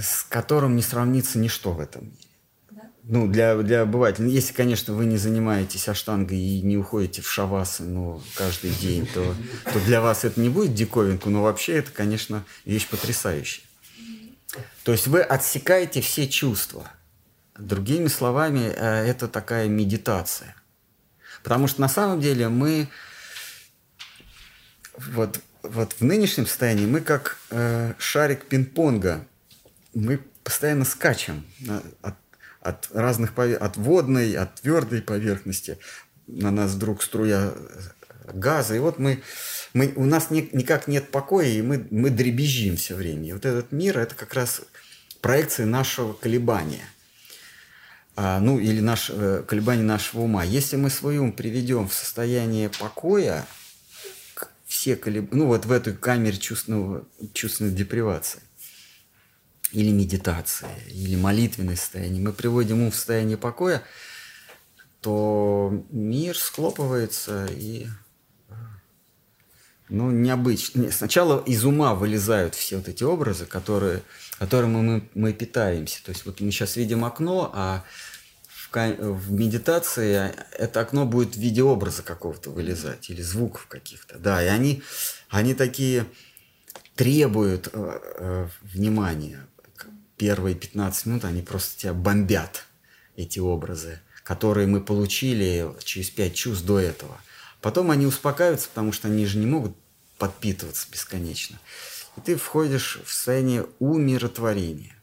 с 0.00 0.24
которым 0.28 0.76
не 0.76 0.82
сравнится 0.82 1.38
ничто 1.38 1.72
в 1.72 1.80
этом 1.80 2.04
мире. 2.04 2.16
Ну, 3.02 3.26
для, 3.26 3.56
для 3.56 3.82
обывателя. 3.82 4.28
Если, 4.28 4.52
конечно, 4.52 4.94
вы 4.94 5.04
не 5.04 5.16
занимаетесь 5.16 5.88
аштангой 5.88 6.38
и 6.38 6.62
не 6.62 6.76
уходите 6.76 7.22
в 7.22 7.30
шавасы 7.30 7.82
ну, 7.82 8.22
каждый 8.36 8.70
день, 8.70 9.06
то, 9.06 9.34
то 9.72 9.80
для 9.80 10.00
вас 10.00 10.24
это 10.24 10.40
не 10.40 10.48
будет 10.48 10.74
диковинку, 10.74 11.28
но 11.28 11.42
вообще 11.42 11.78
это, 11.78 11.90
конечно, 11.90 12.44
вещь 12.64 12.86
потрясающая. 12.86 13.64
То 14.84 14.92
есть 14.92 15.06
вы 15.08 15.22
отсекаете 15.22 16.00
все 16.00 16.28
чувства. 16.28 16.88
Другими 17.58 18.06
словами, 18.06 18.72
э, 18.74 19.06
это 19.06 19.28
такая 19.28 19.68
медитация. 19.68 20.54
Потому 21.42 21.66
что 21.66 21.80
на 21.80 21.88
самом 21.88 22.20
деле 22.20 22.48
мы 22.48 22.88
вот, 24.96 25.40
вот 25.62 25.94
в 25.98 26.04
нынешнем 26.04 26.46
состоянии 26.46 26.86
мы 26.86 27.00
как 27.00 27.38
э, 27.50 27.94
шарик 27.98 28.44
пинг-понга 28.44 29.26
мы 29.94 30.20
постоянно 30.44 30.84
скачем 30.84 31.44
от, 32.02 32.14
от 32.60 32.88
разных 32.92 33.36
от 33.38 33.76
водной, 33.76 34.34
от 34.34 34.56
твердой 34.56 35.02
поверхности. 35.02 35.78
На 36.26 36.50
нас 36.50 36.72
вдруг 36.72 37.02
струя 37.02 37.52
газа. 38.32 38.76
И 38.76 38.78
вот 38.78 38.98
мы, 38.98 39.22
мы 39.72 39.92
у 39.96 40.04
нас 40.04 40.30
ни, 40.30 40.48
никак 40.52 40.88
нет 40.88 41.10
покоя, 41.10 41.48
и 41.48 41.62
мы, 41.62 41.86
мы 41.90 42.10
дребезжим 42.10 42.76
все 42.76 42.94
время. 42.94 43.28
И 43.28 43.32
вот 43.32 43.44
этот 43.44 43.72
мир– 43.72 43.98
это 44.00 44.14
как 44.14 44.34
раз 44.34 44.62
проекция 45.20 45.66
нашего 45.66 46.12
колебания. 46.12 46.84
А, 48.16 48.40
ну, 48.40 48.58
или 48.58 48.80
наш, 48.80 49.10
э, 49.10 49.42
колебания 49.46 49.82
нашего 49.82 50.22
ума. 50.22 50.44
Если 50.44 50.76
мы 50.76 50.90
свой 50.90 51.18
ум 51.18 51.32
приведем 51.32 51.88
в 51.88 51.94
состояние 51.94 52.68
покоя, 52.68 53.46
все 54.66 54.96
колеб... 54.96 55.32
ну, 55.32 55.46
вот 55.46 55.64
в 55.64 55.72
эту 55.72 55.94
камере 55.94 56.36
чувственного, 56.36 57.06
чувственной 57.32 57.70
депривации, 57.70 58.40
или 59.72 59.90
медитация, 59.90 60.74
или 60.88 61.16
молитвенное 61.16 61.76
состояние, 61.76 62.22
мы 62.22 62.32
приводим 62.32 62.82
ум 62.82 62.90
в 62.90 62.94
состояние 62.94 63.36
покоя, 63.36 63.82
то 65.00 65.84
мир 65.90 66.36
схлопывается 66.36 67.46
и 67.46 67.86
ну, 69.90 70.10
необычно. 70.10 70.90
Сначала 70.92 71.42
из 71.42 71.64
ума 71.64 71.94
вылезают 71.94 72.54
все 72.54 72.76
вот 72.76 72.88
эти 72.88 73.02
образы, 73.02 73.44
которые, 73.44 74.02
которыми 74.38 74.76
мы, 74.76 75.08
мы 75.14 75.32
питаемся. 75.32 76.02
То 76.04 76.12
есть 76.12 76.24
вот 76.24 76.40
мы 76.40 76.50
сейчас 76.52 76.76
видим 76.76 77.04
окно, 77.04 77.50
а 77.52 77.84
в 78.72 79.32
медитации 79.32 80.32
это 80.56 80.80
окно 80.80 81.06
будет 81.06 81.34
в 81.34 81.38
виде 81.38 81.62
образа 81.62 82.02
какого-то 82.02 82.50
вылезать 82.50 83.10
или 83.10 83.20
звуков 83.20 83.66
каких-то. 83.66 84.18
Да, 84.18 84.42
и 84.42 84.46
они, 84.46 84.82
они 85.28 85.54
такие 85.54 86.06
требуют 86.94 87.68
э, 87.72 88.00
э, 88.18 88.48
внимания. 88.62 89.46
Первые 90.20 90.54
15 90.54 91.06
минут 91.06 91.24
они 91.24 91.40
просто 91.40 91.80
тебя 91.80 91.94
бомбят, 91.94 92.66
эти 93.16 93.38
образы, 93.38 94.00
которые 94.22 94.66
мы 94.66 94.82
получили 94.82 95.66
через 95.82 96.10
пять 96.10 96.34
чувств 96.34 96.66
до 96.66 96.78
этого. 96.78 97.18
Потом 97.62 97.90
они 97.90 98.04
успокаиваются, 98.04 98.68
потому 98.68 98.92
что 98.92 99.08
они 99.08 99.24
же 99.24 99.38
не 99.38 99.46
могут 99.46 99.74
подпитываться 100.18 100.86
бесконечно. 100.92 101.58
И 102.18 102.20
ты 102.20 102.36
входишь 102.36 103.00
в 103.02 103.10
состояние 103.10 103.66
умиротворения. 103.78 104.94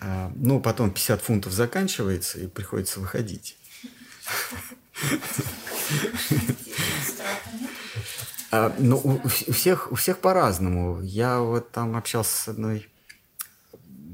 А, 0.00 0.32
ну, 0.34 0.58
потом 0.58 0.90
50 0.90 1.22
фунтов 1.22 1.52
заканчивается, 1.52 2.40
и 2.40 2.48
приходится 2.48 2.98
выходить. 2.98 3.56
А, 8.52 8.74
ну, 8.80 9.20
у, 9.22 9.28
всех, 9.28 9.92
у 9.92 9.94
всех 9.94 10.18
по-разному. 10.18 11.00
Я 11.02 11.38
вот 11.38 11.70
там 11.70 11.94
общался 11.94 12.36
с 12.36 12.48
одной, 12.48 12.89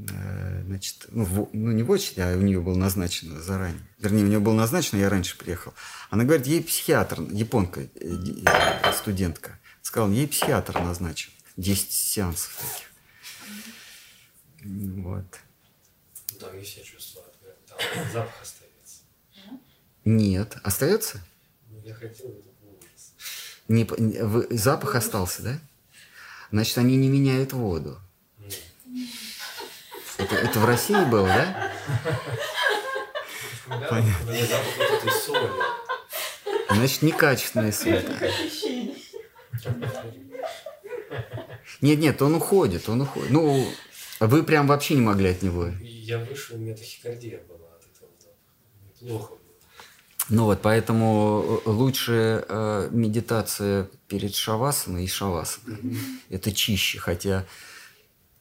значит, 0.09 1.07
ну, 1.09 1.24
в, 1.24 1.49
ну 1.53 1.73
не 1.73 1.83
в 1.83 1.91
очереди, 1.91 2.20
а 2.20 2.37
у 2.37 2.41
нее 2.41 2.61
было 2.61 2.77
назначено 2.77 3.41
заранее. 3.41 3.81
Вернее, 3.99 4.24
у 4.24 4.28
нее 4.28 4.41
было 4.41 4.55
назначено, 4.55 4.99
я 4.99 5.09
раньше 5.09 5.37
приехал. 5.37 5.74
Она 6.11 6.24
говорит, 6.24 6.47
ей 6.47 6.62
психиатр, 6.62 7.23
японка, 7.31 7.81
э, 7.81 7.89
э, 7.95 8.93
студентка, 8.93 9.59
сказал, 9.83 10.11
ей 10.11 10.28
психиатр 10.28 10.78
назначен. 10.81 11.33
10 11.57 11.91
сеансов 11.91 12.55
таких. 12.61 12.87
Вот. 15.05 15.24
Там 16.39 16.59
и 16.59 16.62
все 16.62 16.83
чувства, 16.83 17.23
там 17.69 17.78
запах 18.12 18.43
остается. 18.43 19.03
Нет. 20.05 20.57
Остается? 20.62 21.20
Ну, 21.70 21.81
я 21.85 21.95
хотел. 21.95 22.35
Не, 23.69 23.85
вы, 23.85 24.47
запах 24.51 24.95
остался, 24.95 25.43
да? 25.43 25.61
Значит, 26.53 26.78
они 26.78 26.97
не 26.97 27.09
меняют 27.09 27.53
воду. 27.53 27.99
Это, 30.18 30.34
это 30.34 30.59
в 30.59 30.64
России 30.64 31.05
было, 31.05 31.26
да? 31.26 31.72
Понятно. 33.68 34.34
Значит, 36.70 37.02
некачественная 37.02 37.72
соль. 37.72 38.05
Нет, 41.80 41.98
нет, 41.98 42.22
он 42.22 42.34
уходит, 42.34 42.88
он 42.88 43.02
уходит. 43.02 43.30
Ну, 43.30 43.66
вы 44.20 44.43
прям 44.43 44.66
вообще 44.66 44.94
не 44.94 45.02
могли 45.02 45.30
от 45.30 45.43
него. 45.43 45.68
Я 45.82 46.18
вышел, 46.18 46.56
у 46.56 46.59
меня 46.59 46.74
тахикардия 46.74 47.40
была 47.48 47.68
от 47.76 47.84
этого 47.84 49.18
было. 49.18 49.30
Ну 50.28 50.44
вот, 50.44 50.60
поэтому 50.62 51.60
э, 51.64 51.68
лучше 51.68 52.44
э, 52.48 52.88
медитация 52.90 53.88
перед 54.09 54.34
шавасаной 54.34 55.05
и 55.05 55.09
шавасаной. 55.09 55.76
Mm-hmm. 55.76 56.18
Это 56.30 56.52
чище, 56.52 56.98
хотя... 56.98 57.44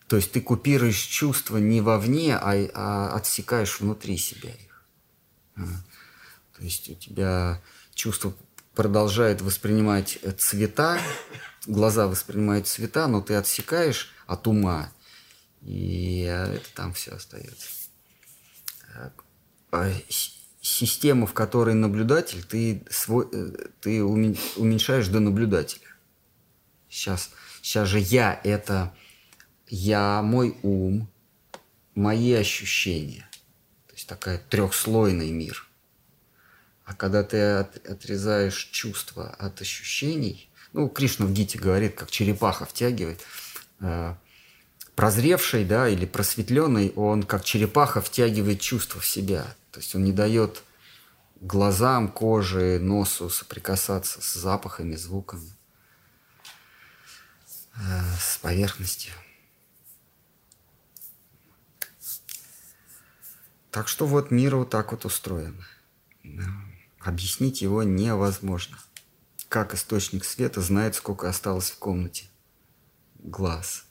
То 0.08 0.18
есть 0.18 0.32
ты 0.32 0.42
купируешь 0.42 1.02
чувства 1.02 1.58
не 1.58 1.82
вовне, 1.82 2.36
а, 2.36 2.54
а 2.74 3.16
отсекаешь 3.16 3.80
внутри 3.80 4.18
себя 4.18 4.52
их. 4.52 4.86
То 5.56 6.64
есть 6.64 6.90
у 6.90 6.96
тебя 6.96 7.62
чувство 7.94 8.34
продолжает 8.76 9.42
воспринимать 9.42 10.20
цвета, 10.38 11.00
глаза 11.66 12.08
воспринимают 12.08 12.68
цвета, 12.68 13.08
но 13.08 13.22
ты 13.22 13.36
отсекаешь 13.36 14.14
от 14.28 14.48
ума, 14.48 14.92
и 15.62 16.22
это 16.22 16.74
там 16.76 16.94
все 16.94 17.12
остается. 17.12 17.68
А 19.72 19.92
систему, 20.62 21.26
в 21.26 21.34
которой 21.34 21.76
наблюдатель, 21.76 22.44
ты, 22.44 22.84
свой, 22.90 23.28
э, 23.32 23.52
ты 23.82 24.04
уменьшаешь 24.04 25.08
до 25.08 25.20
наблюдателя. 25.20 25.88
Сейчас, 26.90 27.30
сейчас 27.62 27.88
же 27.88 28.00
я– 28.00 28.40
это 28.44 28.94
я, 29.76 30.22
мой 30.22 30.58
ум, 30.64 31.10
мои 31.96 32.32
ощущения. 32.34 33.30
То 33.88 33.94
есть 33.94 34.08
такая 34.08 34.42
трехслойный 34.50 35.32
мир. 35.32 35.68
А 36.86 36.94
когда 36.94 37.24
ты 37.24 37.42
от, 37.42 37.86
отрезаешь 37.86 38.70
чувства 38.72 39.32
от 39.32 39.60
ощущений, 39.60 40.50
ну, 40.72 40.88
Кришна 40.88 41.26
в 41.26 41.34
Гите 41.34 41.60
говорит, 41.60 41.96
как 41.96 42.10
черепаха 42.10 42.66
втягивает, 42.66 43.20
э, 43.82 44.16
прозревший, 44.96 45.66
да, 45.66 45.90
или 45.90 46.06
просветленный, 46.06 46.94
он 46.96 47.24
как 47.24 47.44
черепаха 47.44 48.02
втягивает 48.02 48.62
чувства 48.62 49.02
в 49.02 49.06
себя. 49.06 49.46
То 49.72 49.82
есть 49.82 49.94
он 49.94 50.06
не 50.06 50.14
дает 50.14 50.64
глазам, 51.42 52.08
коже, 52.08 52.80
носу 52.80 53.30
соприкасаться 53.30 54.22
с 54.22 54.36
запахами, 54.36 54.96
звуками, 54.96 55.52
э, 57.76 57.80
с 58.22 58.38
поверхностью. 58.38 59.12
Так 63.76 63.90
что 63.90 64.08
вот 64.08 64.32
мир 64.32 64.56
вот 64.56 64.70
так 64.70 64.94
вот 64.94 65.04
устроен. 65.04 65.62
Объяснить 67.02 67.62
его 67.62 67.84
невозможно. 67.84 68.78
Как 69.50 69.74
источник 69.74 70.24
света 70.24 70.62
знает, 70.62 70.96
сколько 70.96 71.28
осталось 71.28 71.72
в 71.72 71.78
комнате 71.78 72.30
глаз. 73.20 73.84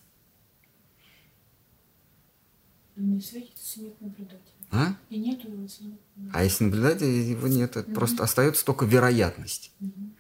Не 2.96 3.20
светится, 3.20 3.82
нет 3.82 4.00
наблюдателя. 4.00 4.40
А? 4.70 4.96
И 5.10 5.18
нету 5.18 5.48
его, 5.48 5.64
если 5.64 5.84
нет 5.84 6.00
А 6.32 6.42
если 6.42 6.64
наблюдателя, 6.64 7.10
его 7.10 7.46
нет. 7.46 7.76
Угу. 7.76 7.92
просто 7.92 8.24
остается 8.24 8.64
только 8.64 8.86
вероятность. 8.86 9.70
Угу. 9.80 10.10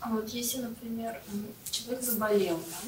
А 0.00 0.08
вот 0.08 0.26
если, 0.30 0.62
например, 0.62 1.20
человек 1.70 2.02
заболел, 2.02 2.56
да, 2.56 2.78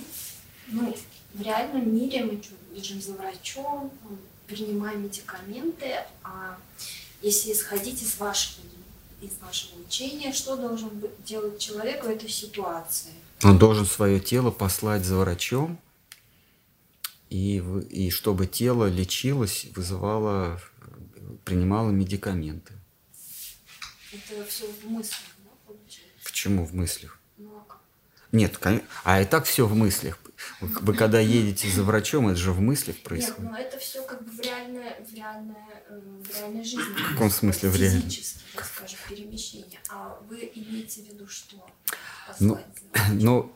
ну, 0.68 0.96
в 1.34 1.42
реальном 1.42 1.94
мире 1.94 2.24
мы 2.24 2.40
бежим 2.74 3.00
за 3.00 3.12
врачом, 3.12 3.92
принимаем 4.46 5.02
медикаменты, 5.02 6.04
а 6.22 6.58
если 7.22 7.52
исходить 7.52 8.02
из 8.02 8.16
вашего, 8.18 8.64
из 9.20 9.32
вашего 9.40 9.80
учения, 9.80 10.32
что 10.32 10.56
должен 10.56 10.90
делать 11.24 11.58
человек 11.58 12.04
в 12.04 12.08
этой 12.08 12.28
ситуации? 12.28 13.12
Он 13.42 13.58
должен 13.58 13.86
свое 13.86 14.20
тело 14.20 14.50
послать 14.50 15.04
за 15.04 15.16
врачом, 15.16 15.78
и, 17.28 17.56
и 17.90 18.10
чтобы 18.10 18.46
тело 18.46 18.88
лечилось, 18.88 19.66
вызывало, 19.74 20.60
принимало 21.44 21.90
медикаменты. 21.90 22.74
Это 24.12 24.44
все 24.48 24.66
в 24.66 24.88
мыслях, 24.88 25.20
да, 25.44 25.50
получается? 25.66 26.24
Почему 26.24 26.64
в 26.64 26.74
мыслях? 26.74 27.18
Ну, 27.36 27.50
а 27.56 27.64
как? 27.68 27.80
Нет, 28.32 28.58
а 29.04 29.20
и 29.20 29.24
так 29.24 29.44
все 29.44 29.66
в 29.66 29.74
мыслях. 29.74 30.18
Вы 30.60 30.94
когда 30.94 31.20
едете 31.20 31.68
за 31.68 31.82
врачом, 31.82 32.28
это 32.28 32.36
же 32.36 32.52
в 32.52 32.60
мыслях 32.60 32.96
происходит. 32.98 33.40
Нет, 33.40 33.50
но 33.50 33.58
это 33.58 33.78
все 33.78 34.02
как 34.02 34.24
бы 34.24 34.30
в 34.30 34.40
реальной, 34.40 35.04
в 35.04 35.14
реальной, 35.14 35.56
э, 35.88 35.98
в 35.98 36.38
реальной 36.38 36.64
жизни. 36.64 36.82
В 36.82 37.12
каком 37.12 37.30
смысле 37.30 37.70
в 37.70 37.76
реальной? 37.76 38.10
Скажем, 38.10 38.98
перемещение. 39.08 39.80
А 39.88 40.18
вы 40.28 40.50
имеете 40.54 41.02
в 41.02 41.06
виду 41.06 41.26
что? 41.26 41.56
Ну, 42.40 42.58
ну, 43.12 43.52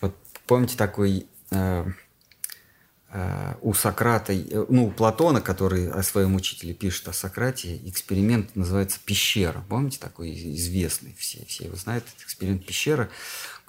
вот 0.00 0.16
помните 0.46 0.76
такой 0.76 1.26
э, 1.50 1.84
э, 3.10 3.54
у 3.60 3.74
Сократа, 3.74 4.32
э, 4.32 4.66
ну, 4.68 4.86
у 4.86 4.90
Платона, 4.90 5.40
который 5.40 5.90
о 5.90 6.02
своем 6.02 6.34
учителе 6.34 6.74
пишет 6.74 7.08
о 7.08 7.12
Сократе, 7.12 7.76
эксперимент 7.88 8.54
называется 8.56 8.98
«Пещера». 9.04 9.64
Помните 9.68 9.98
такой 9.98 10.32
известный, 10.56 11.14
все, 11.18 11.44
все 11.46 11.64
его 11.64 11.76
знают, 11.76 12.04
эксперимент 12.24 12.64
«Пещера». 12.64 13.10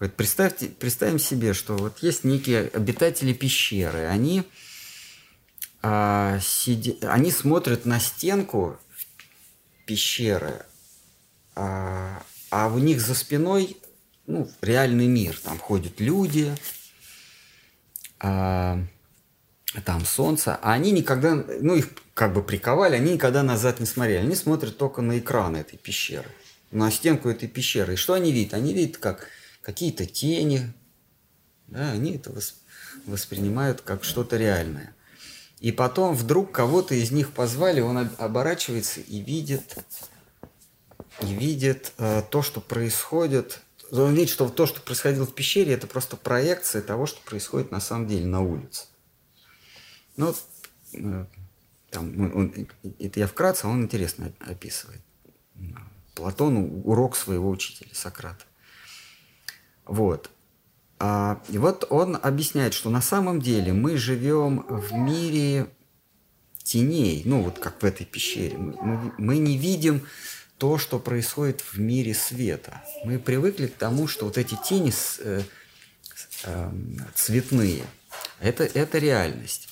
Говорит, 0.04 0.18
представьте, 0.18 0.68
представим 0.68 1.18
себе, 1.18 1.54
что 1.54 1.78
вот 1.78 2.00
есть 2.00 2.26
некие 2.26 2.68
обитатели 2.74 3.32
пещеры, 3.32 4.00
они, 4.08 4.44
а, 5.82 6.40
сиди, 6.42 6.98
они 7.04 7.32
смотрят 7.32 7.86
на 7.86 8.02
стенку 8.02 8.78
пещеры, 9.86 10.66
а, 11.56 12.22
а 12.50 12.68
у 12.68 12.80
них 12.80 13.00
за 13.00 13.16
спиной 13.16 13.78
ну, 14.28 14.52
реальный 14.62 15.08
мир. 15.08 15.40
Там 15.42 15.58
ходят 15.58 16.02
люди, 16.02 16.54
а, 18.20 18.84
там 19.86 20.04
солнце, 20.04 20.60
а 20.62 20.74
они 20.74 20.92
никогда, 20.92 21.34
ну, 21.62 21.76
их 21.76 21.88
как 22.14 22.34
бы 22.34 22.44
приковали, 22.44 22.98
они 22.98 23.14
никогда 23.14 23.42
назад 23.42 23.80
не 23.80 23.86
смотрели. 23.86 24.18
Они 24.18 24.36
смотрят 24.36 24.78
только 24.78 25.02
на 25.02 25.18
экран 25.18 25.56
этой 25.56 25.78
пещеры, 25.78 26.28
на 26.72 26.92
стенку 26.92 27.30
этой 27.30 27.48
пещеры. 27.48 27.94
И 27.94 27.96
что 27.96 28.12
они 28.12 28.34
видят? 28.34 28.54
Они 28.54 28.74
видят, 28.74 28.98
как 28.98 29.30
какие-то 29.64 30.06
тени, 30.06 30.72
да, 31.68 31.92
они 31.92 32.18
это 32.18 32.32
воспринимают 33.08 33.82
как 33.82 34.04
что-то 34.04 34.38
реальное. 34.38 34.94
И 35.60 35.72
потом 35.72 36.14
вдруг 36.14 36.52
кого-то 36.52 36.94
из 36.94 37.12
них 37.12 37.32
позвали, 37.32 37.80
он 37.80 38.10
оборачивается 38.18 39.00
и 39.00 39.20
видит, 39.22 39.78
и 41.22 41.34
видит 41.34 41.94
э, 41.98 42.22
то, 42.30 42.42
что 42.42 42.60
происходит, 42.60 43.62
он 43.90 44.14
видит, 44.14 44.30
что 44.30 44.50
то, 44.50 44.66
что 44.66 44.82
происходило 44.82 45.26
в 45.26 45.34
пещере, 45.34 45.74
это 45.74 45.88
просто 45.88 46.18
проекция 46.18 46.82
того, 46.82 47.06
что 47.06 47.22
происходит 47.22 47.72
на 47.72 47.80
самом 47.80 48.08
деле 48.08 48.26
на 48.26 48.42
улице. 48.42 48.88
Ну, 50.18 50.36
э, 50.94 51.26
там, 51.90 52.36
он, 52.36 52.68
это 53.00 53.20
я 53.22 53.28
вкратце, 53.28 53.68
он 53.68 53.84
интересно 53.84 54.34
описывает. 54.40 55.02
Платон 56.14 56.82
урок 56.84 57.16
своего 57.16 57.50
учителя 57.50 57.90
Сократа. 57.94 58.44
Вот. 59.86 60.30
А, 61.00 61.42
и 61.50 61.58
вот 61.58 61.86
он 61.90 62.18
объясняет, 62.22 62.74
что 62.74 62.90
на 62.90 63.02
самом 63.02 63.42
деле 63.42 63.74
мы 63.74 63.98
живем 63.98 64.66
в 64.68 64.94
мире 64.94 65.68
теней, 66.64 67.24
ну 67.26 67.42
вот 67.42 67.60
как 67.60 67.82
в 67.82 67.86
этой 67.86 68.06
пещере. 68.06 68.58
Мы, 68.58 68.78
мы, 68.82 69.14
мы 69.18 69.38
не 69.38 69.58
видим 69.58 70.06
то, 70.58 70.78
что 70.78 71.00
происходит 71.00 71.62
в 71.62 71.78
мире 71.80 72.14
света. 72.14 72.82
Мы 73.04 73.20
привыкли 73.20 73.68
к 73.68 73.76
тому, 73.76 74.08
что 74.08 74.26
вот 74.26 74.38
эти 74.38 74.58
тени 74.64 74.94
э, 75.20 75.42
э, 76.46 76.72
цветные, 77.16 77.84
это, 78.40 78.64
это 78.64 78.98
реальность. 78.98 79.68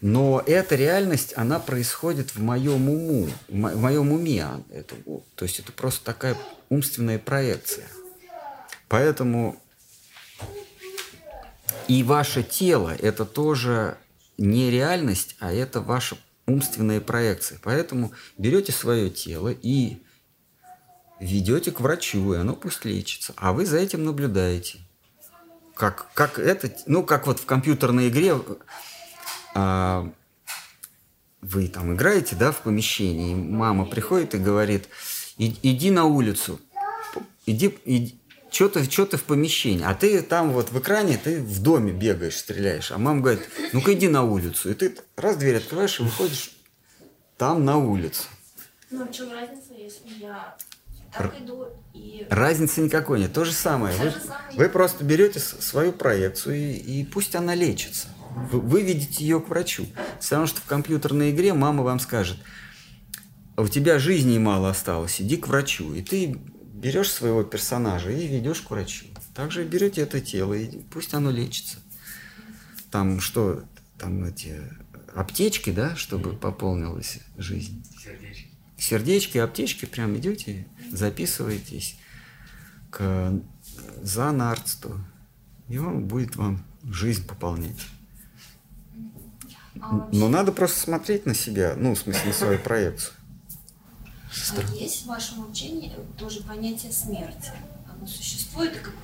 Но 0.00 0.42
эта 0.46 0.74
реальность, 0.74 1.32
она 1.36 1.60
происходит 1.60 2.34
в 2.34 2.42
моем 2.42 2.88
уму, 2.88 3.28
в 3.48 3.54
моем 3.54 4.10
уме. 4.12 4.46
Это, 4.70 4.96
то 5.36 5.44
есть 5.44 5.60
это 5.60 5.72
просто 5.72 6.04
такая 6.04 6.36
умственная 6.70 7.18
проекция. 7.18 7.86
Поэтому 8.92 9.58
и 11.88 12.02
ваше 12.02 12.42
тело– 12.42 12.94
это 13.00 13.24
тоже 13.24 13.96
не 14.36 14.70
реальность, 14.70 15.34
а 15.40 15.50
это 15.50 15.80
ваша 15.80 16.18
умственная 16.46 17.00
проекция. 17.00 17.58
Поэтому 17.62 18.12
берете 18.36 18.70
свое 18.70 19.08
тело 19.08 19.48
и 19.48 20.02
ведете 21.20 21.72
к 21.72 21.80
врачу, 21.80 22.34
и 22.34 22.36
оно 22.36 22.54
пусть 22.54 22.84
лечится. 22.84 23.32
А 23.38 23.54
вы 23.54 23.64
за 23.64 23.78
этим 23.78 24.04
наблюдаете. 24.04 24.80
Как, 25.74 26.12
как 26.12 26.38
это, 26.38 26.70
ну, 26.84 27.02
как 27.02 27.26
вот 27.26 27.40
в 27.40 27.46
компьютерной 27.46 28.10
игре 28.10 28.38
а, 29.54 30.12
вы 31.40 31.68
там 31.68 31.94
играете, 31.94 32.36
да, 32.36 32.52
в 32.52 32.60
помещении, 32.60 33.34
мама 33.34 33.86
приходит 33.86 34.34
и 34.34 34.38
говорит, 34.38 34.90
иди 35.38 35.90
на 35.90 36.04
улицу, 36.04 36.60
иди, 37.46 37.74
иди 37.86 38.18
что 38.52 38.68
ты, 38.68 38.84
что 38.84 39.06
ты 39.06 39.16
в 39.16 39.24
помещении, 39.24 39.84
а 39.84 39.94
ты 39.94 40.20
там 40.22 40.52
вот 40.52 40.70
в 40.70 40.78
экране, 40.78 41.18
ты 41.22 41.40
в 41.40 41.62
доме 41.62 41.92
бегаешь, 41.92 42.36
стреляешь. 42.36 42.92
А 42.92 42.98
мама 42.98 43.22
говорит, 43.22 43.48
ну-ка 43.72 43.94
иди 43.94 44.08
на 44.08 44.22
улицу. 44.22 44.70
И 44.70 44.74
ты 44.74 44.94
раз 45.16 45.36
дверь 45.36 45.56
открываешь 45.56 45.98
и 45.98 46.02
выходишь 46.02 46.52
там 47.38 47.64
на 47.64 47.78
улицу. 47.78 48.24
Ну, 48.90 49.06
в 49.06 49.10
чем 49.10 49.32
разница, 49.32 49.72
если 49.76 50.20
я 50.20 50.54
так 51.16 51.34
иду 51.40 51.66
и... 51.94 52.26
Разницы 52.30 52.82
никакой 52.82 53.20
нет. 53.20 53.32
То 53.32 53.44
же 53.44 53.52
самое. 53.52 53.96
Вы, 53.96 54.12
вы 54.54 54.68
просто 54.68 55.02
берете 55.02 55.40
свою 55.40 55.92
проекцию 55.92 56.56
и, 56.56 56.72
и 56.72 57.04
пусть 57.04 57.34
она 57.34 57.54
лечится. 57.54 58.08
Вы, 58.50 58.60
вы 58.60 58.82
видите 58.82 59.24
ее 59.24 59.40
к 59.40 59.48
врачу. 59.48 59.86
Потому 60.20 60.46
что 60.46 60.60
в 60.60 60.64
компьютерной 60.64 61.30
игре 61.30 61.54
мама 61.54 61.82
вам 61.82 62.00
скажет, 62.00 62.38
у 63.56 63.68
тебя 63.68 63.98
жизни 63.98 64.38
мало 64.38 64.70
осталось, 64.70 65.20
иди 65.20 65.36
к 65.36 65.48
врачу. 65.48 65.94
И 65.94 66.02
ты 66.02 66.38
берешь 66.82 67.12
своего 67.12 67.44
персонажа 67.44 68.10
и 68.10 68.26
ведешь 68.26 68.60
к 68.60 68.70
врачу. 68.70 69.06
Также 69.34 69.64
берете 69.64 70.02
это 70.02 70.20
тело, 70.20 70.52
и 70.52 70.82
пусть 70.90 71.14
оно 71.14 71.30
лечится. 71.30 71.78
Там 72.90 73.20
что, 73.20 73.64
там 73.98 74.24
эти 74.24 74.60
аптечки, 75.14 75.70
да, 75.70 75.94
чтобы 75.94 76.36
пополнилась 76.36 77.20
жизнь. 77.38 77.84
Сердечки. 78.02 78.48
Сердечки, 78.76 79.38
аптечки, 79.38 79.86
прям 79.86 80.16
идете, 80.16 80.66
записываетесь 80.90 81.96
к 82.90 83.40
зоонарцту, 84.02 84.98
и 85.68 85.78
он 85.78 86.06
будет 86.06 86.34
вам 86.34 86.64
жизнь 86.84 87.26
пополнять. 87.26 87.78
А 89.80 90.08
Но 90.12 90.28
надо 90.28 90.50
просто 90.50 90.80
смотреть 90.80 91.26
на 91.26 91.34
себя, 91.34 91.74
ну, 91.76 91.94
в 91.94 91.98
смысле, 91.98 92.26
на 92.26 92.32
свою 92.32 92.58
проекцию. 92.58 93.14
А 94.56 94.74
есть 94.74 95.02
в 95.02 95.06
вашем 95.06 95.50
учении 95.50 95.92
тоже 96.18 96.40
понятие 96.42 96.92
смерти? 96.92 97.52
Оно 97.90 98.06
существует, 98.06 98.76
как 98.78 98.94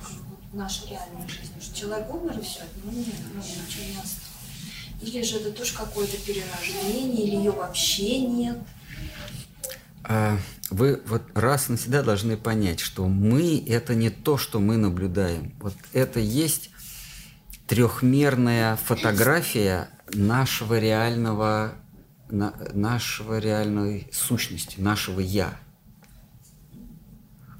в 0.51 0.55
нашей 0.55 0.89
реальной 0.89 1.27
жизни, 1.27 1.59
что 1.61 1.75
человек 1.75 2.13
умер 2.13 2.39
и 2.39 2.43
все, 2.43 2.61
от 2.61 2.75
него 2.77 2.91
нет, 2.91 3.15
ну, 3.33 3.39
ничего 3.39 3.83
не 3.85 3.91
осталось. 3.91 4.29
Или 5.01 5.21
же 5.23 5.37
это 5.37 5.51
тоже 5.51 5.73
какое-то 5.75 6.17
перерождение, 6.17 7.27
или 7.27 7.35
ее 7.35 7.51
вообще 7.51 8.19
нет? 8.21 8.57
А, 10.03 10.37
вы 10.69 11.01
вот 11.05 11.21
раз 11.35 11.69
навсегда 11.69 12.01
должны 12.01 12.35
понять, 12.35 12.79
что 12.79 13.07
мы– 13.07 13.63
это 13.67 13.93
не 13.95 14.09
то, 14.09 14.37
что 14.37 14.59
мы 14.59 14.77
наблюдаем. 14.77 15.53
Вот 15.59 15.75
это 15.93 16.19
есть 16.19 16.71
трехмерная 17.67 18.75
фотография 18.77 19.89
нашего 20.11 20.79
реального 20.79 21.75
на, 22.29 22.53
нашего 22.73 23.39
реальной 23.39 24.07
сущности, 24.11 24.79
нашего 24.79 25.19
«я». 25.19 25.57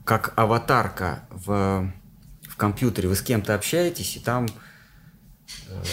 Как 0.05 0.33
аватарка 0.37 1.23
в, 1.29 1.91
в 2.43 2.55
компьютере, 2.55 3.09
вы 3.09 3.15
с 3.15 3.21
кем-то 3.21 3.53
общаетесь, 3.53 4.17
и 4.17 4.19
там, 4.19 4.47
э, 5.67 5.83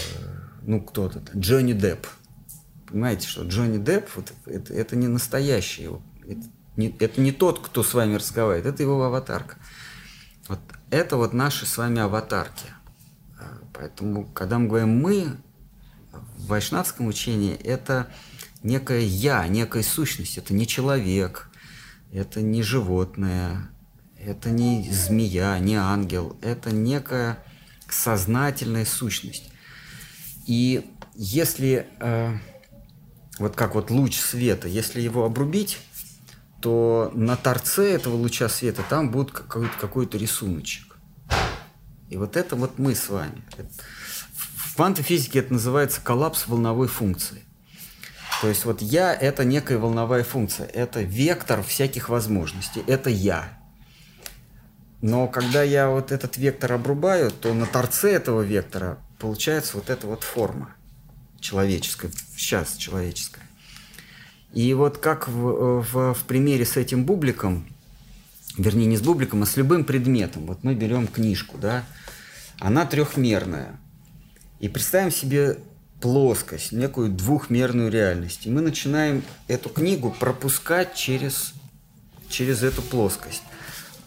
ну, 0.62 0.80
кто-то, 0.80 1.22
Джонни 1.36 1.74
Депп. 1.74 2.06
Понимаете, 2.88 3.28
что 3.28 3.44
Джонни 3.44 3.78
Депп, 3.78 4.08
вот, 4.14 4.32
это, 4.46 4.72
это 4.72 4.96
не 4.96 5.06
настоящий, 5.06 5.90
это 6.26 6.42
не, 6.76 6.88
это 6.98 7.20
не 7.20 7.32
тот, 7.32 7.60
кто 7.60 7.82
с 7.82 7.92
вами 7.92 8.14
разговаривает, 8.14 8.66
это 8.66 8.82
его 8.82 9.02
аватарка. 9.02 9.56
Вот 10.48 10.60
это 10.90 11.16
вот 11.16 11.32
наши 11.32 11.66
с 11.66 11.76
вами 11.76 12.00
аватарки. 12.00 12.66
Поэтому, 13.74 14.24
когда 14.26 14.58
мы 14.58 14.68
говорим 14.68 14.98
«мы», 14.98 15.36
в 16.36 16.46
вайшнавском 16.46 17.06
учении 17.06 17.54
это 17.54 18.08
некое 18.66 19.00
я, 19.00 19.46
некая 19.48 19.82
сущность. 19.82 20.36
Это 20.36 20.52
не 20.52 20.66
человек, 20.66 21.48
это 22.12 22.42
не 22.42 22.62
животное, 22.62 23.70
это 24.18 24.50
не 24.50 24.90
змея, 24.92 25.58
не 25.58 25.76
ангел. 25.76 26.36
Это 26.42 26.70
некая 26.70 27.42
сознательная 27.88 28.84
сущность. 28.84 29.50
И 30.46 30.90
если, 31.14 31.86
э, 32.00 32.36
вот 33.38 33.54
как 33.56 33.74
вот 33.74 33.90
луч 33.90 34.18
света, 34.18 34.68
если 34.68 35.00
его 35.00 35.24
обрубить, 35.24 35.78
то 36.60 37.12
на 37.14 37.36
торце 37.36 37.92
этого 37.92 38.16
луча 38.16 38.48
света 38.48 38.82
там 38.88 39.10
будет 39.10 39.30
какой-то 39.30 39.72
какой 39.78 40.08
рисуночек. 40.10 40.96
И 42.08 42.16
вот 42.16 42.36
это 42.36 42.56
вот 42.56 42.78
мы 42.78 42.94
с 42.94 43.08
вами. 43.08 43.42
В 44.26 44.76
квантовой 44.76 45.06
физике 45.06 45.40
это 45.40 45.52
называется 45.52 46.00
коллапс 46.00 46.46
волновой 46.46 46.88
функции. 46.88 47.45
То 48.40 48.48
есть 48.48 48.64
вот 48.64 48.82
я– 48.82 49.14
это 49.20 49.44
некая 49.44 49.78
волновая 49.78 50.24
функция, 50.24 50.66
это 50.66 51.02
вектор 51.02 51.62
всяких 51.62 52.08
возможностей, 52.08 52.82
это 52.86 53.08
я. 53.08 53.48
Но 55.00 55.28
когда 55.28 55.62
я 55.62 55.88
вот 55.88 56.12
этот 56.12 56.36
вектор 56.36 56.72
обрубаю, 56.72 57.30
то 57.30 57.54
на 57.54 57.66
торце 57.66 58.12
этого 58.12 58.42
вектора 58.42 58.98
получается 59.18 59.76
вот 59.76 59.90
эта 59.90 60.06
вот 60.06 60.22
форма 60.22 60.74
человеческая, 61.40 62.10
сейчас 62.36 62.76
человеческая. 62.76 63.42
И 64.52 64.72
вот 64.74 64.98
как 64.98 65.28
в, 65.28 65.82
в, 65.82 66.14
в 66.14 66.24
примере 66.24 66.64
с 66.64 66.76
этим 66.76 67.04
бубликом, 67.04 67.66
вернее 68.56 68.86
не 68.86 68.96
с 68.96 69.02
бубликом, 69.02 69.42
а 69.42 69.46
с 69.46 69.56
любым 69.56 69.84
предметом. 69.84 70.46
Вот 70.46 70.64
мы 70.64 70.74
берем 70.74 71.06
книжку, 71.06 71.58
да, 71.58 71.84
она 72.58 72.86
трехмерная. 72.86 73.78
И 74.60 74.68
представим 74.68 75.10
себе 75.10 75.58
плоскость, 76.00 76.72
некую 76.72 77.10
двухмерную 77.10 77.90
реальность. 77.90 78.46
И 78.46 78.50
мы 78.50 78.60
начинаем 78.60 79.22
эту 79.48 79.68
книгу 79.68 80.10
пропускать 80.10 80.94
через, 80.94 81.54
через 82.28 82.62
эту 82.62 82.82
плоскость. 82.82 83.42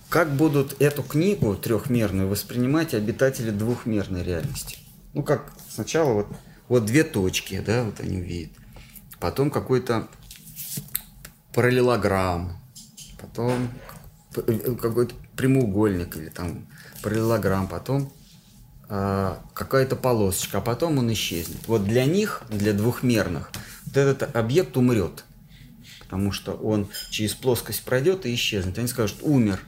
Как 0.10 0.32
будут 0.32 0.82
эту 0.82 1.04
книгу 1.04 1.56
трехмерную 1.56 2.28
воспринимать 2.28 2.94
обитатели 2.94 3.52
двухмерной 3.52 4.24
реальности? 4.24 4.78
Ну, 5.14 5.24
как 5.24 5.52
сначала 5.70 6.14
вот, 6.14 6.28
вот 6.68 6.86
две 6.86 7.04
точки, 7.04 7.60
да, 7.66 7.84
вот 7.84 8.00
они 8.00 8.20
видят. 8.20 8.52
Потом 9.20 9.52
какой-то 9.52 10.08
параллелограмм, 11.54 12.60
потом 13.20 13.70
какой-то 14.34 15.16
прямоугольник 15.36 16.16
или 16.16 16.30
там 16.30 16.68
параллелограмм, 17.02 17.68
потом 17.68 18.14
какая-то 18.90 19.96
полосочка, 19.96 20.58
а 20.58 20.62
потом 20.62 20.98
он 20.98 21.14
исчезнет. 21.14 21.68
Вот 21.68 21.86
для 21.86 22.06
них, 22.06 22.42
для 22.50 22.74
двухмерных, 22.74 23.52
вот 23.86 23.98
этот 23.98 24.36
объект 24.36 24.76
умрет, 24.78 25.26
потому 26.00 26.32
что 26.32 26.54
он 26.54 26.90
через 27.12 27.36
плоскость 27.36 27.84
пройдет 27.84 28.26
и 28.26 28.34
исчезнет. 28.34 28.80
Они 28.80 28.88
скажут 28.88 29.20
«умер». 29.22 29.60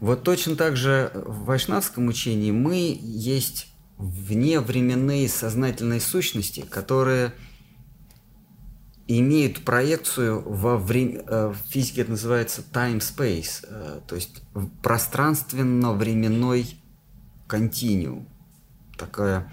Вот 0.00 0.24
точно 0.24 0.56
так 0.56 0.76
же 0.76 1.12
в 1.14 1.44
вайшнавском 1.44 2.08
учении 2.08 2.50
мы 2.50 2.98
есть 3.00 3.68
вневременные 3.98 5.28
сознательные 5.28 6.00
сущности, 6.00 6.62
которые 6.62 7.34
имеют 9.06 9.62
проекцию 9.64 10.40
во 10.40 10.76
время... 10.78 11.22
э, 11.26 11.52
В 11.52 11.70
физике 11.70 12.00
это 12.00 12.12
называется 12.12 12.62
time-space, 12.72 13.66
э, 13.68 14.00
то 14.06 14.14
есть 14.14 14.42
пространственно-временной 14.82 16.79
континуум. 17.50 18.28
Такая, 18.96 19.52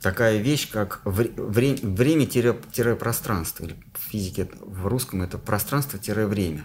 такая 0.00 0.38
вещь, 0.38 0.70
как 0.70 1.00
вре- 1.04 1.32
вре- 1.36 1.76
время-пространство. 1.82 3.64
Или 3.64 3.76
в 3.94 3.98
физике 4.10 4.48
в 4.60 4.86
русском 4.86 5.22
это 5.22 5.38
пространство-время. 5.38 6.64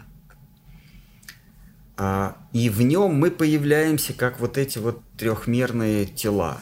А, 1.98 2.36
И 2.52 2.70
в 2.70 2.82
нем 2.82 3.14
мы 3.16 3.32
появляемся 3.32 4.14
как 4.14 4.40
вот 4.40 4.58
эти 4.58 4.78
вот 4.80 5.02
трехмерные 5.18 6.06
тела. 6.06 6.60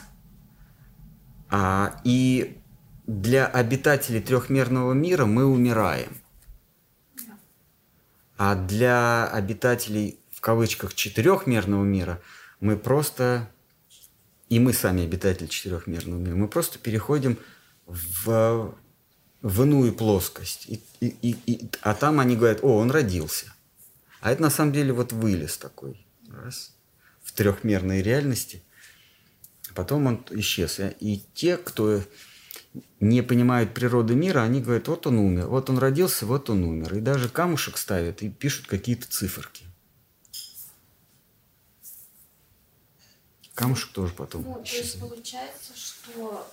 А, 1.49 1.99
И 2.03 2.57
для 3.07 3.47
обитателей 3.47 4.21
трехмерного 4.21 4.93
мира 4.93 5.25
мы 5.25 5.45
умираем. 5.45 6.11
А 8.37 8.55
для 8.55 9.25
обитателей, 9.27 10.19
в 10.31 10.41
кавычках, 10.41 10.93
четырехмерного 10.93 11.83
мира 11.83 12.21
мы 12.61 12.77
просто, 12.77 13.49
и 14.49 14.59
мы 14.59 14.73
сами 14.73 15.03
обитатели 15.03 15.47
четырехмерного 15.47 16.19
мира, 16.19 16.35
мы 16.35 16.47
просто 16.47 16.79
переходим 16.79 17.37
в, 17.85 18.75
в 19.41 19.61
иную 19.61 19.93
плоскость. 19.93 20.65
И, 20.67 20.81
и- 21.01 21.15
и- 21.21 21.37
и- 21.45 21.69
а 21.81 21.93
там 21.93 22.19
они 22.19 22.35
говорят, 22.35 22.63
о, 22.63 22.77
он 22.77 22.91
родился. 22.91 23.53
А 24.21 24.31
это 24.31 24.41
на 24.41 24.49
самом 24.49 24.73
деле 24.73 24.91
вот 24.91 25.13
вылез 25.13 25.57
такой, 25.57 26.05
раз, 26.29 26.73
в 27.23 27.31
трехмерной 27.31 28.01
реальности. 28.01 28.63
Потом 29.75 30.07
он 30.07 30.25
исчез. 30.31 30.79
И 30.99 31.23
те, 31.33 31.55
кто 31.57 32.01
не 32.99 33.21
понимают 33.21 33.73
природы 33.73 34.15
мира, 34.15 34.41
они 34.41 34.61
говорят, 34.61 34.87
вот 34.87 35.07
он 35.07 35.19
умер, 35.19 35.47
вот 35.47 35.69
он 35.69 35.77
родился, 35.77 36.25
вот 36.25 36.49
он 36.49 36.63
умер. 36.63 36.95
И 36.95 37.01
даже 37.01 37.29
камушек 37.29 37.77
ставят 37.77 38.21
и 38.23 38.29
пишут 38.29 38.67
какие-то 38.67 39.07
циферки. 39.07 39.65
Камушек 43.59 43.91
тоже 43.91 44.13
потом 44.13 44.43
Вот, 44.43 44.63
то 44.63 44.75
есть 44.75 44.99
получается, 44.99 45.73
что 45.75 46.47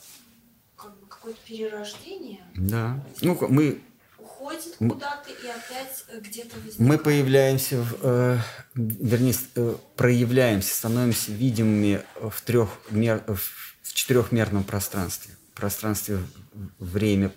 как 0.77 0.91
бы 0.99 1.07
какое-то 1.07 1.39
перерождение 1.47 2.41
Да. 2.57 3.01
Ну, 3.21 3.39
мы, 3.49 3.81
уходит 4.19 4.75
куда-то 4.79 5.31
и 5.31 5.47
опять 5.47 6.05
э, 6.09 6.19
где-то 6.21 6.57
возникает. 6.57 6.79
мы 6.81 6.99
появляемся, 6.99 7.81
в, 7.81 7.95
э, 8.03 8.39
вернее, 8.75 9.35
э, 9.55 9.77
проявляемся, 9.95 10.75
становимся 10.75 11.31
видимыми 11.31 12.03
в, 12.21 12.43
трехмер, 12.43 13.23
в 13.29 13.93
четырехмерном 13.93 14.65
пространстве. 14.65 15.33
Пространстве 15.55 16.17
в- 16.17 16.85
время, 16.85 17.33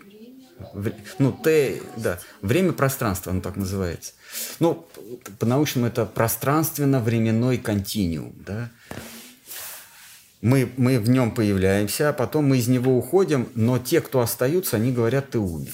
Вре- 0.74 0.96
ну, 1.20 1.32
Т, 1.32 1.82
да, 1.96 2.20
время-пространство, 2.42 3.32
оно 3.32 3.40
так 3.42 3.56
называется. 3.56 4.12
Ну, 4.60 4.86
по-научному 5.40 5.88
это 5.88 6.06
пространственно-временной 6.06 7.60
континуум, 7.60 8.34
да. 8.46 8.70
Мы, 10.42 10.72
мы 10.78 11.00
в 11.00 11.10
нем 11.10 11.32
появляемся, 11.32 12.10
а 12.10 12.14
потом 12.14 12.46
мы 12.46 12.60
из 12.60 12.68
него 12.68 12.98
уходим, 12.98 13.50
но 13.56 13.78
те, 13.78 14.00
кто 14.00 14.22
остаются, 14.22 14.78
они 14.78 14.92
говорят, 14.92 15.32
ты 15.32 15.40
умер. 15.40 15.74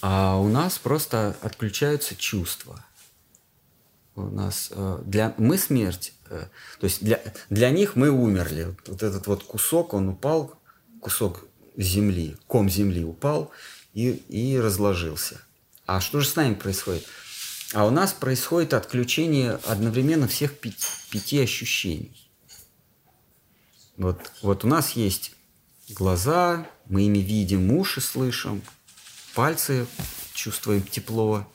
А 0.00 0.36
у 0.36 0.48
нас 0.48 0.78
просто 0.78 1.36
отключаются 1.40 2.16
чувства. 2.16 2.84
У 4.16 4.22
нас 4.22 4.70
э, 4.72 5.02
для 5.04 5.34
мы 5.38 5.58
смерть, 5.58 6.12
э, 6.28 6.46
то 6.80 6.84
есть 6.84 7.04
для, 7.04 7.20
для 7.50 7.70
них 7.70 7.94
мы 7.94 8.10
умерли. 8.10 8.74
Вот, 8.86 9.02
этот 9.02 9.28
вот 9.28 9.44
кусок, 9.44 9.94
он 9.94 10.08
упал, 10.08 10.58
кусок 11.00 11.44
земли, 11.76 12.36
ком 12.48 12.68
земли 12.68 13.04
упал 13.04 13.52
и, 13.94 14.10
и 14.10 14.58
разложился. 14.58 15.40
А 15.86 16.00
что 16.00 16.20
же 16.20 16.28
с 16.28 16.34
нами 16.34 16.54
происходит? 16.54 17.06
А 17.74 17.86
у 17.86 17.90
нас 17.90 18.14
происходит 18.14 18.72
отключение 18.72 19.60
одновременно 19.66 20.26
всех 20.26 20.58
пяти, 20.58 20.86
пяти 21.10 21.40
ощущений. 21.40 22.30
Вот, 23.98 24.32
вот 24.42 24.64
у 24.64 24.68
нас 24.68 24.92
есть 24.92 25.32
глаза, 25.88 26.66
мы 26.86 27.02
ими 27.02 27.18
видим, 27.18 27.70
уши 27.72 28.00
слышим, 28.00 28.62
пальцы 29.34 29.86
чувствуем 30.32 30.82
тепло, 30.82 31.46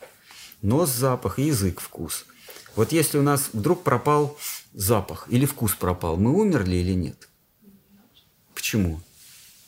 нос 0.61 0.92
запах 0.92 1.40
и 1.40 1.43
язык 1.43 1.80
вкус. 1.80 2.25
Вот 2.75 2.92
если 2.92 3.17
у 3.17 3.24
нас 3.24 3.50
вдруг 3.53 3.83
пропал 3.83 4.38
запах 4.74 5.27
или 5.30 5.45
вкус 5.45 5.74
пропал, 5.74 6.17
мы 6.17 6.32
умерли 6.32 6.75
или 6.75 6.93
нет? 6.93 7.30
Почему? 8.53 9.01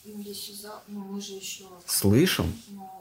Ну, 0.03 0.23
ну, 0.87 0.99
мы 1.05 1.21
же 1.21 1.33
еще... 1.33 1.65
Слышим? 1.85 2.53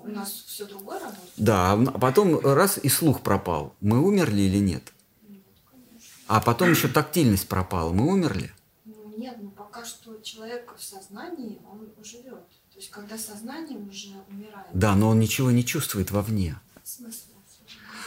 Ну, 0.05 0.13
у 0.13 0.17
нас 0.17 0.45
все 0.47 0.67
другое 0.67 0.99
работает. 0.99 1.33
Да, 1.37 1.73
а 1.73 1.99
потом 1.99 2.39
раз 2.41 2.79
и 2.83 2.89
слух 2.89 3.23
пропал. 3.23 3.75
Мы 3.81 4.01
умерли 4.01 4.43
или 4.43 4.59
нет? 4.59 4.93
А 6.27 6.41
потом 6.41 6.71
еще 6.71 6.89
тактильность 6.89 7.49
пропала. 7.49 7.93
Мы 7.93 8.11
умерли? 8.11 8.51
Ну, 8.85 9.15
нет, 9.17 9.37
ну 9.41 9.51
пока 9.51 9.85
что 9.85 10.19
человек 10.23 10.75
в 10.77 10.83
сознании, 10.83 11.59
он 11.71 11.89
живет. 12.03 12.47
То 12.73 12.81
есть, 12.81 12.91
когда 12.91 13.17
сознание 13.17 13.79
уже 13.79 14.11
умирает. 14.29 14.67
Да, 14.73 14.97
но 14.97 15.11
он 15.11 15.21
ничего 15.21 15.51
не 15.51 15.65
чувствует 15.65 16.11
вовне. 16.11 16.59
В 16.83 16.89
смысле? 16.89 17.35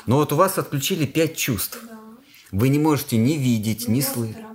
Но 0.05 0.17
вот 0.17 0.33
у 0.33 0.35
вас 0.35 0.57
отключили 0.57 1.05
пять 1.05 1.35
чувств. 1.35 1.79
Да. 1.83 1.99
Вы 2.51 2.69
не 2.69 2.79
можете 2.79 3.17
ни 3.17 3.33
видеть, 3.33 3.87
Ну, 3.87 3.93
ни 3.93 3.99
мозг 3.99 4.13
слышать. 4.13 4.45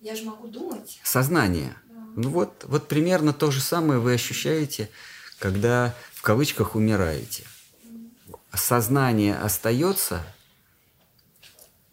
Я 0.00 0.16
же 0.16 0.24
могу 0.24 0.48
думать. 0.48 1.00
Сознание. 1.02 1.76
Да. 1.88 1.94
Ну 2.16 2.28
вот, 2.30 2.64
вот 2.64 2.88
примерно 2.88 3.32
то 3.32 3.50
же 3.50 3.60
самое 3.60 4.00
вы 4.00 4.14
ощущаете, 4.14 4.90
когда 5.38 5.94
кавычках 6.24 6.74
умираете. 6.74 7.44
Сознание 8.54 9.36
остается, 9.36 10.24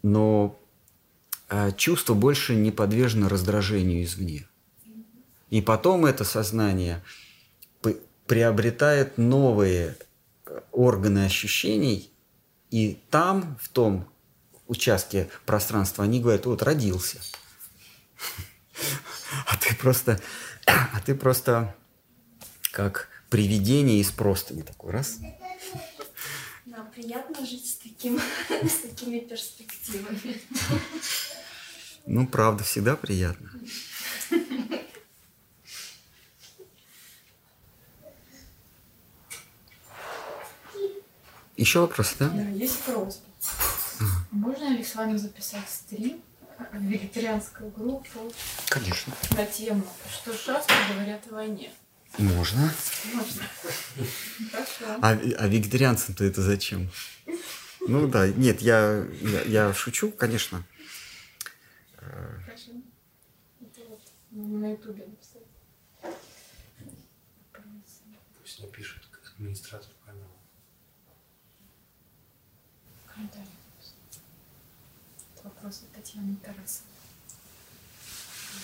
но 0.02 0.58
э, 1.50 1.70
чувство 1.76 2.14
больше 2.14 2.54
не 2.54 2.70
подвержено 2.70 3.28
раздражению 3.28 4.02
извне. 4.04 4.48
И 5.50 5.60
потом 5.60 6.06
это 6.06 6.24
сознание 6.24 7.02
приобретает 8.26 9.18
новые 9.18 9.98
э, 10.46 10.60
органы 10.72 11.26
ощущений, 11.26 12.10
и 12.70 12.98
там, 13.10 13.58
в 13.60 13.68
том 13.68 14.08
участке 14.66 15.28
пространства, 15.44 16.04
они 16.04 16.20
говорят, 16.20 16.46
вот 16.46 16.62
родился. 16.62 17.18
А 19.46 19.56
ты 19.56 19.74
просто, 19.74 20.20
а 20.66 21.00
ты 21.04 21.14
просто 21.14 21.74
как 22.70 23.08
привидение 23.32 23.98
из 23.98 24.10
простыни 24.10 24.60
такой 24.60 24.92
раз. 24.92 25.18
Да, 26.66 26.82
приятно 26.94 27.46
жить 27.46 27.66
с, 27.66 27.76
таким, 27.76 28.20
с 28.50 28.80
такими 28.82 29.20
перспективами. 29.20 30.38
Ну, 32.04 32.26
правда, 32.26 32.62
всегда 32.62 32.94
приятно. 32.94 33.50
Еще 41.56 41.80
вопросы, 41.80 42.16
да? 42.18 42.28
Да, 42.28 42.42
есть 42.42 42.80
просьба. 42.80 43.24
Можно 44.30 44.76
ли 44.76 44.84
с 44.84 44.94
вами 44.94 45.16
записать 45.16 45.70
стрим 45.70 46.20
в 46.70 46.82
вегетарианскую 46.82 47.70
группу 47.70 48.30
Конечно. 48.68 49.14
на 49.30 49.46
тему, 49.46 49.84
что 50.10 50.34
шастры 50.34 50.76
говорят 50.92 51.22
о 51.30 51.34
войне? 51.34 51.70
Можно. 52.18 52.72
Можно. 53.14 53.42
А, 55.00 55.10
а 55.10 55.48
вегетарианцам-то 55.48 56.24
это 56.24 56.42
зачем? 56.42 56.90
Ну 57.80 58.06
да, 58.06 58.28
нет, 58.28 58.60
я, 58.60 59.06
я, 59.20 59.42
я 59.42 59.74
шучу, 59.74 60.10
конечно. 60.12 60.64
Хорошо. 61.96 62.72
Это 63.60 63.80
вот 63.88 64.00
можно 64.30 64.58
на 64.58 64.70
ютубе 64.72 65.06
написать. 65.06 65.42
Пусть 68.40 68.60
напишет 68.60 69.02
как 69.10 69.32
администратор 69.34 69.90
канала. 70.04 70.28
Комментарий. 73.06 73.46
Это 75.34 75.44
вопрос 75.44 75.82
от 75.82 75.92
Татьяны 75.92 76.36
Тарасовой. 76.36 76.92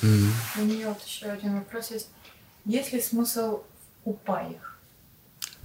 Мгм. 0.02 0.32
У 0.58 0.60
нее 0.64 0.88
вот 0.88 1.02
еще 1.02 1.26
один 1.26 1.58
вопрос 1.58 1.90
есть. 1.90 2.08
Есть 2.68 2.92
ли 2.92 3.00
смысл 3.00 3.62
в 4.04 4.10
упаях? 4.10 4.78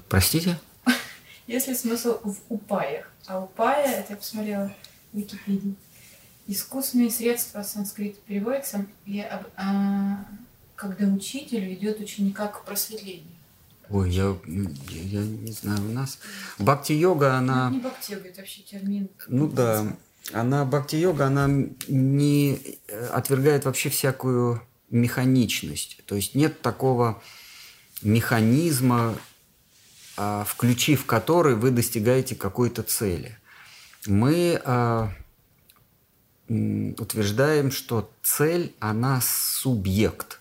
Простите? 0.07 0.57
Есть 1.47 1.67
ли 1.67 1.75
смысл 1.75 2.17
в 2.23 2.37
упаях? 2.47 3.11
А 3.27 3.41
упая, 3.43 3.99
это 3.99 4.13
я 4.13 4.15
посмотрела 4.17 4.73
в 5.11 5.17
Википедии, 5.17 5.75
искусственные 6.47 7.11
средства 7.11 7.61
санскрита 7.63 8.19
переводится, 8.25 8.85
и, 9.05 9.19
об- 9.19 9.47
а, 9.57 10.25
когда 10.75 11.05
учитель 11.07 11.65
ведет 11.65 11.99
ученика 11.99 12.47
к 12.47 12.63
просветлению. 12.63 13.27
Ой, 13.89 14.09
я, 14.09 14.35
я, 14.47 15.19
я 15.19 15.21
не 15.25 15.51
знаю, 15.51 15.81
у 15.81 15.91
нас... 15.91 16.19
Бхакти-йога, 16.57 17.35
она... 17.35 17.69
Ну, 17.69 17.75
не 17.75 17.81
бхакти-йога, 17.81 18.29
это 18.29 18.39
вообще 18.39 18.61
термин. 18.61 19.09
Ну 19.27 19.47
да, 19.47 19.85
она 20.31 20.63
бхакти-йога, 20.63 21.25
она 21.27 21.47
не 21.89 22.77
э, 22.87 23.07
отвергает 23.07 23.65
вообще 23.65 23.89
всякую 23.89 24.61
механичность. 24.93 25.97
То 26.05 26.15
есть 26.15 26.35
нет 26.35 26.61
такого 26.61 27.21
механизма, 28.01 29.17
а, 30.15 30.43
включив 30.45 31.05
который 31.05 31.55
вы 31.55 31.71
достигаете 31.71 32.35
какой-то 32.35 32.83
цели. 32.83 33.37
Мы 34.05 34.61
а, 34.63 35.11
утверждаем, 36.47 37.71
что 37.71 38.11
цель, 38.21 38.75
она 38.79 39.19
субъект. 39.21 40.39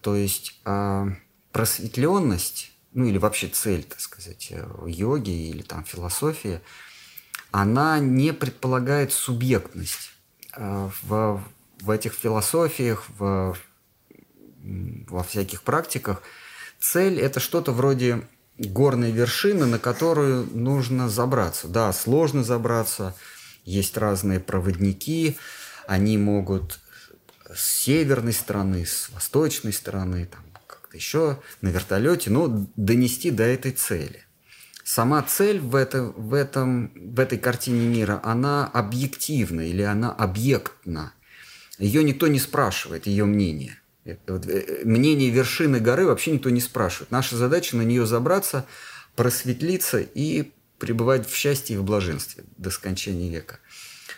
То 0.00 0.14
есть 0.14 0.60
а, 0.64 1.08
просветленность, 1.50 2.70
ну 2.92 3.06
или 3.06 3.18
вообще 3.18 3.48
цель, 3.48 3.82
так 3.82 4.00
сказать, 4.00 4.52
йоги 4.86 5.48
или 5.50 5.62
там 5.62 5.84
философия, 5.84 6.62
она 7.50 7.98
не 7.98 8.32
предполагает 8.32 9.12
субъектность. 9.12 10.12
В, 10.56 11.40
в 11.80 11.90
этих 11.90 12.14
философиях, 12.14 13.04
в, 13.18 13.56
во 15.08 15.22
всяких 15.22 15.62
практиках– 15.62 16.22
Цель– 16.80 17.20
это 17.20 17.40
что-то 17.40 17.72
вроде 17.72 18.22
горной 18.58 19.12
вершины, 19.12 19.66
на 19.66 19.78
которую 19.78 20.46
нужно 20.56 21.08
забраться. 21.08 21.68
Да, 21.68 21.92
сложно 21.92 22.42
забраться, 22.42 23.14
есть 23.64 23.96
разные 23.96 24.40
проводники, 24.40 25.36
они 25.86 26.16
могут 26.16 26.80
с 27.54 27.82
северной 27.82 28.32
стороны, 28.32 28.86
с 28.86 29.10
восточной 29.10 29.72
стороны, 29.72 30.26
там, 30.26 30.42
как-то 30.66 30.96
еще 30.96 31.38
на 31.60 31.68
вертолете, 31.68 32.30
но 32.30 32.66
донести 32.76 33.30
до 33.30 33.42
этой 33.42 33.72
цели. 33.72 34.24
Сама 34.84 35.22
цель 35.22 35.60
в, 35.60 35.74
это, 35.74 36.02
в, 36.02 36.32
этом, 36.32 36.92
в 36.94 37.20
этой 37.20 37.38
картине 37.38 37.86
мира, 37.86 38.20
она 38.24 38.66
объективна 38.66 39.60
или 39.60 39.82
она 39.82 40.10
объектна. 40.10 41.12
Ее 41.80 42.04
никто 42.04 42.28
не 42.28 42.38
спрашивает, 42.38 43.06
ее 43.06 43.24
мнение. 43.24 43.80
Вот, 44.26 44.46
э, 44.46 44.82
мнение 44.84 45.30
вершины 45.30 45.80
горы 45.80 46.04
вообще 46.04 46.32
никто 46.32 46.50
не 46.50 46.60
спрашивает. 46.60 47.10
Наша 47.10 47.36
задача 47.36 47.76
на 47.76 47.82
нее 47.82 48.06
забраться, 48.06 48.66
просветлиться 49.16 49.98
и 49.98 50.52
пребывать 50.78 51.28
в 51.28 51.34
счастье 51.34 51.76
и 51.76 51.78
в 51.78 51.84
блаженстве 51.84 52.44
до 52.58 52.70
скончания 52.70 53.30
века. 53.30 53.60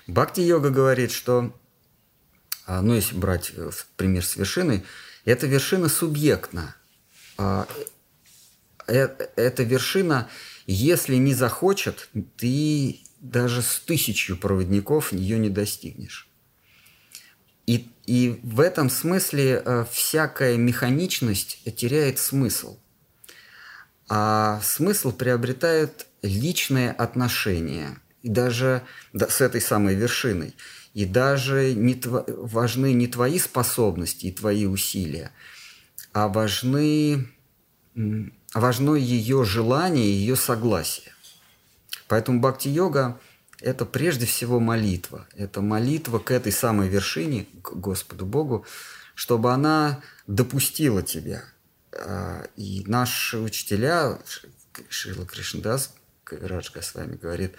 Бхакти-йога 0.09 0.71
говорит, 0.71 1.13
что, 1.13 1.57
а, 2.67 2.83
ну, 2.83 2.95
если 2.95 3.17
брать 3.17 3.53
э, 3.55 3.71
пример 3.97 4.25
с 4.25 4.37
вершиной, 4.37 4.85
эта 5.25 5.47
вершина 5.47 5.89
субъектна. 5.89 6.75
А, 7.39 7.69
э, 8.89 9.09
эта 9.37 9.63
вершина, 9.63 10.29
если 10.67 11.15
не 11.15 11.35
захочет, 11.35 12.09
ты 12.37 13.01
даже 13.21 13.63
с 13.63 13.79
тысячью 13.79 14.37
проводников 14.37 15.13
ее 15.13 15.39
не 15.39 15.49
достигнешь. 15.49 16.32
И, 17.67 17.89
и 18.07 18.41
в 18.43 18.61
этом 18.61 18.91
смысле 18.91 19.63
э, 19.65 19.85
всякая 19.91 20.57
механичность 20.57 21.63
теряет 21.77 22.19
смысл. 22.19 22.79
А 24.09 24.61
смысл 24.63 25.13
приобретает 25.13 26.07
личное 26.23 26.93
отношение. 26.93 27.99
И 28.23 28.29
даже 28.29 28.83
да, 29.13 29.29
с 29.29 29.41
этой 29.41 29.61
самой 29.61 29.95
вершиной. 29.95 30.55
И 30.95 31.05
даже 31.05 31.75
не 31.75 31.95
тв... 31.95 32.25
важны 32.27 32.93
не 32.93 33.07
твои 33.07 33.39
способности 33.39 34.27
и 34.27 34.33
твои 34.33 34.67
усилия, 34.67 35.33
а 36.13 36.29
важны, 36.29 37.29
важно 38.53 38.95
ее 38.97 39.45
желание 39.45 40.13
ее 40.13 40.37
согласие. 40.37 41.13
Поэтому 42.09 42.41
бхакти-йога– 42.41 43.19
это 43.63 43.87
прежде 43.87 44.27
всего 44.27 44.61
молитва. 44.61 45.27
Это 45.35 45.61
молитва 45.61 46.19
к 46.19 46.31
этой 46.31 46.53
самой 46.53 46.89
вершине, 46.89 47.47
к 47.63 47.75
Господу 47.75 48.27
Богу, 48.27 48.67
чтобы 49.15 49.53
она 49.53 50.01
допустила 50.27 51.03
тебя. 51.03 51.45
А, 51.93 52.47
и 52.57 52.83
наши 52.87 53.39
учителя, 53.39 54.19
Шила 54.89 55.27
Кришндас, 55.27 55.95
Кавираджка 56.25 56.83
с 56.83 56.95
вами 56.95 57.17
говорит, 57.17 57.55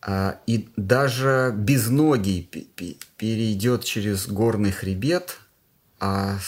а, 0.00 0.40
и 0.46 0.70
даже 0.76 1.52
без 1.54 1.88
ноги 1.88 2.42
перейдет 3.16 3.84
через 3.84 4.26
горный 4.26 4.72
хребет, 4.72 5.38
а 5.98 6.38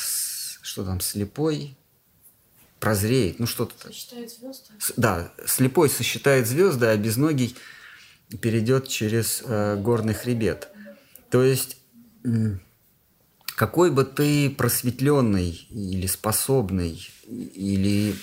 что 0.63 0.85
там, 0.85 1.01
слепой, 1.01 1.77
прозреет, 2.81 3.39
ну 3.39 3.47
что-то. 3.47 3.75
Сосчитает 3.87 4.31
звезды. 4.31 4.71
Да, 4.97 5.33
слепой 5.47 5.91
сосчитает 5.91 6.47
звезды, 6.47 6.87
а 6.87 6.97
без 6.97 7.17
ноги 7.17 7.55
перейдет 8.41 8.89
через 8.89 9.43
э, 9.45 9.77
горный 9.77 10.15
хребет. 10.15 10.69
То 11.31 11.43
есть, 11.43 11.77
какой 13.57 13.91
бы 13.91 14.05
ты 14.05 14.51
просветленный 14.51 15.67
или 15.71 16.07
способный, 16.07 17.09
или 17.27 18.15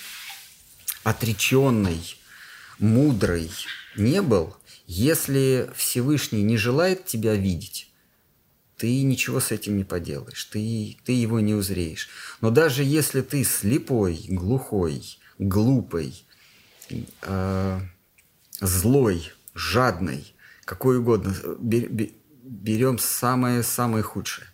отреченный, 1.03 2.01
мудрый 2.77 3.51
не 3.95 4.21
был, 4.21 4.55
если 4.87 5.69
Всевышний 5.75 6.43
не 6.43 6.57
желает 6.57 7.05
тебя 7.05 7.35
видеть, 7.35 7.91
ты 8.77 9.03
ничего 9.03 9.39
с 9.39 9.51
этим 9.51 9.77
не 9.77 9.83
поделаешь, 9.83 10.45
ты, 10.45 10.97
ты 11.03 11.11
его 11.11 11.39
не 11.39 11.53
узреешь. 11.53 12.09
Но 12.41 12.49
даже 12.49 12.83
если 12.83 13.21
ты 13.21 13.43
слепой, 13.43 14.25
глухой, 14.29 15.19
глупый, 15.37 16.23
э, 17.21 17.79
злой, 18.61 19.31
жадный, 19.59 20.33
какой 20.65 20.99
угодно, 20.99 21.35
берем 21.59 22.97
самое-самое 22.97 24.03
худшее. 24.03 24.47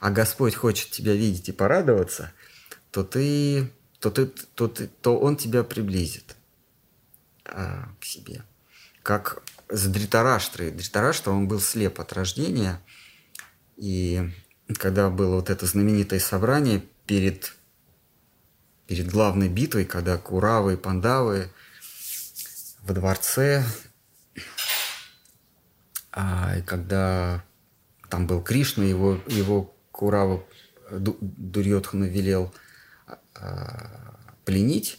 А 0.00 0.10
Господь 0.10 0.54
хочет 0.54 0.90
тебя 0.90 1.14
видеть 1.14 1.48
и 1.48 1.52
порадоваться, 1.52 2.32
то 2.90 3.04
ты, 3.04 3.70
то 4.00 4.10
ты, 4.10 4.26
то 4.26 4.68
ты, 4.68 4.88
то 4.88 5.18
Он 5.18 5.36
тебя 5.36 5.62
приблизит 5.62 6.36
а, 7.44 7.88
к 8.00 8.04
себе. 8.04 8.42
Как 9.02 9.42
с 9.68 9.86
Дритараштрой. 9.86 10.70
Дритараштра, 10.70 11.30
он 11.30 11.48
был 11.48 11.60
слеп 11.60 12.00
от 12.00 12.12
рождения, 12.12 12.80
и 13.76 14.30
когда 14.78 15.10
было 15.10 15.36
вот 15.36 15.50
это 15.50 15.66
знаменитое 15.66 16.20
собрание 16.20 16.82
перед, 17.06 17.54
перед 18.86 19.10
главной 19.10 19.48
битвой, 19.48 19.84
когда 19.84 20.18
Куравы 20.18 20.74
и 20.74 20.76
Пандавы 20.76 21.50
во 22.82 22.94
дворце 22.94 23.64
а, 26.16 26.56
и 26.56 26.62
когда 26.62 27.44
там 28.08 28.26
был 28.26 28.40
Кришна, 28.40 28.84
его, 28.84 29.20
его 29.26 29.76
Курава 29.92 30.42
Дурьотхана 30.90 32.04
велел 32.04 32.54
а, 33.34 34.16
пленить, 34.46 34.98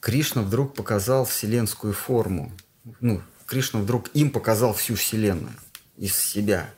Кришна 0.00 0.42
вдруг 0.42 0.74
показал 0.74 1.24
вселенскую 1.24 1.94
форму. 1.94 2.52
Ну, 3.00 3.22
Кришна 3.46 3.80
вдруг 3.80 4.10
им 4.14 4.30
показал 4.30 4.74
всю 4.74 4.96
вселенную 4.96 5.54
из 5.96 6.14
себя. 6.14 6.68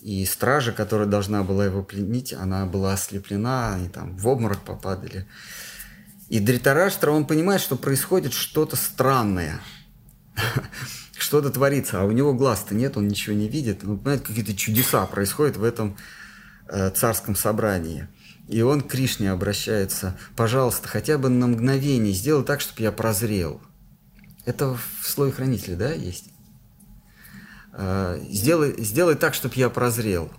И 0.00 0.24
стража, 0.26 0.72
которая 0.72 1.06
должна 1.06 1.44
была 1.44 1.64
его 1.64 1.84
пленить, 1.84 2.32
она 2.32 2.66
была 2.66 2.92
ослеплена, 2.92 3.74
они 3.74 3.88
там 3.88 4.16
в 4.16 4.26
обморок 4.26 4.62
попадали. 4.62 5.28
И 6.28 6.40
Дритараштра, 6.40 7.12
он 7.12 7.24
понимает, 7.24 7.60
что 7.60 7.76
происходит 7.76 8.32
что-то 8.32 8.74
странное. 8.74 9.60
что-то 11.22 11.50
творится, 11.50 12.00
а 12.00 12.04
у 12.04 12.12
него 12.12 12.34
глаз-то 12.34 12.74
нет, 12.74 12.96
он 12.96 13.08
ничего 13.08 13.34
не 13.34 13.48
видит. 13.48 13.84
Он 13.84 13.98
понимает, 13.98 14.26
какие-то 14.26 14.54
чудеса 14.56 15.06
происходят 15.06 15.56
в 15.56 15.64
этом 15.64 15.96
э, 16.68 16.90
царском 16.90 17.34
собрании. 17.34 18.08
И 18.48 18.62
он 18.62 18.80
к 18.80 18.88
Кришне 18.88 19.30
обращается, 19.30 20.18
пожалуйста, 20.34 20.88
хотя 20.88 21.18
бы 21.18 21.28
на 21.28 21.46
мгновение 21.46 22.14
сделай 22.14 22.44
так, 22.44 22.60
чтобы 22.60 22.82
я 22.82 22.92
прозрел. 22.92 23.60
Это 24.46 24.74
в 24.74 25.06
слое 25.06 25.30
хранителя, 25.30 25.76
да, 25.76 25.92
есть? 25.92 26.30
Э, 27.72 28.18
сделай, 28.30 28.74
сделай 28.82 29.14
так, 29.14 29.34
чтобы 29.34 29.54
я 29.56 29.68
прозрел. 29.68 30.32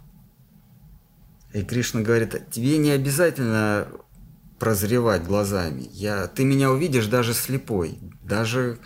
И 1.54 1.64
Кришна 1.64 2.02
говорит, 2.02 2.50
тебе 2.52 2.78
не 2.78 2.92
обязательно 2.92 3.88
прозревать 4.60 5.24
глазами. 5.24 5.90
Я, 5.94 6.28
ты 6.28 6.44
меня 6.44 6.72
увидишь 6.72 7.08
даже 7.08 7.34
слепой, 7.34 7.98
даже 8.24 8.78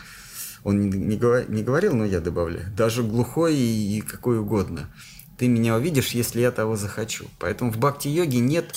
он 0.63 0.89
не, 0.89 1.17
не, 1.17 1.63
говорил, 1.63 1.95
но 1.95 2.05
я 2.05 2.21
добавляю, 2.21 2.71
даже 2.71 3.03
глухой 3.03 3.55
и, 3.55 3.97
и 3.97 4.01
какой 4.01 4.39
угодно. 4.39 4.89
Ты 5.37 5.47
меня 5.47 5.75
увидишь, 5.75 6.11
если 6.11 6.41
я 6.41 6.51
того 6.51 6.77
захочу. 6.77 7.25
Поэтому 7.39 7.71
в 7.71 7.77
бхакти-йоге 7.77 8.39
нет 8.39 8.73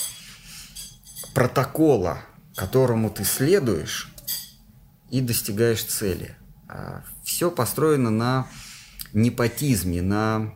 протокола, 1.33 2.19
которому 2.55 3.09
ты 3.09 3.23
следуешь 3.23 4.11
и 5.09 5.21
достигаешь 5.21 5.83
цели. 5.83 6.35
А 6.67 7.03
все 7.23 7.49
построено 7.49 8.09
на 8.09 8.47
непотизме, 9.13 10.01
на, 10.01 10.53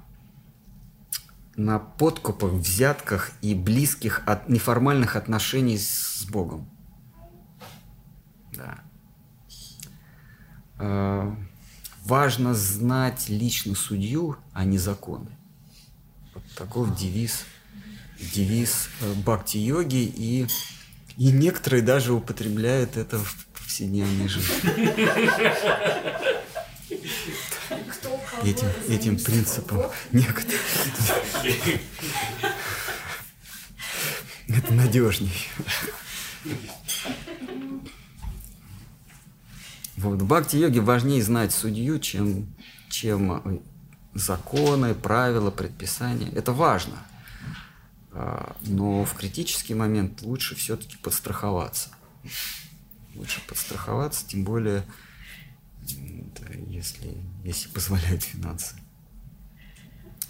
на 1.56 1.80
подкупах, 1.80 2.52
взятках 2.54 3.32
и 3.42 3.54
близких 3.54 4.22
от 4.26 4.50
неформальных 4.50 5.16
отношений 5.16 5.78
с 5.78 6.26
Богом. 6.30 6.70
Да. 8.54 8.80
Э, 8.80 8.92
важно 12.06 12.54
знать 12.54 13.30
лично 13.30 13.76
судью, 13.76 14.38
а 14.54 14.66
не 14.66 14.78
законы. 14.78 15.30
Вот 16.34 16.44
таков 16.56 16.96
девиз, 16.96 17.46
девиз 18.34 18.90
э, 19.02 19.14
бхакти-йоги. 19.26 20.12
И 20.16 20.48
И 21.18 21.32
некоторые 21.32 21.84
даже 21.84 22.14
употребляют 22.14 22.98
это 22.98 23.20
в 23.20 23.48
повседневной 23.54 24.28
жизни. 24.28 24.72
Этим, 28.44 28.68
этим 28.90 29.20
принципом 29.20 29.84
некоторые. 30.12 30.60
Это 34.48 34.74
надежней. 34.74 35.48
Вот. 39.98 40.22
В 40.22 40.26
бхакти-йоге 40.26 40.82
важнее 40.82 41.22
знать 41.22 41.54
судью, 41.54 42.00
чем, 42.00 42.54
чем 42.90 43.62
законы, 44.14 44.94
правила, 44.94 45.52
предписания. 45.52 46.30
Это 46.30 46.52
важно. 46.54 46.98
А, 48.14 48.56
но 48.62 49.06
в 49.06 49.14
критический 49.16 49.74
момент 49.74 50.22
лучше 50.22 50.56
все-таки 50.56 50.98
подстраховаться. 50.98 51.90
Лучше 53.16 53.42
подстраховаться, 53.48 54.28
тем 54.28 54.44
более, 54.44 54.86
если, 56.68 57.18
если 57.44 57.70
позволяют 57.70 58.24
финансы. 58.24 58.76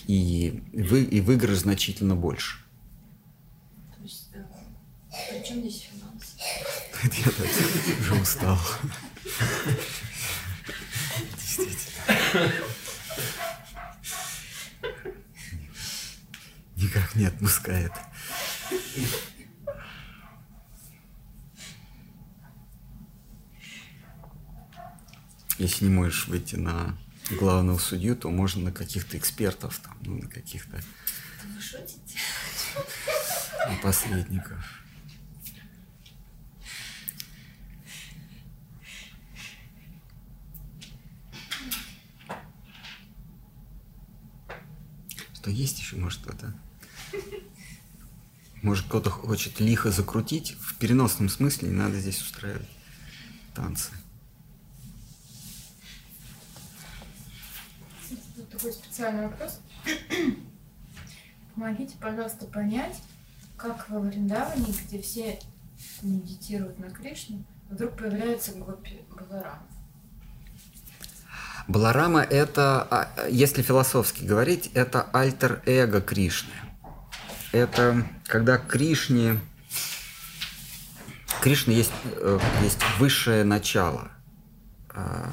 И, 0.08 0.64
вы, 0.74 1.04
и 1.04 1.22
выигрыш 1.22 1.60
значительно 1.60 2.16
больше. 2.16 2.58
То 3.96 4.04
есть, 4.04 4.30
э, 4.34 4.44
при 5.30 5.48
чем 5.48 5.60
здесь 5.60 5.88
финансы? 5.92 6.38
Я 7.26 7.32
так 7.32 8.00
уже 8.00 8.22
устал. 8.22 8.58
Никак 16.76 17.16
не 17.16 17.26
отпускает. 17.26 17.92
Если 25.58 25.86
не 25.86 25.92
можешь 25.92 26.28
выйти 26.28 26.56
на 26.56 26.98
главного 27.30 27.78
судью, 27.78 28.16
то 28.16 28.32
можно 28.32 28.64
на 28.64 28.72
каких-то 28.72 29.18
экспертов, 29.18 29.80
там, 29.80 29.96
ну, 30.02 30.18
на 30.18 30.28
каких-то 30.28 30.82
Вы 31.46 31.62
шутите? 31.62 32.18
на 33.70 33.76
посредников. 33.78 34.81
Что 45.42 45.50
есть 45.50 45.80
еще, 45.80 45.96
может, 45.96 46.22
кто-то? 46.22 46.54
Может, 48.62 48.86
кто-то 48.86 49.10
хочет 49.10 49.60
лихо 49.60 49.90
закрутить? 49.90 50.52
В 50.52 50.78
переносном 50.78 51.30
смысле 51.30 51.70
не 51.70 51.76
надо 51.76 52.00
здесь 52.00 52.22
устраивать 52.22 52.70
танцы. 53.56 53.92
Такой 58.52 58.72
специальный 58.72 59.30
вопрос. 59.30 59.62
Помогите, 61.56 61.96
пожалуйста, 62.00 62.46
понять, 62.46 63.02
как 63.58 63.90
во 63.90 64.00
Вриндаване, 64.00 64.72
где 64.86 65.02
все 65.02 65.40
медитируют 66.04 66.78
на 66.78 66.92
Кришну, 66.92 67.44
вдруг 67.68 67.98
появляется 67.98 68.54
Гопи 68.54 69.02
Баларам. 69.10 69.68
Баларама– 71.68 72.22
это, 72.30 72.88
а, 72.90 73.28
если 73.30 73.62
философски 73.62 74.24
говорить, 74.24 74.72
это 74.74 75.08
альтер-эго 75.14 76.02
Кришны. 76.02 76.54
Это 77.52 78.06
когда 78.26 78.58
Кришне, 78.58 79.40
Кришна 81.42 81.74
есть, 81.74 81.92
э, 82.04 82.40
есть 82.64 82.80
высшее 82.98 83.44
начало. 83.44 84.12
А, 84.90 85.30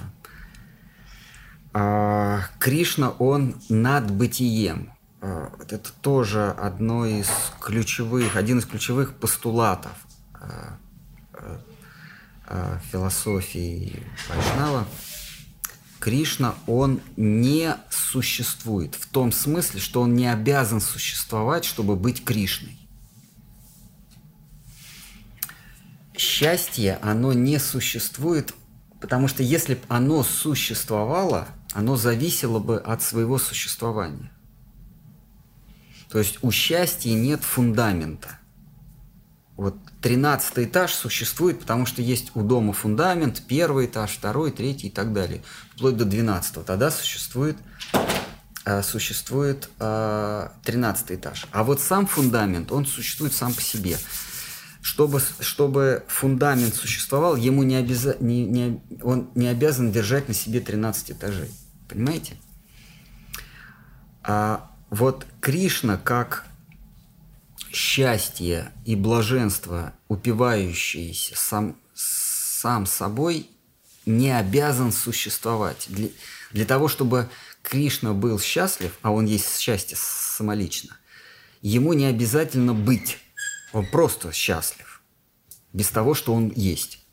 а, 1.73 2.43
Кришна, 2.59 3.11
он 3.11 3.61
над 3.69 4.11
бытием. 4.11 4.93
Это 5.21 5.93
тоже 6.01 6.51
одно 6.51 7.05
из 7.05 7.29
ключевых, 7.61 8.37
один 8.37 8.61
из 8.61 8.67
ключевых 8.67 9.15
постулатов 9.15 9.91
философии 12.93 14.01
Вайшнава. 14.29 14.87
Кришна, 15.99 16.55
он 16.67 17.01
не 17.17 17.77
существует 17.91 18.95
в 18.95 19.07
том 19.09 19.33
смысле, 19.33 19.81
что 19.81 20.01
он 20.03 20.15
не 20.15 20.27
обязан 20.27 20.81
существовать, 20.81 21.65
чтобы 21.65 21.97
быть 21.97 22.25
Кришной. 22.25 22.79
Счастье, 26.17 26.99
оно 27.03 27.33
не 27.33 27.59
существует, 27.59 28.55
потому 29.01 29.29
что 29.29 29.43
если 29.43 29.75
бы 29.75 29.81
оно 29.89 30.23
существовало, 30.23 31.49
оно 31.73 31.97
зависело 31.97 32.59
бы 32.59 32.79
от 32.79 33.03
своего 33.03 33.39
существования. 33.39 34.33
То 36.11 36.19
есть 36.19 36.39
у 36.43 36.51
счастья 36.51 37.13
нет 37.13 37.43
фундамента. 37.43 38.39
Вот 39.57 39.77
тринадцатый 40.01 40.65
этаж 40.65 40.95
существует, 40.95 41.61
потому 41.61 41.85
что 41.85 42.01
есть 42.01 42.31
у 42.35 42.43
дома 42.43 42.73
фундамент, 42.73 43.43
первый 43.47 43.87
этаж, 43.87 44.13
второй, 44.13 44.53
третий 44.53 44.87
и 44.87 44.91
так 44.91 45.13
далее, 45.13 45.43
вплоть 45.79 45.97
до 45.97 46.05
двенадцатого. 46.05 46.65
Тогда 46.65 46.91
существует 46.91 47.57
э, 48.65 48.83
существует 48.83 49.71
тринадцатый 49.79 51.17
этаж. 51.17 51.47
А 51.53 51.63
вот 51.63 51.81
сам 51.81 52.07
фундамент, 52.07 52.73
он 52.73 52.85
существует 52.85 53.33
сам 53.33 53.55
по 53.55 53.63
себе. 53.63 53.97
Чтобы, 54.81 55.21
чтобы 55.41 56.05
фундамент 56.09 56.75
существовал, 56.75 57.37
ему 57.37 57.63
не 57.63 57.77
обяза... 57.77 58.17
не, 58.21 58.45
не, 58.45 58.81
он 59.03 59.31
не 59.35 59.47
обязан 59.47 59.93
держать 59.93 60.29
на 60.29 60.35
себе 60.35 60.61
13 60.61 61.13
этажей. 61.13 61.51
Понимаете? 61.89 62.37
А 64.23 64.71
вот 64.91 65.27
Кришна 65.41 65.97
как 65.97 66.45
счастье 67.73 68.73
и 68.85 68.97
блаженство, 68.97 69.93
упивающиеся 70.09 71.37
сам, 71.37 71.77
сам 71.95 72.87
собой, 72.87 73.51
не 74.09 74.37
обязан 74.37 74.91
существовать. 74.91 75.87
Для, 75.89 76.09
для 76.53 76.65
того, 76.65 76.89
чтобы 76.89 77.29
Кришна 77.63 78.15
был 78.15 78.41
счастлив, 78.41 78.97
а 79.03 79.13
он 79.13 79.27
есть 79.27 79.59
счастье 79.59 79.97
самолично, 80.01 80.97
ему 81.61 81.93
не 81.93 82.07
обязательно 82.07 82.75
быть. 82.75 83.19
Он 83.73 83.87
просто 83.87 84.33
счастлив, 84.33 85.03
без 85.73 85.89
того, 85.89 86.15
что 86.15 86.33
он 86.33 86.51
есть. 86.57 87.05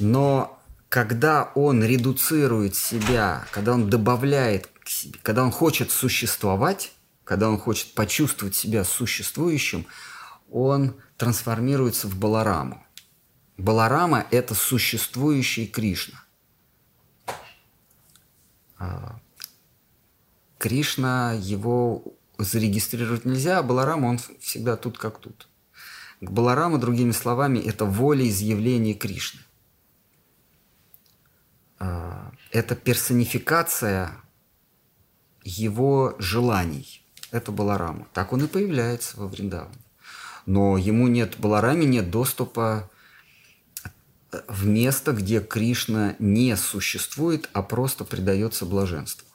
Но 0.00 0.60
когда 0.88 1.52
он 1.54 1.84
редуцирует 1.84 2.74
себя, 2.74 3.46
когда 3.52 3.74
он 3.74 3.88
добавляет 3.88 4.66
к 4.66 4.88
себе, 4.88 5.18
когда 5.22 5.44
он 5.44 5.52
хочет 5.52 5.92
существовать, 5.92 6.92
когда 7.22 7.48
он 7.48 7.58
хочет 7.58 7.94
почувствовать 7.94 8.56
себя 8.56 8.82
существующим, 8.82 9.86
он 10.50 10.96
трансформируется 11.16 12.08
в 12.08 12.16
Балараму. 12.16 12.84
Баларама– 13.60 14.26
это 14.30 14.54
существующий 14.54 15.66
Кришна. 15.66 16.24
А, 18.78 19.20
Кришна, 20.58 21.34
его 21.34 22.02
зарегистрировать 22.38 23.26
нельзя, 23.26 23.58
а 23.58 23.62
Баларама, 23.62 24.06
он 24.06 24.18
всегда 24.40 24.76
тут 24.76 24.96
как 24.96 25.18
тут. 25.18 25.46
Баларама, 26.22 26.78
другими 26.78 27.12
словами, 27.12 27.58
это 27.58 27.84
волеизъявление 27.84 28.94
Кришны. 28.94 29.40
А, 31.78 32.32
это 32.52 32.74
персонификация 32.74 34.16
его 35.44 36.14
желаний. 36.18 37.04
Это 37.30 37.52
Баларама. 37.52 38.08
Так 38.14 38.32
он 38.32 38.44
и 38.44 38.46
появляется 38.46 39.20
во 39.20 39.28
Вриндаване. 39.28 39.76
Но 40.46 40.78
ему 40.78 41.08
нет, 41.08 41.38
Балараме 41.38 41.84
нет 41.84 42.10
доступа 42.10 42.90
в 44.48 44.66
место, 44.66 45.12
где 45.12 45.40
Кришна 45.40 46.14
не 46.18 46.56
существует, 46.56 47.48
а 47.52 47.62
просто 47.62 48.04
предается 48.04 48.64
блаженству. 48.64 49.26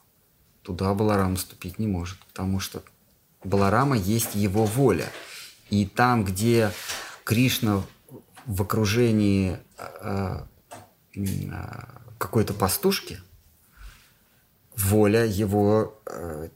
Туда 0.62 0.94
Баларама 0.94 1.38
ступить 1.38 1.80
не 1.80 1.88
может, 1.88 2.18
потому 2.26 2.60
что 2.60 2.84
Баларама 3.44 3.98
есть 3.98 4.36
его 4.36 4.66
воля. 4.66 5.12
И 5.70 5.86
там, 5.86 6.24
где 6.24 6.72
Кришна 7.24 7.84
в 8.46 8.62
окружении 8.62 9.60
э, 9.78 10.44
э, 11.16 11.22
какой-то 12.18 12.54
пастушки, 12.54 13.20
воля 14.76 15.26
его 15.26 16.00
э, 16.06 16.50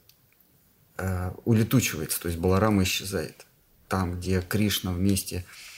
улетучивается, 1.45 2.21
то 2.21 2.27
есть 2.27 2.39
Баларама 2.39 2.83
исчезает. 2.83 3.45
Там, 3.87 4.19
где 4.19 4.41
Кришна 4.41 4.91
вместе 4.91 5.45
с 5.67 5.68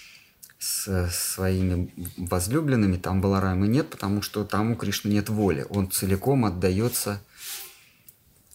своими 0.64 1.92
возлюбленными, 2.18 2.98
там 2.98 3.20
Баларамы 3.20 3.68
нет, 3.68 3.90
потому 3.90 4.22
что 4.22 4.46
там 4.46 4.72
у 4.72 4.76
Кришны 4.76 5.10
нет 5.10 5.28
воли. 5.30 5.66
Он 5.70 5.90
целиком 5.90 6.46
отдается, 6.46 7.20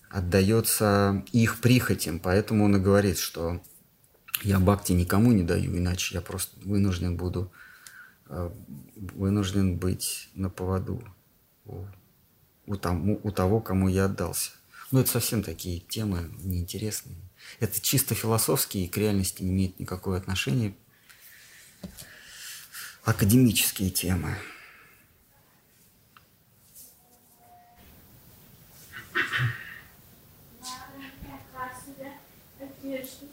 отдается 0.08 1.24
их 1.32 1.60
прихотям. 1.60 2.20
Поэтому 2.20 2.64
он 2.64 2.76
и 2.76 2.80
говорит, 2.80 3.18
что 3.18 3.60
я 4.42 4.60
бхакти 4.60 4.92
никому 4.92 5.32
не 5.32 5.42
даю, 5.42 5.76
иначе 5.76 6.14
я 6.14 6.20
просто 6.20 6.56
вынужден 6.64 7.16
буду, 7.16 7.50
э, 8.28 8.50
вынужден 8.94 9.76
быть 9.76 10.28
на 10.34 10.48
поводу 10.48 11.02
у, 11.64 11.86
у, 12.66 12.76
тому, 12.76 13.18
у 13.24 13.32
того, 13.32 13.60
кому 13.60 13.88
я 13.88 14.04
отдался. 14.04 14.52
Ну, 14.92 15.00
это 15.00 15.10
совсем 15.10 15.42
такие 15.42 15.80
темы 15.80 16.30
неинтересные. 16.38 17.16
Это 17.58 17.80
чисто 17.80 18.14
философские 18.14 18.84
и 18.84 18.88
к 18.88 18.96
реальности 18.96 19.42
не 19.42 19.50
имеют 19.50 19.80
никакого 19.80 20.16
отношения. 20.16 20.74
Академические 23.04 23.90
темы. 23.90 24.36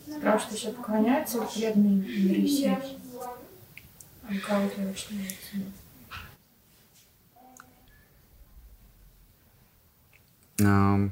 Спрашивают, 0.06 0.58
еще 0.58 0.72
поклоняются 0.72 1.42
ли 1.42 1.48
преданные 1.54 2.28
Нарисимхи? 2.28 3.00
А 4.24 4.40
кого-то 4.48 4.82
вообще 4.82 5.16
не 5.16 5.28
Um, 10.60 11.12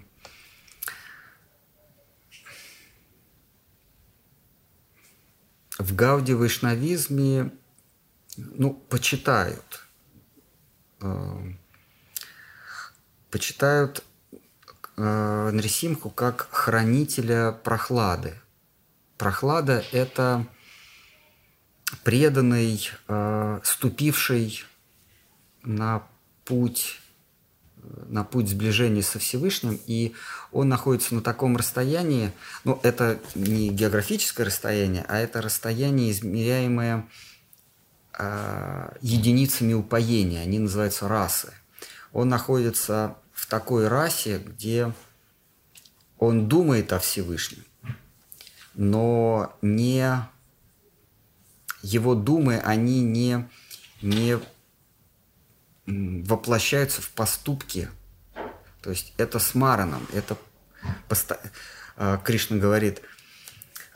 в 5.81 5.95
Гауди 5.95 6.33
вайшнавизме 6.33 7.51
ну, 8.37 8.73
почитают. 8.73 9.85
Э, 11.01 11.53
почитают 13.29 14.03
э, 14.97 15.49
Нрисимху 15.51 16.09
как 16.09 16.47
хранителя 16.51 17.51
прохлады. 17.51 18.35
Прохлада– 19.17 19.83
это 19.91 20.45
преданный, 22.03 22.89
э, 23.07 23.59
ступивший 23.63 24.63
на 25.63 26.07
путь 26.45 27.00
на 28.07 28.23
путь 28.23 28.49
сближения 28.49 29.01
со 29.01 29.19
Всевышним, 29.19 29.79
и 29.87 30.13
он 30.51 30.69
находится 30.69 31.15
на 31.15 31.21
таком 31.21 31.57
расстоянии, 31.57 32.31
ну, 32.63 32.79
это 32.83 33.19
не 33.35 33.69
географическое 33.69 34.45
расстояние, 34.45 35.05
а 35.07 35.17
это 35.17 35.41
расстояние, 35.41 36.11
измеряемое 36.11 37.07
э, 38.17 38.91
единицами 39.01 39.73
упоения, 39.73 40.41
они 40.41 40.59
называются 40.59 41.07
расы. 41.07 41.53
Он 42.13 42.29
находится 42.29 43.15
в 43.33 43.47
такой 43.47 43.87
расе, 43.87 44.39
где 44.39 44.93
он 46.17 46.47
думает 46.47 46.93
о 46.93 46.99
Всевышнем, 46.99 47.63
но 48.75 49.57
не 49.61 50.05
его 51.81 52.15
думы, 52.15 52.59
они 52.59 53.01
не, 53.01 53.49
не 54.01 54.39
воплощаются 55.85 57.01
в 57.01 57.09
поступки. 57.11 57.89
То 58.81 58.89
есть 58.89 59.13
это 59.17 59.39
с 59.39 59.55
Мараном, 59.55 60.05
это 60.13 60.37
поста... 61.07 61.39
А, 61.97 62.17
Кришна 62.17 62.57
говорит, 62.57 63.01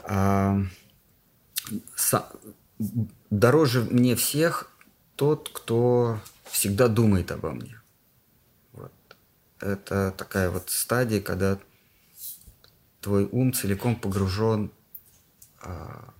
а, 0.03 0.61
дороже 3.29 3.81
мне 3.83 4.15
всех 4.15 4.71
тот, 5.15 5.49
кто 5.49 6.19
всегда 6.43 6.87
думает 6.87 7.31
обо 7.31 7.51
мне. 7.51 7.81
Вот. 8.73 8.93
Это 9.59 10.13
такая 10.17 10.49
вот 10.49 10.69
стадия, 10.69 11.21
когда 11.21 11.59
твой 13.01 13.25
ум 13.31 13.53
целиком 13.53 13.95
погружен 13.95 14.71
а, 15.61 16.13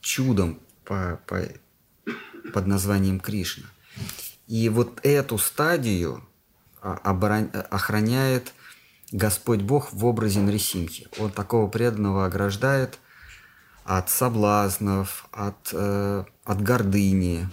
чудом 0.00 0.60
по, 0.84 1.20
по, 1.26 1.42
под 2.52 2.66
названием 2.66 3.20
Кришна. 3.20 3.66
И 4.46 4.68
вот 4.68 5.00
эту 5.02 5.38
стадию 5.38 6.24
а, 6.80 6.94
охраняет 7.70 8.52
Господь 9.12 9.60
Бог 9.60 9.92
в 9.92 10.04
образе 10.04 10.40
Нрисимхи. 10.40 11.08
Он 11.18 11.30
такого 11.30 11.68
преданного 11.68 12.26
ограждает 12.26 12.98
от 13.84 14.10
соблазнов, 14.10 15.26
от, 15.32 15.70
э, 15.72 16.24
от 16.44 16.62
гордыни, 16.62 17.48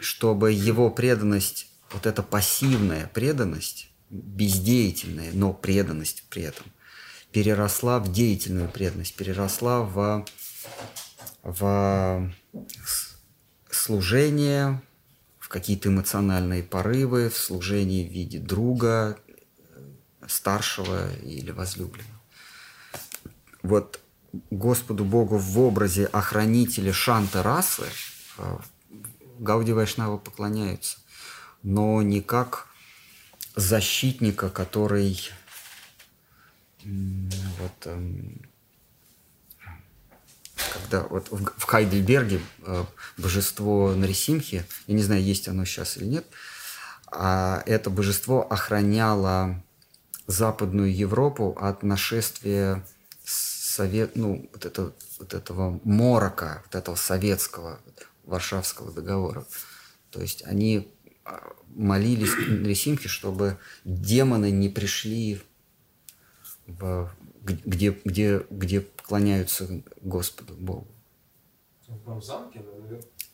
чтобы 0.00 0.50
его 0.50 0.90
преданность, 0.90 1.68
вот 1.92 2.04
эта 2.06 2.24
пассивная 2.24 3.08
преданность, 3.14 3.88
бездеятельная, 4.10 5.30
но 5.32 5.52
преданность 5.52 6.24
при 6.30 6.42
этом, 6.42 6.66
переросла 7.30 8.00
в 8.00 8.10
деятельную 8.10 8.68
преданность, 8.68 9.14
переросла 9.14 9.82
в, 9.82 10.24
в 11.44 12.32
служение, 13.70 14.82
какие-то 15.48 15.88
эмоциональные 15.88 16.62
порывы, 16.62 17.28
в 17.28 17.36
служении 17.36 18.06
в 18.06 18.12
виде 18.12 18.38
друга, 18.38 19.18
старшего 20.26 21.12
или 21.22 21.50
возлюбленного. 21.50 22.20
Вот 23.62 24.00
Господу 24.50 25.04
Богу 25.04 25.38
в 25.38 25.58
образе 25.58 26.06
охранителя 26.06 26.92
шанта 26.92 27.42
расы 27.42 27.86
э, 28.36 28.58
Гауди 29.38 29.72
Вайшнава 29.72 30.18
поклоняются, 30.18 30.98
но 31.62 32.02
не 32.02 32.20
как 32.20 32.66
защитника, 33.56 34.50
который 34.50 35.18
вот, 36.84 37.86
эм, 37.86 38.47
когда 40.72 41.02
вот 41.08 41.28
в 41.30 41.64
Хайдельберге 41.64 42.40
э, 42.64 42.84
божество 43.16 43.94
Нарисимхи, 43.94 44.64
я 44.86 44.94
не 44.94 45.02
знаю, 45.02 45.22
есть 45.22 45.48
оно 45.48 45.64
сейчас 45.64 45.96
или 45.96 46.04
нет, 46.04 46.26
а 47.10 47.62
это 47.66 47.90
божество 47.90 48.46
охраняло 48.50 49.62
Западную 50.26 50.94
Европу 50.94 51.56
от 51.58 51.82
нашествия 51.82 52.84
совет, 53.24 54.16
ну, 54.16 54.48
вот, 54.52 54.66
это, 54.66 54.92
вот 55.18 55.34
этого 55.34 55.80
морока, 55.84 56.62
вот 56.66 56.74
этого 56.74 56.96
советского 56.96 57.80
Варшавского 58.24 58.92
договора. 58.92 59.46
То 60.10 60.20
есть 60.20 60.44
они 60.44 60.92
а, 61.24 61.52
молились 61.68 62.32
Нарисимхе, 62.48 63.08
чтобы 63.08 63.56
демоны 63.84 64.50
не 64.50 64.68
пришли 64.68 65.40
в, 66.66 67.10
где, 67.42 67.96
где, 68.04 68.42
где 68.50 68.86
поклоняются 69.08 69.66
Господу 70.02 70.52
Богу. 70.52 70.86
В 71.86 72.22
замке, 72.22 72.62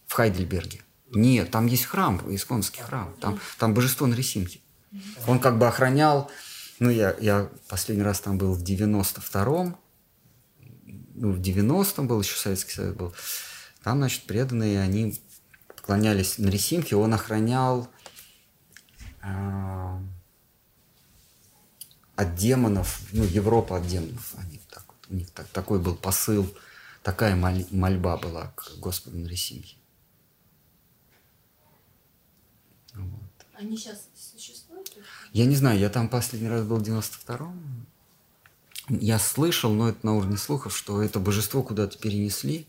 В 0.07 0.13
Хайдельберге. 0.13 0.83
Нет, 1.13 1.51
там 1.51 1.67
есть 1.67 1.87
храм, 1.87 2.23
исконский 2.33 2.81
храм. 2.81 3.13
Там, 3.21 3.41
там 3.59 3.75
божество 3.75 4.07
Нарисимки. 4.07 4.61
Он 5.27 5.41
как 5.41 5.59
бы 5.59 5.67
охранял... 5.67 6.31
Ну, 6.79 6.91
я, 6.91 7.17
я 7.21 7.51
последний 7.69 8.05
раз 8.05 8.21
там 8.21 8.39
был 8.39 8.55
в 8.55 8.63
92-м. 8.63 9.77
Ну, 11.15 11.33
в 11.33 11.41
90-м 11.41 12.07
был, 12.07 12.21
еще 12.21 12.37
Советский 12.37 12.73
Союз 12.73 12.95
был. 12.95 13.15
Там, 13.83 13.99
значит, 13.99 14.25
преданные, 14.25 14.81
они 14.81 15.21
поклонялись 15.67 16.39
Нарисимке. 16.39 16.95
Он 16.95 17.15
охранял... 17.15 17.89
Э, 19.23 19.99
от 22.17 22.37
демонов, 22.37 23.01
ну, 23.13 23.25
Европа 23.25 23.79
от 23.79 23.87
демонов, 23.89 24.35
они 24.39 24.61
у 25.09 25.15
них 25.15 25.31
так, 25.31 25.47
такой 25.49 25.79
был 25.79 25.95
посыл, 25.95 26.47
такая 27.03 27.37
моль, 27.37 27.67
мольба 27.71 28.17
была 28.17 28.53
к 28.57 28.77
Господу 28.79 29.19
Нарисимхе. 29.19 29.77
Вот. 32.95 33.47
Они 33.55 33.77
сейчас 33.77 34.09
существуют? 34.15 34.97
Я 35.33 35.47
не 35.47 35.57
знаю, 35.57 35.79
я 35.79 35.91
там 35.91 36.09
последний 36.09 36.49
раз 36.49 36.65
был 36.65 36.79
в 36.79 36.83
92-м. 36.83 37.87
Я 38.89 39.19
слышал, 39.19 39.73
но 39.73 39.89
это 39.89 40.05
на 40.05 40.15
уровне 40.15 40.37
слухов, 40.37 40.77
что 40.77 41.03
это 41.03 41.19
божество 41.19 41.63
куда-то 41.63 41.99
перенесли. 41.99 42.67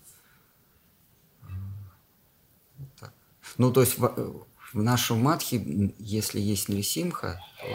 Вот 2.78 2.90
так. 3.00 3.14
Ну, 3.58 3.72
то 3.72 3.82
есть 3.82 3.98
в, 3.98 4.46
в 4.74 4.82
нашем 4.82 5.22
матхе, 5.22 5.94
если 6.00 6.40
есть 6.40 6.70
Нарисимха, 6.70 7.42
то 7.60 7.68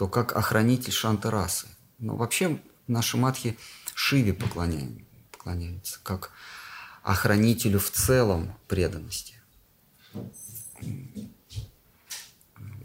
то 0.00 0.08
как 0.08 0.34
охранитель 0.34 0.94
шантарасы. 0.94 1.66
Но 1.98 2.16
вообще 2.16 2.58
наши 2.86 3.18
матхи 3.18 3.58
Шиве 4.02 4.32
поклоняем, 4.32 5.06
поклоняются, 5.30 6.00
как 6.02 6.32
охранителю 7.02 7.78
в 7.78 7.90
целом 7.90 8.58
преданности. 8.66 9.34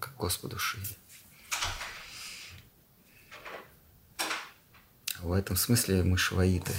Как 0.01 0.15
Господу 0.17 0.59
Шиве. 0.59 0.97
В 5.21 5.31
этом 5.31 5.55
смысле 5.55 6.03
мы 6.03 6.17
шиваиты. 6.17 6.73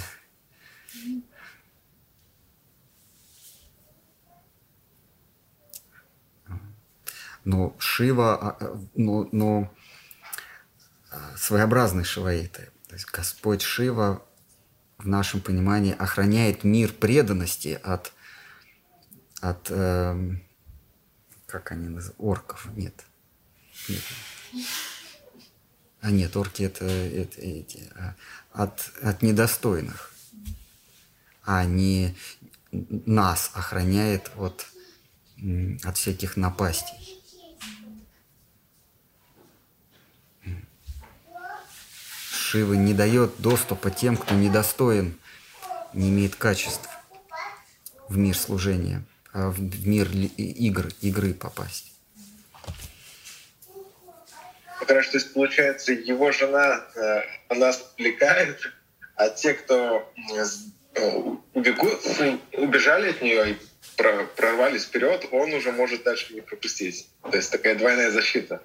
Но 7.43 7.75
Шива, 7.79 8.35
а, 8.35 8.57
а, 8.59 8.81
но, 8.93 9.27
но 9.31 9.75
своеобразные 11.35 12.05
шиваиты. 12.05 12.71
То 12.87 12.93
есть 12.93 13.05
Господь 13.11 13.61
Шива 13.61 14.26
в 14.97 15.07
нашем 15.07 15.41
понимании 15.41 15.95
охраняет 15.97 16.63
мир 16.63 16.91
преданности 16.91 17.79
от, 17.83 18.13
от 19.41 19.69
эм, 19.69 20.43
как 21.45 21.71
они 21.71 21.87
называют, 21.87 22.15
орков, 22.19 22.67
нет. 22.75 23.05
нет. 23.87 24.03
А 26.01 26.11
нет, 26.11 26.35
орки 26.35 26.63
это, 26.63 26.85
это 26.85 27.41
эти, 27.41 27.91
а, 27.95 28.15
от, 28.53 28.91
от 29.01 29.21
недостойных, 29.21 30.13
а 31.43 31.65
не 31.65 32.15
нас 32.71 33.51
охраняет 33.53 34.31
от, 34.35 34.65
от 35.83 35.97
всяких 35.97 36.37
напастей. 36.37 37.06
Шива 42.49 42.75
не 42.75 42.93
дает 42.93 43.41
доступа 43.41 43.91
тем, 43.91 44.15
кто 44.15 44.33
недостоин, 44.33 45.19
не 45.93 46.07
имеет 46.07 46.37
качеств 46.37 46.87
в 48.07 48.17
мир 48.17 48.37
служения, 48.37 49.03
а 49.33 49.49
в 49.49 49.59
мир 49.85 50.07
игр, 50.37 50.87
игры 51.01 51.33
попасть. 51.33 51.91
Хорошо, 54.79 55.11
то 55.11 55.17
есть 55.17 55.33
получается, 55.33 55.91
его 55.91 56.31
жена, 56.31 56.85
э, 56.95 57.21
она 57.49 57.73
сплекает, 57.73 58.71
а 59.17 59.27
те, 59.27 59.53
кто 59.53 60.09
э, 60.95 61.05
убегут, 61.53 61.99
убежали 62.53 63.09
от 63.09 63.21
нее 63.21 63.51
и 63.51 63.57
прорвались 64.37 64.85
вперед, 64.85 65.27
он 65.31 65.51
уже 65.51 65.73
может 65.73 66.03
дальше 66.03 66.33
не 66.33 66.39
пропустить. 66.39 67.09
То 67.29 67.35
есть 67.35 67.51
такая 67.51 67.75
двойная 67.75 68.09
защита. 68.11 68.61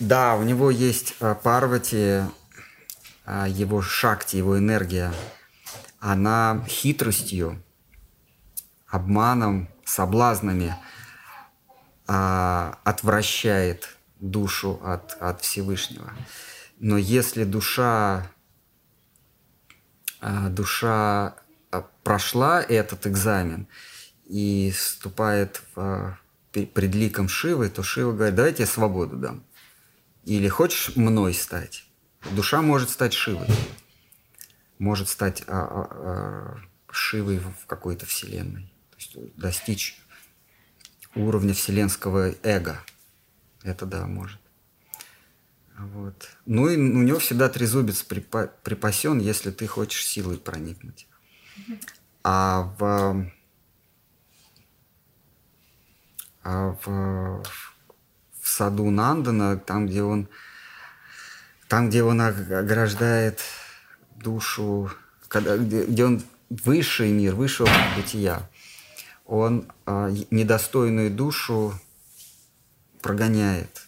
Да, 0.00 0.34
у 0.34 0.42
него 0.42 0.72
есть 0.72 1.14
э, 1.20 1.34
Парвати, 1.42 2.22
его 3.48 3.82
шакти, 3.82 4.36
его 4.36 4.58
энергия, 4.58 5.12
она 5.98 6.64
хитростью, 6.68 7.62
обманом, 8.88 9.68
соблазнами 9.84 10.74
а, 12.06 12.78
отвращает 12.84 13.96
душу 14.18 14.80
от, 14.84 15.16
от 15.20 15.42
Всевышнего. 15.42 16.12
Но 16.78 16.96
если 16.96 17.44
душа, 17.44 18.30
а, 20.20 20.48
душа 20.48 21.36
прошла 22.02 22.62
этот 22.62 23.06
экзамен 23.06 23.68
и 24.26 24.72
вступает 24.76 25.62
в, 25.74 26.18
пред 26.50 26.94
ликом 26.94 27.28
Шивы, 27.28 27.68
то 27.68 27.82
Шива 27.82 28.12
говорит, 28.12 28.34
давайте 28.34 28.62
я 28.62 28.66
свободу 28.66 29.16
дам. 29.16 29.44
Или 30.24 30.48
хочешь 30.48 30.96
мной 30.96 31.34
стать? 31.34 31.89
Душа 32.32 32.62
может 32.62 32.90
стать 32.90 33.12
Шивой, 33.14 33.48
может 34.78 35.08
стать 35.08 35.42
а, 35.46 35.60
а, 35.60 35.88
а, 35.90 36.60
Шивой 36.90 37.38
в 37.38 37.66
какой-то 37.66 38.06
вселенной, 38.06 38.72
то 38.90 38.96
есть 38.96 39.36
достичь 39.36 40.00
уровня 41.14 41.54
вселенского 41.54 42.34
эго. 42.42 42.80
Это 43.62 43.86
да, 43.86 44.06
может. 44.06 44.40
Вот. 45.78 46.28
Ну 46.44 46.68
и 46.68 46.76
у 46.76 47.02
него 47.02 47.18
всегда 47.18 47.48
трезубец 47.48 48.02
припасен, 48.02 49.18
если 49.18 49.50
ты 49.50 49.66
хочешь 49.66 50.06
силой 50.06 50.36
проникнуть. 50.38 51.06
А 52.22 52.74
в, 52.78 53.32
а 56.42 56.76
в, 56.84 57.42
в 58.40 58.48
саду 58.48 58.90
Нандана, 58.90 59.56
там, 59.56 59.86
где 59.86 60.02
он 60.02 60.28
там, 61.70 61.88
где 61.88 62.02
он 62.02 62.20
ограждает 62.20 63.42
душу, 64.16 64.90
когда, 65.28 65.56
где, 65.56 65.84
где 65.84 66.04
он 66.04 66.20
высший 66.48 67.12
мир, 67.12 67.36
высшего 67.36 67.70
бытия, 67.96 68.50
он 69.24 69.70
э, 69.86 70.16
недостойную 70.32 71.12
душу 71.12 71.72
прогоняет. 73.00 73.86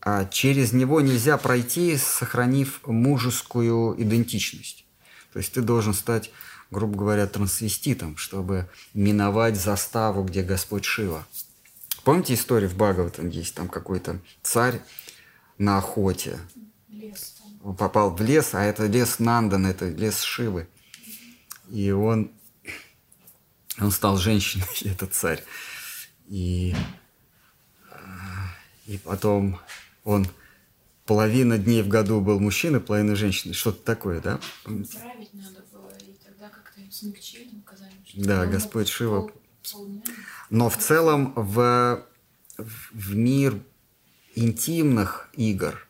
А 0.00 0.24
через 0.24 0.72
него 0.72 1.00
нельзя 1.00 1.36
пройти, 1.36 1.96
сохранив 1.96 2.86
мужескую 2.86 4.00
идентичность. 4.00 4.84
То 5.32 5.40
есть 5.40 5.52
ты 5.52 5.62
должен 5.62 5.94
стать, 5.94 6.30
грубо 6.70 6.96
говоря, 6.96 7.26
трансвеститом, 7.26 8.16
чтобы 8.18 8.68
миновать 8.94 9.56
заставу, 9.56 10.22
где 10.22 10.44
Господь 10.44 10.84
Шива. 10.84 11.26
Помните 12.04 12.34
историю 12.34 12.70
в 12.70 12.76
Бхагаватам 12.76 13.28
есть? 13.30 13.56
Там 13.56 13.66
какой-то 13.66 14.20
царь 14.42 14.80
на 15.62 15.78
охоте. 15.78 16.38
Лес. 16.88 17.36
Он 17.62 17.76
попал 17.76 18.10
в 18.10 18.20
лес, 18.20 18.54
а 18.54 18.62
это 18.62 18.86
лес 18.86 19.20
Нандан, 19.20 19.66
это 19.66 19.88
лес 19.88 20.20
Шивы. 20.20 20.68
И 21.70 21.90
он, 21.92 22.32
он 23.78 23.92
стал 23.92 24.16
женщиной, 24.16 24.66
этот 24.84 25.14
царь. 25.14 25.42
И, 26.26 26.74
и 28.86 28.98
потом 28.98 29.60
он 30.02 30.26
половина 31.06 31.58
дней 31.58 31.82
в 31.82 31.88
году 31.88 32.20
был 32.20 32.40
мужчиной, 32.40 32.80
половина 32.80 33.14
женщиной. 33.14 33.54
Что-то 33.54 33.84
такое, 33.84 34.20
да? 34.20 34.40
Править 34.64 35.32
надо 35.32 35.64
было, 35.72 35.90
и 35.98 36.16
тогда 36.24 36.48
как-то 36.48 36.80
смягчили 36.90 37.54
наказание. 37.54 37.98
Да, 38.14 38.46
Господь 38.46 38.88
Шива. 38.88 39.30
Но 40.50 40.68
в 40.68 40.76
целом 40.76 41.32
в, 41.36 42.04
в 42.58 43.14
мир 43.14 43.62
интимных 44.34 45.28
игр 45.34 45.86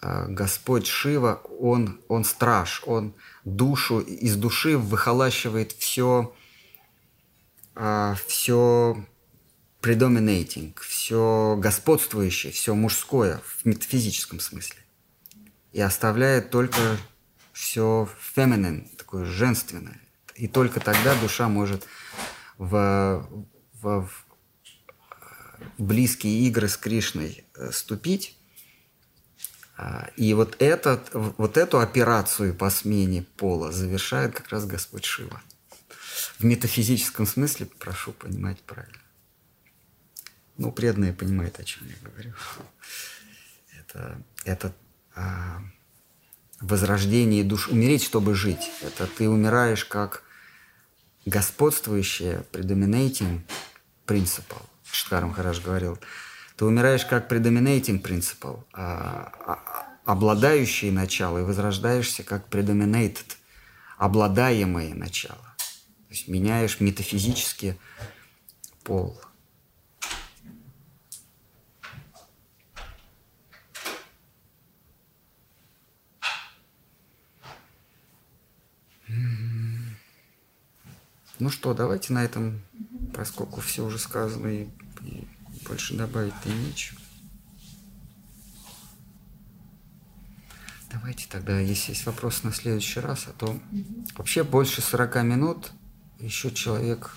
а, 0.00 0.26
Господь 0.26 0.86
Шива, 0.86 1.40
он, 1.58 2.00
он 2.08 2.24
страж, 2.24 2.82
он 2.84 3.14
душу, 3.44 4.00
из 4.00 4.36
души 4.36 4.76
выхолащивает 4.76 5.72
все, 5.72 6.34
а, 7.74 8.14
все 8.26 9.02
predominating, 9.80 10.74
все 10.80 11.56
господствующее, 11.58 12.52
все 12.52 12.74
мужское 12.74 13.40
в 13.46 13.64
метафизическом 13.64 14.40
смысле. 14.40 14.80
И 15.72 15.80
оставляет 15.80 16.50
только 16.50 16.98
все 17.52 18.08
feminine, 18.36 18.88
такое 18.96 19.24
женственное. 19.24 20.00
И 20.34 20.48
только 20.48 20.80
тогда 20.80 21.14
душа 21.14 21.48
может 21.48 21.86
в, 22.58 23.26
в, 23.80 24.06
в 24.06 24.23
близкие 25.78 26.46
игры 26.46 26.68
с 26.68 26.76
Кришной 26.76 27.44
э, 27.54 27.70
ступить. 27.72 28.36
А, 29.76 30.10
и 30.16 30.34
вот, 30.34 30.56
этот, 30.60 31.10
вот 31.12 31.56
эту 31.56 31.80
операцию 31.80 32.54
по 32.54 32.70
смене 32.70 33.22
пола 33.36 33.72
завершает 33.72 34.34
как 34.34 34.48
раз 34.48 34.66
Господь 34.66 35.04
Шива. 35.04 35.42
В 36.38 36.44
метафизическом 36.44 37.26
смысле, 37.26 37.66
прошу 37.66 38.12
понимать 38.12 38.60
правильно. 38.60 39.00
Ну, 40.56 40.70
преданные 40.70 41.12
понимают, 41.12 41.58
о 41.58 41.64
чем 41.64 41.88
я 41.88 42.08
говорю. 42.08 42.32
Это, 43.78 44.18
это 44.44 44.74
а, 45.14 45.62
возрождение 46.60 47.44
душ. 47.44 47.68
Умереть, 47.68 48.02
чтобы 48.02 48.34
жить. 48.34 48.70
Это 48.82 49.06
ты 49.06 49.28
умираешь 49.28 49.84
как 49.84 50.24
господствующее, 51.26 52.44
predominating 52.50 53.40
principle. 54.06 54.62
Штхар 54.94 55.26
Махараш 55.26 55.60
говорил, 55.60 55.98
ты 56.56 56.64
умираешь 56.64 57.04
как 57.04 57.30
predominating 57.30 58.00
principle, 58.00 58.64
а, 58.72 59.32
а, 59.44 59.88
обладающий 60.04 60.92
начало, 60.92 61.38
и 61.38 61.42
возрождаешься 61.42 62.22
как 62.22 62.48
predominated, 62.48 63.36
обладаемое 63.98 64.94
начало. 64.94 65.54
То 65.56 66.10
есть 66.10 66.28
меняешь 66.28 66.78
метафизически 66.78 67.76
пол. 68.84 69.20
Ну 81.40 81.50
что, 81.50 81.74
давайте 81.74 82.12
на 82.12 82.24
этом, 82.24 82.62
поскольку 83.12 83.60
все 83.60 83.84
уже 83.84 83.98
сказано 83.98 84.46
и 84.46 84.68
больше 85.64 85.94
добавить-то 85.94 86.48
нечего. 86.48 87.00
Давайте 90.90 91.26
тогда, 91.28 91.58
если 91.58 91.90
есть 91.90 92.06
вопрос 92.06 92.44
на 92.44 92.52
следующий 92.52 93.00
раз, 93.00 93.26
а 93.26 93.32
то 93.32 93.46
угу. 93.46 93.84
вообще 94.16 94.44
больше 94.44 94.80
40 94.80 95.24
минут 95.24 95.72
еще 96.20 96.52
человек, 96.52 97.16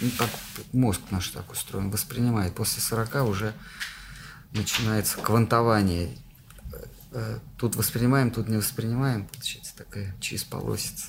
ну 0.00 0.10
так 0.16 0.30
мозг 0.72 1.02
наш 1.10 1.28
так 1.28 1.50
устроен, 1.52 1.90
воспринимает. 1.90 2.54
После 2.54 2.80
40 2.80 3.28
уже 3.28 3.54
начинается 4.52 5.18
квантование. 5.18 6.16
Э, 6.72 6.84
э, 7.12 7.38
тут 7.58 7.76
воспринимаем, 7.76 8.30
тут 8.30 8.48
не 8.48 8.56
воспринимаем. 8.56 9.26
Получается 9.26 9.76
такая 9.76 10.16
через 10.20 10.44
полосица. 10.44 11.08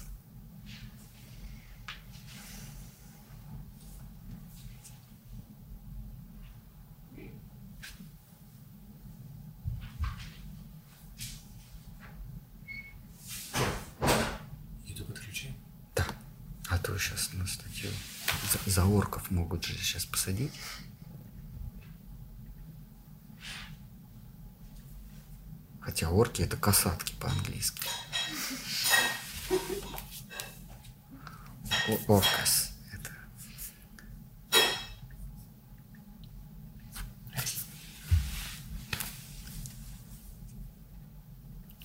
А 16.80 16.82
то 16.82 16.98
сейчас 16.98 17.34
на 17.34 17.46
статью 17.46 17.92
за, 18.66 18.72
за 18.72 18.86
орков 18.86 19.32
могут 19.32 19.66
же 19.66 19.74
сейчас 19.78 20.06
посадить. 20.06 20.54
Хотя 25.82 26.10
орки 26.10 26.42
это 26.42 26.56
касатки 26.56 27.14
по-английски. 27.20 27.82
Оркас. 32.08 32.72
Это. 32.94 33.12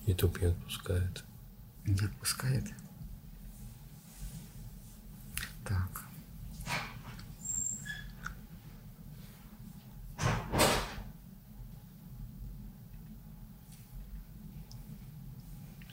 YouTube 0.05 0.39
не 0.39 0.47
отпускает. 0.47 1.23
Не 1.85 2.05
отпускает. 2.05 2.84
Так. 5.65 6.03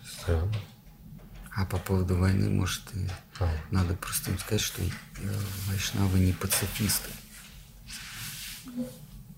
Странно. 0.04 0.52
А 1.54 1.64
по 1.66 1.78
поводу 1.78 2.16
войны, 2.16 2.48
может, 2.50 2.82
и 2.94 3.08
А, 3.40 3.50
надо 3.70 3.94
просто 3.94 4.30
им 4.30 4.38
сказать, 4.38 4.60
что 4.60 4.82
э, 4.82 4.88
вайшнавы 5.66 6.18
не 6.18 6.32
пацифисты. 6.32 7.10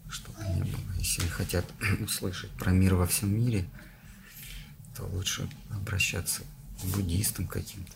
Чтобы 0.08 0.44
не 0.48 0.62
было. 0.62 0.92
Если 0.98 1.22
они 1.22 1.30
хотят 1.30 1.64
услышать 2.00 2.50
про 2.52 2.70
мир 2.70 2.94
во 2.94 3.06
всем 3.06 3.34
мире, 3.34 3.68
то 4.96 5.04
лучше 5.06 5.48
обращаться 5.70 6.42
к 6.80 6.84
буддистам 6.86 7.46
каким-то. 7.46 7.92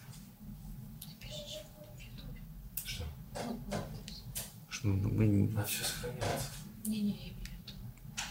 что? 2.85 3.05
Что 3.35 3.45
ну, 3.45 4.73
мы 4.95 5.27
не- 5.27 5.49
Надо 5.49 5.67
все 5.67 5.85
сохраняется. 5.85 6.49
Не-не, 6.87 7.11
я 7.11 7.17
имею 7.17 7.35
в 7.35 7.41
виду. 7.41 7.75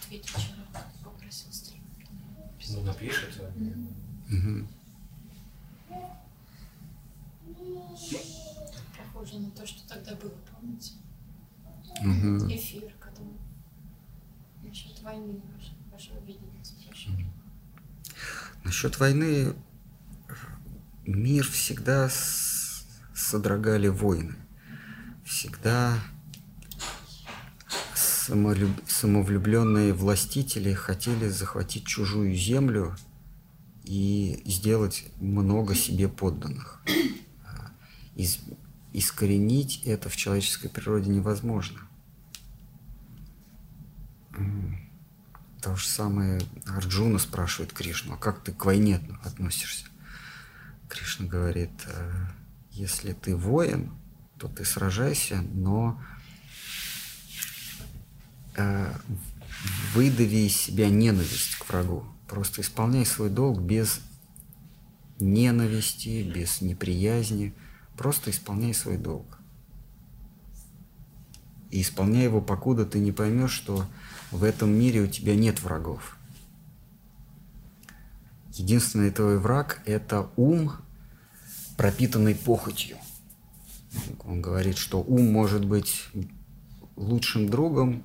Ответить 0.04 0.30
вчера, 0.30 0.64
попросил 1.04 1.52
стрим. 1.52 1.82
Ну, 2.70 2.82
напишет. 2.84 3.42
Мгм. 4.30 4.68
Похоже 8.98 9.40
на 9.40 9.52
то, 9.52 9.66
что 9.66 9.88
тогда 9.88 10.16
было, 10.16 10.34
помните? 10.52 10.94
Мгм. 12.02 12.48
Эфир, 12.50 12.94
когда 13.00 13.22
насчет 14.64 15.02
войны 15.02 15.42
ваше, 15.56 15.74
вашего 15.92 16.20
видения 16.26 16.64
спрашивали. 16.64 17.26
Насчет 18.64 19.00
войны 19.00 19.54
мир 21.06 21.46
всегда 21.50 22.10
с- 22.10 22.86
содрогали 23.16 23.88
войны. 23.88 24.36
Всегда 25.26 25.98
самолюб- 28.28 28.84
самовлюбленные 28.88 29.94
властители 29.94 30.74
хотели 30.74 31.30
захватить 31.30 31.86
чужую 31.86 32.36
землю 32.36 32.96
и 33.84 34.42
сделать 34.46 35.06
много 35.22 35.76
себе 35.76 36.10
подданных. 36.10 36.82
А, 37.46 37.72
из- 38.16 38.40
искоренить 38.94 39.84
это 39.86 40.10
в 40.10 40.16
человеческой 40.16 40.70
природе 40.70 41.10
невозможно. 41.10 41.80
То 45.62 45.76
же 45.76 45.88
самое 45.88 46.42
Арджуна 46.68 47.20
спрашивает 47.20 47.74
Кришну, 47.74 48.14
а 48.14 48.18
как 48.18 48.44
ты 48.44 48.52
к 48.52 48.66
войне 48.66 49.02
относишься? 49.24 49.86
Кришна 50.90 51.26
говорит, 51.26 51.72
«Э, 51.88 52.28
если 52.72 53.14
ты 53.14 53.36
воин, 53.36 53.92
то 54.38 54.48
ты 54.48 54.64
сражайся, 54.64 55.42
но 55.54 56.00
выдави 59.94 60.48
из 60.48 60.56
себя 60.56 60.90
ненависть 60.90 61.56
к 61.56 61.70
врагу. 61.70 62.04
Просто 62.28 62.62
исполняй 62.62 63.06
свой 63.06 63.30
долг 63.30 63.60
без 63.62 64.02
ненависти, 65.20 66.24
без 66.24 66.62
неприязни. 66.62 67.54
Просто 67.96 68.32
исполняй 68.32 68.74
свой 68.74 68.98
долг. 68.98 69.40
И 71.72 71.82
исполняй 71.82 72.24
его, 72.24 72.42
покуда 72.42 72.86
ты 72.86 73.00
не 73.00 73.12
поймешь, 73.12 73.52
что 73.52 73.86
в 74.32 74.44
этом 74.44 74.70
мире 74.72 75.02
у 75.02 75.08
тебя 75.08 75.36
нет 75.36 75.62
врагов. 75.62 76.18
Единственный 78.54 79.12
твой 79.12 79.38
враг– 79.38 79.82
это 79.86 80.30
ум, 80.36 80.72
пропитанный 81.76 82.36
похотью. 82.36 82.98
Он 84.26 84.42
говорит, 84.42 84.78
что 84.78 85.02
ум 85.02 85.32
может 85.32 85.66
быть 85.66 86.06
лучшим 86.96 87.50
другом 87.50 88.04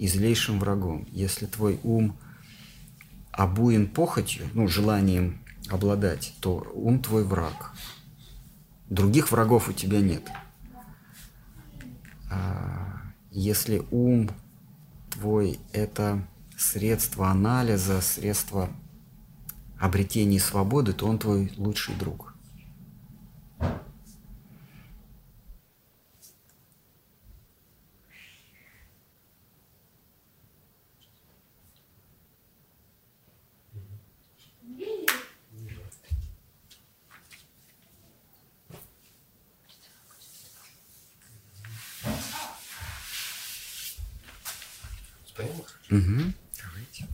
и 0.00 0.08
злейшим 0.08 0.58
врагом. 0.58 1.06
Если 1.12 1.44
твой 1.44 1.78
ум 1.82 2.16
обуен 3.32 3.86
похотью, 3.86 4.48
ну, 4.54 4.66
желанием 4.66 5.38
обладать, 5.68 6.32
то 6.40 6.66
ум 6.72 7.02
твой 7.02 7.22
враг. 7.22 7.74
Других 8.88 9.30
врагов 9.30 9.68
у 9.68 9.74
тебя 9.74 10.00
нет. 10.00 10.26
А 12.30 13.02
если 13.30 13.82
ум 13.90 14.30
твой– 15.10 15.60
это 15.72 16.26
средство 16.56 17.28
анализа, 17.28 18.00
средство 18.00 18.70
обретения 19.78 20.40
свободы, 20.40 20.94
то 20.94 21.06
он 21.06 21.18
твой 21.18 21.52
лучший 21.58 21.94
друг. 21.94 22.29
Мгм. 45.90 46.34
Давайте. 46.56 47.08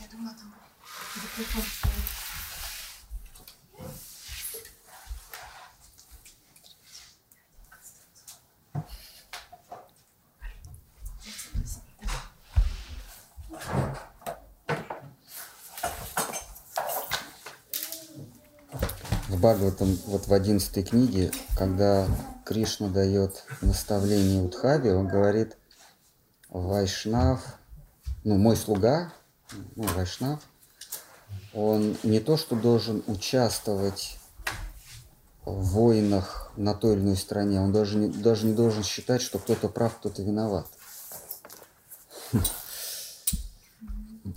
Я 0.00 0.08
думала, 0.10 0.34
там 0.34 0.54
диктофон 1.14 1.62
Бхагаватам, 19.44 19.98
вот 20.06 20.26
в 20.26 20.32
одиннадцатой 20.32 20.84
книге, 20.84 21.30
когда 21.54 22.08
Кришна 22.46 22.88
дает 22.88 23.44
наставление 23.60 24.42
Удхаве, 24.42 24.94
он 24.94 25.06
говорит, 25.06 25.58
Вайшнав, 26.48 27.44
ну, 28.24 28.38
мой 28.38 28.56
слуга, 28.56 29.12
ну, 29.76 29.82
Вайшнав, 29.88 30.40
он 31.52 31.94
не 32.04 32.20
то, 32.20 32.38
что 32.38 32.56
должен 32.56 33.04
участвовать 33.06 34.18
в 35.44 35.62
войнах 35.72 36.50
на 36.56 36.72
той 36.72 36.94
или 36.94 37.02
иной 37.02 37.16
стороне, 37.18 37.60
он 37.60 37.70
даже 37.70 37.98
не, 37.98 38.08
даже 38.08 38.46
не 38.46 38.54
должен 38.54 38.82
считать, 38.82 39.20
что 39.20 39.38
кто-то 39.38 39.68
прав, 39.68 39.98
кто-то 39.98 40.22
виноват. 40.22 40.68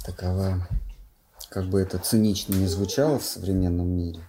Такова, 0.03 0.67
как 1.47 1.69
бы 1.69 1.79
это 1.79 1.97
цинично 1.97 2.55
не 2.55 2.67
звучало 2.67 3.19
в 3.19 3.23
современном 3.23 3.87
мире, 3.87 4.19